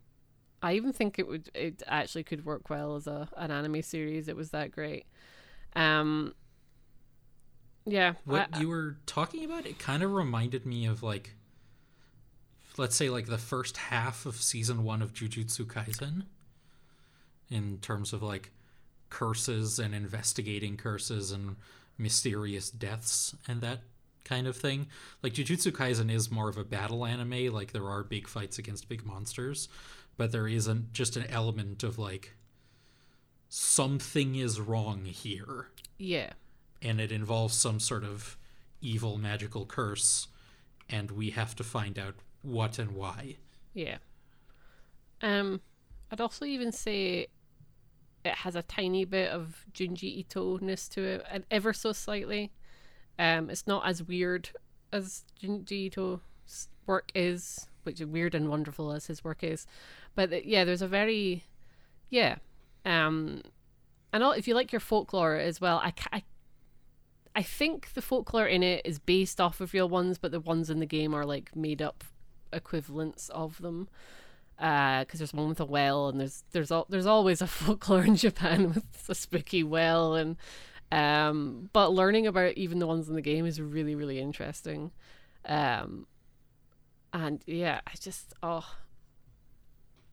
I 0.67 0.75
even 0.75 0.93
think 0.93 1.19
it 1.19 1.29
would 1.29 1.49
it 1.55 1.83
actually 1.87 2.25
could 2.25 2.45
work 2.45 2.69
well 2.69 2.97
as 2.97 3.07
a 3.07 3.29
an 3.37 3.51
anime 3.51 3.83
series. 3.83 4.27
It 4.29 4.37
was 4.37 4.51
that 4.51 4.73
great. 4.73 5.07
Um. 5.75 6.35
Yeah, 7.85 8.15
what 8.25 8.49
I- 8.53 8.61
you 8.61 8.69
were 8.69 8.97
talking 9.07 9.45
about, 9.45 9.65
it 9.65 9.79
kind 9.79 10.03
of 10.03 10.11
reminded 10.13 10.67
me 10.67 10.87
of 10.87 11.05
like, 11.05 11.35
let's 12.77 12.97
say 12.97 13.09
like 13.11 13.27
the 13.27 13.39
first 13.39 13.77
half 13.77 14.27
of 14.27 14.35
season 14.35 14.83
one 14.83 15.03
of 15.03 15.13
Jujutsu 15.13 15.67
Kaisen, 15.67 16.25
in 17.49 17.79
terms 17.79 18.13
of 18.13 18.25
like 18.25 18.51
curses 19.09 19.79
and 19.79 19.95
investigating 19.95 20.77
curses 20.77 21.31
and 21.31 21.55
mysterious 21.97 22.71
deaths 22.71 23.37
and 23.47 23.61
that 23.61 23.83
kind 24.25 24.49
of 24.49 24.57
thing. 24.57 24.89
Like 25.23 25.35
Jujutsu 25.35 25.71
Kaisen 25.71 26.11
is 26.11 26.29
more 26.29 26.49
of 26.49 26.59
a 26.59 26.65
battle 26.65 27.07
anime, 27.07 27.53
like 27.53 27.71
there 27.71 27.89
are 27.89 28.03
big 28.03 28.27
fights 28.27 28.59
against 28.59 28.89
big 28.89 29.07
monsters, 29.07 29.69
but 30.17 30.33
there 30.33 30.49
isn't 30.49 30.93
just 30.93 31.17
an 31.17 31.27
element 31.29 31.83
of 31.83 31.99
like 31.99 32.35
something 33.49 34.35
is 34.35 34.61
wrong 34.61 35.05
here 35.05 35.69
yeah. 35.99 36.31
and 36.83 37.01
it 37.01 37.13
involves 37.13 37.55
some 37.55 37.79
sort 37.79 38.05
of 38.05 38.37
evil 38.81 39.19
magical 39.19 39.65
curse 39.65 40.29
and 40.89 41.11
we 41.11 41.31
have 41.31 41.55
to 41.57 41.65
find 41.65 41.99
out 41.99 42.15
what 42.43 42.79
and 42.79 42.93
why. 42.93 43.37
Yeah. 43.75 43.99
Um, 45.21 45.61
I'd 46.11 46.21
also 46.21 46.45
even 46.45 46.73
say 46.73 47.27
it 48.25 48.35
has 48.35 48.57
a 48.57 48.63
tiny 48.63 49.05
bit 49.05 49.31
of 49.31 49.65
Junji 49.73 50.19
Ito 50.19 50.59
ness 50.59 50.89
to 50.91 51.03
it, 51.03 51.27
and 51.31 51.45
ever 51.51 51.73
so 51.73 51.93
slightly. 51.93 52.53
Um, 53.19 53.49
it's 53.49 53.67
not 53.67 53.87
as 53.87 54.03
weird 54.03 54.51
as 54.93 55.25
Junji 55.43 55.87
Ito's 55.87 56.21
work 56.87 57.11
is, 57.15 57.69
which 57.85 58.01
is 58.01 58.07
weird 58.07 58.35
and 58.35 58.49
wonderful 58.49 58.93
as 58.93 59.07
his 59.07 59.25
work 59.25 59.43
is, 59.43 59.67
but 60.17 60.45
yeah, 60.45 60.65
there's 60.65 60.83
a 60.83 60.89
very, 60.89 61.45
yeah, 62.11 62.37
um, 62.85 63.43
and 64.13 64.25
all, 64.25 64.33
if 64.33 64.49
you 64.49 64.55
like 64.55 64.73
your 64.73 64.81
folklore 64.81 65.37
as 65.37 65.61
well, 65.61 65.77
I, 65.79 65.93
I 66.13 66.23
I 67.37 67.43
think 67.43 67.93
the 67.93 68.01
folklore 68.01 68.47
in 68.47 68.63
it 68.63 68.81
is 68.87 68.99
based 68.99 69.43
off 69.43 69.61
of 69.61 69.75
real 69.75 69.91
ones, 69.91 70.17
but 70.17 70.31
the 70.31 70.41
ones 70.41 70.71
in 70.71 70.81
the 70.81 70.87
game 70.87 71.15
are 71.15 71.27
like 71.27 71.55
made 71.55 71.83
up 71.83 72.03
equivalents 72.51 73.29
of 73.29 73.61
them. 73.61 73.89
Because 74.57 75.05
uh, 75.05 75.19
there's 75.19 75.35
one 75.35 75.51
with 75.51 75.61
a 75.61 75.67
well, 75.67 76.09
and 76.09 76.19
there's 76.19 76.45
there's 76.53 76.73
al- 76.73 76.87
there's 76.89 77.05
always 77.05 77.43
a 77.43 77.47
folklore 77.47 78.05
in 78.05 78.17
Japan 78.17 78.69
with 78.75 79.09
a 79.11 79.15
spooky 79.15 79.63
well, 79.63 80.15
and 80.15 80.37
um, 80.91 81.69
but 81.75 81.93
learning 81.93 82.27
about 82.27 82.55
even 82.55 82.79
the 82.79 82.87
ones 82.87 83.07
in 83.07 83.15
the 83.15 83.21
game 83.21 83.45
is 83.45 83.61
really 83.61 83.95
really 83.95 84.19
interesting. 84.19 84.93
Um, 85.45 86.07
and 87.13 87.43
yeah, 87.47 87.83
I 87.87 87.93
just 88.01 88.33
oh, 88.43 88.67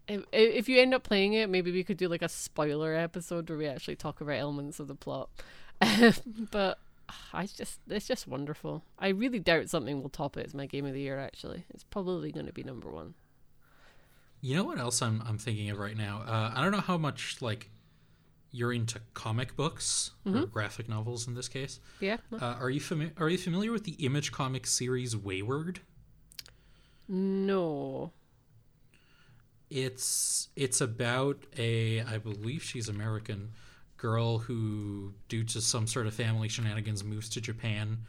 if 0.07 0.23
if 0.31 0.69
you 0.69 0.79
end 0.79 0.93
up 0.93 1.03
playing 1.03 1.33
it, 1.33 1.49
maybe 1.49 1.71
we 1.71 1.83
could 1.83 1.97
do 1.97 2.07
like 2.07 2.21
a 2.21 2.29
spoiler 2.29 2.93
episode 2.93 3.49
where 3.49 3.57
we 3.57 3.67
actually 3.67 3.95
talk 3.95 4.21
about 4.21 4.37
elements 4.37 4.79
of 4.79 4.87
the 4.87 4.95
plot. 4.95 5.29
but 6.51 6.79
I 7.33 7.45
just 7.45 7.79
it's 7.89 8.07
just 8.07 8.27
wonderful. 8.27 8.83
I 8.99 9.09
really 9.09 9.39
doubt 9.39 9.69
something 9.69 10.01
will 10.01 10.09
top 10.09 10.37
it 10.37 10.45
as 10.45 10.53
my 10.53 10.65
game 10.65 10.85
of 10.85 10.93
the 10.93 11.01
year. 11.01 11.19
Actually, 11.19 11.65
it's 11.69 11.83
probably 11.83 12.31
going 12.31 12.45
to 12.45 12.53
be 12.53 12.63
number 12.63 12.89
one. 12.89 13.13
You 14.41 14.55
know 14.55 14.63
what 14.63 14.77
else 14.77 15.01
I'm 15.01 15.23
I'm 15.25 15.37
thinking 15.37 15.69
of 15.69 15.77
right 15.77 15.97
now? 15.97 16.23
Uh, 16.27 16.51
I 16.55 16.61
don't 16.61 16.71
know 16.71 16.79
how 16.79 16.97
much 16.97 17.37
like 17.41 17.69
you're 18.51 18.73
into 18.73 19.01
comic 19.13 19.55
books 19.55 20.11
mm-hmm. 20.25 20.37
or 20.37 20.45
graphic 20.45 20.87
novels 20.87 21.27
in 21.27 21.33
this 21.33 21.47
case. 21.47 21.79
Yeah. 21.99 22.17
Uh, 22.31 22.55
are 22.59 22.69
you 22.69 22.79
fami- 22.79 23.19
Are 23.19 23.29
you 23.29 23.37
familiar 23.37 23.71
with 23.71 23.83
the 23.83 23.93
Image 23.93 24.31
Comics 24.31 24.71
series 24.71 25.17
Wayward? 25.17 25.79
No. 27.07 28.11
It's 29.73 30.49
it's 30.55 30.81
about 30.81 31.45
a 31.57 32.01
I 32.01 32.19
believe 32.19 32.61
she's 32.61 32.87
American 32.87 33.53
girl 33.97 34.37
who, 34.37 35.13
due 35.29 35.43
to 35.45 35.61
some 35.61 35.87
sort 35.87 36.05
of 36.05 36.13
family 36.13 36.47
shenanigans, 36.47 37.03
moves 37.03 37.27
to 37.29 37.41
Japan 37.41 38.05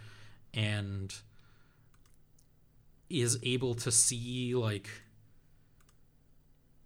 and 0.53 1.15
is 3.09 3.39
able 3.43 3.74
to 3.77 3.91
see 3.91 4.55
like 4.55 4.91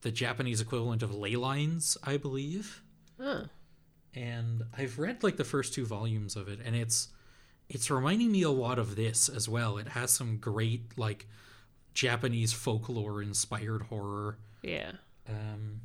the 0.02 0.12
Japanese 0.12 0.60
equivalent 0.60 1.02
of 1.02 1.12
ley 1.12 1.34
lines, 1.34 1.96
I 2.04 2.16
believe. 2.16 2.82
Huh. 3.20 3.44
And 4.14 4.62
I've 4.76 5.00
read 5.00 5.24
like 5.24 5.38
the 5.38 5.44
first 5.44 5.74
two 5.74 5.86
volumes 5.86 6.36
of 6.36 6.46
it, 6.46 6.60
and 6.64 6.76
it's 6.76 7.08
it's 7.68 7.90
reminding 7.90 8.30
me 8.30 8.42
a 8.42 8.50
lot 8.50 8.78
of 8.78 8.94
this 8.94 9.28
as 9.28 9.48
well. 9.48 9.76
It 9.76 9.88
has 9.88 10.12
some 10.12 10.36
great 10.36 10.96
like 10.96 11.26
Japanese 11.94 12.52
folklore 12.52 13.20
inspired 13.22 13.82
horror. 13.82 14.38
Yeah. 14.62 14.92
Um, 15.28 15.80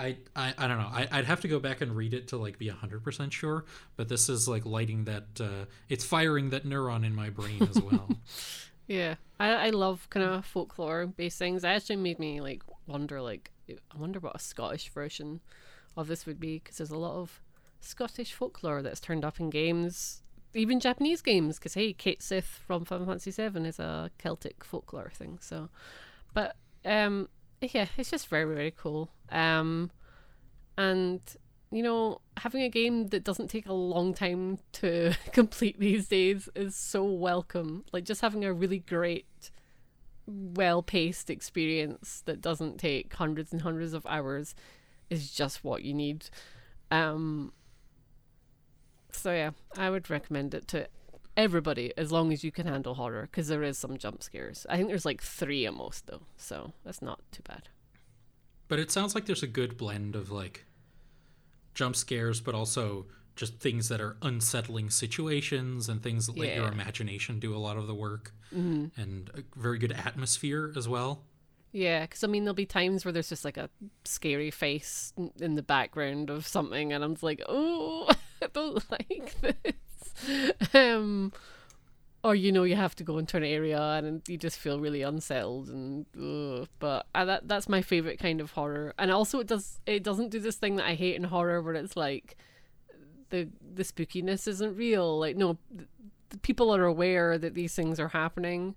I, 0.00 0.16
I, 0.34 0.54
I 0.56 0.66
don't 0.66 0.78
know. 0.78 0.90
I, 0.90 1.08
would 1.16 1.26
have 1.26 1.42
to 1.42 1.48
go 1.48 1.58
back 1.58 1.82
and 1.82 1.94
read 1.94 2.14
it 2.14 2.28
to 2.28 2.38
like 2.38 2.58
be 2.58 2.68
hundred 2.68 3.04
percent 3.04 3.32
sure. 3.32 3.66
But 3.96 4.08
this 4.08 4.28
is 4.28 4.48
like 4.48 4.64
lighting 4.64 5.04
that. 5.04 5.24
Uh, 5.38 5.66
it's 5.88 6.04
firing 6.04 6.50
that 6.50 6.64
neuron 6.64 7.04
in 7.04 7.14
my 7.14 7.28
brain 7.28 7.62
as 7.62 7.80
well. 7.80 8.08
yeah, 8.86 9.16
I, 9.38 9.66
I 9.66 9.70
love 9.70 10.08
kind 10.10 10.24
of 10.24 10.46
folklore 10.46 11.06
based 11.06 11.38
things. 11.38 11.64
It 11.64 11.68
actually 11.68 11.96
made 11.96 12.18
me 12.18 12.40
like 12.40 12.62
wonder, 12.86 13.20
like, 13.20 13.50
I 13.68 13.98
wonder 13.98 14.18
what 14.20 14.34
a 14.34 14.38
Scottish 14.38 14.88
version 14.88 15.40
of 15.96 16.08
this 16.08 16.24
would 16.24 16.40
be 16.40 16.58
because 16.58 16.78
there's 16.78 16.90
a 16.90 16.98
lot 16.98 17.16
of 17.16 17.40
Scottish 17.80 18.32
folklore 18.32 18.80
that's 18.80 19.00
turned 19.00 19.24
up 19.24 19.38
in 19.38 19.50
games, 19.50 20.22
even 20.54 20.80
Japanese 20.80 21.20
games. 21.20 21.58
Because 21.58 21.74
hey, 21.74 21.92
Cait 21.92 22.22
Sith 22.22 22.62
from 22.66 22.86
Final 22.86 23.06
Fantasy 23.06 23.30
VII 23.30 23.68
is 23.68 23.78
a 23.78 24.10
Celtic 24.16 24.64
folklore 24.64 25.12
thing. 25.14 25.38
So, 25.42 25.68
but 26.32 26.56
um, 26.86 27.28
yeah, 27.60 27.86
it's 27.96 28.10
just 28.10 28.28
very 28.28 28.52
very 28.52 28.70
cool. 28.70 29.10
Um, 29.30 29.90
and 30.76 31.20
you 31.72 31.82
know, 31.82 32.20
having 32.38 32.62
a 32.62 32.68
game 32.68 33.08
that 33.08 33.22
doesn't 33.22 33.48
take 33.48 33.66
a 33.66 33.72
long 33.72 34.12
time 34.12 34.58
to 34.72 35.12
complete 35.32 35.78
these 35.78 36.08
days 36.08 36.48
is 36.54 36.74
so 36.74 37.04
welcome. 37.04 37.84
Like 37.92 38.04
just 38.04 38.20
having 38.22 38.44
a 38.44 38.52
really 38.52 38.80
great, 38.80 39.50
well 40.26 40.82
paced 40.82 41.30
experience 41.30 42.22
that 42.26 42.40
doesn't 42.40 42.78
take 42.78 43.14
hundreds 43.14 43.52
and 43.52 43.62
hundreds 43.62 43.92
of 43.92 44.04
hours 44.06 44.54
is 45.10 45.30
just 45.30 45.62
what 45.62 45.82
you 45.84 45.94
need. 45.94 46.28
Um, 46.90 47.52
so 49.12 49.32
yeah, 49.32 49.50
I 49.76 49.90
would 49.90 50.10
recommend 50.10 50.54
it 50.54 50.66
to 50.68 50.88
everybody 51.40 51.92
as 51.96 52.12
long 52.12 52.32
as 52.32 52.44
you 52.44 52.52
can 52.52 52.66
handle 52.66 52.94
horror 52.94 53.28
because 53.30 53.48
there 53.48 53.62
is 53.62 53.78
some 53.78 53.96
jump 53.96 54.22
scares. 54.22 54.66
I 54.68 54.76
think 54.76 54.88
there's 54.88 55.04
like 55.04 55.22
three 55.22 55.66
at 55.66 55.74
most 55.74 56.06
though, 56.06 56.22
so 56.36 56.72
that's 56.84 57.02
not 57.02 57.20
too 57.32 57.42
bad. 57.42 57.68
But 58.68 58.78
it 58.78 58.90
sounds 58.90 59.14
like 59.14 59.26
there's 59.26 59.42
a 59.42 59.48
good 59.48 59.76
blend 59.76 60.14
of 60.14 60.30
like 60.30 60.66
jump 61.74 61.96
scares, 61.96 62.40
but 62.40 62.54
also 62.54 63.06
just 63.36 63.58
things 63.58 63.88
that 63.88 64.00
are 64.00 64.16
unsettling 64.22 64.90
situations 64.90 65.88
and 65.88 66.02
things 66.02 66.26
that 66.26 66.36
let 66.36 66.50
yeah. 66.50 66.56
your 66.56 66.68
imagination 66.68 67.40
do 67.40 67.54
a 67.54 67.58
lot 67.58 67.76
of 67.76 67.86
the 67.86 67.94
work 67.94 68.32
mm-hmm. 68.54 69.00
and 69.00 69.30
a 69.34 69.58
very 69.58 69.78
good 69.78 69.92
atmosphere 69.92 70.72
as 70.76 70.88
well. 70.88 71.22
Yeah, 71.72 72.02
because 72.02 72.24
I 72.24 72.26
mean, 72.26 72.44
there'll 72.44 72.54
be 72.54 72.66
times 72.66 73.04
where 73.04 73.12
there's 73.12 73.28
just 73.28 73.44
like 73.44 73.56
a 73.56 73.70
scary 74.04 74.50
face 74.50 75.12
in 75.40 75.54
the 75.54 75.62
background 75.62 76.28
of 76.28 76.46
something, 76.46 76.92
and 76.92 77.02
I'm 77.02 77.14
just 77.14 77.22
like, 77.22 77.42
oh, 77.48 78.10
I 78.42 78.48
don't 78.52 78.90
like 78.90 79.34
this. 79.40 79.74
um, 80.74 81.32
or 82.22 82.34
you 82.34 82.52
know, 82.52 82.64
you 82.64 82.76
have 82.76 82.94
to 82.96 83.04
go 83.04 83.18
into 83.18 83.36
an 83.36 83.44
area 83.44 83.80
and 83.80 84.22
you 84.28 84.36
just 84.36 84.58
feel 84.58 84.80
really 84.80 85.02
unsettled, 85.02 85.68
and 85.68 86.06
ugh. 86.16 86.68
but 86.78 87.06
uh, 87.14 87.24
that 87.24 87.48
that's 87.48 87.68
my 87.68 87.82
favorite 87.82 88.18
kind 88.18 88.40
of 88.40 88.52
horror. 88.52 88.94
And 88.98 89.10
also, 89.10 89.40
it 89.40 89.46
does 89.46 89.80
it 89.86 90.02
doesn't 90.02 90.30
do 90.30 90.38
this 90.38 90.56
thing 90.56 90.76
that 90.76 90.86
I 90.86 90.94
hate 90.94 91.16
in 91.16 91.24
horror, 91.24 91.62
where 91.62 91.74
it's 91.74 91.96
like 91.96 92.36
the 93.30 93.48
the 93.74 93.84
spookiness 93.84 94.46
isn't 94.46 94.76
real. 94.76 95.18
Like, 95.18 95.36
no, 95.36 95.58
people 96.42 96.74
are 96.74 96.84
aware 96.84 97.38
that 97.38 97.54
these 97.54 97.74
things 97.74 97.98
are 97.98 98.08
happening. 98.08 98.74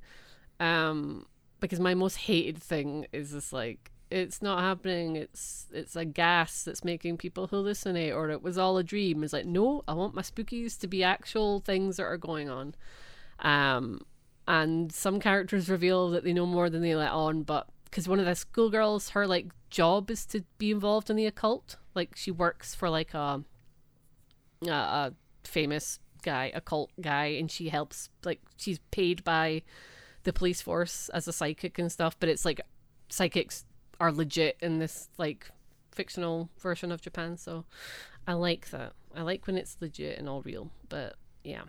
Um, 0.60 1.26
because 1.60 1.80
my 1.80 1.94
most 1.94 2.18
hated 2.18 2.62
thing 2.62 3.08
is 3.14 3.32
this 3.32 3.54
like 3.54 3.93
it's 4.14 4.44
not 4.44 4.60
happening. 4.60 5.16
It's 5.16 5.66
it's 5.74 5.96
a 5.96 6.06
gas 6.06 6.64
that's 6.64 6.84
making 6.84 7.18
people 7.18 7.48
hallucinate 7.48 8.16
or 8.16 8.30
it 8.30 8.44
was 8.44 8.60
all 8.60 8.78
a 8.78 8.84
dream. 8.84 9.24
It's 9.24 9.34
like 9.34 9.48
no 9.48 9.84
i 9.88 9.94
want 9.94 10.14
my 10.14 10.22
spookies 10.22 10.80
to 10.80 10.88
be 10.88 11.04
actual 11.04 11.60
things 11.60 11.98
that 11.98 12.04
are 12.04 12.18
going 12.18 12.48
on. 12.48 12.76
Um 13.40 14.02
and 14.48 14.92
some 14.92 15.20
characters 15.20 15.68
reveal 15.68 16.12
that 16.12 16.24
they 16.24 16.34
know 16.34 16.46
more 16.46 16.70
than 16.70 16.82
they 16.82 16.96
let 16.96 17.12
on 17.12 17.44
but 17.44 17.68
because 17.86 18.08
one 18.08 18.20
of 18.20 18.26
the 18.26 18.36
schoolgirls 18.36 19.10
her 19.10 19.26
like 19.26 19.48
job 19.72 20.12
is 20.12 20.26
to 20.28 20.44
be 20.60 20.70
involved 20.70 21.10
in 21.10 21.16
the 21.16 21.26
occult. 21.26 21.78
Like 21.96 22.16
she 22.16 22.30
works 22.30 22.76
for 22.76 22.92
like 22.92 23.16
a 23.16 23.44
a, 24.68 24.72
a 24.72 25.14
famous 25.44 26.00
guy 26.22 26.52
occult 26.54 26.92
guy 27.02 27.26
and 27.26 27.50
she 27.50 27.70
helps 27.70 28.10
like 28.24 28.42
she's 28.58 28.80
paid 28.92 29.24
by 29.24 29.64
the 30.24 30.32
police 30.32 30.62
force 30.62 31.10
as 31.10 31.28
a 31.28 31.34
psychic 31.34 31.80
and 31.80 31.92
stuff, 31.92 32.16
but 32.20 32.30
it's 32.30 32.46
like 32.46 32.62
psychics 33.10 33.66
are 34.00 34.12
legit 34.12 34.58
in 34.62 34.80
this 34.80 35.10
like 35.18 35.50
fictional 35.92 36.50
version 36.60 36.92
of 36.92 37.02
Japan. 37.02 37.38
So 37.38 37.66
I 38.28 38.34
like 38.34 38.70
that. 38.72 38.94
I 39.16 39.22
like 39.22 39.46
when 39.48 39.58
it's 39.58 39.78
legit 39.80 40.18
and 40.18 40.28
all 40.28 40.42
real. 40.42 40.70
But 40.90 41.16
yeah. 41.44 41.64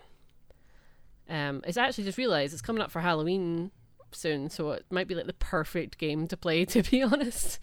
Um, 1.29 1.63
it's 1.67 1.79
actually 1.79 2.05
just 2.05 2.19
realized 2.19 2.53
it's 2.53 2.63
coming 2.63 2.83
up 2.83 2.91
for 2.91 3.01
Halloween 3.01 3.71
soon, 4.13 4.51
so 4.51 4.73
it 4.73 4.85
might 4.91 5.09
be 5.09 5.15
like 5.15 5.27
the 5.27 5.33
perfect 5.33 5.99
game 5.99 6.27
to 6.29 6.37
play. 6.37 6.65
To 6.75 6.83
be 6.83 7.03
honest. 7.03 7.59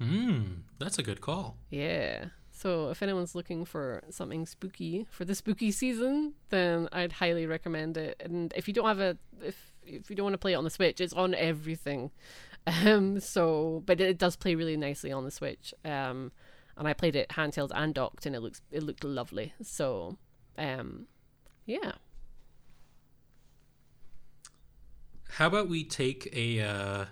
Hmm, 0.00 0.42
that's 0.78 0.98
a 0.98 1.02
good 1.02 1.20
call. 1.20 1.56
Yeah. 1.70 2.26
So 2.50 2.90
if 2.90 3.02
anyone's 3.02 3.34
looking 3.34 3.64
for 3.64 4.02
something 4.10 4.44
spooky 4.44 5.06
for 5.10 5.24
the 5.24 5.34
spooky 5.34 5.70
season, 5.70 6.34
then 6.50 6.88
I'd 6.92 7.12
highly 7.12 7.46
recommend 7.46 7.96
it. 7.96 8.20
And 8.24 8.52
if 8.56 8.66
you 8.66 8.74
don't 8.74 8.86
have 8.86 9.00
a 9.00 9.16
if 9.42 9.72
if 9.86 10.10
you 10.10 10.16
don't 10.16 10.24
want 10.24 10.34
to 10.34 10.38
play 10.38 10.52
it 10.52 10.56
on 10.56 10.64
the 10.64 10.70
Switch, 10.70 11.00
it's 11.00 11.12
on 11.12 11.34
everything. 11.34 12.10
Um, 12.68 13.18
so, 13.20 13.82
but 13.86 14.00
it 14.00 14.18
does 14.18 14.36
play 14.36 14.54
really 14.54 14.76
nicely 14.76 15.10
on 15.10 15.24
the 15.24 15.30
Switch. 15.30 15.72
Um, 15.84 16.32
and 16.76 16.86
I 16.86 16.92
played 16.92 17.16
it 17.16 17.30
handheld 17.30 17.70
and 17.74 17.94
docked, 17.94 18.26
and 18.26 18.36
it 18.36 18.40
looks 18.40 18.62
it 18.70 18.82
looked 18.82 19.04
lovely. 19.04 19.52
So, 19.62 20.16
um, 20.56 21.06
yeah. 21.66 21.92
How 25.30 25.46
about 25.46 25.68
we 25.68 25.84
take 25.84 26.28
a 26.34 26.60
uh, 26.60 27.04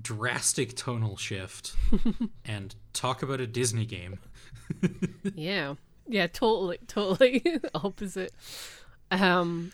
drastic 0.00 0.76
tonal 0.76 1.16
shift 1.16 1.74
and 2.44 2.74
talk 2.92 3.22
about 3.22 3.40
a 3.40 3.46
Disney 3.46 3.86
game? 3.86 4.18
yeah, 5.34 5.74
yeah, 6.06 6.26
totally, 6.26 6.78
totally 6.86 7.44
opposite. 7.74 8.32
Um, 9.10 9.72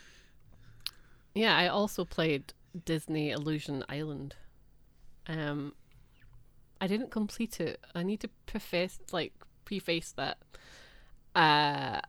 yeah, 1.34 1.56
I 1.56 1.68
also 1.68 2.04
played 2.04 2.52
Disney 2.84 3.30
Illusion 3.30 3.84
Island. 3.88 4.34
Um, 5.30 5.74
I 6.80 6.86
didn't 6.86 7.10
complete 7.10 7.60
it. 7.60 7.78
I 7.94 8.02
need 8.02 8.20
to 8.20 8.28
preface, 8.46 8.98
like, 9.12 9.32
preface 9.64 10.12
that. 10.12 10.38
Uh, 11.34 12.00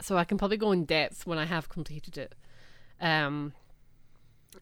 so 0.00 0.16
I 0.16 0.24
can 0.24 0.38
probably 0.38 0.56
go 0.56 0.72
in 0.72 0.84
depth 0.84 1.26
when 1.26 1.38
I 1.38 1.46
have 1.46 1.68
completed 1.68 2.16
it. 2.16 2.34
Um, 3.00 3.52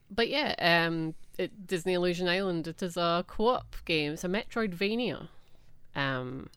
but 0.09 0.27
yeah, 0.27 0.55
um, 0.87 1.13
it, 1.37 1.67
Disney 1.67 1.93
Illusion 1.93 2.27
Island. 2.27 2.67
It 2.67 2.81
is 2.81 2.97
a 2.97 3.23
co-op 3.27 3.75
game. 3.85 4.13
It's 4.13 4.23
a 4.23 4.27
Metroidvania. 4.27 5.27
Um, 5.95 6.49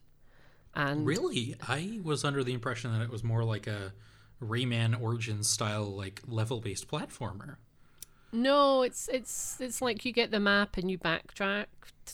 And 0.73 1.05
Really? 1.05 1.55
I 1.61 1.99
was 2.03 2.23
under 2.23 2.43
the 2.43 2.53
impression 2.53 2.91
that 2.93 3.01
it 3.01 3.09
was 3.09 3.23
more 3.23 3.43
like 3.43 3.67
a 3.67 3.93
Rayman 4.41 4.99
Origins 4.99 5.49
style, 5.49 5.85
like 5.85 6.21
level 6.27 6.61
based 6.61 6.87
platformer. 6.87 7.57
No, 8.31 8.81
it's 8.83 9.07
it's 9.07 9.57
it's 9.61 9.81
like 9.81 10.03
you 10.05 10.11
get 10.11 10.31
the 10.31 10.39
map 10.39 10.77
and 10.77 10.91
you 10.91 10.97
backtrack 10.97 11.67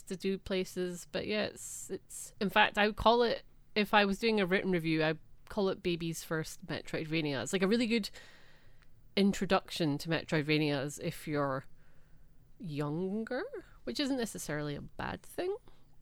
to 0.08 0.16
do 0.16 0.38
places. 0.38 1.06
But 1.12 1.26
yeah, 1.26 1.44
it's 1.44 1.90
it's. 1.92 2.32
In 2.40 2.50
fact, 2.50 2.78
I 2.78 2.86
would 2.86 2.96
call 2.96 3.22
it 3.22 3.42
if 3.74 3.92
I 3.92 4.04
was 4.04 4.18
doing 4.18 4.40
a 4.40 4.46
written 4.46 4.70
review, 4.70 5.02
I'd 5.04 5.18
call 5.48 5.68
it 5.68 5.82
baby's 5.82 6.22
first 6.22 6.64
Metroidvania. 6.66 7.42
It's 7.42 7.52
like 7.52 7.62
a 7.62 7.66
really 7.68 7.86
good 7.86 8.10
introduction 9.16 9.98
to 9.98 10.08
Metroidvanias 10.08 11.00
if 11.02 11.26
you're 11.28 11.64
younger, 12.58 13.42
which 13.84 14.00
isn't 14.00 14.16
necessarily 14.16 14.74
a 14.74 14.80
bad 14.80 15.22
thing. 15.22 15.54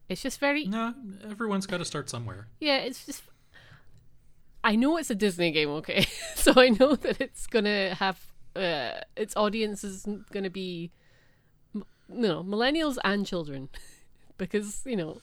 It's 0.09 0.21
just 0.21 0.39
very 0.39 0.65
No, 0.65 0.93
everyone's 1.23 1.65
got 1.65 1.77
to 1.77 1.85
start 1.85 2.09
somewhere. 2.09 2.47
yeah, 2.59 2.77
it's 2.77 3.05
just. 3.05 3.23
I 4.65 4.75
know 4.77 4.95
it's 4.97 5.09
a 5.09 5.15
Disney 5.15 5.51
game, 5.51 5.69
okay, 5.69 6.05
so 6.35 6.53
I 6.55 6.69
know 6.69 6.95
that 6.95 7.19
it's 7.19 7.47
gonna 7.47 7.95
have 7.95 8.32
uh, 8.55 9.01
its 9.15 9.35
audience 9.35 9.83
is 9.83 10.05
gonna 10.31 10.49
be, 10.49 10.91
m- 11.75 11.85
no, 12.09 12.43
millennials 12.43 12.97
and 13.03 13.25
children, 13.25 13.69
because 14.37 14.83
you 14.85 14.95
know, 14.95 15.21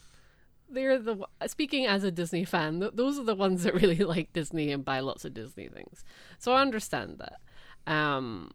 they're 0.68 0.98
the 0.98 1.18
speaking 1.46 1.86
as 1.86 2.04
a 2.04 2.10
Disney 2.10 2.44
fan. 2.44 2.80
Th- 2.80 2.92
those 2.94 3.18
are 3.18 3.24
the 3.24 3.34
ones 3.34 3.64
that 3.64 3.74
really 3.82 3.98
like 3.98 4.32
Disney 4.32 4.72
and 4.72 4.84
buy 4.84 5.00
lots 5.00 5.24
of 5.24 5.34
Disney 5.34 5.68
things. 5.68 6.04
So 6.38 6.52
I 6.52 6.62
understand 6.62 7.18
that, 7.20 7.92
um, 7.92 8.52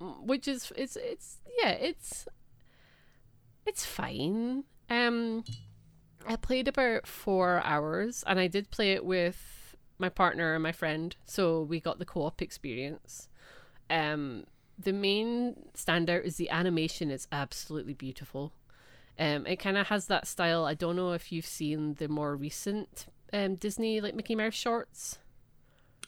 which 0.00 0.48
is 0.48 0.72
it's 0.76 0.96
it's 0.96 1.38
yeah 1.62 1.70
it's 1.70 2.26
it's 3.66 3.84
fine. 3.84 4.64
Um, 4.90 5.44
I 6.26 6.36
played 6.36 6.68
about 6.68 7.06
four 7.06 7.62
hours, 7.64 8.24
and 8.26 8.38
I 8.40 8.46
did 8.48 8.70
play 8.70 8.92
it 8.92 9.04
with 9.04 9.76
my 9.98 10.08
partner 10.08 10.54
and 10.54 10.62
my 10.62 10.72
friend, 10.72 11.16
so 11.24 11.62
we 11.62 11.80
got 11.80 11.98
the 11.98 12.04
co-op 12.04 12.40
experience. 12.42 13.28
Um, 13.90 14.44
the 14.78 14.92
main 14.92 15.56
standout 15.74 16.24
is 16.24 16.36
the 16.36 16.50
animation 16.50 17.10
is 17.10 17.26
absolutely 17.32 17.94
beautiful. 17.94 18.52
Um, 19.18 19.46
it 19.46 19.56
kind 19.56 19.76
of 19.76 19.88
has 19.88 20.06
that 20.06 20.26
style. 20.26 20.64
I 20.64 20.74
don't 20.74 20.96
know 20.96 21.12
if 21.12 21.32
you've 21.32 21.46
seen 21.46 21.94
the 21.94 22.08
more 22.08 22.36
recent 22.36 23.06
um 23.32 23.56
Disney 23.56 24.00
like 24.00 24.14
Mickey 24.14 24.34
Mouse 24.34 24.54
shorts. 24.54 25.18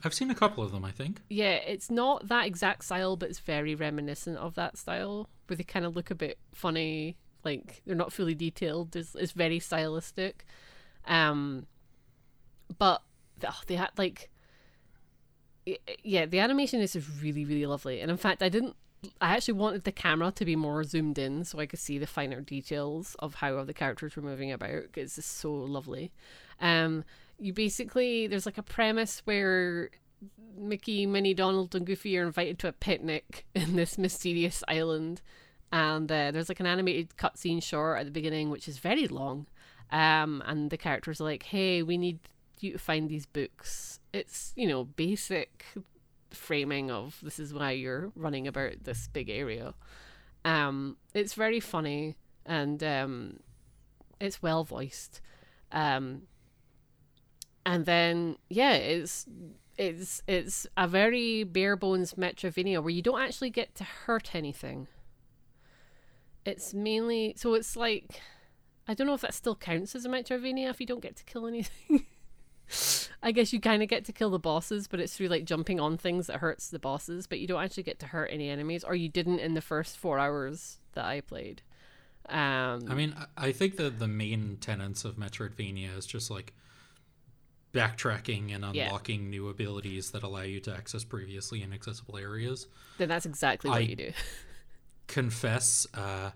I've 0.02 0.14
seen 0.14 0.30
a 0.30 0.34
couple 0.34 0.64
of 0.64 0.72
them, 0.72 0.84
I 0.84 0.90
think. 0.90 1.20
Yeah, 1.28 1.56
it's 1.56 1.90
not 1.90 2.28
that 2.28 2.46
exact 2.46 2.84
style, 2.84 3.16
but 3.16 3.28
it's 3.28 3.40
very 3.40 3.74
reminiscent 3.74 4.38
of 4.38 4.54
that 4.54 4.78
style, 4.78 5.28
where 5.46 5.56
they 5.58 5.64
kind 5.64 5.84
of 5.84 5.94
look 5.94 6.10
a 6.10 6.14
bit 6.14 6.38
funny, 6.52 7.18
like 7.44 7.82
they're 7.84 7.94
not 7.94 8.12
fully 8.12 8.34
detailed. 8.34 8.96
It's, 8.96 9.14
it's 9.14 9.32
very 9.32 9.58
stylistic, 9.58 10.46
um, 11.06 11.66
but 12.78 13.02
oh, 13.46 13.60
they 13.66 13.74
had 13.74 13.90
like, 13.98 14.29
yeah, 16.02 16.26
the 16.26 16.38
animation 16.38 16.80
is 16.80 16.96
really 17.22 17.44
really 17.44 17.66
lovely, 17.66 18.00
and 18.00 18.10
in 18.10 18.16
fact, 18.16 18.42
I 18.42 18.48
didn't. 18.48 18.76
I 19.20 19.34
actually 19.34 19.54
wanted 19.54 19.84
the 19.84 19.92
camera 19.92 20.30
to 20.32 20.44
be 20.44 20.56
more 20.56 20.84
zoomed 20.84 21.18
in 21.18 21.44
so 21.44 21.58
I 21.58 21.64
could 21.64 21.78
see 21.78 21.96
the 21.96 22.06
finer 22.06 22.42
details 22.42 23.16
of 23.18 23.36
how 23.36 23.64
the 23.64 23.72
characters 23.72 24.14
were 24.14 24.22
moving 24.22 24.52
about. 24.52 24.82
It's 24.94 25.14
just 25.14 25.38
so 25.38 25.50
lovely. 25.52 26.12
Um, 26.60 27.04
you 27.38 27.54
basically 27.54 28.26
there's 28.26 28.44
like 28.44 28.58
a 28.58 28.62
premise 28.62 29.22
where 29.24 29.90
Mickey, 30.56 31.06
Minnie, 31.06 31.34
Donald, 31.34 31.74
and 31.74 31.86
Goofy 31.86 32.18
are 32.18 32.26
invited 32.26 32.58
to 32.60 32.68
a 32.68 32.72
picnic 32.72 33.46
in 33.54 33.76
this 33.76 33.96
mysterious 33.96 34.62
island, 34.68 35.22
and 35.72 36.10
uh, 36.10 36.30
there's 36.30 36.48
like 36.48 36.60
an 36.60 36.66
animated 36.66 37.16
cutscene 37.16 37.62
short 37.62 37.98
at 37.98 38.04
the 38.04 38.12
beginning, 38.12 38.50
which 38.50 38.68
is 38.68 38.78
very 38.78 39.08
long. 39.08 39.46
Um, 39.92 40.42
and 40.46 40.70
the 40.70 40.76
characters 40.76 41.20
are 41.20 41.24
like, 41.24 41.44
"Hey, 41.44 41.82
we 41.82 41.98
need 41.98 42.20
you 42.62 42.72
to 42.72 42.78
find 42.78 43.08
these 43.08 43.26
books." 43.26 44.00
It's 44.12 44.52
you 44.56 44.68
know 44.68 44.84
basic 44.84 45.66
framing 46.30 46.90
of 46.90 47.18
this 47.22 47.38
is 47.38 47.52
why 47.52 47.72
you're 47.72 48.12
running 48.14 48.46
about 48.46 48.84
this 48.84 49.08
big 49.08 49.28
area. 49.28 49.74
Um, 50.44 50.96
it's 51.14 51.34
very 51.34 51.60
funny 51.60 52.16
and 52.46 52.82
um, 52.82 53.40
it's 54.20 54.42
well 54.42 54.64
voiced. 54.64 55.20
Um, 55.72 56.22
and 57.64 57.84
then 57.86 58.36
yeah, 58.48 58.72
it's 58.72 59.26
it's 59.76 60.22
it's 60.26 60.66
a 60.76 60.88
very 60.88 61.44
bare 61.44 61.76
bones 61.76 62.14
Metroidvania 62.14 62.82
where 62.82 62.90
you 62.90 63.02
don't 63.02 63.20
actually 63.20 63.50
get 63.50 63.74
to 63.76 63.84
hurt 63.84 64.34
anything. 64.34 64.88
It's 66.44 66.72
mainly 66.72 67.34
so 67.36 67.54
it's 67.54 67.76
like 67.76 68.20
I 68.88 68.94
don't 68.94 69.06
know 69.06 69.14
if 69.14 69.20
that 69.20 69.34
still 69.34 69.56
counts 69.56 69.94
as 69.94 70.04
a 70.04 70.08
Metroidvania 70.08 70.70
if 70.70 70.80
you 70.80 70.86
don't 70.86 71.02
get 71.02 71.16
to 71.16 71.24
kill 71.24 71.46
anything. 71.46 72.06
I 73.22 73.32
guess 73.32 73.52
you 73.52 73.60
kind 73.60 73.82
of 73.82 73.88
get 73.88 74.04
to 74.06 74.12
kill 74.12 74.30
the 74.30 74.38
bosses, 74.38 74.86
but 74.88 75.00
it's 75.00 75.16
through 75.16 75.28
like 75.28 75.44
jumping 75.44 75.78
on 75.80 75.96
things 75.98 76.26
that 76.28 76.36
hurts 76.36 76.68
the 76.68 76.78
bosses, 76.78 77.26
but 77.26 77.38
you 77.40 77.46
don't 77.46 77.62
actually 77.62 77.82
get 77.82 77.98
to 78.00 78.06
hurt 78.06 78.30
any 78.32 78.48
enemies, 78.48 78.84
or 78.84 78.94
you 78.94 79.08
didn't 79.08 79.40
in 79.40 79.54
the 79.54 79.60
first 79.60 79.96
four 79.98 80.18
hours 80.18 80.78
that 80.92 81.04
I 81.04 81.20
played. 81.20 81.62
Um, 82.28 82.84
I 82.88 82.94
mean, 82.94 83.14
I 83.36 83.52
think 83.52 83.76
that 83.76 83.98
the 83.98 84.06
main 84.08 84.56
tenets 84.60 85.04
of 85.04 85.16
Metroidvania 85.16 85.96
is 85.98 86.06
just 86.06 86.30
like 86.30 86.52
backtracking 87.72 88.54
and 88.54 88.74
Yeah. 88.74 88.86
unlocking 88.86 89.30
new 89.30 89.48
abilities 89.48 90.10
that 90.12 90.22
allow 90.22 90.42
you 90.42 90.60
to 90.60 90.74
access 90.74 91.04
previously 91.04 91.62
inaccessible 91.62 92.16
areas. 92.18 92.66
then 92.98 93.08
that's 93.08 93.24
exactly 93.26 93.70
what 93.70 93.78
I- 93.78 93.82
you 93.82 93.96
do. 93.96 94.12
Confess, 95.06 95.86
uh, 95.94 96.30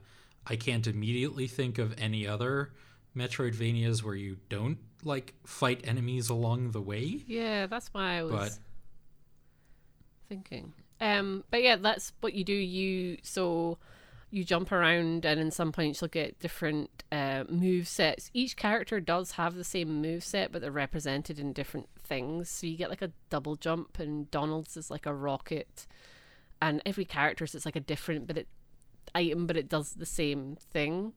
I 0.46 0.56
can't 0.56 0.86
immediately 0.86 1.46
think 1.46 1.78
of 1.78 1.94
any 1.98 2.26
other 2.26 2.72
Metroidvanias 3.16 4.02
where 4.02 4.14
you 4.14 4.38
don't 4.48 4.78
like 5.04 5.34
fight 5.44 5.80
enemies 5.84 6.28
along 6.28 6.70
the 6.72 6.80
way. 6.80 7.22
Yeah, 7.26 7.66
that's 7.66 7.88
why 7.94 8.18
I 8.18 8.22
was 8.22 8.32
But- 8.32 8.58
thinking. 10.28 10.72
Um, 11.00 11.44
but 11.50 11.62
yeah, 11.62 11.76
that's 11.76 12.12
what 12.20 12.34
you 12.34 12.44
do. 12.44 12.52
You 12.54 13.18
so 13.22 13.78
you 14.30 14.44
jump 14.44 14.72
around, 14.72 15.24
and 15.24 15.38
in 15.38 15.50
some 15.50 15.70
points 15.72 16.00
you'll 16.00 16.08
get 16.08 16.38
different 16.40 17.04
uh, 17.12 17.44
move 17.48 17.86
sets. 17.86 18.30
Each 18.34 18.56
character 18.56 19.00
does 19.00 19.32
have 19.32 19.54
the 19.54 19.64
same 19.64 20.00
move 20.00 20.24
set, 20.24 20.50
but 20.50 20.60
they're 20.62 20.70
represented 20.72 21.38
in 21.38 21.52
different 21.52 21.88
things. 22.02 22.48
So 22.48 22.66
you 22.66 22.76
get 22.76 22.90
like 22.90 23.02
a 23.02 23.12
double 23.30 23.56
jump, 23.56 23.98
and 23.98 24.30
Donald's 24.30 24.76
is 24.76 24.90
like 24.90 25.06
a 25.06 25.14
rocket, 25.14 25.86
and 26.62 26.80
every 26.86 27.04
character's 27.04 27.54
is 27.54 27.64
like 27.66 27.76
a 27.76 27.80
different 27.80 28.26
but 28.26 28.38
it 28.38 28.48
item, 29.14 29.46
but 29.46 29.56
it 29.56 29.68
does 29.68 29.92
the 29.94 30.06
same 30.06 30.56
thing. 30.56 31.12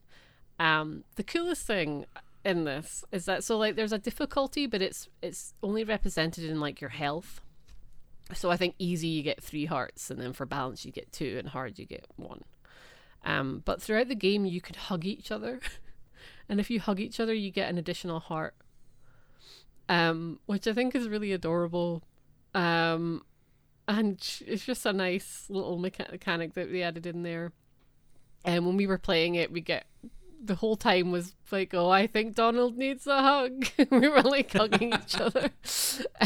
Um, 0.59 1.03
the 1.15 1.23
coolest 1.23 1.65
thing 1.65 2.05
in 2.47 2.63
this 2.63 3.03
is 3.11 3.25
that 3.25 3.43
so 3.43 3.57
like 3.57 3.75
there's 3.75 3.91
a 3.91 3.97
difficulty, 3.97 4.65
but 4.65 4.81
it's 4.81 5.09
it's 5.21 5.53
only 5.61 5.83
represented 5.83 6.45
in 6.45 6.59
like 6.59 6.79
your 6.79 6.89
health. 6.89 7.41
So 8.33 8.49
I 8.49 8.57
think 8.57 8.75
easy 8.79 9.07
you 9.07 9.23
get 9.23 9.43
three 9.43 9.65
hearts, 9.65 10.09
and 10.09 10.19
then 10.19 10.33
for 10.33 10.45
balance 10.45 10.85
you 10.85 10.91
get 10.91 11.11
two, 11.11 11.35
and 11.37 11.49
hard 11.49 11.77
you 11.77 11.85
get 11.85 12.07
one. 12.15 12.43
Um, 13.25 13.61
but 13.65 13.81
throughout 13.81 14.07
the 14.07 14.15
game 14.15 14.45
you 14.45 14.61
could 14.61 14.75
hug 14.75 15.05
each 15.05 15.29
other, 15.29 15.59
and 16.49 16.59
if 16.59 16.69
you 16.69 16.79
hug 16.79 16.99
each 16.99 17.19
other, 17.19 17.33
you 17.33 17.51
get 17.51 17.69
an 17.69 17.77
additional 17.77 18.19
heart. 18.19 18.55
Um, 19.89 20.39
which 20.45 20.67
I 20.67 20.73
think 20.73 20.95
is 20.95 21.07
really 21.07 21.31
adorable. 21.31 22.03
Um, 22.53 23.23
and 23.87 24.15
it's 24.45 24.65
just 24.65 24.85
a 24.85 24.91
nice 24.91 25.45
little 25.49 25.77
mechanic 25.77 26.53
that 26.55 26.71
they 26.71 26.83
added 26.83 27.05
in 27.05 27.23
there. 27.23 27.53
And 28.43 28.65
when 28.65 28.75
we 28.75 28.85
were 28.85 28.97
playing 28.97 29.35
it, 29.35 29.51
we 29.51 29.61
get 29.61 29.85
the 30.43 30.55
whole 30.55 30.75
time 30.75 31.11
was 31.11 31.35
like, 31.51 31.73
"Oh, 31.73 31.89
I 31.89 32.07
think 32.07 32.35
Donald 32.35 32.77
needs 32.77 33.07
a 33.07 33.21
hug." 33.21 33.67
we 33.91 34.07
were 34.07 34.21
like 34.21 34.51
hugging 34.53 34.93
each 34.93 35.15
other. 35.19 35.49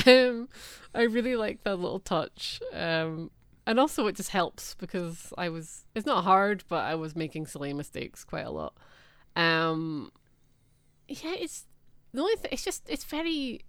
Um, 0.06 0.50
I 0.94 1.04
really 1.04 1.36
like 1.36 1.64
that 1.64 1.78
little 1.78 2.00
touch. 2.00 2.62
Um, 2.74 3.32
and 3.66 3.80
also 3.80 4.08
it 4.08 4.16
just 4.16 4.30
helps 4.30 4.76
because 4.76 5.34
I 5.38 5.50
was. 5.50 5.86
It's 5.96 6.06
not 6.06 6.24
hard, 6.24 6.64
but 6.68 6.84
I 6.84 6.96
was 6.96 7.16
making 7.16 7.48
silly 7.48 7.74
mistakes 7.74 8.24
quite 8.24 8.46
a 8.46 8.52
lot. 8.52 8.74
Um, 9.36 10.12
yeah, 11.08 11.34
it's 11.34 11.66
the 12.14 12.22
only 12.22 12.36
thing. 12.36 12.50
It's 12.52 12.64
just 12.64 12.90
it's 12.90 13.06
very. 13.06 13.62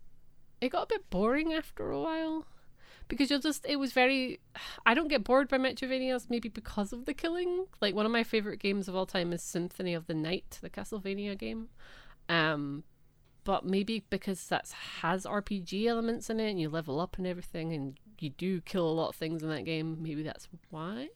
It 0.60 0.70
got 0.70 0.84
a 0.84 0.86
bit 0.86 1.10
boring 1.10 1.52
after 1.52 1.90
a 1.90 2.00
while 2.00 2.46
because 3.12 3.30
you'll 3.30 3.40
just 3.40 3.66
it 3.68 3.76
was 3.76 3.92
very 3.92 4.40
I 4.86 4.94
don't 4.94 5.08
get 5.08 5.22
bored 5.22 5.48
by 5.48 5.58
Metroidvanias 5.58 6.30
maybe 6.30 6.48
because 6.48 6.92
of 6.92 7.04
the 7.04 7.12
killing. 7.14 7.66
Like 7.80 7.94
one 7.94 8.06
of 8.06 8.12
my 8.12 8.24
favorite 8.24 8.58
games 8.58 8.88
of 8.88 8.96
all 8.96 9.06
time 9.06 9.32
is 9.32 9.42
Symphony 9.42 9.92
of 9.94 10.06
the 10.06 10.14
Night, 10.14 10.58
the 10.62 10.70
Castlevania 10.70 11.36
game. 11.38 11.68
Um 12.28 12.84
but 13.44 13.66
maybe 13.66 14.04
because 14.08 14.46
that 14.48 14.72
has 15.00 15.26
RPG 15.26 15.86
elements 15.86 16.30
in 16.30 16.40
it 16.40 16.50
and 16.50 16.60
you 16.60 16.70
level 16.70 17.00
up 17.00 17.18
and 17.18 17.26
everything 17.26 17.72
and 17.72 17.98
you 18.18 18.30
do 18.30 18.60
kill 18.62 18.88
a 18.88 18.92
lot 18.92 19.08
of 19.08 19.16
things 19.16 19.42
in 19.42 19.50
that 19.50 19.64
game, 19.64 19.98
maybe 20.00 20.22
that's 20.22 20.48
why. 20.70 21.08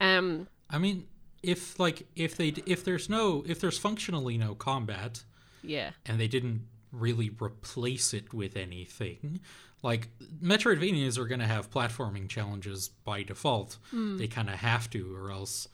Um 0.00 0.48
I 0.70 0.78
mean, 0.78 1.06
if 1.42 1.78
like 1.78 2.06
if 2.16 2.36
they 2.36 2.54
if 2.64 2.82
there's 2.82 3.10
no 3.10 3.44
if 3.46 3.60
there's 3.60 3.78
functionally 3.78 4.38
no 4.38 4.54
combat 4.54 5.24
yeah. 5.62 5.90
and 6.06 6.18
they 6.18 6.28
didn't 6.28 6.62
really 6.92 7.30
replace 7.40 8.12
it 8.14 8.32
with 8.34 8.56
anything, 8.56 9.40
like 9.82 10.08
Metroidvanias 10.42 11.18
are 11.18 11.26
going 11.26 11.40
to 11.40 11.46
have 11.46 11.70
platforming 11.70 12.28
challenges 12.28 12.88
by 13.04 13.22
default. 13.22 13.78
They 13.92 14.26
kind 14.28 14.48
of 14.50 14.56
have 14.56 14.90
to, 14.90 15.14
or 15.16 15.30
else 15.30 15.68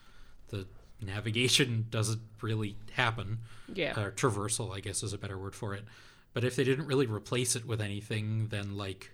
the 0.48 0.66
navigation 1.00 1.86
doesn't 1.90 2.20
really 2.40 2.76
happen. 2.92 3.38
Yeah. 3.72 3.92
uh, 3.96 4.10
traversal, 4.10 4.74
I 4.74 4.80
guess, 4.80 5.02
is 5.02 5.12
a 5.12 5.18
better 5.18 5.38
word 5.38 5.54
for 5.54 5.74
it. 5.74 5.84
But 6.32 6.44
if 6.44 6.54
they 6.54 6.64
didn't 6.64 6.86
really 6.86 7.06
replace 7.06 7.56
it 7.56 7.66
with 7.66 7.80
anything, 7.80 8.48
then 8.48 8.76
like 8.76 9.10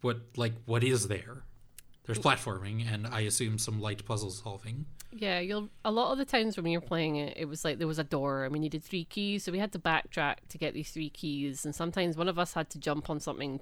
what 0.00 0.18
like 0.36 0.54
what 0.66 0.84
is 0.84 1.08
there? 1.08 1.44
There's 2.04 2.18
platforming 2.18 2.90
and 2.92 3.06
I 3.06 3.20
assume 3.20 3.58
some 3.58 3.80
light 3.80 4.04
puzzle 4.04 4.30
solving. 4.30 4.86
Yeah, 5.10 5.40
you'll 5.40 5.70
a 5.84 5.90
lot 5.90 6.12
of 6.12 6.18
the 6.18 6.24
times 6.24 6.56
when 6.56 6.64
we 6.64 6.76
were 6.76 6.82
playing 6.82 7.16
it, 7.16 7.34
it 7.36 7.46
was 7.46 7.64
like 7.64 7.78
there 7.78 7.86
was 7.86 7.98
a 7.98 8.04
door 8.04 8.44
and 8.44 8.52
we 8.52 8.58
needed 8.58 8.84
three 8.84 9.04
keys, 9.04 9.44
so 9.44 9.52
we 9.52 9.58
had 9.58 9.72
to 9.72 9.78
backtrack 9.78 10.36
to 10.50 10.58
get 10.58 10.74
these 10.74 10.90
three 10.90 11.10
keys, 11.10 11.64
and 11.64 11.74
sometimes 11.74 12.16
one 12.16 12.28
of 12.28 12.38
us 12.38 12.52
had 12.52 12.68
to 12.70 12.78
jump 12.78 13.08
on 13.08 13.18
something 13.18 13.60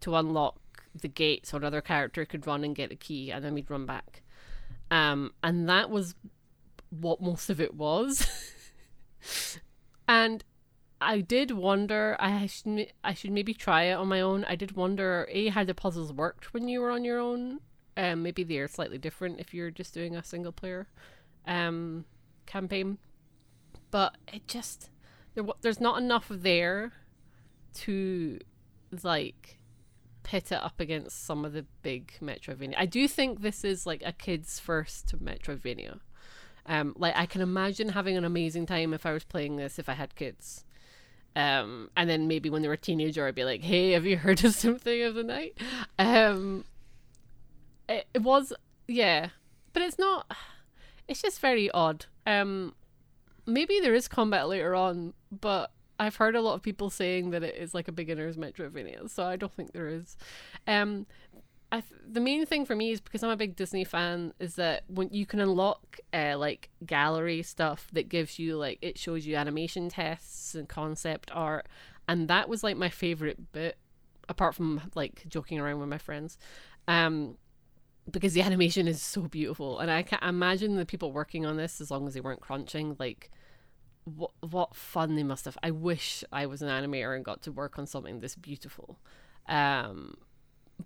to 0.00 0.14
unlock 0.14 0.60
the 0.94 1.08
gate 1.08 1.46
so 1.46 1.56
another 1.56 1.80
character 1.80 2.24
could 2.24 2.46
run 2.46 2.62
and 2.62 2.76
get 2.76 2.90
the 2.90 2.96
key, 2.96 3.30
and 3.30 3.44
then 3.44 3.54
we'd 3.54 3.70
run 3.70 3.86
back. 3.86 4.22
Um, 4.90 5.32
and 5.42 5.68
that 5.68 5.90
was 5.90 6.14
what 6.90 7.20
most 7.20 7.50
of 7.50 7.60
it 7.60 7.74
was. 7.74 8.26
and 10.08 10.44
I 11.00 11.20
did 11.20 11.50
wonder. 11.50 12.16
I 12.18 12.46
should 12.46 12.92
I 13.02 13.14
should 13.14 13.32
maybe 13.32 13.54
try 13.54 13.84
it 13.84 13.94
on 13.94 14.08
my 14.08 14.20
own. 14.20 14.44
I 14.44 14.56
did 14.56 14.72
wonder 14.76 15.26
a 15.30 15.48
how 15.48 15.64
the 15.64 15.74
puzzles 15.74 16.12
worked 16.12 16.54
when 16.54 16.68
you 16.68 16.80
were 16.80 16.90
on 16.90 17.04
your 17.04 17.18
own. 17.18 17.60
Um, 17.96 18.22
maybe 18.22 18.44
they're 18.44 18.68
slightly 18.68 18.98
different 18.98 19.40
if 19.40 19.54
you're 19.54 19.70
just 19.70 19.94
doing 19.94 20.14
a 20.16 20.22
single 20.22 20.52
player 20.52 20.86
um 21.46 22.04
campaign. 22.46 22.98
But 23.90 24.16
it 24.32 24.46
just 24.48 24.90
there 25.34 25.44
there's 25.60 25.80
not 25.80 26.00
enough 26.00 26.26
there 26.28 26.92
to 27.74 28.38
like 29.02 29.58
pit 30.22 30.50
it 30.50 30.60
up 30.60 30.80
against 30.80 31.24
some 31.24 31.44
of 31.44 31.52
the 31.52 31.64
big 31.82 32.12
Metroidvania. 32.20 32.74
I 32.76 32.86
do 32.86 33.06
think 33.06 33.40
this 33.40 33.64
is 33.64 33.86
like 33.86 34.02
a 34.04 34.12
kid's 34.12 34.58
first 34.58 35.14
Metroidvania. 35.22 36.00
Um, 36.66 36.94
like 36.98 37.14
I 37.16 37.26
can 37.26 37.42
imagine 37.42 37.90
having 37.90 38.16
an 38.16 38.24
amazing 38.24 38.66
time 38.66 38.92
if 38.92 39.06
I 39.06 39.12
was 39.12 39.22
playing 39.22 39.56
this 39.56 39.78
if 39.78 39.88
I 39.88 39.92
had 39.92 40.16
kids. 40.16 40.64
Um, 41.36 41.90
and 41.96 42.08
then 42.08 42.26
maybe 42.26 42.50
when 42.50 42.62
they 42.62 42.68
were 42.68 42.74
a 42.74 42.78
teenager, 42.78 43.26
I'd 43.26 43.34
be 43.34 43.44
like, 43.44 43.60
"Hey, 43.60 43.92
have 43.92 44.06
you 44.06 44.16
heard 44.16 44.42
of 44.44 44.54
something 44.54 45.02
of 45.02 45.14
the 45.14 45.22
Night?" 45.22 45.58
Um, 45.98 46.64
it, 47.88 48.06
it 48.14 48.22
was, 48.22 48.52
yeah, 48.88 49.28
but 49.72 49.82
it's 49.82 49.98
not. 49.98 50.30
It's 51.08 51.22
just 51.22 51.40
very 51.40 51.70
odd. 51.70 52.06
Um, 52.26 52.74
maybe 53.46 53.78
there 53.80 53.94
is 53.94 54.08
combat 54.08 54.48
later 54.48 54.74
on, 54.74 55.14
but 55.30 55.70
I've 55.98 56.16
heard 56.16 56.34
a 56.34 56.40
lot 56.40 56.54
of 56.54 56.62
people 56.62 56.90
saying 56.90 57.30
that 57.30 57.42
it 57.42 57.54
is 57.56 57.74
like 57.74 57.88
a 57.88 57.92
beginner's 57.92 58.36
Metroidvania, 58.36 59.08
so 59.08 59.24
I 59.24 59.36
don't 59.36 59.52
think 59.52 59.72
there 59.72 59.88
is. 59.88 60.16
Um, 60.66 61.06
I 61.72 61.80
th- 61.80 62.00
the 62.08 62.20
main 62.20 62.46
thing 62.46 62.64
for 62.64 62.76
me 62.76 62.92
is 62.92 63.00
because 63.00 63.22
I'm 63.22 63.30
a 63.30 63.36
big 63.36 63.56
Disney 63.56 63.84
fan 63.84 64.32
is 64.38 64.54
that 64.54 64.84
when 64.88 65.08
you 65.10 65.26
can 65.26 65.40
unlock 65.40 65.98
uh, 66.12 66.36
like 66.38 66.70
gallery 66.84 67.42
stuff 67.42 67.88
that 67.92 68.08
gives 68.08 68.38
you 68.38 68.56
like 68.56 68.78
it 68.82 68.98
shows 68.98 69.26
you 69.26 69.36
animation 69.36 69.88
tests 69.88 70.54
and 70.54 70.68
concept 70.68 71.30
art, 71.32 71.66
and 72.08 72.28
that 72.28 72.48
was 72.48 72.62
like 72.62 72.76
my 72.76 72.88
favorite 72.88 73.52
bit, 73.52 73.78
apart 74.28 74.54
from 74.54 74.82
like 74.94 75.24
joking 75.28 75.58
around 75.58 75.80
with 75.80 75.88
my 75.88 75.98
friends, 75.98 76.38
um, 76.88 77.36
because 78.10 78.34
the 78.34 78.42
animation 78.48 78.88
is 78.88 79.02
so 79.02 79.22
beautiful, 79.22 79.78
and 79.78 79.90
I 79.90 80.02
can't 80.02 80.22
imagine 80.22 80.76
the 80.76 80.86
people 80.86 81.12
working 81.12 81.46
on 81.46 81.56
this 81.56 81.80
as 81.80 81.90
long 81.90 82.06
as 82.06 82.14
they 82.14 82.20
weren't 82.20 82.40
crunching 82.40 82.96
like. 82.98 83.30
What 84.04 84.30
what 84.40 84.76
fun 84.76 85.16
they 85.16 85.24
must 85.24 85.46
have! 85.46 85.58
I 85.64 85.72
wish 85.72 86.22
I 86.30 86.46
was 86.46 86.62
an 86.62 86.68
animator 86.68 87.16
and 87.16 87.24
got 87.24 87.42
to 87.42 87.50
work 87.50 87.76
on 87.76 87.88
something 87.88 88.20
this 88.20 88.36
beautiful. 88.36 89.00
Um, 89.48 90.16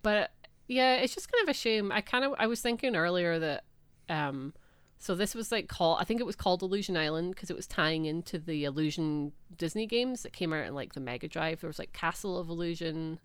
but 0.00 0.30
yeah, 0.68 0.94
it's 0.94 1.14
just 1.14 1.30
kind 1.30 1.42
of 1.42 1.50
a 1.50 1.54
shame. 1.54 1.92
I 1.92 2.00
kind 2.00 2.24
of 2.24 2.34
I 2.38 2.46
was 2.46 2.60
thinking 2.60 2.96
earlier 2.96 3.38
that 3.38 3.64
um 4.08 4.54
so 4.98 5.14
this 5.14 5.34
was 5.34 5.50
like 5.50 5.68
called 5.68 5.98
I 6.00 6.04
think 6.04 6.20
it 6.20 6.26
was 6.26 6.36
called 6.36 6.62
Illusion 6.62 6.96
Island 6.96 7.34
because 7.34 7.50
it 7.50 7.56
was 7.56 7.66
tying 7.66 8.04
into 8.04 8.38
the 8.38 8.64
Illusion 8.64 9.32
Disney 9.56 9.86
games 9.86 10.22
that 10.22 10.32
came 10.32 10.52
out 10.52 10.66
in 10.66 10.74
like 10.74 10.92
the 10.92 11.00
Mega 11.00 11.26
Drive. 11.26 11.60
There 11.60 11.68
was 11.68 11.78
like 11.78 11.92
Castle 11.92 12.38
of 12.38 12.48
Illusion 12.48 13.18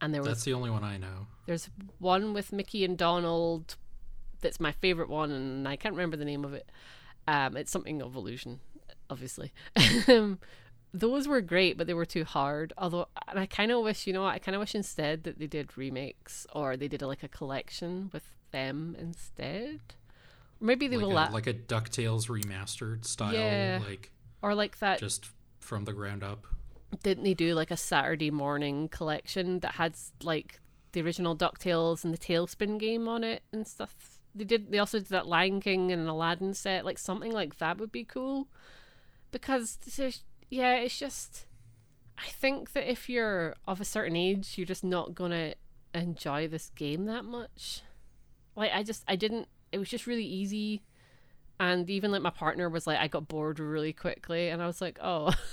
and 0.00 0.12
there 0.14 0.20
was 0.22 0.28
That's 0.28 0.44
the 0.44 0.54
only 0.54 0.70
one 0.70 0.84
I 0.84 0.96
know. 0.96 1.26
There's 1.46 1.68
one 1.98 2.32
with 2.34 2.52
Mickey 2.52 2.84
and 2.84 2.96
Donald 2.96 3.76
that's 4.40 4.58
my 4.60 4.72
favorite 4.72 5.10
one 5.10 5.30
and 5.30 5.68
I 5.68 5.76
can't 5.76 5.94
remember 5.94 6.16
the 6.16 6.24
name 6.24 6.44
of 6.44 6.54
it. 6.54 6.68
Um 7.28 7.56
it's 7.56 7.70
something 7.70 8.00
of 8.02 8.14
illusion 8.16 8.60
obviously. 9.08 9.52
Um, 10.08 10.38
those 10.92 11.28
were 11.28 11.40
great, 11.40 11.78
but 11.78 11.86
they 11.86 11.94
were 11.94 12.04
too 12.04 12.24
hard. 12.24 12.72
Although, 12.76 13.06
and 13.28 13.38
I 13.38 13.46
kind 13.46 13.70
of 13.70 13.84
wish, 13.84 14.08
you 14.08 14.12
know, 14.12 14.22
what, 14.22 14.34
I 14.34 14.40
kind 14.40 14.56
of 14.56 14.60
wish 14.60 14.74
instead 14.74 15.22
that 15.22 15.38
they 15.38 15.46
did 15.46 15.78
remakes 15.78 16.48
or 16.52 16.76
they 16.76 16.88
did 16.88 17.00
a, 17.00 17.06
like 17.06 17.22
a 17.22 17.28
collection 17.28 18.10
with 18.12 18.24
them 18.50 18.96
instead. 18.98 19.78
Or 20.60 20.66
maybe 20.66 20.88
they 20.88 20.96
like 20.96 21.06
will 21.06 21.12
a, 21.12 21.14
la- 21.14 21.30
like 21.30 21.46
a 21.46 21.54
Ducktales 21.54 22.26
remastered 22.28 23.04
style, 23.04 23.34
Yeah. 23.34 23.78
like 23.88 24.10
or 24.42 24.52
like 24.56 24.80
that. 24.80 24.98
just 24.98 25.30
from 25.60 25.84
the 25.84 25.92
ground 25.92 26.24
up. 26.24 26.44
Didn't 27.02 27.24
they 27.24 27.34
do 27.34 27.54
like 27.54 27.70
a 27.70 27.76
Saturday 27.76 28.30
morning 28.30 28.88
collection 28.88 29.60
that 29.60 29.74
had 29.74 29.94
like 30.22 30.60
the 30.92 31.02
original 31.02 31.36
Ducktales 31.36 32.04
and 32.04 32.12
the 32.12 32.18
TaleSpin 32.18 32.78
game 32.78 33.08
on 33.08 33.22
it 33.22 33.42
and 33.52 33.66
stuff? 33.66 34.18
They 34.34 34.44
did. 34.44 34.70
They 34.70 34.78
also 34.78 34.98
did 34.98 35.08
that 35.08 35.26
Lion 35.26 35.60
King 35.60 35.90
and 35.92 36.08
Aladdin 36.08 36.54
set. 36.54 36.84
Like 36.84 36.98
something 36.98 37.32
like 37.32 37.58
that 37.58 37.78
would 37.78 37.92
be 37.92 38.04
cool, 38.04 38.48
because 39.30 39.78
yeah, 40.48 40.74
it's 40.74 40.98
just. 40.98 41.46
I 42.18 42.28
think 42.28 42.72
that 42.72 42.90
if 42.90 43.08
you're 43.08 43.54
of 43.66 43.80
a 43.80 43.84
certain 43.84 44.14
age, 44.14 44.54
you're 44.56 44.66
just 44.66 44.84
not 44.84 45.14
gonna 45.14 45.54
enjoy 45.94 46.48
this 46.48 46.70
game 46.76 47.06
that 47.06 47.24
much. 47.24 47.82
Like 48.54 48.72
I 48.74 48.82
just 48.82 49.04
I 49.08 49.16
didn't. 49.16 49.48
It 49.72 49.78
was 49.78 49.88
just 49.88 50.06
really 50.06 50.24
easy, 50.24 50.82
and 51.58 51.88
even 51.88 52.10
like 52.10 52.22
my 52.22 52.30
partner 52.30 52.68
was 52.68 52.86
like, 52.86 52.98
I 52.98 53.08
got 53.08 53.28
bored 53.28 53.58
really 53.58 53.92
quickly, 53.92 54.48
and 54.48 54.60
I 54.62 54.66
was 54.66 54.80
like, 54.80 54.98
oh. 55.02 55.32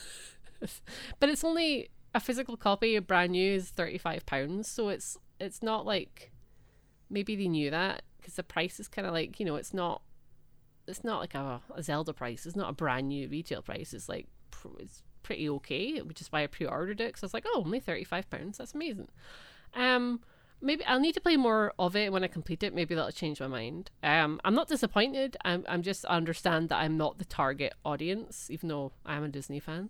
but 1.20 1.30
it's 1.30 1.44
only 1.44 1.90
a 2.14 2.20
physical 2.20 2.58
copy, 2.58 2.96
a 2.96 3.02
brand 3.02 3.32
new, 3.34 3.54
is 3.54 3.70
thirty 3.70 3.98
five 3.98 4.26
pounds, 4.26 4.68
so 4.68 4.90
it's 4.90 5.18
it's 5.40 5.62
not 5.62 5.86
like 5.86 6.32
maybe 7.10 7.36
they 7.36 7.48
knew 7.48 7.70
that 7.70 8.04
because 8.18 8.36
the 8.36 8.44
price 8.44 8.80
is 8.80 8.88
kind 8.88 9.08
of 9.08 9.14
like 9.14 9.40
you 9.40 9.46
know 9.46 9.56
it's 9.56 9.74
not 9.74 10.02
it's 10.88 11.04
not 11.04 11.20
like 11.20 11.36
a, 11.36 11.62
a 11.76 11.84
Zelda 11.84 12.14
price. 12.14 12.46
It's 12.46 12.56
not 12.56 12.70
a 12.70 12.74
brand 12.74 13.10
new 13.10 13.28
retail 13.28 13.62
price. 13.62 13.94
It's 13.94 14.10
like 14.10 14.28
it's 14.80 15.04
pretty 15.24 15.50
okay, 15.50 16.02
which 16.02 16.22
is 16.22 16.32
why 16.32 16.44
I 16.44 16.48
pre-ordered 16.48 17.02
it. 17.02 17.10
Because 17.10 17.24
I 17.24 17.26
was 17.26 17.34
like, 17.34 17.46
oh, 17.48 17.64
only 17.66 17.80
thirty 17.80 18.04
five 18.04 18.30
pounds. 18.30 18.58
That's 18.58 18.74
amazing. 18.74 19.10
Um, 19.74 20.22
maybe 20.62 20.86
I'll 20.86 21.00
need 21.00 21.14
to 21.14 21.22
play 21.22 21.38
more 21.38 21.74
of 21.78 21.96
it 21.96 22.12
when 22.12 22.24
I 22.24 22.28
complete 22.28 22.64
it. 22.64 22.74
Maybe 22.74 22.96
that'll 22.96 23.12
change 23.12 23.40
my 23.40 23.48
mind. 23.48 23.92
Um, 24.02 24.40
I'm 24.44 24.56
not 24.56 24.70
disappointed. 24.70 25.38
I'm 25.44 25.66
I'm 25.68 25.82
just 25.82 26.06
I 26.08 26.16
understand 26.16 26.70
that 26.70 26.78
I'm 26.78 26.98
not 26.98 27.18
the 27.20 27.26
target 27.26 27.74
audience, 27.86 28.50
even 28.50 28.70
though 28.70 28.94
I'm 29.06 29.24
a 29.24 29.30
Disney 29.30 29.60
fan. 29.60 29.90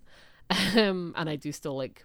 Um, 0.50 1.14
and 1.16 1.28
I 1.28 1.36
do 1.36 1.52
still 1.52 1.76
like, 1.76 2.04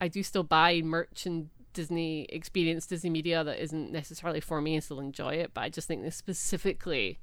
I 0.00 0.08
do 0.08 0.22
still 0.22 0.42
buy 0.42 0.80
merch 0.82 1.26
and 1.26 1.50
Disney 1.72 2.24
experience 2.30 2.86
Disney 2.86 3.10
media 3.10 3.44
that 3.44 3.62
isn't 3.62 3.92
necessarily 3.92 4.40
for 4.40 4.60
me 4.62 4.74
and 4.74 4.82
still 4.82 5.00
enjoy 5.00 5.34
it. 5.34 5.52
But 5.52 5.62
I 5.62 5.68
just 5.68 5.86
think 5.86 6.02
this 6.02 6.16
specifically 6.16 7.18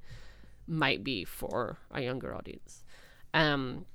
might 0.68 1.04
be 1.04 1.26
for 1.26 1.78
a 1.92 2.02
younger 2.02 2.36
audience. 2.36 2.84
Um, 3.34 3.86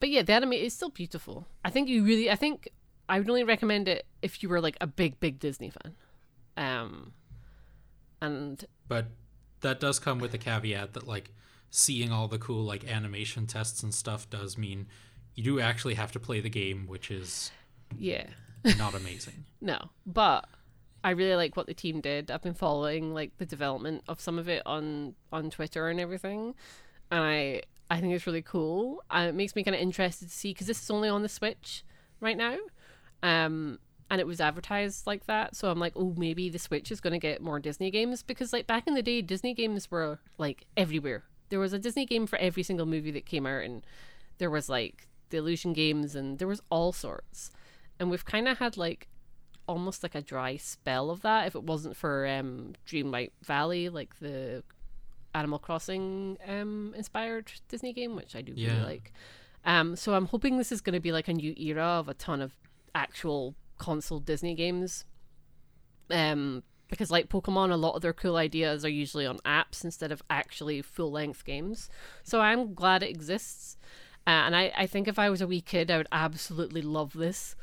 but 0.00 0.08
yeah, 0.10 0.22
the 0.22 0.32
anime 0.32 0.52
is 0.54 0.74
still 0.74 0.90
beautiful. 0.90 1.46
I 1.64 1.70
think 1.70 1.88
you 1.88 2.04
really, 2.04 2.30
I 2.30 2.36
think 2.36 2.68
I 3.08 3.18
would 3.18 3.28
only 3.28 3.44
recommend 3.44 3.88
it 3.88 4.06
if 4.20 4.42
you 4.42 4.48
were 4.48 4.60
like 4.60 4.76
a 4.80 4.86
big, 4.86 5.20
big 5.20 5.38
Disney 5.38 5.70
fan. 5.70 5.94
Um, 6.56 7.12
and 8.20 8.64
But 8.88 9.06
that 9.60 9.80
does 9.80 9.98
come 9.98 10.18
with 10.18 10.32
the 10.32 10.38
caveat 10.38 10.92
that 10.94 11.06
like 11.06 11.30
seeing 11.76 12.12
all 12.12 12.28
the 12.28 12.38
cool 12.38 12.62
like 12.62 12.88
animation 12.88 13.48
tests 13.48 13.82
and 13.82 13.92
stuff 13.92 14.30
does 14.30 14.56
mean 14.56 14.86
you 15.34 15.42
do 15.42 15.58
actually 15.58 15.94
have 15.94 16.12
to 16.12 16.20
play 16.20 16.38
the 16.38 16.48
game, 16.48 16.86
which 16.86 17.10
is 17.10 17.50
yeah, 17.98 18.26
not 18.78 18.94
amazing. 18.94 19.44
no, 19.60 19.90
but 20.06 20.46
I 21.02 21.10
really 21.10 21.34
like 21.34 21.56
what 21.56 21.66
the 21.66 21.74
team 21.74 22.00
did. 22.00 22.30
I've 22.30 22.42
been 22.42 22.54
following 22.54 23.12
like 23.12 23.36
the 23.38 23.46
development 23.46 24.04
of 24.06 24.20
some 24.20 24.38
of 24.38 24.48
it 24.48 24.62
on 24.64 25.16
on 25.32 25.50
Twitter 25.50 25.88
and 25.88 25.98
everything, 25.98 26.54
and 27.10 27.20
I 27.24 27.62
I 27.90 28.00
think 28.00 28.14
it's 28.14 28.26
really 28.26 28.42
cool. 28.42 29.02
And 29.10 29.28
it 29.28 29.34
makes 29.34 29.56
me 29.56 29.64
kind 29.64 29.74
of 29.74 29.80
interested 29.80 30.28
to 30.28 30.34
see 30.34 30.52
because 30.52 30.68
this 30.68 30.80
is 30.80 30.90
only 30.90 31.08
on 31.08 31.22
the 31.22 31.28
Switch 31.28 31.84
right 32.20 32.36
now, 32.36 32.56
um, 33.24 33.80
and 34.12 34.20
it 34.20 34.28
was 34.28 34.40
advertised 34.40 35.08
like 35.08 35.26
that. 35.26 35.56
So 35.56 35.72
I'm 35.72 35.80
like, 35.80 35.94
oh, 35.96 36.14
maybe 36.16 36.50
the 36.50 36.60
Switch 36.60 36.92
is 36.92 37.00
going 37.00 37.14
to 37.14 37.18
get 37.18 37.42
more 37.42 37.58
Disney 37.58 37.90
games 37.90 38.22
because 38.22 38.52
like 38.52 38.68
back 38.68 38.86
in 38.86 38.94
the 38.94 39.02
day, 39.02 39.22
Disney 39.22 39.54
games 39.54 39.90
were 39.90 40.20
like 40.38 40.66
everywhere. 40.76 41.24
There 41.48 41.60
was 41.60 41.72
a 41.72 41.78
Disney 41.78 42.06
game 42.06 42.26
for 42.26 42.38
every 42.38 42.62
single 42.62 42.86
movie 42.86 43.10
that 43.12 43.26
came 43.26 43.46
out, 43.46 43.62
and 43.62 43.84
there 44.38 44.50
was 44.50 44.68
like 44.68 45.08
the 45.30 45.38
Illusion 45.38 45.72
games, 45.72 46.14
and 46.14 46.38
there 46.38 46.48
was 46.48 46.62
all 46.70 46.92
sorts. 46.92 47.50
And 47.98 48.10
we've 48.10 48.24
kind 48.24 48.48
of 48.48 48.58
had 48.58 48.76
like 48.76 49.08
almost 49.66 50.02
like 50.02 50.14
a 50.14 50.20
dry 50.20 50.56
spell 50.56 51.10
of 51.10 51.22
that 51.22 51.46
if 51.46 51.54
it 51.54 51.62
wasn't 51.62 51.96
for 51.96 52.26
um 52.26 52.74
Dreamlight 52.86 53.32
Valley, 53.42 53.88
like 53.88 54.18
the 54.18 54.62
Animal 55.34 55.58
Crossing 55.58 56.36
um 56.46 56.94
inspired 56.96 57.50
Disney 57.68 57.92
game, 57.92 58.16
which 58.16 58.36
I 58.36 58.42
do 58.42 58.52
really 58.52 58.82
like. 58.84 59.12
Um 59.64 59.96
so 59.96 60.14
I'm 60.14 60.26
hoping 60.26 60.58
this 60.58 60.72
is 60.72 60.80
gonna 60.80 61.00
be 61.00 61.12
like 61.12 61.28
a 61.28 61.32
new 61.32 61.54
era 61.56 61.84
of 61.84 62.08
a 62.08 62.14
ton 62.14 62.40
of 62.42 62.56
actual 62.94 63.54
console 63.78 64.20
Disney 64.20 64.54
games. 64.54 65.04
Um 66.10 66.62
because 66.94 67.10
like 67.10 67.28
Pokemon, 67.28 67.72
a 67.72 67.76
lot 67.76 67.96
of 67.96 68.02
their 68.02 68.12
cool 68.12 68.36
ideas 68.36 68.84
are 68.84 68.88
usually 68.88 69.26
on 69.26 69.38
apps 69.38 69.82
instead 69.82 70.12
of 70.12 70.22
actually 70.30 70.80
full 70.80 71.10
length 71.10 71.44
games. 71.44 71.90
So 72.22 72.40
I'm 72.40 72.72
glad 72.72 73.02
it 73.02 73.10
exists. 73.10 73.76
Uh, 74.26 74.30
and 74.46 74.54
I, 74.54 74.72
I 74.76 74.86
think 74.86 75.08
if 75.08 75.18
I 75.18 75.28
was 75.28 75.40
a 75.40 75.46
wee 75.48 75.60
kid, 75.60 75.90
I 75.90 75.96
would 75.96 76.08
absolutely 76.12 76.82
love 76.82 77.12
this 77.12 77.56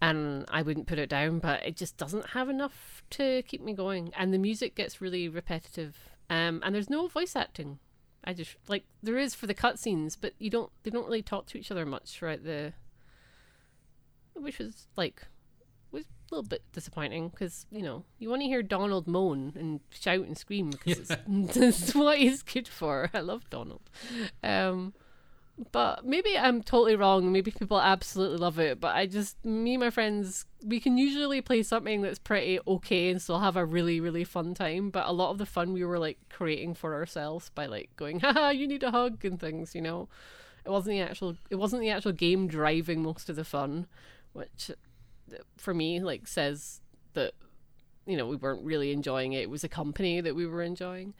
and 0.00 0.44
I 0.48 0.62
wouldn't 0.62 0.86
put 0.86 1.00
it 1.00 1.08
down, 1.08 1.40
but 1.40 1.66
it 1.66 1.76
just 1.76 1.96
doesn't 1.96 2.30
have 2.30 2.48
enough 2.48 3.02
to 3.10 3.42
keep 3.42 3.60
me 3.60 3.72
going. 3.72 4.12
And 4.16 4.32
the 4.32 4.38
music 4.38 4.76
gets 4.76 5.00
really 5.00 5.28
repetitive. 5.28 5.96
Um, 6.30 6.62
and 6.64 6.72
there's 6.72 6.88
no 6.88 7.08
voice 7.08 7.34
acting. 7.34 7.80
I 8.22 8.32
just 8.32 8.54
like 8.68 8.84
there 9.02 9.18
is 9.18 9.34
for 9.34 9.48
the 9.48 9.54
cutscenes, 9.54 10.16
but 10.20 10.34
you 10.38 10.50
don't 10.50 10.70
they 10.82 10.90
don't 10.90 11.06
really 11.06 11.22
talk 11.22 11.46
to 11.46 11.58
each 11.58 11.70
other 11.70 11.84
much 11.84 12.10
throughout 12.10 12.44
the 12.44 12.74
which 14.34 14.58
was 14.58 14.86
like 14.96 15.26
a 16.30 16.34
little 16.34 16.48
bit 16.48 16.62
disappointing 16.72 17.28
because 17.28 17.66
you 17.70 17.82
know 17.82 18.04
you 18.18 18.28
want 18.28 18.42
to 18.42 18.48
hear 18.48 18.62
Donald 18.62 19.06
moan 19.06 19.52
and 19.56 19.80
shout 19.90 20.26
and 20.26 20.36
scream 20.36 20.70
because 20.70 21.10
it's, 21.10 21.56
it's 21.56 21.94
what 21.94 22.18
he's 22.18 22.42
good 22.42 22.68
for. 22.68 23.10
I 23.14 23.20
love 23.20 23.48
Donald. 23.50 23.82
Um, 24.42 24.92
but 25.72 26.04
maybe 26.04 26.38
I'm 26.38 26.62
totally 26.62 26.94
wrong. 26.94 27.32
Maybe 27.32 27.50
people 27.50 27.80
absolutely 27.80 28.38
love 28.38 28.58
it. 28.58 28.80
But 28.80 28.94
I 28.94 29.06
just, 29.06 29.44
me 29.44 29.74
and 29.74 29.80
my 29.80 29.90
friends, 29.90 30.46
we 30.64 30.78
can 30.78 30.96
usually 30.96 31.40
play 31.40 31.62
something 31.62 32.00
that's 32.00 32.18
pretty 32.18 32.60
okay 32.66 33.10
and 33.10 33.20
still 33.20 33.40
have 33.40 33.56
a 33.56 33.64
really, 33.64 34.00
really 34.00 34.24
fun 34.24 34.54
time. 34.54 34.90
But 34.90 35.06
a 35.06 35.12
lot 35.12 35.30
of 35.30 35.38
the 35.38 35.46
fun 35.46 35.72
we 35.72 35.84
were 35.84 35.98
like 35.98 36.18
creating 36.30 36.74
for 36.74 36.94
ourselves 36.94 37.50
by 37.54 37.66
like 37.66 37.90
going, 37.96 38.20
haha, 38.20 38.50
you 38.50 38.68
need 38.68 38.84
a 38.84 38.90
hug 38.90 39.24
and 39.24 39.40
things, 39.40 39.74
you 39.74 39.82
know. 39.82 40.08
It 40.64 40.70
wasn't 40.70 40.96
the 40.96 41.00
actual, 41.00 41.36
it 41.50 41.56
wasn't 41.56 41.82
the 41.82 41.90
actual 41.90 42.12
game 42.12 42.46
driving 42.46 43.02
most 43.02 43.28
of 43.28 43.36
the 43.36 43.44
fun, 43.44 43.86
which 44.32 44.70
for 45.56 45.74
me, 45.74 46.00
like, 46.00 46.26
says 46.26 46.80
that, 47.14 47.32
you 48.06 48.16
know, 48.16 48.26
we 48.26 48.36
weren't 48.36 48.64
really 48.64 48.92
enjoying 48.92 49.32
it. 49.32 49.42
It 49.42 49.50
was 49.50 49.64
a 49.64 49.68
company 49.68 50.20
that 50.20 50.34
we 50.34 50.46
were 50.46 50.62
enjoying. 50.62 51.14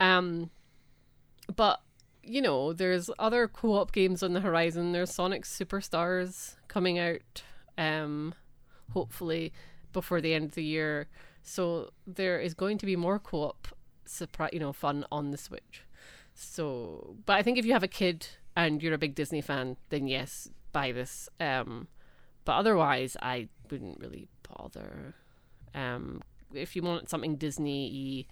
Um, 0.00 0.50
but 1.54 1.80
you 2.22 2.40
know, 2.40 2.72
there's 2.72 3.10
other 3.18 3.48
co-op 3.48 3.92
games 3.92 4.22
on 4.22 4.32
the 4.32 4.40
horizon. 4.40 4.92
There's 4.92 5.12
Sonic 5.12 5.44
Superstars 5.44 6.56
coming 6.68 6.98
out, 6.98 7.42
um, 7.76 8.34
hopefully 8.92 9.52
before 9.92 10.20
the 10.20 10.34
end 10.34 10.46
of 10.46 10.54
the 10.54 10.64
year. 10.64 11.08
So 11.42 11.90
there 12.06 12.38
is 12.40 12.54
going 12.54 12.78
to 12.78 12.86
be 12.86 12.96
more 12.96 13.18
co-op, 13.18 13.68
surprise, 14.04 14.50
you 14.52 14.60
know, 14.60 14.72
fun 14.72 15.04
on 15.10 15.30
the 15.32 15.36
Switch. 15.36 15.82
So, 16.34 17.16
but 17.26 17.34
I 17.34 17.42
think 17.42 17.58
if 17.58 17.66
you 17.66 17.72
have 17.72 17.82
a 17.82 17.88
kid 17.88 18.26
and 18.54 18.82
you're 18.82 18.94
a 18.94 18.98
big 18.98 19.14
Disney 19.14 19.40
fan, 19.40 19.76
then 19.90 20.06
yes, 20.06 20.48
buy 20.72 20.92
this. 20.92 21.28
Um, 21.40 21.88
but 22.44 22.52
otherwise, 22.52 23.16
I 23.20 23.48
wouldn't 23.70 24.00
really 24.00 24.28
bother. 24.48 25.14
Um, 25.74 26.22
if 26.52 26.76
you 26.76 26.82
want 26.82 27.08
something 27.08 27.36
Disney 27.36 28.26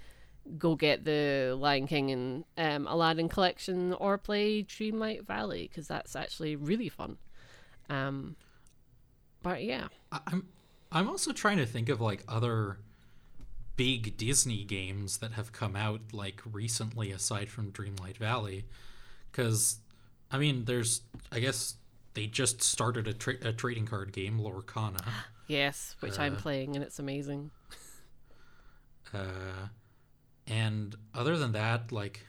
go 0.58 0.74
get 0.74 1.04
the 1.04 1.56
Lion 1.58 1.86
King 1.86 2.10
and 2.10 2.44
um, 2.56 2.86
Aladdin 2.86 3.28
collection 3.28 3.92
or 3.94 4.18
play 4.18 4.62
Dreamlight 4.62 5.26
Valley 5.26 5.68
because 5.68 5.86
that's 5.86 6.16
actually 6.16 6.56
really 6.56 6.88
fun. 6.88 7.18
Um, 7.88 8.36
but 9.42 9.62
yeah, 9.62 9.88
I'm 10.12 10.48
I'm 10.92 11.08
also 11.08 11.32
trying 11.32 11.58
to 11.58 11.66
think 11.66 11.88
of 11.88 12.00
like 12.00 12.24
other 12.28 12.78
big 13.76 14.16
Disney 14.16 14.64
games 14.64 15.18
that 15.18 15.32
have 15.32 15.52
come 15.52 15.76
out 15.76 16.00
like 16.12 16.42
recently 16.50 17.10
aside 17.10 17.48
from 17.48 17.72
Dreamlight 17.72 18.16
Valley, 18.16 18.64
because 19.30 19.78
I 20.30 20.38
mean, 20.38 20.64
there's 20.64 21.02
I 21.32 21.40
guess 21.40 21.74
they 22.14 22.26
just 22.26 22.62
started 22.62 23.06
a, 23.06 23.12
tra- 23.12 23.36
a 23.42 23.52
trading 23.52 23.86
card 23.86 24.12
game, 24.12 24.38
Lorcana. 24.38 25.02
yes, 25.46 25.96
which 26.00 26.18
uh, 26.18 26.22
I'm 26.22 26.36
playing 26.36 26.76
and 26.76 26.84
it's 26.84 26.98
amazing. 26.98 27.50
uh 29.14 29.68
and 30.46 30.96
other 31.14 31.36
than 31.38 31.52
that, 31.52 31.92
like 31.92 32.26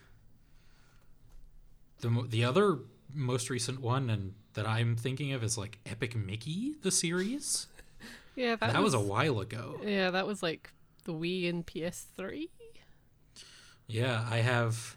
the 2.01 2.25
the 2.29 2.43
other 2.43 2.79
most 3.13 3.49
recent 3.49 3.81
one 3.81 4.09
and 4.09 4.33
that 4.53 4.67
I'm 4.67 4.95
thinking 4.95 5.33
of 5.33 5.43
is 5.43 5.57
like 5.57 5.79
Epic 5.85 6.15
Mickey 6.15 6.75
the 6.81 6.91
series. 6.91 7.67
Yeah, 8.33 8.55
that, 8.55 8.71
that 8.71 8.81
was, 8.81 8.95
was, 8.95 9.03
a 9.03 9.05
while 9.05 9.41
ago. 9.41 9.81
Yeah, 9.83 10.09
that 10.11 10.25
was 10.25 10.41
like 10.41 10.71
the 11.03 11.13
Wii 11.13 11.49
and 11.49 11.67
PS3. 11.67 12.47
Yeah, 13.87 14.25
I 14.27 14.37
have 14.37 14.95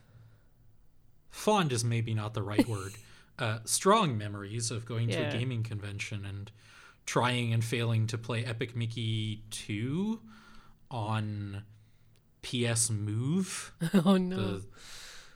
fond 1.30 1.72
is 1.72 1.84
maybe 1.84 2.14
not 2.14 2.34
the 2.34 2.44
right 2.44 2.66
word. 2.68 2.92
Uh, 3.38 3.58
strong 3.64 4.16
memories 4.16 4.70
of 4.70 4.86
going 4.86 5.08
yeah. 5.08 5.28
to 5.28 5.36
a 5.36 5.38
gaming 5.38 5.62
convention 5.62 6.24
and 6.24 6.52
trying 7.06 7.52
and 7.52 7.64
failing 7.64 8.06
to 8.06 8.18
play 8.18 8.44
Epic 8.44 8.76
Mickey 8.76 9.42
2 9.50 10.20
on 10.90 11.62
PS 12.42 12.90
Move. 12.90 13.72
Oh 14.04 14.16
no. 14.16 14.60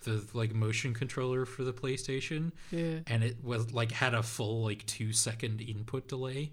The, 0.04 0.10
the 0.10 0.26
like 0.32 0.54
motion 0.54 0.94
controller 0.94 1.44
for 1.44 1.64
the 1.64 1.72
PlayStation. 1.72 2.52
Yeah. 2.70 3.00
And 3.06 3.24
it 3.24 3.42
was 3.42 3.72
like 3.72 3.92
had 3.92 4.14
a 4.14 4.22
full 4.22 4.62
like 4.62 4.86
two 4.86 5.12
second 5.12 5.60
input 5.60 6.08
delay. 6.08 6.52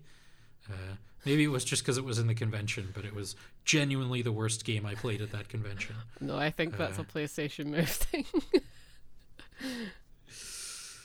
Uh, 0.70 0.96
maybe 1.26 1.44
it 1.44 1.50
was 1.50 1.64
just 1.64 1.84
because 1.84 1.98
it 1.98 2.04
was 2.04 2.18
in 2.18 2.28
the 2.28 2.34
convention, 2.34 2.92
but 2.94 3.06
it 3.06 3.14
was 3.14 3.36
genuinely 3.64 4.22
the 4.22 4.32
worst 4.32 4.66
game 4.66 4.86
I 4.86 4.96
played 4.96 5.22
at 5.22 5.32
that 5.32 5.50
convention. 5.50 5.96
No, 6.20 6.38
I 6.38 6.50
think 6.50 6.78
that's 6.78 6.98
uh, 6.98 7.04
a 7.04 7.06
PlayStation 7.06 7.68
Move 7.68 7.90
thing. 7.90 8.26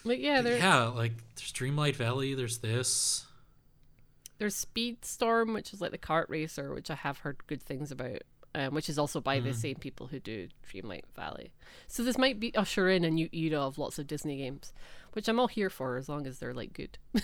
but 0.05 0.19
yeah, 0.19 0.41
there's 0.43 0.61
yeah, 0.61 0.85
like 0.85 1.13
there's 1.37 1.53
Dreamlight 1.53 1.97
Valley. 1.97 2.35
There's 2.35 2.59
this. 2.59 3.27
There's 4.39 4.65
Speedstorm, 4.65 5.53
which 5.53 5.75
is 5.75 5.81
like 5.81 5.91
the 5.91 5.99
kart 5.99 6.27
racer, 6.29 6.73
which 6.73 6.91
I 6.91 6.95
have 6.95 7.19
heard 7.19 7.47
good 7.47 7.63
things 7.63 7.93
about 7.93 8.23
um, 8.55 8.75
which 8.75 8.89
is 8.89 8.99
also 8.99 9.21
by 9.21 9.41
mm. 9.41 9.45
the 9.45 9.55
same 9.55 9.77
people 9.77 10.09
who 10.09 10.19
do 10.19 10.49
Dreamlight 10.69 11.05
Valley. 11.15 11.53
So 11.87 12.03
this 12.03 12.19
might 12.19 12.41
be 12.41 12.55
usher 12.55 12.89
in 12.89 13.05
a 13.05 13.11
new 13.11 13.29
era 13.33 13.61
of 13.61 13.79
lots 13.79 13.99
of 13.99 14.07
Disney 14.07 14.39
games, 14.39 14.73
which 15.13 15.29
I'm 15.29 15.39
all 15.39 15.47
here 15.47 15.71
for 15.71 15.97
as 15.97 16.09
long 16.09 16.27
as 16.27 16.39
they're 16.39 16.55
like 16.55 16.73
good. 16.73 16.99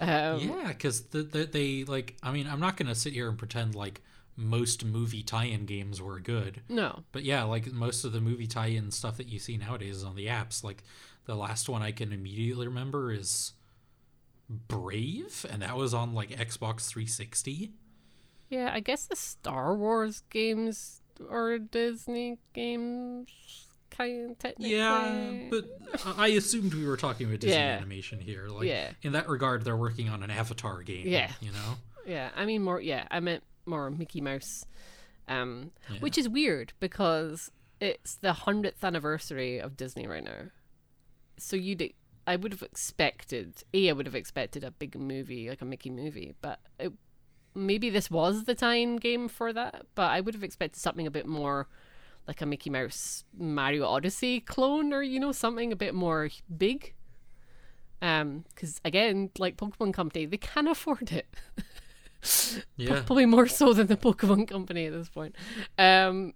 um, 0.00 0.40
yeah, 0.40 0.68
because 0.68 1.02
the, 1.06 1.22
the, 1.22 1.44
they 1.44 1.84
like. 1.84 2.16
I 2.22 2.32
mean, 2.32 2.46
I'm 2.48 2.60
not 2.60 2.76
gonna 2.76 2.94
sit 2.94 3.12
here 3.12 3.28
and 3.28 3.38
pretend 3.38 3.74
like 3.74 4.00
most 4.38 4.84
movie 4.84 5.22
tie-in 5.22 5.66
games 5.66 6.00
were 6.00 6.20
good. 6.20 6.62
No, 6.68 7.02
but 7.12 7.24
yeah, 7.24 7.42
like 7.42 7.72
most 7.72 8.04
of 8.04 8.12
the 8.12 8.20
movie 8.20 8.46
tie-in 8.46 8.92
stuff 8.92 9.16
that 9.16 9.28
you 9.28 9.38
see 9.38 9.56
nowadays 9.56 9.96
is 9.96 10.04
on 10.04 10.14
the 10.14 10.26
apps. 10.26 10.62
Like 10.62 10.84
the 11.26 11.34
last 11.34 11.68
one 11.68 11.82
I 11.82 11.90
can 11.90 12.12
immediately 12.12 12.68
remember 12.68 13.12
is 13.12 13.52
Brave, 14.48 15.44
and 15.50 15.62
that 15.62 15.76
was 15.76 15.92
on 15.92 16.14
like 16.14 16.30
Xbox 16.30 16.86
360. 16.88 17.72
Yeah, 18.48 18.70
I 18.72 18.80
guess 18.80 19.06
the 19.06 19.16
Star 19.16 19.74
Wars 19.74 20.22
games 20.30 21.02
are 21.28 21.58
Disney 21.58 22.38
games, 22.54 23.28
kind 23.90 24.30
of 24.30 24.38
technically. 24.38 24.76
Yeah, 24.76 25.48
but 25.50 25.64
I 26.16 26.28
assumed 26.28 26.72
we 26.74 26.86
were 26.86 26.96
talking 26.96 27.26
about 27.26 27.40
Disney 27.40 27.56
yeah. 27.56 27.76
animation 27.76 28.20
here. 28.20 28.48
Like, 28.48 28.68
yeah. 28.68 28.90
in 29.02 29.12
that 29.12 29.28
regard, 29.28 29.64
they're 29.64 29.76
working 29.76 30.08
on 30.08 30.22
an 30.22 30.30
Avatar 30.30 30.82
game. 30.82 31.08
Yeah, 31.08 31.30
you 31.40 31.50
know. 31.50 31.74
Yeah, 32.06 32.30
I 32.34 32.46
mean 32.46 32.62
more. 32.62 32.80
Yeah, 32.80 33.06
I 33.10 33.20
meant 33.20 33.42
more 33.68 33.90
Mickey 33.90 34.20
Mouse, 34.20 34.64
um, 35.28 35.70
yeah. 35.90 36.00
which 36.00 36.18
is 36.18 36.28
weird 36.28 36.72
because 36.80 37.50
it's 37.80 38.16
the 38.16 38.32
hundredth 38.32 38.82
anniversary 38.82 39.58
of 39.58 39.76
Disney 39.76 40.06
right 40.06 40.24
now. 40.24 40.50
So 41.38 41.56
you'd 41.56 41.92
I 42.26 42.36
would 42.36 42.52
have 42.52 42.62
expected 42.62 43.62
a 43.72 43.88
I 43.88 43.92
would 43.92 44.06
have 44.06 44.14
expected 44.14 44.64
a 44.64 44.70
big 44.70 44.98
movie 44.98 45.48
like 45.48 45.62
a 45.62 45.64
Mickey 45.64 45.90
movie, 45.90 46.34
but 46.42 46.60
it 46.78 46.92
maybe 47.54 47.90
this 47.90 48.10
was 48.10 48.44
the 48.44 48.54
time 48.54 48.96
game 48.98 49.28
for 49.28 49.52
that, 49.52 49.86
but 49.94 50.10
I 50.10 50.20
would 50.20 50.34
have 50.34 50.44
expected 50.44 50.78
something 50.78 51.06
a 51.06 51.10
bit 51.10 51.26
more 51.26 51.68
like 52.26 52.42
a 52.42 52.46
Mickey 52.46 52.68
Mouse 52.68 53.24
Mario 53.36 53.86
Odyssey 53.86 54.40
clone 54.40 54.92
or 54.92 55.02
you 55.02 55.18
know 55.18 55.32
something 55.32 55.72
a 55.72 55.76
bit 55.76 55.94
more 55.94 56.28
big. 56.54 56.94
Um 58.02 58.44
cuz 58.54 58.80
again, 58.84 59.30
like 59.38 59.56
Pokemon 59.56 59.94
Company, 59.94 60.26
they 60.26 60.36
can 60.36 60.68
afford 60.74 61.10
it. 61.12 61.26
Yeah. 62.76 63.02
Probably 63.06 63.26
more 63.26 63.46
so 63.46 63.72
than 63.72 63.86
the 63.86 63.96
Pokemon 63.96 64.48
Company 64.48 64.86
at 64.86 64.92
this 64.92 65.08
point. 65.08 65.34
Um 65.78 66.34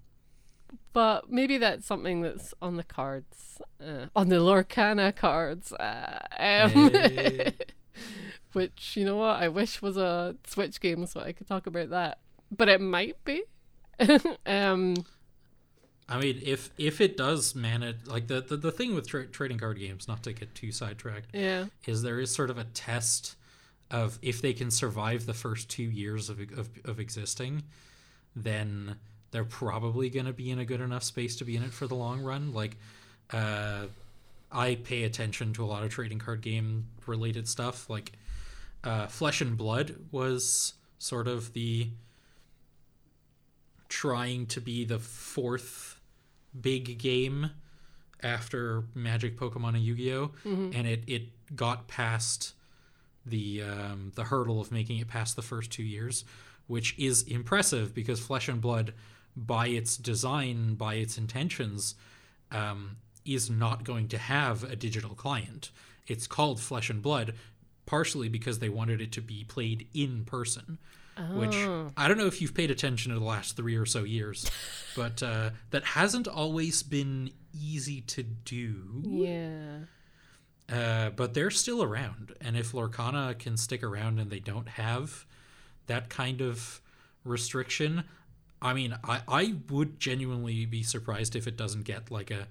but 0.92 1.30
maybe 1.30 1.58
that's 1.58 1.86
something 1.86 2.20
that's 2.20 2.52
on 2.60 2.76
the 2.76 2.84
cards, 2.84 3.62
uh, 3.80 4.06
on 4.14 4.28
the 4.28 4.36
Lorcana 4.36 5.14
cards. 5.16 5.72
Uh, 5.72 6.18
um, 6.38 6.90
hey. 6.90 7.54
which 8.52 8.96
you 8.96 9.04
know 9.04 9.16
what 9.16 9.40
I 9.40 9.48
wish 9.48 9.80
was 9.80 9.96
a 9.96 10.36
Switch 10.46 10.80
game 10.80 11.06
so 11.06 11.20
I 11.20 11.32
could 11.32 11.48
talk 11.48 11.66
about 11.66 11.90
that, 11.90 12.18
but 12.50 12.68
it 12.68 12.80
might 12.80 13.22
be. 13.24 13.44
um, 14.46 14.94
I 16.08 16.20
mean, 16.20 16.40
if 16.42 16.70
if 16.76 17.00
it 17.00 17.16
does 17.16 17.54
manage, 17.54 18.06
like 18.06 18.26
the 18.26 18.42
the, 18.42 18.56
the 18.56 18.72
thing 18.72 18.94
with 18.94 19.08
tra- 19.08 19.26
trading 19.26 19.58
card 19.58 19.78
games, 19.78 20.08
not 20.08 20.22
to 20.24 20.32
get 20.32 20.54
too 20.54 20.72
sidetracked, 20.72 21.30
yeah, 21.32 21.66
is 21.86 22.02
there 22.02 22.20
is 22.20 22.34
sort 22.34 22.50
of 22.50 22.58
a 22.58 22.64
test 22.64 23.36
of 23.92 24.18
if 24.22 24.42
they 24.42 24.52
can 24.52 24.70
survive 24.70 25.26
the 25.26 25.34
first 25.34 25.68
two 25.68 25.84
years 25.84 26.28
of 26.28 26.40
of, 26.58 26.70
of 26.84 26.98
existing, 26.98 27.62
then 28.34 28.96
they're 29.30 29.44
probably 29.44 30.10
going 30.10 30.26
to 30.26 30.32
be 30.32 30.50
in 30.50 30.58
a 30.58 30.64
good 30.64 30.80
enough 30.80 31.02
space 31.04 31.36
to 31.36 31.44
be 31.44 31.56
in 31.56 31.62
it 31.62 31.72
for 31.72 31.86
the 31.86 31.94
long 31.94 32.20
run. 32.22 32.52
Like, 32.52 32.76
uh, 33.32 33.86
I 34.50 34.74
pay 34.76 35.04
attention 35.04 35.52
to 35.54 35.64
a 35.64 35.66
lot 35.66 35.84
of 35.84 35.90
trading 35.90 36.18
card 36.18 36.40
game 36.42 36.86
related 37.06 37.48
stuff, 37.48 37.88
like 37.88 38.12
uh, 38.84 39.06
Flesh 39.06 39.40
and 39.40 39.56
Blood 39.56 39.94
was 40.10 40.74
sort 40.98 41.28
of 41.28 41.52
the 41.52 41.88
trying 43.88 44.46
to 44.46 44.60
be 44.60 44.84
the 44.84 44.98
fourth 44.98 45.98
big 46.58 46.98
game 46.98 47.50
after 48.22 48.84
Magic, 48.94 49.38
Pokemon, 49.38 49.70
and 49.70 49.82
Yu-Gi-Oh, 49.82 50.30
and 50.74 50.86
it 50.86 51.02
it 51.06 51.22
got 51.56 51.88
past 51.88 52.54
the 53.24 53.62
um, 53.62 54.12
the 54.14 54.24
hurdle 54.24 54.60
of 54.60 54.72
making 54.72 54.98
it 54.98 55.08
past 55.08 55.36
the 55.36 55.42
first 55.42 55.70
two 55.70 55.82
years, 55.82 56.24
which 56.66 56.98
is 56.98 57.22
impressive 57.22 57.94
because 57.94 58.20
Flesh 58.20 58.48
and 58.48 58.60
Blood, 58.60 58.94
by 59.36 59.68
its 59.68 59.96
design, 59.96 60.74
by 60.74 60.94
its 60.94 61.18
intentions, 61.18 61.94
um, 62.50 62.96
is 63.24 63.48
not 63.50 63.84
going 63.84 64.08
to 64.08 64.18
have 64.18 64.64
a 64.64 64.76
digital 64.76 65.14
client. 65.14 65.70
It's 66.06 66.26
called 66.26 66.60
Flesh 66.60 66.90
and 66.90 67.00
Blood, 67.00 67.34
partially 67.86 68.28
because 68.28 68.58
they 68.58 68.68
wanted 68.68 69.00
it 69.00 69.12
to 69.12 69.20
be 69.20 69.44
played 69.44 69.86
in 69.94 70.24
person. 70.24 70.78
Which 71.34 71.54
I 71.96 72.08
don't 72.08 72.16
know 72.16 72.26
if 72.26 72.40
you've 72.40 72.54
paid 72.54 72.70
attention 72.70 73.12
to 73.12 73.18
the 73.18 73.24
last 73.24 73.54
three 73.54 73.76
or 73.76 73.84
so 73.84 74.02
years, 74.02 74.50
but 74.96 75.22
uh, 75.22 75.50
that 75.70 75.84
hasn't 75.84 76.26
always 76.26 76.82
been 76.82 77.30
easy 77.52 78.00
to 78.00 78.22
do. 78.22 79.02
Yeah. 79.04 79.78
Uh, 80.68 81.10
but 81.10 81.34
they're 81.34 81.50
still 81.50 81.82
around, 81.82 82.34
and 82.40 82.56
if 82.56 82.72
Lorcana 82.72 83.38
can 83.38 83.56
stick 83.56 83.82
around 83.82 84.18
and 84.18 84.30
they 84.30 84.38
don't 84.38 84.68
have 84.68 85.26
that 85.86 86.08
kind 86.08 86.40
of 86.40 86.80
restriction, 87.24 88.04
I 88.62 88.72
mean, 88.72 88.96
I, 89.04 89.22
I 89.28 89.54
would 89.70 89.98
genuinely 89.98 90.64
be 90.64 90.82
surprised 90.82 91.36
if 91.36 91.46
it 91.46 91.56
doesn't 91.56 91.82
get 91.82 92.10
like 92.10 92.30
a 92.30 92.46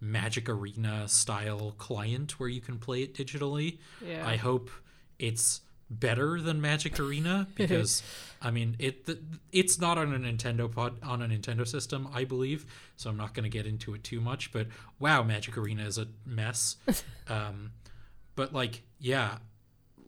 Magic 0.00 0.48
Arena 0.48 1.08
style 1.08 1.74
client 1.78 2.38
where 2.38 2.48
you 2.48 2.60
can 2.60 2.78
play 2.78 3.02
it 3.02 3.14
digitally. 3.14 3.78
Yeah. 4.04 4.26
I 4.26 4.36
hope 4.36 4.70
it's 5.18 5.62
better 5.90 6.40
than 6.40 6.60
Magic 6.60 7.00
Arena 7.00 7.48
because 7.54 8.02
I 8.42 8.50
mean 8.50 8.76
it 8.78 9.08
it's 9.52 9.80
not 9.80 9.98
on 9.98 10.12
a 10.14 10.18
Nintendo 10.18 10.70
pod 10.70 10.96
on 11.02 11.22
a 11.22 11.28
Nintendo 11.28 11.66
system 11.66 12.08
I 12.12 12.24
believe 12.24 12.66
so 12.96 13.10
I'm 13.10 13.16
not 13.16 13.34
going 13.34 13.44
to 13.44 13.50
get 13.50 13.66
into 13.66 13.94
it 13.94 14.04
too 14.04 14.20
much 14.20 14.52
but 14.52 14.66
wow 14.98 15.22
Magic 15.22 15.56
Arena 15.56 15.84
is 15.84 15.98
a 15.98 16.08
mess. 16.24 16.76
Um 17.28 17.72
but 18.36 18.54
like 18.54 18.82
yeah 18.98 19.38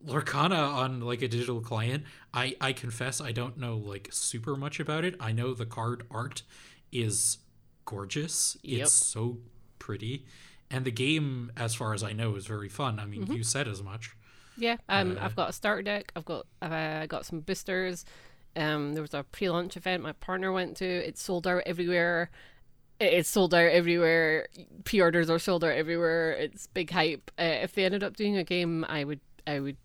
Lorcana 0.07 0.73
on 0.73 1.01
like 1.01 1.21
a 1.21 1.29
digital 1.29 1.61
client 1.61 2.05
I 2.33 2.57
I 2.61 2.73
confess 2.73 3.21
I 3.21 3.33
don't 3.33 3.59
know 3.59 3.77
like 3.77 4.09
super 4.11 4.57
much 4.57 4.81
about 4.81 5.05
it. 5.05 5.17
I 5.21 5.33
know 5.33 5.53
the 5.53 5.67
card 5.67 6.05
art 6.11 6.43
is 6.93 7.39
gorgeous. 7.85 8.57
Yep. 8.63 8.83
it's 8.83 8.93
so 8.93 9.39
pretty. 9.79 10.25
And 10.71 10.85
the 10.85 10.91
game 10.91 11.53
as 11.57 11.75
far 11.75 11.93
as 11.93 12.03
I 12.03 12.13
know 12.13 12.37
is 12.37 12.47
very 12.47 12.69
fun. 12.69 12.99
I 12.99 13.05
mean 13.05 13.27
you 13.33 13.43
said 13.43 13.69
as 13.69 13.83
much 13.83 14.15
Yeah, 14.57 14.77
um, 14.89 15.17
Uh, 15.17 15.25
I've 15.25 15.37
got 15.37 15.51
a 15.51 15.53
starter 15.53 15.83
deck. 15.83 16.13
I've 16.17 16.25
got 16.25 16.47
uh, 16.63 17.07
got 17.07 17.27
some 17.27 17.41
boosters. 17.41 18.05
Um, 18.57 18.95
there 18.95 19.03
was 19.03 19.15
a 19.15 19.23
pre-launch 19.25 19.77
event 19.77 20.03
my 20.03 20.13
partner 20.13 20.53
went 20.53 20.77
to. 20.79 20.87
It 20.87 21.17
sold 21.19 21.47
out 21.47 21.63
everywhere. 21.67 22.31
It- 22.99 23.13
It's 23.15 23.29
sold 23.29 23.55
out 23.55 23.71
everywhere. 23.71 24.49
Pre-orders 24.85 25.31
are 25.31 25.39
sold 25.39 25.65
out 25.65 25.73
everywhere. 25.73 26.33
It's 26.33 26.67
big 26.67 26.91
hype. 26.91 27.31
Uh, 27.39 27.59
if 27.63 27.75
they 27.75 27.85
ended 27.85 28.03
up 28.03 28.17
doing 28.17 28.37
a 28.37 28.45
game, 28.45 28.85
I 28.89 29.05
would 29.05 29.21
I 29.47 29.61
would 29.61 29.77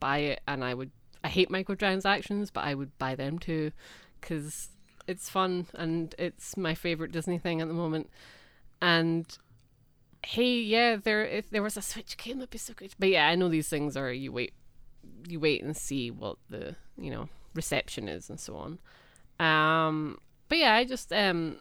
buy 0.00 0.18
it, 0.18 0.40
and 0.48 0.64
I 0.64 0.74
would. 0.74 0.90
I 1.24 1.28
hate 1.28 1.50
microtransactions, 1.50 2.50
but 2.52 2.64
I 2.64 2.74
would 2.74 2.96
buy 2.98 3.14
them 3.14 3.38
too, 3.38 3.70
because 4.20 4.70
it's 5.06 5.28
fun 5.28 5.66
and 5.74 6.14
it's 6.18 6.56
my 6.56 6.74
favorite 6.74 7.12
Disney 7.12 7.38
thing 7.38 7.60
at 7.60 7.68
the 7.68 7.74
moment. 7.74 8.08
And 8.80 9.26
hey, 10.24 10.60
yeah, 10.60 10.96
there 10.96 11.24
if 11.24 11.50
there 11.50 11.62
was 11.62 11.76
a 11.76 11.82
Switch 11.82 12.16
game, 12.16 12.38
that'd 12.38 12.50
be 12.50 12.58
so 12.58 12.74
good. 12.74 12.94
But 12.98 13.10
yeah, 13.10 13.28
I 13.28 13.34
know 13.34 13.48
these 13.48 13.68
things 13.68 13.96
are 13.96 14.12
you 14.12 14.32
wait, 14.32 14.52
you 15.28 15.40
wait 15.40 15.62
and 15.62 15.76
see 15.76 16.10
what 16.10 16.36
the 16.48 16.76
you 16.98 17.10
know 17.10 17.28
reception 17.54 18.08
is 18.08 18.30
and 18.30 18.40
so 18.40 18.56
on. 18.56 18.78
Um, 19.38 20.18
but 20.48 20.58
yeah, 20.58 20.74
I 20.74 20.84
just 20.84 21.12
um, 21.12 21.58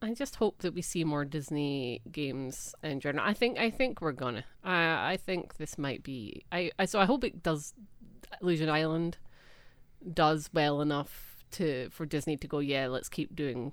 I 0.00 0.14
just 0.14 0.36
hope 0.36 0.58
that 0.58 0.74
we 0.74 0.82
see 0.82 1.04
more 1.04 1.24
Disney 1.24 2.02
games 2.10 2.74
in 2.82 3.00
general. 3.00 3.26
I 3.26 3.34
think 3.34 3.58
I 3.58 3.70
think 3.70 4.00
we're 4.00 4.12
gonna. 4.12 4.44
I 4.62 5.12
I 5.12 5.16
think 5.16 5.56
this 5.56 5.78
might 5.78 6.02
be. 6.02 6.44
I, 6.52 6.70
I 6.78 6.84
so 6.84 7.00
I 7.00 7.04
hope 7.04 7.24
it 7.24 7.42
does. 7.42 7.74
Illusion 8.42 8.68
Island 8.68 9.18
does 10.12 10.50
well 10.52 10.80
enough 10.80 11.44
to 11.52 11.88
for 11.90 12.04
Disney 12.06 12.36
to 12.36 12.46
go. 12.46 12.58
Yeah, 12.58 12.88
let's 12.88 13.08
keep 13.08 13.34
doing 13.34 13.72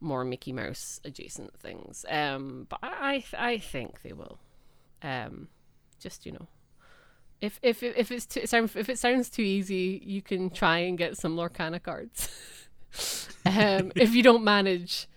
more 0.00 0.24
Mickey 0.24 0.52
Mouse 0.52 1.00
adjacent 1.04 1.58
things. 1.58 2.04
Um, 2.08 2.66
but 2.68 2.80
I 2.82 3.24
I 3.36 3.58
think 3.58 4.02
they 4.02 4.12
will. 4.12 4.38
Um, 5.02 5.48
just 6.00 6.26
you 6.26 6.32
know, 6.32 6.48
if 7.40 7.58
if 7.62 7.82
if 7.82 8.10
it's 8.10 8.26
too, 8.26 8.40
if 8.42 8.88
it 8.88 8.98
sounds 8.98 9.30
too 9.30 9.42
easy, 9.42 10.02
you 10.04 10.22
can 10.22 10.50
try 10.50 10.78
and 10.78 10.98
get 10.98 11.16
some 11.16 11.36
Lorcana 11.36 11.82
cards. 11.82 12.28
um, 13.46 13.92
if 13.94 14.14
you 14.14 14.22
don't 14.22 14.44
manage, 14.44 15.08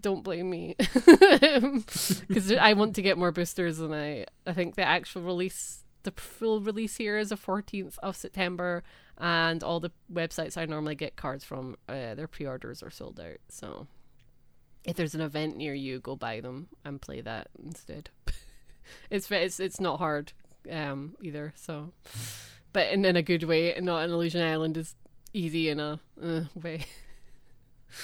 don't 0.00 0.22
blame 0.22 0.50
me, 0.50 0.76
because 0.78 2.52
I 2.52 2.72
want 2.74 2.94
to 2.96 3.02
get 3.02 3.18
more 3.18 3.32
boosters, 3.32 3.80
and 3.80 3.94
I 3.94 4.26
I 4.46 4.52
think 4.52 4.74
the 4.74 4.84
actual 4.84 5.22
release, 5.22 5.84
the 6.02 6.12
full 6.12 6.60
release 6.60 6.96
here 6.96 7.18
is 7.18 7.30
the 7.30 7.36
fourteenth 7.36 7.98
of 8.02 8.16
September, 8.16 8.82
and 9.18 9.62
all 9.62 9.80
the 9.80 9.92
websites 10.12 10.56
I 10.56 10.64
normally 10.66 10.94
get 10.94 11.16
cards 11.16 11.44
from, 11.44 11.76
uh, 11.88 12.14
their 12.14 12.28
pre-orders 12.28 12.82
are 12.82 12.90
sold 12.90 13.20
out. 13.20 13.38
So 13.48 13.86
if 14.84 14.96
there's 14.96 15.14
an 15.14 15.20
event 15.20 15.56
near 15.56 15.74
you, 15.74 16.00
go 16.00 16.16
buy 16.16 16.40
them 16.40 16.68
and 16.84 17.00
play 17.00 17.20
that 17.20 17.48
instead. 17.62 18.10
it's 19.10 19.30
it's 19.30 19.60
it's 19.60 19.80
not 19.80 19.98
hard 19.98 20.32
um 20.70 21.14
either. 21.22 21.52
So, 21.56 21.92
but 22.72 22.88
in, 22.88 23.04
in 23.04 23.16
a 23.16 23.22
good 23.22 23.44
way, 23.44 23.74
and 23.74 23.86
not 23.86 24.04
an 24.04 24.10
Illusion 24.10 24.42
Island 24.42 24.76
is 24.76 24.94
easy 25.32 25.68
in 25.68 25.80
a 25.80 26.00
uh, 26.22 26.42
way. 26.54 26.86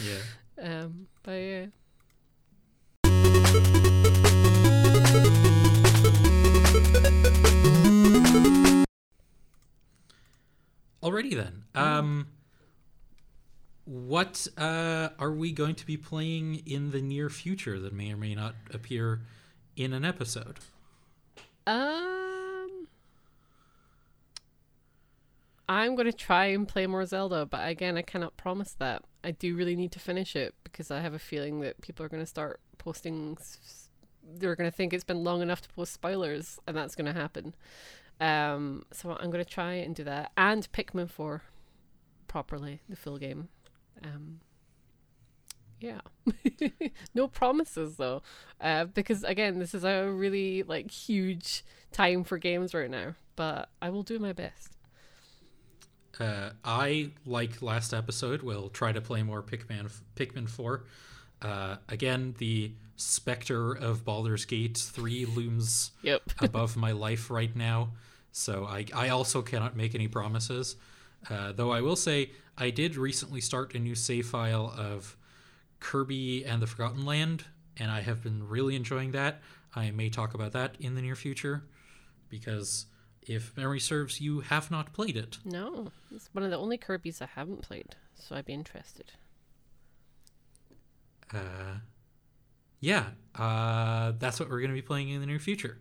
yeah 0.03 0.19
Um, 0.59 1.07
but 1.23 1.33
yeah. 1.33 1.67
Alrighty 11.03 11.37
then. 11.37 11.65
Um, 11.75 12.27
what 13.87 14.49
uh, 14.59 15.11
are 15.19 15.31
we 15.31 15.53
going 15.53 15.77
to 15.77 15.87
be 15.87 15.97
playing 15.97 16.63
in 16.67 16.91
the 16.91 17.01
near 17.01 17.31
future 17.31 17.79
that 17.81 17.93
may 17.93 18.13
or 18.13 18.17
may 18.17 18.35
not 18.35 18.57
appear 18.75 19.23
in 19.77 19.93
an 19.93 20.05
episode? 20.05 20.59
Um, 21.67 22.89
I'm 25.69 25.95
gonna 25.95 26.13
try 26.13 26.47
and 26.47 26.67
play 26.67 26.87
more 26.87 27.07
Zelda, 27.07 27.47
but 27.47 27.67
again, 27.69 27.97
I 27.97 28.03
cannot 28.03 28.37
promise 28.37 28.75
that. 28.79 29.03
I 29.23 29.31
do 29.31 29.55
really 29.57 29.77
need 29.77 29.93
to 29.93 30.01
finish 30.01 30.35
it 30.35 30.55
because 30.65 30.91
I 30.91 31.01
have 31.01 31.15
a 31.15 31.19
feeling 31.19 31.61
that 31.61 31.81
people 31.81 32.05
are 32.05 32.09
gonna 32.09 32.27
start 32.27 32.61
posting. 32.79 33.39
They're 34.23 34.57
gonna 34.57 34.73
think 34.73 34.93
it's 34.93 35.05
been 35.05 35.23
long 35.23 35.43
enough 35.43 35.63
to 35.63 35.69
post 35.69 35.93
spoilers, 35.93 36.59
and 36.67 36.77
that's 36.77 36.97
gonna 36.97 37.13
happen. 37.13 37.55
Um, 38.21 38.85
so 38.93 39.17
I'm 39.21 39.31
gonna 39.31 39.45
try 39.45 39.75
and 39.75 39.95
do 39.95 40.03
that, 40.05 40.33
and 40.37 40.71
Pikmin 40.73 41.09
Four 41.09 41.43
properly, 42.27 42.83
the 42.89 42.97
full 42.97 43.19
game. 43.19 43.49
Um, 44.07 44.41
yeah, 45.81 46.01
no 47.15 47.29
promises 47.29 47.97
though, 47.97 48.23
uh, 48.61 48.85
because 48.87 49.25
again, 49.25 49.59
this 49.59 49.75
is 49.75 49.85
a 49.85 50.11
really 50.11 50.63
like 50.63 50.91
huge 50.91 51.65
time 51.93 52.25
for 52.25 52.39
games 52.39 52.73
right 52.73 52.91
now. 52.91 53.15
But 53.35 53.69
I 53.83 53.91
will 53.91 54.03
do 54.03 54.19
my 54.19 54.33
best. 54.33 54.73
Uh, 56.19 56.51
I, 56.65 57.11
like 57.27 57.61
last 57.61 57.93
episode, 57.93 58.43
will 58.43 58.71
try 58.71 58.93
to 58.93 59.03
play 59.03 59.23
more 59.23 59.43
Pikmin, 59.43 59.93
Pikmin 60.15 60.49
4. 60.49 60.85
Uh, 61.43 61.77
again, 61.91 62.35
the 62.39 62.73
specter 62.97 63.73
of 63.73 64.05
Baldur's 64.05 64.47
Gate 64.47 64.79
3 64.79 65.27
looms 65.27 65.91
Yep. 66.03 66.23
above 66.41 66.77
my 66.77 66.93
life 66.93 67.31
right 67.31 67.55
now. 67.55 67.91
So 68.33 68.65
I, 68.65 68.87
I 68.95 69.11
also 69.11 69.43
cannot 69.43 69.77
make 69.77 69.95
any 69.95 70.09
promises. 70.09 70.77
Uh, 71.29 71.53
though 71.53 71.73
I 71.73 71.81
will 71.81 71.97
say, 71.97 72.31
I 72.57 72.71
did 72.71 72.97
recently 72.97 73.41
start 73.41 73.75
a 73.75 73.79
new 73.79 73.95
save 73.95 74.27
file 74.27 74.73
of 74.77 75.17
Kirby 75.81 76.45
and 76.45 76.63
the 76.63 76.67
Forgotten 76.67 77.05
Land, 77.05 77.45
and 77.77 77.91
I 77.91 78.01
have 78.01 78.23
been 78.23 78.49
really 78.49 78.77
enjoying 78.77 79.13
that. 79.13 79.41
I 79.75 79.91
may 79.91 80.09
talk 80.09 80.35
about 80.35 80.53
that 80.53 80.77
in 80.81 80.95
the 80.95 81.03
near 81.03 81.17
future, 81.17 81.65
because 82.29 82.87
if 83.23 83.57
memory 83.57 83.81
serves, 83.81 84.21
you 84.21 84.41
have 84.41 84.71
not 84.71 84.93
played 84.93 85.17
it. 85.17 85.39
No, 85.45 85.91
it's 86.15 86.29
one 86.33 86.45
of 86.45 86.51
the 86.51 86.57
only 86.57 86.79
Kirby's 86.79 87.21
I 87.21 87.27
haven't 87.27 87.63
played, 87.63 87.97
so 88.15 88.37
I'd 88.37 88.47
be 88.47 88.55
interested. 88.55 89.13
Uh, 91.35 91.81
yeah, 92.81 93.07
uh, 93.35 94.13
that's 94.19 94.39
what 94.39 94.49
we're 94.49 94.61
going 94.61 94.71
to 94.71 94.75
be 94.75 94.83
playing 94.83 95.09
in 95.09 95.21
the 95.21 95.27
near 95.27 95.41
future. 95.41 95.79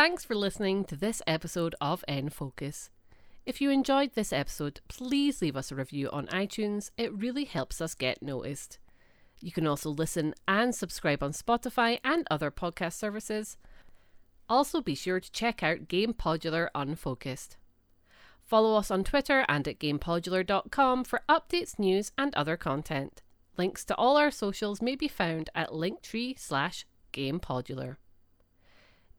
Thanks 0.00 0.24
for 0.24 0.34
listening 0.34 0.86
to 0.86 0.96
this 0.96 1.20
episode 1.26 1.74
of 1.78 2.02
N-Focus. 2.08 2.88
If 3.44 3.60
you 3.60 3.68
enjoyed 3.68 4.14
this 4.14 4.32
episode, 4.32 4.80
please 4.88 5.42
leave 5.42 5.58
us 5.58 5.70
a 5.70 5.74
review 5.74 6.08
on 6.08 6.26
iTunes. 6.28 6.90
It 6.96 7.12
really 7.12 7.44
helps 7.44 7.82
us 7.82 7.94
get 7.94 8.22
noticed. 8.22 8.78
You 9.42 9.52
can 9.52 9.66
also 9.66 9.90
listen 9.90 10.32
and 10.48 10.74
subscribe 10.74 11.22
on 11.22 11.32
Spotify 11.32 11.98
and 12.02 12.26
other 12.30 12.50
podcast 12.50 12.94
services. 12.94 13.58
Also, 14.48 14.80
be 14.80 14.94
sure 14.94 15.20
to 15.20 15.32
check 15.32 15.62
out 15.62 15.86
Game 15.86 16.14
Podular 16.14 16.68
Unfocused. 16.74 17.58
Follow 18.46 18.76
us 18.76 18.90
on 18.90 19.04
Twitter 19.04 19.44
and 19.50 19.68
at 19.68 19.78
gamepodular.com 19.78 21.04
for 21.04 21.20
updates, 21.28 21.78
news, 21.78 22.10
and 22.16 22.34
other 22.34 22.56
content. 22.56 23.20
Links 23.58 23.84
to 23.84 23.94
all 23.96 24.16
our 24.16 24.30
socials 24.30 24.80
may 24.80 24.96
be 24.96 25.08
found 25.08 25.50
at 25.54 25.68
linktree 25.68 26.38
slash 26.38 26.86
gamepodular. 27.12 27.96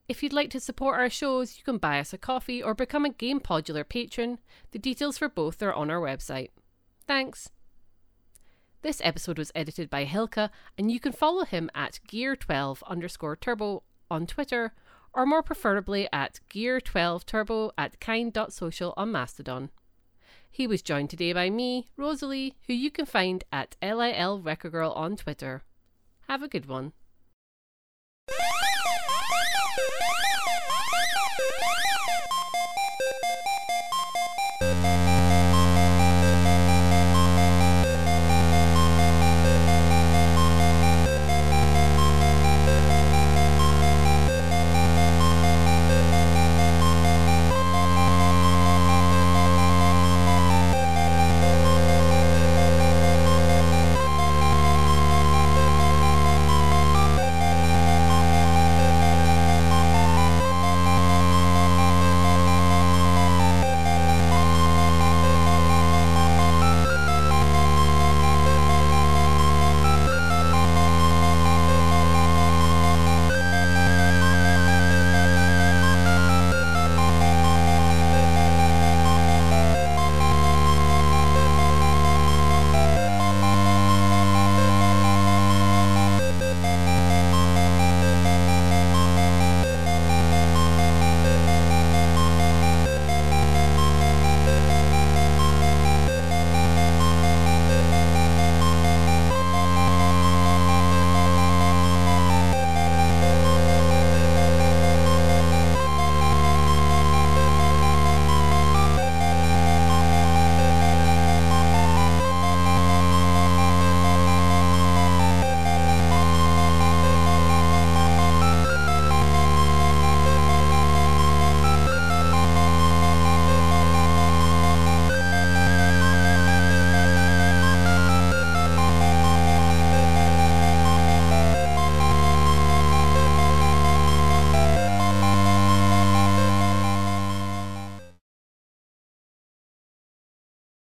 If 0.07 0.21
you'd 0.21 0.33
like 0.33 0.49
to 0.51 0.59
support 0.59 0.99
our 0.99 1.09
shows, 1.09 1.57
you 1.57 1.63
can 1.63 1.77
buy 1.77 1.99
us 1.99 2.11
a 2.11 2.17
coffee 2.17 2.61
or 2.61 2.73
become 2.73 3.05
a 3.05 3.09
Game 3.09 3.39
Podular 3.39 3.87
patron. 3.87 4.39
The 4.71 4.79
details 4.79 5.17
for 5.17 5.29
both 5.29 5.61
are 5.61 5.73
on 5.73 5.89
our 5.89 6.01
website. 6.01 6.49
Thanks. 7.07 7.49
This 8.81 9.01
episode 9.03 9.37
was 9.37 9.51
edited 9.53 9.89
by 9.89 10.05
Hilka, 10.05 10.49
and 10.77 10.91
you 10.91 10.99
can 10.99 11.11
follow 11.11 11.45
him 11.45 11.69
at 11.75 11.99
gear12 12.07 12.81
underscore 12.87 13.35
turbo 13.35 13.83
on 14.09 14.25
Twitter, 14.25 14.73
or 15.13 15.25
more 15.25 15.43
preferably 15.43 16.07
at 16.11 16.39
gear12turbo 16.49 17.71
at 17.77 17.99
kind.social 17.99 18.93
on 18.97 19.11
Mastodon. 19.11 19.69
He 20.49 20.67
was 20.67 20.81
joined 20.81 21.09
today 21.09 21.31
by 21.31 21.49
me, 21.49 21.87
Rosalie, 21.95 22.55
who 22.67 22.73
you 22.73 22.91
can 22.91 23.05
find 23.05 23.43
at 23.53 23.77
LIL 23.81 24.41
Record 24.41 24.71
Girl 24.71 24.91
on 24.91 25.15
Twitter. 25.15 25.63
Have 26.27 26.43
a 26.43 26.47
good 26.47 26.65
one. 26.65 26.93